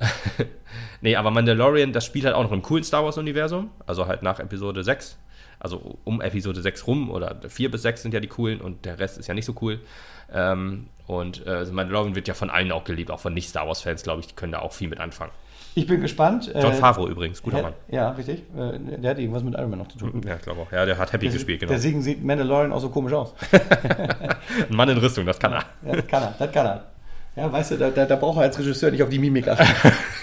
nee, 1.00 1.16
aber 1.16 1.30
Mandalorian, 1.30 1.92
das 1.92 2.04
spielt 2.04 2.24
halt 2.24 2.34
auch 2.34 2.42
noch 2.42 2.52
im 2.52 2.62
coolen 2.62 2.84
Star 2.84 3.04
Wars-Universum, 3.04 3.70
also 3.86 4.06
halt 4.06 4.22
nach 4.22 4.38
Episode 4.38 4.84
6. 4.84 5.18
Also 5.58 5.98
um 6.04 6.22
Episode 6.22 6.62
6 6.62 6.86
rum 6.86 7.10
oder 7.10 7.36
4 7.46 7.70
bis 7.70 7.82
6 7.82 8.02
sind 8.02 8.14
ja 8.14 8.20
die 8.20 8.28
coolen 8.28 8.62
und 8.62 8.86
der 8.86 8.98
Rest 8.98 9.18
ist 9.18 9.26
ja 9.26 9.34
nicht 9.34 9.44
so 9.44 9.54
cool. 9.60 9.80
Ähm, 10.32 10.86
und 11.10 11.44
äh, 11.44 11.50
also 11.50 11.72
Mandalorian 11.72 12.14
wird 12.14 12.28
ja 12.28 12.34
von 12.34 12.50
allen 12.50 12.70
auch 12.70 12.84
geliebt, 12.84 13.10
auch 13.10 13.18
von 13.18 13.34
Nicht-Star 13.34 13.66
Wars-Fans, 13.66 14.04
glaube 14.04 14.20
ich, 14.20 14.28
die 14.28 14.34
können 14.34 14.52
da 14.52 14.60
auch 14.60 14.72
viel 14.72 14.88
mit 14.88 15.00
anfangen. 15.00 15.32
Ich 15.74 15.86
bin 15.86 16.00
gespannt. 16.00 16.52
John 16.54 16.72
äh, 16.72 16.74
Favreau 16.74 17.08
übrigens, 17.08 17.42
guter 17.42 17.56
der, 17.56 17.64
Mann. 17.64 17.72
Ja, 17.88 18.10
richtig. 18.10 18.44
Äh, 18.56 18.78
der 18.98 19.10
hat 19.10 19.18
irgendwas 19.18 19.42
mit 19.42 19.54
Iron 19.54 19.70
Man 19.70 19.80
noch 19.80 19.88
zu 19.88 19.98
tun. 19.98 20.22
Ja, 20.24 20.36
glaube 20.36 20.60
auch. 20.60 20.72
Ja, 20.72 20.86
der 20.86 20.98
hat 20.98 21.12
Happy 21.12 21.26
der, 21.26 21.32
gespielt, 21.32 21.60
genau. 21.60 21.72
Deswegen 21.72 22.00
sieht 22.00 22.24
Mandalorian 22.24 22.72
auch 22.72 22.78
so 22.78 22.90
komisch 22.90 23.12
aus. 23.12 23.34
Ein 23.52 24.76
Mann 24.76 24.88
in 24.88 24.98
Rüstung, 24.98 25.26
das 25.26 25.38
kann 25.40 25.52
er. 25.52 25.64
Ja, 25.84 25.96
das 25.96 26.06
kann 26.06 26.22
er, 26.22 26.34
das 26.38 26.52
kann 26.52 26.66
er. 26.66 26.84
Ja, 27.34 27.52
weißt 27.52 27.72
du, 27.72 27.76
da, 27.76 27.90
da, 27.90 28.06
da 28.06 28.16
braucht 28.16 28.38
er 28.38 28.42
als 28.42 28.58
Regisseur 28.58 28.92
nicht 28.92 29.02
auf 29.02 29.08
die 29.08 29.18
Mimik 29.18 29.48
achten. 29.48 29.66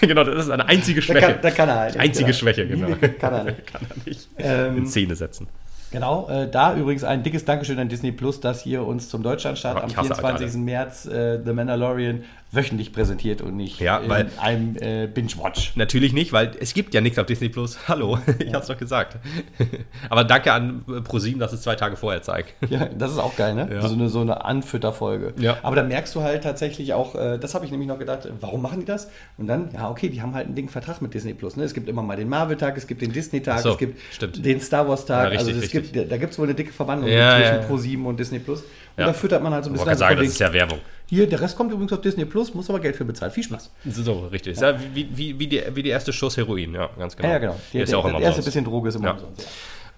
genau, 0.00 0.24
das 0.24 0.46
ist 0.46 0.50
eine 0.50 0.66
einzige 0.66 1.02
Schwäche. 1.02 1.20
Da 1.20 1.32
kann, 1.32 1.42
da 1.42 1.50
kann 1.50 1.68
er 1.68 1.76
halt. 1.76 1.96
Einzige 1.98 2.26
genau. 2.26 2.38
Schwäche, 2.38 2.66
genau. 2.66 2.88
Mimik 2.88 3.18
kann 3.18 3.34
er 3.34 3.44
nicht. 3.44 3.66
kann 3.72 3.82
er 3.90 4.08
nicht 4.08 4.28
ähm, 4.38 4.76
in 4.78 4.86
Szene 4.86 5.16
setzen. 5.16 5.48
Genau, 5.90 6.28
äh, 6.28 6.50
da 6.50 6.74
übrigens 6.74 7.02
ein 7.04 7.22
dickes 7.22 7.44
Dankeschön 7.44 7.78
an 7.78 7.88
Disney 7.88 8.12
Plus, 8.12 8.40
dass 8.40 8.62
hier 8.62 8.84
uns 8.86 9.08
zum 9.08 9.22
Deutschlandstart 9.22 9.82
am 9.82 9.90
24. 9.90 10.60
März 10.60 11.06
äh, 11.06 11.40
The 11.42 11.52
Mandalorian 11.52 12.24
wöchentlich 12.50 12.92
präsentiert 12.92 13.42
und 13.42 13.56
nicht 13.56 13.78
ja, 13.78 13.98
in 13.98 14.10
einem 14.38 14.76
äh, 14.76 15.06
Binge-Watch. 15.06 15.76
Natürlich 15.76 16.14
nicht, 16.14 16.32
weil 16.32 16.52
es 16.58 16.72
gibt 16.72 16.94
ja 16.94 17.02
nichts 17.02 17.18
auf 17.18 17.26
Disney 17.26 17.50
Plus. 17.50 17.78
Hallo, 17.88 18.18
ich 18.38 18.46
ja. 18.46 18.54
hab's 18.54 18.68
doch 18.68 18.78
gesagt. 18.78 19.18
Aber 20.08 20.24
danke 20.24 20.52
an 20.52 20.82
ProSieben, 21.04 21.40
dass 21.40 21.52
es 21.52 21.60
zwei 21.60 21.74
Tage 21.74 21.96
vorher 21.96 22.22
zeigt. 22.22 22.54
Ja, 22.68 22.84
das 22.86 23.12
ist 23.12 23.18
auch 23.18 23.34
geil, 23.34 23.54
ne? 23.54 23.66
Ja. 23.72 23.88
So 23.88 23.94
eine, 23.94 24.10
so 24.10 24.20
eine 24.20 24.44
Anfütterfolge. 24.44 25.32
Ja. 25.38 25.56
Aber 25.62 25.74
da 25.74 25.82
merkst 25.82 26.14
du 26.14 26.20
halt 26.20 26.44
tatsächlich 26.44 26.92
auch, 26.92 27.14
äh, 27.14 27.38
das 27.38 27.54
habe 27.54 27.64
ich 27.64 27.70
nämlich 27.70 27.88
noch 27.88 27.98
gedacht, 27.98 28.28
warum 28.40 28.60
machen 28.60 28.80
die 28.80 28.84
das? 28.84 29.10
Und 29.38 29.46
dann, 29.46 29.70
ja, 29.72 29.88
okay, 29.88 30.10
die 30.10 30.20
haben 30.20 30.34
halt 30.34 30.46
einen 30.46 30.54
dicken 30.54 30.68
Vertrag 30.68 31.00
mit 31.00 31.14
Disney 31.14 31.32
Plus. 31.32 31.56
Ne? 31.56 31.64
Es 31.64 31.72
gibt 31.72 31.88
immer 31.88 32.02
mal 32.02 32.16
den 32.16 32.28
Marvel-Tag, 32.28 32.76
es 32.76 32.86
gibt 32.86 33.00
den 33.00 33.12
Disney-Tag, 33.12 33.60
so, 33.60 33.72
es 33.72 33.78
gibt 33.78 33.98
stimmt. 34.12 34.44
den 34.44 34.60
Star 34.60 34.86
Wars-Tag. 34.86 35.32
Ja, 35.32 35.38
also 35.38 35.50
es 35.50 35.62
richtig. 35.62 35.92
gibt, 35.92 36.12
da 36.12 36.16
gibt 36.18 36.32
es 36.32 36.38
wohl 36.38 36.46
eine 36.46 36.54
dicke 36.54 36.72
Verwandlung 36.72 37.10
zwischen 37.10 37.66
ProSieben 37.66 38.04
und 38.04 38.20
Disney 38.20 38.38
Plus. 38.38 38.60
Und 38.60 39.06
da 39.06 39.12
füttert 39.12 39.42
man 39.42 39.54
halt 39.54 39.64
so 39.64 39.70
ein 39.70 39.74
bisschen. 39.74 39.92
Ich 39.92 39.98
sagen, 39.98 40.16
das 40.16 40.26
ist 40.26 40.40
ja 40.40 40.52
Werbung. 40.52 40.80
Hier, 41.08 41.26
der 41.26 41.40
Rest 41.40 41.56
kommt 41.56 41.72
übrigens 41.72 41.92
auf 41.92 42.02
Disney 42.02 42.26
Plus, 42.26 42.52
muss 42.54 42.68
aber 42.68 42.80
Geld 42.80 42.94
für 42.94 43.04
bezahlen. 43.04 43.32
Viel 43.32 43.44
Spaß. 43.44 43.70
So, 43.86 44.26
richtig. 44.26 44.60
Ja. 44.60 44.78
wie, 44.94 45.08
wie, 45.16 45.38
wie, 45.38 45.46
die, 45.46 45.62
wie 45.72 45.82
die 45.82 45.88
erste 45.88 46.12
Schuss 46.12 46.36
Heroin, 46.36 46.74
ja, 46.74 46.90
ganz 46.98 47.16
genau. 47.16 47.30
Ja, 47.30 47.38
genau. 47.38 47.60
Die, 47.72 47.78
ist 47.78 47.90
ja 47.90 47.98
auch 47.98 48.04
immer 48.04 48.20
erste 48.20 48.42
bisschen 48.42 48.64
Droge 48.64 48.90
ist 48.90 48.96
immer 48.96 49.06
ja. 49.06 49.12
umsonst. 49.12 49.40
Ja. 49.40 49.46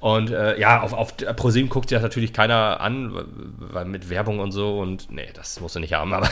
Und 0.00 0.30
äh, 0.30 0.58
ja, 0.58 0.80
auf, 0.80 0.92
auf 0.92 1.16
ProSieben 1.16 1.68
guckt 1.68 1.88
sich 1.88 1.96
das 1.96 2.02
natürlich 2.02 2.32
keiner 2.32 2.80
an, 2.80 3.12
weil 3.58 3.84
mit 3.84 4.08
Werbung 4.08 4.38
und 4.38 4.52
so 4.52 4.78
und 4.78 5.10
nee, 5.10 5.28
das 5.34 5.60
musst 5.60 5.76
du 5.76 5.80
nicht 5.80 5.92
haben, 5.92 6.14
aber 6.14 6.30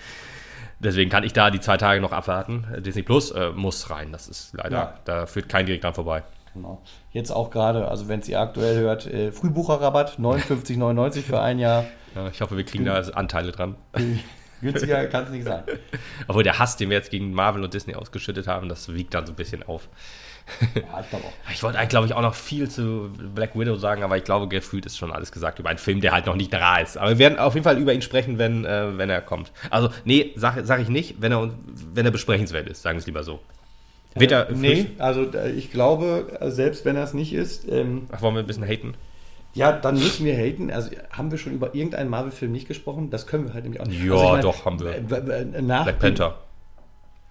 deswegen 0.78 1.10
kann 1.10 1.24
ich 1.24 1.32
da 1.32 1.50
die 1.50 1.58
zwei 1.58 1.76
Tage 1.76 2.00
noch 2.00 2.12
abwarten. 2.12 2.66
Disney 2.78 3.02
Plus 3.02 3.32
äh, 3.32 3.50
muss 3.50 3.90
rein, 3.90 4.12
das 4.12 4.28
ist 4.28 4.54
leider, 4.54 4.76
ja. 4.76 4.94
da 5.06 5.26
führt 5.26 5.48
kein 5.48 5.66
direkt 5.66 5.82
dran 5.82 5.94
vorbei. 5.94 6.22
Genau. 6.54 6.80
Jetzt 7.10 7.30
auch 7.30 7.50
gerade, 7.50 7.88
also 7.88 8.08
wenn 8.08 8.20
es 8.20 8.28
ihr 8.28 8.40
aktuell 8.40 8.78
hört, 8.78 9.06
äh, 9.06 9.32
Frühbucherrabatt 9.32 10.18
59,99 10.18 11.22
für 11.22 11.40
ein 11.40 11.58
Jahr. 11.58 11.84
Ja, 12.14 12.28
ich 12.28 12.40
hoffe, 12.40 12.56
wir 12.56 12.64
kriegen 12.64 12.84
da 12.84 12.94
Anteile 12.94 13.52
dran. 13.52 13.74
Günstiger 14.60 15.04
kann 15.06 15.24
es 15.24 15.30
nicht 15.30 15.44
sein. 15.44 15.64
Obwohl 16.28 16.42
der 16.42 16.58
Hass, 16.58 16.76
den 16.76 16.88
wir 16.88 16.96
jetzt 16.96 17.10
gegen 17.10 17.34
Marvel 17.34 17.62
und 17.62 17.74
Disney 17.74 17.94
ausgeschüttet 17.96 18.46
haben, 18.46 18.68
das 18.68 18.92
wiegt 18.92 19.12
dann 19.12 19.26
so 19.26 19.32
ein 19.32 19.36
bisschen 19.36 19.62
auf. 19.62 19.88
Ja, 20.74 21.00
ich 21.00 21.10
glaube 21.10 21.24
auch. 21.24 21.50
Ich 21.52 21.62
wollte 21.62 21.78
eigentlich, 21.78 21.90
glaube 21.90 22.06
ich, 22.06 22.14
auch 22.14 22.22
noch 22.22 22.34
viel 22.34 22.68
zu 22.70 23.10
Black 23.34 23.58
Widow 23.58 23.76
sagen, 23.76 24.02
aber 24.02 24.16
ich 24.16 24.24
glaube, 24.24 24.48
gefühlt 24.48 24.86
ist 24.86 24.96
schon 24.96 25.10
alles 25.10 25.32
gesagt 25.32 25.58
über 25.58 25.70
einen 25.70 25.78
Film, 25.78 26.00
der 26.00 26.12
halt 26.12 26.26
noch 26.26 26.36
nicht 26.36 26.52
da 26.52 26.78
ist. 26.78 26.96
Aber 26.96 27.10
wir 27.10 27.18
werden 27.18 27.38
auf 27.38 27.54
jeden 27.54 27.64
Fall 27.64 27.78
über 27.78 27.92
ihn 27.92 28.02
sprechen, 28.02 28.38
wenn, 28.38 28.64
äh, 28.64 28.96
wenn 28.96 29.10
er 29.10 29.22
kommt. 29.22 29.52
Also, 29.70 29.90
nee, 30.04 30.32
sage 30.36 30.64
sag 30.64 30.80
ich 30.80 30.88
nicht, 30.88 31.20
wenn 31.20 31.32
er, 31.32 31.50
wenn 31.92 32.04
er 32.04 32.12
besprechenswert 32.12 32.68
ist, 32.68 32.82
sagen 32.82 32.96
wir 32.96 33.00
es 33.00 33.06
lieber 33.06 33.24
so. 33.24 33.40
Wird 34.14 34.32
äh, 34.32 34.46
nee, 34.54 34.86
also 34.98 35.32
äh, 35.32 35.50
ich 35.50 35.72
glaube, 35.72 36.38
selbst 36.42 36.84
wenn 36.84 36.96
er 36.96 37.04
es 37.04 37.14
nicht 37.14 37.32
ist. 37.32 37.68
Ähm, 37.68 38.06
Ach, 38.12 38.22
wollen 38.22 38.34
wir 38.34 38.40
ein 38.42 38.46
bisschen 38.46 38.64
haten? 38.64 38.94
Ja, 39.54 39.72
dann 39.72 39.94
müssen 39.94 40.24
wir 40.24 40.36
haten. 40.36 40.70
Also 40.70 40.90
haben 41.10 41.30
wir 41.30 41.38
schon 41.38 41.52
über 41.52 41.74
irgendeinen 41.74 42.10
Marvel-Film 42.10 42.52
nicht 42.52 42.68
gesprochen? 42.68 43.10
Das 43.10 43.26
können 43.26 43.46
wir 43.46 43.54
halt 43.54 43.64
nämlich 43.64 43.80
auch 43.80 43.86
nicht. 43.86 44.02
Ja, 44.02 44.14
also, 44.14 44.28
meine, 44.30 44.42
doch, 44.42 44.64
haben 44.64 44.80
wir. 44.80 45.62
Nach 45.62 45.84
Black 45.84 45.98
Panther. 45.98 46.38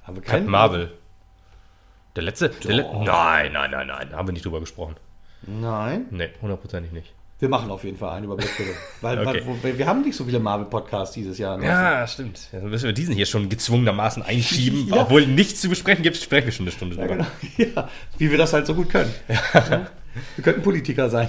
Haben 0.04 0.16
wir 0.16 0.24
keinen? 0.24 0.48
Marvel. 0.48 0.92
Der 2.16 2.24
letzte? 2.24 2.50
Der 2.50 2.76
Le 2.76 2.84
nein, 3.06 3.54
nein, 3.54 3.72
nein, 3.72 3.88
nein. 3.88 4.08
Da 4.12 4.18
haben 4.18 4.28
wir 4.28 4.34
nicht 4.34 4.46
drüber 4.46 4.60
gesprochen. 4.60 4.96
Nein? 5.46 6.06
Nee, 6.12 6.30
hundertprozentig 6.42 6.92
nicht. 6.92 7.14
Wir 7.44 7.50
machen 7.50 7.70
auf 7.72 7.84
jeden 7.84 7.98
Fall 7.98 8.16
einen 8.16 8.24
über 8.24 8.38
Black 8.38 8.58
Widow. 8.58 8.72
Weil, 9.02 9.28
okay. 9.28 9.44
weil, 9.62 9.78
wir 9.78 9.86
haben 9.86 10.02
nicht 10.02 10.16
so 10.16 10.24
viele 10.24 10.40
Marvel-Podcasts 10.40 11.14
dieses 11.14 11.38
Jahr. 11.38 11.62
Ja, 11.62 12.08
stimmt. 12.08 12.48
Dann 12.54 12.70
müssen 12.70 12.86
wir 12.86 12.94
diesen 12.94 13.14
hier 13.14 13.26
schon 13.26 13.50
gezwungenermaßen 13.50 14.24
einschieben. 14.24 14.88
ja. 14.96 15.02
Obwohl 15.02 15.28
nichts 15.28 15.60
zu 15.60 15.68
besprechen 15.68 16.04
gibt, 16.04 16.16
sprechen 16.16 16.46
wir 16.46 16.54
schon 16.54 16.64
eine 16.64 16.72
Stunde 16.72 16.96
ja, 16.96 17.06
drüber. 17.06 17.28
Genau. 17.58 17.74
Ja, 17.76 17.90
wie 18.18 18.32
wir 18.32 18.38
das 18.38 18.54
halt 18.54 18.66
so 18.66 18.74
gut 18.74 18.90
können. 18.90 19.14
Ja. 19.28 19.88
Wir 20.38 20.44
könnten 20.46 20.62
Politiker 20.62 21.10
sein. 21.10 21.28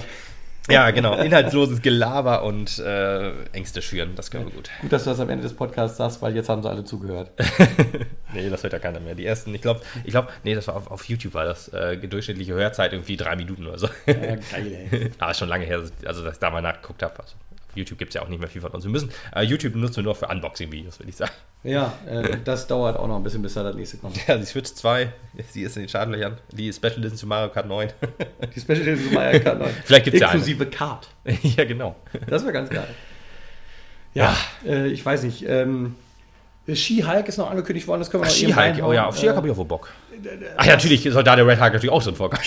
Ja, 0.69 0.89
genau. 0.91 1.15
Inhaltsloses 1.15 1.81
Gelaber 1.81 2.43
und 2.43 2.79
äh, 2.79 3.31
Ängste 3.51 3.81
schüren, 3.81 4.15
das 4.15 4.31
können 4.31 4.45
wir 4.45 4.53
gut. 4.53 4.69
Gut, 4.81 4.91
dass 4.91 5.03
du 5.03 5.11
das 5.11 5.19
am 5.19 5.29
Ende 5.29 5.43
des 5.43 5.53
Podcasts 5.53 5.97
sagst, 5.97 6.21
weil 6.21 6.35
jetzt 6.35 6.49
haben 6.49 6.63
sie 6.63 6.69
alle 6.69 6.83
zugehört. 6.83 7.31
nee, 8.33 8.49
das 8.49 8.63
hört 8.63 8.73
ja 8.73 8.79
keiner 8.79 8.99
mehr. 8.99 9.15
Die 9.15 9.25
ersten, 9.25 9.53
ich 9.53 9.61
glaube, 9.61 9.81
ich 10.03 10.11
glaube, 10.11 10.29
nee, 10.43 10.55
das 10.55 10.67
war 10.67 10.75
auf, 10.75 10.89
auf 10.89 11.05
YouTube, 11.05 11.33
war 11.35 11.45
das 11.45 11.67
äh, 11.69 11.97
durchschnittliche 11.97 12.53
Hörzeit 12.53 12.93
irgendwie 12.93 13.17
drei 13.17 13.35
Minuten 13.35 13.67
oder 13.67 13.77
so. 13.77 13.87
Ja, 14.07 14.13
geil, 14.13 14.87
ey. 14.91 15.11
Aber 15.19 15.33
schon 15.33 15.49
lange 15.49 15.65
her, 15.65 15.83
also 16.05 16.23
dass 16.23 16.33
ich 16.33 16.39
da 16.39 16.49
mal 16.49 16.61
nachgeguckt 16.61 17.03
habe. 17.03 17.19
Also. 17.19 17.35
YouTube 17.75 17.97
gibt 17.97 18.09
es 18.09 18.15
ja 18.15 18.21
auch 18.21 18.27
nicht 18.27 18.39
mehr 18.39 18.49
viel 18.49 18.61
von 18.61 18.71
uns. 18.71 18.83
Wir 18.83 18.91
müssen, 18.91 19.11
äh, 19.35 19.43
YouTube 19.43 19.75
nutzen 19.75 19.97
wir 19.97 20.03
nur 20.03 20.15
für 20.15 20.27
Unboxing-Videos, 20.27 20.99
würde 20.99 21.09
ich 21.09 21.15
sagen. 21.15 21.31
Ja, 21.63 21.93
äh, 22.07 22.37
das 22.43 22.67
dauert 22.67 22.97
auch 22.97 23.07
noch 23.07 23.15
ein 23.15 23.23
bisschen, 23.23 23.41
bis 23.41 23.55
da 23.55 23.63
das 23.63 23.75
nächste 23.75 23.97
kommt. 23.97 24.15
Ja, 24.27 24.37
die 24.37 24.45
Switch 24.45 24.73
2, 24.73 25.11
sie 25.49 25.63
ist 25.63 25.75
in 25.75 25.83
den 25.83 25.89
Schadenlöchern. 25.89 26.37
Die 26.51 26.71
Special 26.71 26.97
Edition 26.97 27.17
zu 27.17 27.27
Mario 27.27 27.49
Kart 27.49 27.67
9. 27.67 27.89
die 28.55 28.59
Special 28.59 28.81
Edition 28.81 29.09
zu 29.09 29.13
Mario 29.13 29.39
Kart 29.39 29.59
9. 29.59 29.69
Vielleicht 29.83 30.03
gibt 30.05 30.15
es 30.15 30.21
ja 30.21 30.31
Inklusive 30.31 30.65
Kart. 30.67 31.09
ja, 31.41 31.65
genau. 31.65 31.95
Das 32.27 32.43
wäre 32.43 32.53
ganz 32.53 32.69
geil. 32.69 32.87
Ja, 34.13 34.35
ja. 34.63 34.71
Äh, 34.71 34.87
ich 34.87 35.05
weiß 35.05 35.23
nicht. 35.23 35.43
Ähm, 35.47 35.95
Ski-Hulk 36.73 37.27
ist 37.27 37.37
noch 37.37 37.51
angekündigt 37.51 37.87
worden, 37.87 37.99
das 37.99 38.09
können 38.09 38.23
wir 38.23 38.27
Ach, 38.27 38.31
noch 38.31 38.37
Ski-Hulk, 38.37 38.83
oh 38.83 38.93
ja, 38.93 39.05
auf 39.05 39.15
Ski-Hulk 39.17 39.33
äh, 39.33 39.37
habe 39.37 39.47
ich 39.47 39.53
auch 39.53 39.57
wohl 39.57 39.65
Bock. 39.65 39.91
Ach 40.57 40.65
ja, 40.65 40.73
natürlich 40.73 41.03
soll 41.03 41.23
da 41.23 41.35
der 41.35 41.45
Red 41.45 41.59
Hulk 41.59 41.73
natürlich 41.73 41.91
auch 41.91 42.01
so 42.01 42.09
ein 42.09 42.15
Vorgang. 42.15 42.41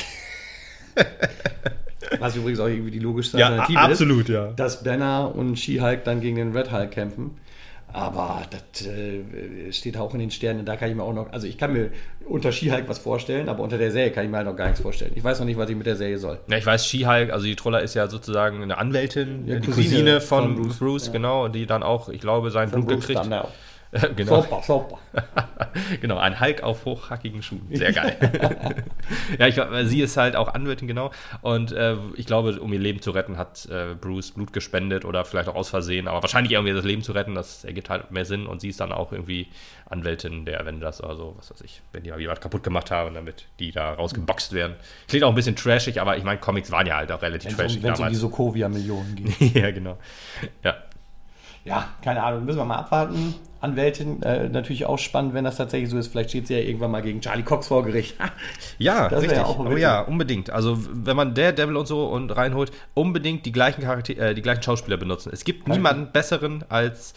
Was 2.18 2.36
übrigens 2.36 2.60
auch 2.60 2.68
irgendwie 2.68 2.90
die 2.90 2.98
logischste 2.98 3.44
Alternative 3.44 3.72
ja, 3.74 3.84
absolut, 3.84 4.22
ist. 4.22 4.28
ja. 4.28 4.52
Dass 4.52 4.82
Banner 4.82 5.34
und 5.34 5.58
She-Hulk 5.58 6.04
dann 6.04 6.20
gegen 6.20 6.36
den 6.36 6.56
Red 6.56 6.72
Hulk 6.72 6.90
kämpfen. 6.90 7.38
Aber 7.90 8.42
das 8.50 8.86
äh, 8.86 9.72
steht 9.72 9.96
auch 9.96 10.12
in 10.12 10.20
den 10.20 10.30
Sternen. 10.30 10.66
Da 10.66 10.76
kann 10.76 10.90
ich 10.90 10.96
mir 10.96 11.02
auch 11.02 11.14
noch, 11.14 11.32
also 11.32 11.46
ich 11.46 11.56
kann 11.56 11.72
mir 11.72 11.90
unter 12.26 12.52
She-Hulk 12.52 12.86
was 12.86 12.98
vorstellen, 12.98 13.48
aber 13.48 13.62
unter 13.62 13.78
der 13.78 13.90
Serie 13.90 14.10
kann 14.10 14.24
ich 14.24 14.30
mir 14.30 14.36
halt 14.36 14.46
noch 14.46 14.56
gar 14.56 14.66
nichts 14.66 14.82
vorstellen. 14.82 15.12
Ich 15.14 15.24
weiß 15.24 15.38
noch 15.38 15.46
nicht, 15.46 15.56
was 15.56 15.70
ich 15.70 15.76
mit 15.76 15.86
der 15.86 15.96
Serie 15.96 16.18
soll. 16.18 16.38
Ja, 16.48 16.58
ich 16.58 16.66
weiß, 16.66 16.86
She-Hulk, 16.86 17.32
also 17.32 17.46
die 17.46 17.56
Troller 17.56 17.80
ist 17.80 17.94
ja 17.94 18.06
sozusagen 18.08 18.62
eine 18.62 18.76
Anwältin, 18.76 19.46
Ja, 19.46 19.58
die 19.58 19.66
Cousine 19.68 19.88
Cousine, 19.88 20.20
von, 20.20 20.54
von 20.54 20.62
Bruce, 20.62 20.78
Bruce, 20.78 21.06
ja. 21.06 21.12
genau, 21.12 21.48
die 21.48 21.64
dann 21.64 21.82
auch, 21.82 22.10
ich 22.10 22.20
glaube, 22.20 22.50
sein 22.50 22.68
Von 22.68 22.84
Blut 22.84 22.96
Bruce 22.98 23.06
gekriegt. 23.06 23.22
Banner. 23.22 23.48
genau. 24.16 24.42
Super, 24.42 24.62
super. 24.62 24.98
genau, 26.00 26.18
ein 26.18 26.38
Hulk 26.40 26.62
auf 26.62 26.84
hochhackigen 26.84 27.42
Schuhen. 27.42 27.66
Sehr 27.72 27.92
geil. 27.94 28.84
ja, 29.38 29.46
ich 29.46 29.54
glaube, 29.54 29.86
sie 29.86 30.02
ist 30.02 30.16
halt 30.16 30.36
auch 30.36 30.52
Anwältin, 30.52 30.86
genau. 30.86 31.10
Und 31.40 31.72
äh, 31.72 31.96
ich 32.16 32.26
glaube, 32.26 32.60
um 32.60 32.72
ihr 32.72 32.78
Leben 32.78 33.00
zu 33.00 33.12
retten, 33.12 33.38
hat 33.38 33.66
äh, 33.66 33.94
Bruce 33.98 34.32
Blut 34.32 34.52
gespendet 34.52 35.04
oder 35.06 35.24
vielleicht 35.24 35.48
auch 35.48 35.54
aus 35.54 35.70
Versehen, 35.70 36.06
aber 36.06 36.22
wahrscheinlich 36.22 36.52
irgendwie 36.52 36.74
das 36.74 36.84
Leben 36.84 37.02
zu 37.02 37.12
retten, 37.12 37.34
das 37.34 37.64
ergibt 37.64 37.88
halt 37.88 38.10
mehr 38.10 38.26
Sinn. 38.26 38.46
Und 38.46 38.60
sie 38.60 38.68
ist 38.68 38.80
dann 38.80 38.92
auch 38.92 39.12
irgendwie 39.12 39.48
Anwältin 39.88 40.44
der 40.44 40.60
Avengers 40.60 41.02
oder 41.02 41.16
so, 41.16 41.34
was 41.38 41.50
weiß 41.50 41.62
ich, 41.62 41.80
wenn 41.92 42.02
die 42.02 42.10
mal 42.10 42.26
was 42.28 42.40
kaputt 42.40 42.62
gemacht 42.62 42.90
haben, 42.90 43.14
damit 43.14 43.46
die 43.58 43.72
da 43.72 43.94
rausgeboxt 43.94 44.52
werden. 44.52 44.76
Klingt 45.08 45.24
auch 45.24 45.30
ein 45.30 45.34
bisschen 45.34 45.56
trashig, 45.56 46.00
aber 46.00 46.18
ich 46.18 46.24
meine, 46.24 46.38
Comics 46.38 46.70
waren 46.70 46.86
ja 46.86 46.96
halt 46.96 47.10
auch 47.10 47.22
relativ 47.22 47.56
Wenn 47.56 47.66
es 47.66 47.72
trashig 47.72 47.78
um, 47.78 47.88
wenn's 47.88 48.00
um 48.00 48.08
die. 48.08 48.14
Sokovia-Millionen 48.14 49.14
geht. 49.14 49.54
ja, 49.54 49.70
genau. 49.70 49.96
Ja. 50.62 50.76
Ja, 51.64 51.88
keine 52.02 52.22
Ahnung, 52.22 52.44
müssen 52.44 52.58
wir 52.58 52.64
mal 52.64 52.76
abwarten. 52.76 53.34
Anwältin, 53.60 54.22
äh, 54.22 54.48
natürlich 54.48 54.86
auch 54.86 54.98
spannend, 54.98 55.34
wenn 55.34 55.44
das 55.44 55.56
tatsächlich 55.56 55.90
so 55.90 55.98
ist. 55.98 56.08
Vielleicht 56.08 56.30
steht 56.30 56.46
sie 56.46 56.54
ja 56.54 56.60
irgendwann 56.60 56.90
mal 56.90 57.02
gegen 57.02 57.20
Charlie 57.20 57.42
Cox 57.42 57.68
vor 57.68 57.84
Gericht. 57.84 58.16
Ja, 58.78 59.08
Das 59.10 59.22
richtig. 59.22 59.38
ja 59.38 59.44
auch 59.44 59.58
oh, 59.58 59.64
witzig. 59.64 59.80
ja, 59.80 60.00
unbedingt. 60.02 60.50
Also, 60.50 60.78
wenn 60.92 61.16
man 61.16 61.34
Daredevil 61.34 61.76
und 61.76 61.86
so 61.86 62.06
und 62.06 62.30
reinholt, 62.30 62.70
unbedingt 62.94 63.46
die 63.46 63.52
gleichen 63.52 63.82
Charakter 63.82 64.16
äh, 64.16 64.34
die 64.34 64.42
gleichen 64.42 64.62
Schauspieler 64.62 64.96
benutzen. 64.96 65.30
Es 65.32 65.44
gibt 65.44 65.66
niemanden 65.68 66.12
besseren 66.12 66.64
als 66.68 67.14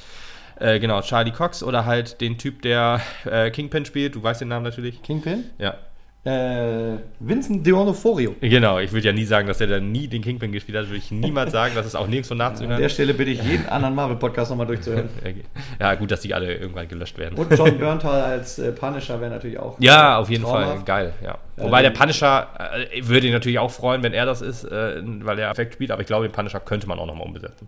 äh, 0.60 0.80
genau 0.80 1.02
Charlie 1.02 1.32
Cox 1.32 1.64
oder 1.64 1.86
halt 1.86 2.22
den 2.22 2.38
Typ, 2.38 2.62
der 2.62 3.02
äh, 3.26 3.52
Kingpin 3.52 3.86
spielt. 3.86 4.16
Du 4.16 4.24
weißt 4.24 4.42
den 4.42 4.48
Namen 4.48 4.64
natürlich. 4.64 5.02
Kingpin? 5.02 5.46
Ja. 5.58 5.76
Äh, 6.24 6.98
Vincent 7.20 7.66
D'Onofrio. 7.66 8.36
Genau, 8.42 8.78
ich 8.78 8.92
würde 8.92 9.08
ja 9.08 9.14
nie 9.14 9.26
sagen, 9.26 9.48
dass 9.48 9.60
er 9.60 9.66
dann 9.66 9.92
nie 9.92 10.08
den 10.08 10.22
Kingpin 10.22 10.52
gespielt 10.52 10.78
hat. 10.78 10.86
Würde 10.86 10.98
ich 10.98 11.10
niemals 11.10 11.52
sagen. 11.54 11.74
Das 11.74 11.88
ist 11.88 11.96
auch 11.96 12.06
nirgendwo 12.08 12.34
An 12.34 12.38
nachzuhören. 12.38 12.80
der 12.80 12.90
Stelle 12.90 13.16
bitte 13.16 13.32
ich 13.32 13.42
jeden 13.44 13.66
anderen 13.68 13.96
Marvel-Podcast 13.96 14.52
nochmal 14.52 14.68
durchzuhören. 14.68 15.10
Okay. 15.22 15.44
Ja, 15.80 15.96
gut, 15.96 16.12
dass 16.12 16.22
die 16.22 16.34
alle 16.34 16.54
irgendwann 16.56 16.88
gelöscht 16.88 17.18
werden. 17.18 17.38
Und 17.40 17.58
John 17.58 17.78
Berntal 17.80 18.22
als 18.22 18.60
äh, 18.60 18.72
Punisher 18.72 19.20
wäre 19.20 19.32
natürlich 19.32 19.58
auch. 19.58 19.80
Ja, 19.80 20.20
auf 20.20 20.30
jeden 20.30 20.44
Fall. 20.44 20.64
traumhaft. 20.66 20.86
Geil, 20.86 21.14
ja. 21.24 21.38
Wobei 21.58 21.82
der 21.82 21.90
Punisher, 21.92 22.48
äh, 22.94 23.08
würde 23.08 23.28
ihn 23.28 23.34
natürlich 23.34 23.58
auch 23.60 23.72
freuen, 23.72 24.04
wenn 24.04 24.14
er 24.14 24.26
das 24.28 24.42
ist, 24.42 24.64
äh, 24.64 25.02
weil 25.04 25.40
er 25.40 25.48
perfekt 25.48 25.74
spielt, 25.74 25.90
aber 25.92 26.02
ich 26.02 26.08
glaube, 26.08 26.28
den 26.28 26.32
Punisher 26.34 26.60
könnte 26.60 26.88
man 26.88 27.00
auch 27.00 27.06
nochmal 27.08 27.26
umbesetzen. 27.26 27.68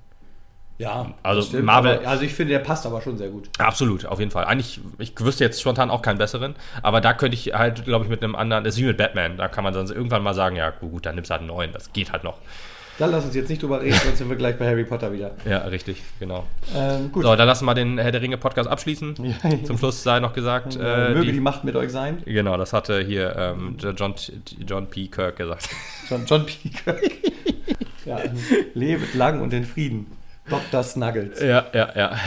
Ja, 0.79 1.13
Also 1.21 1.57
Marvel- 1.61 1.99
Aber, 1.99 2.07
also 2.07 2.23
ich 2.23 2.33
finde, 2.33 2.53
der 2.53 2.59
passt 2.59 2.85
aber 2.85 3.01
schon 3.01 3.17
sehr 3.17 3.29
gut. 3.29 3.47
Absolut, 3.59 4.05
auf 4.05 4.19
jeden 4.19 4.31
Fall. 4.31 4.45
Eigentlich, 4.45 4.81
ich 4.97 5.13
wüsste 5.19 5.43
jetzt 5.43 5.61
spontan 5.61 5.91
auch 5.91 6.01
keinen 6.01 6.17
besseren, 6.17 6.55
aber 6.81 6.99
da 6.99 7.13
könnte 7.13 7.35
ich 7.35 7.53
halt, 7.53 7.85
glaube 7.85 8.05
ich, 8.05 8.09
mit 8.09 8.23
einem 8.23 8.35
anderen, 8.35 8.63
das 8.63 8.75
ist 8.75 8.81
wie 8.81 8.85
mit 8.87 8.97
Batman, 8.97 9.37
da 9.37 9.47
kann 9.47 9.63
man 9.63 9.73
dann 9.73 9.85
irgendwann 9.87 10.23
mal 10.23 10.33
sagen, 10.33 10.55
ja, 10.55 10.71
gut, 10.71 11.05
dann 11.05 11.15
nimmst 11.15 11.29
du 11.29 11.33
halt 11.33 11.41
einen 11.41 11.47
neuen, 11.49 11.71
das 11.71 11.93
geht 11.93 12.11
halt 12.11 12.23
noch. 12.23 12.39
Dann 12.99 13.09
lass 13.11 13.25
uns 13.25 13.33
jetzt 13.33 13.49
nicht 13.49 13.61
drüber 13.61 13.81
reden, 13.81 13.97
sonst 14.03 14.19
sind 14.19 14.29
wir 14.29 14.35
gleich 14.35 14.57
bei 14.57 14.67
Harry 14.67 14.83
Potter 14.83 15.11
wieder. 15.11 15.31
Ja, 15.45 15.59
richtig, 15.59 16.01
genau. 16.19 16.45
Ähm, 16.75 17.11
gut. 17.11 17.23
So, 17.23 17.35
dann 17.35 17.47
lassen 17.47 17.65
wir 17.65 17.73
den 17.73 17.97
Herr 17.97 18.11
der 18.11 18.21
Ringe 18.21 18.37
Podcast 18.37 18.69
abschließen. 18.69 19.15
Zum 19.63 19.77
Schluss 19.79 20.03
sei 20.03 20.19
noch 20.19 20.33
gesagt, 20.33 20.75
äh, 20.75 21.07
äh, 21.07 21.13
möge 21.13 21.25
die, 21.27 21.31
die, 21.33 21.39
Macht 21.39 21.63
mit 21.63 21.75
euch 21.75 21.91
sein. 21.91 22.21
genau, 22.25 22.55
das 22.57 22.71
hatte 22.73 22.99
hier 23.01 23.35
ähm, 23.35 23.77
John, 23.79 24.13
John 24.67 24.87
P. 24.87 25.07
Kirk 25.07 25.37
gesagt. 25.37 25.69
John, 26.07 26.23
John 26.27 26.45
P. 26.45 26.69
Kirk. 26.69 27.01
ja, 28.05 28.19
lebt 28.75 29.15
lang 29.15 29.41
und 29.41 29.53
in 29.53 29.65
Frieden. 29.65 30.05
Dr. 30.49 30.83
Snuggles. 30.83 31.39
Ja, 31.41 31.65
ja, 31.73 31.89
ja. 31.95 32.17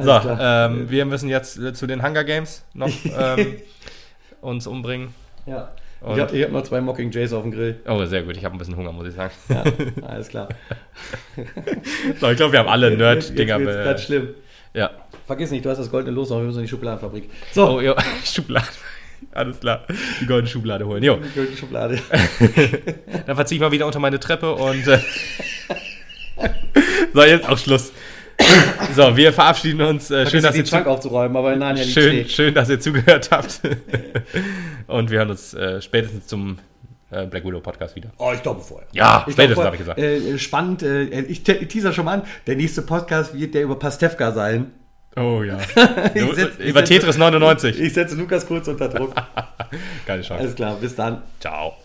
So, 0.00 0.20
ähm, 0.40 0.88
wir 0.90 1.04
müssen 1.04 1.28
jetzt 1.28 1.58
äh, 1.58 1.72
zu 1.74 1.86
den 1.86 2.02
Hunger 2.04 2.24
Games 2.24 2.64
noch 2.74 2.90
ähm, 3.04 3.56
uns 4.40 4.66
umbringen. 4.66 5.14
ja. 5.46 5.72
und- 6.00 6.16
Ich 6.16 6.20
habe 6.22 6.42
hab 6.44 6.50
noch 6.52 6.62
zwei 6.62 6.80
Mockingjays 6.80 7.32
auf 7.32 7.42
dem 7.42 7.52
Grill. 7.52 7.80
Oh, 7.88 8.04
sehr 8.04 8.22
gut, 8.22 8.36
ich 8.36 8.44
habe 8.44 8.54
ein 8.54 8.58
bisschen 8.58 8.76
Hunger, 8.76 8.92
muss 8.92 9.08
ich 9.08 9.14
sagen. 9.14 9.32
Ja, 9.48 9.64
alles 10.08 10.28
klar. 10.28 10.48
So, 12.20 12.30
ich 12.30 12.36
glaube, 12.36 12.52
wir 12.52 12.60
haben 12.60 12.68
alle 12.68 12.96
Nerd-Dinger. 12.96 13.58
wird's 13.58 13.76
be- 13.76 13.82
grad 13.84 14.00
schlimm. 14.00 14.28
Ja. 14.74 14.90
Vergiss 15.26 15.50
nicht, 15.50 15.64
du 15.64 15.70
hast 15.70 15.78
das 15.78 15.90
goldene 15.90 16.14
Los 16.14 16.30
noch, 16.30 16.38
wir 16.38 16.44
müssen 16.44 16.58
in 16.58 16.64
die 16.64 16.68
Schubladenfabrik. 16.70 17.28
So, 17.52 17.76
Oh, 17.76 17.80
jo, 17.80 17.94
Schublade. 18.24 18.66
Alles 19.32 19.60
klar. 19.60 19.84
Die 20.20 20.26
goldene 20.26 20.48
Schublade 20.48 20.84
holen. 20.86 21.02
Jo, 21.02 21.16
die 21.16 21.28
goldene 21.34 21.56
Schublade. 21.56 21.98
dann 23.26 23.36
verziehe 23.36 23.56
ich 23.56 23.60
mal 23.62 23.70
wieder 23.70 23.86
unter 23.86 24.00
meine 24.00 24.18
Treppe 24.18 24.52
und. 24.52 24.86
Äh, 24.88 24.98
so, 27.14 27.22
jetzt 27.22 27.48
auch 27.48 27.58
Schluss. 27.58 27.92
So, 28.96 29.16
wir 29.16 29.32
verabschieden 29.32 29.80
uns. 29.82 30.10
Äh, 30.10 30.28
schön, 30.28 30.42
dass 30.42 30.56
ihr 30.56 30.66
Schrank 30.66 30.84
zu, 30.84 30.90
aufzuräumen, 30.90 31.36
aber 31.36 31.54
nein, 31.56 31.76
ja, 31.76 31.84
schön, 31.84 32.28
schön, 32.28 32.52
dass 32.54 32.68
ihr 32.68 32.80
zugehört 32.80 33.30
habt. 33.30 33.60
und 34.88 35.10
wir 35.10 35.18
hören 35.20 35.30
uns 35.30 35.54
äh, 35.54 35.80
spätestens 35.80 36.26
zum 36.26 36.58
äh, 37.10 37.24
Black 37.26 37.44
Widow 37.44 37.60
Podcast 37.60 37.94
wieder. 37.94 38.10
Oh, 38.18 38.32
ich 38.34 38.42
glaube 38.42 38.60
vorher. 38.60 38.88
Ja, 38.92 39.24
Ich 39.26 39.34
spätestens 39.34 39.64
habe 39.64 39.76
ich 39.76 39.80
gesagt. 39.80 39.98
Äh, 40.00 40.38
spannend, 40.38 40.82
äh, 40.82 41.20
ich 41.22 41.44
te 41.44 41.66
teaser 41.66 41.92
schon 41.92 42.04
mal 42.04 42.14
an, 42.14 42.22
der 42.46 42.56
nächste 42.56 42.82
Podcast 42.82 43.38
wird 43.38 43.54
der 43.54 43.62
über 43.62 43.78
Pastewka 43.78 44.32
sein. 44.32 44.72
Oh 45.16 45.42
ja. 45.42 45.58
Setz- 45.74 46.58
ich 46.58 46.70
Über 46.70 46.80
setz- 46.80 46.88
Tetris 46.88 47.18
99. 47.18 47.78
Ich 47.78 47.92
setze 47.92 48.16
Lukas 48.16 48.46
kurz 48.46 48.66
unter 48.68 48.88
Druck. 48.88 49.14
Keine 50.06 50.22
Chance. 50.22 50.42
Alles 50.42 50.54
klar, 50.54 50.76
bis 50.80 50.96
dann. 50.96 51.22
Ciao. 51.38 51.76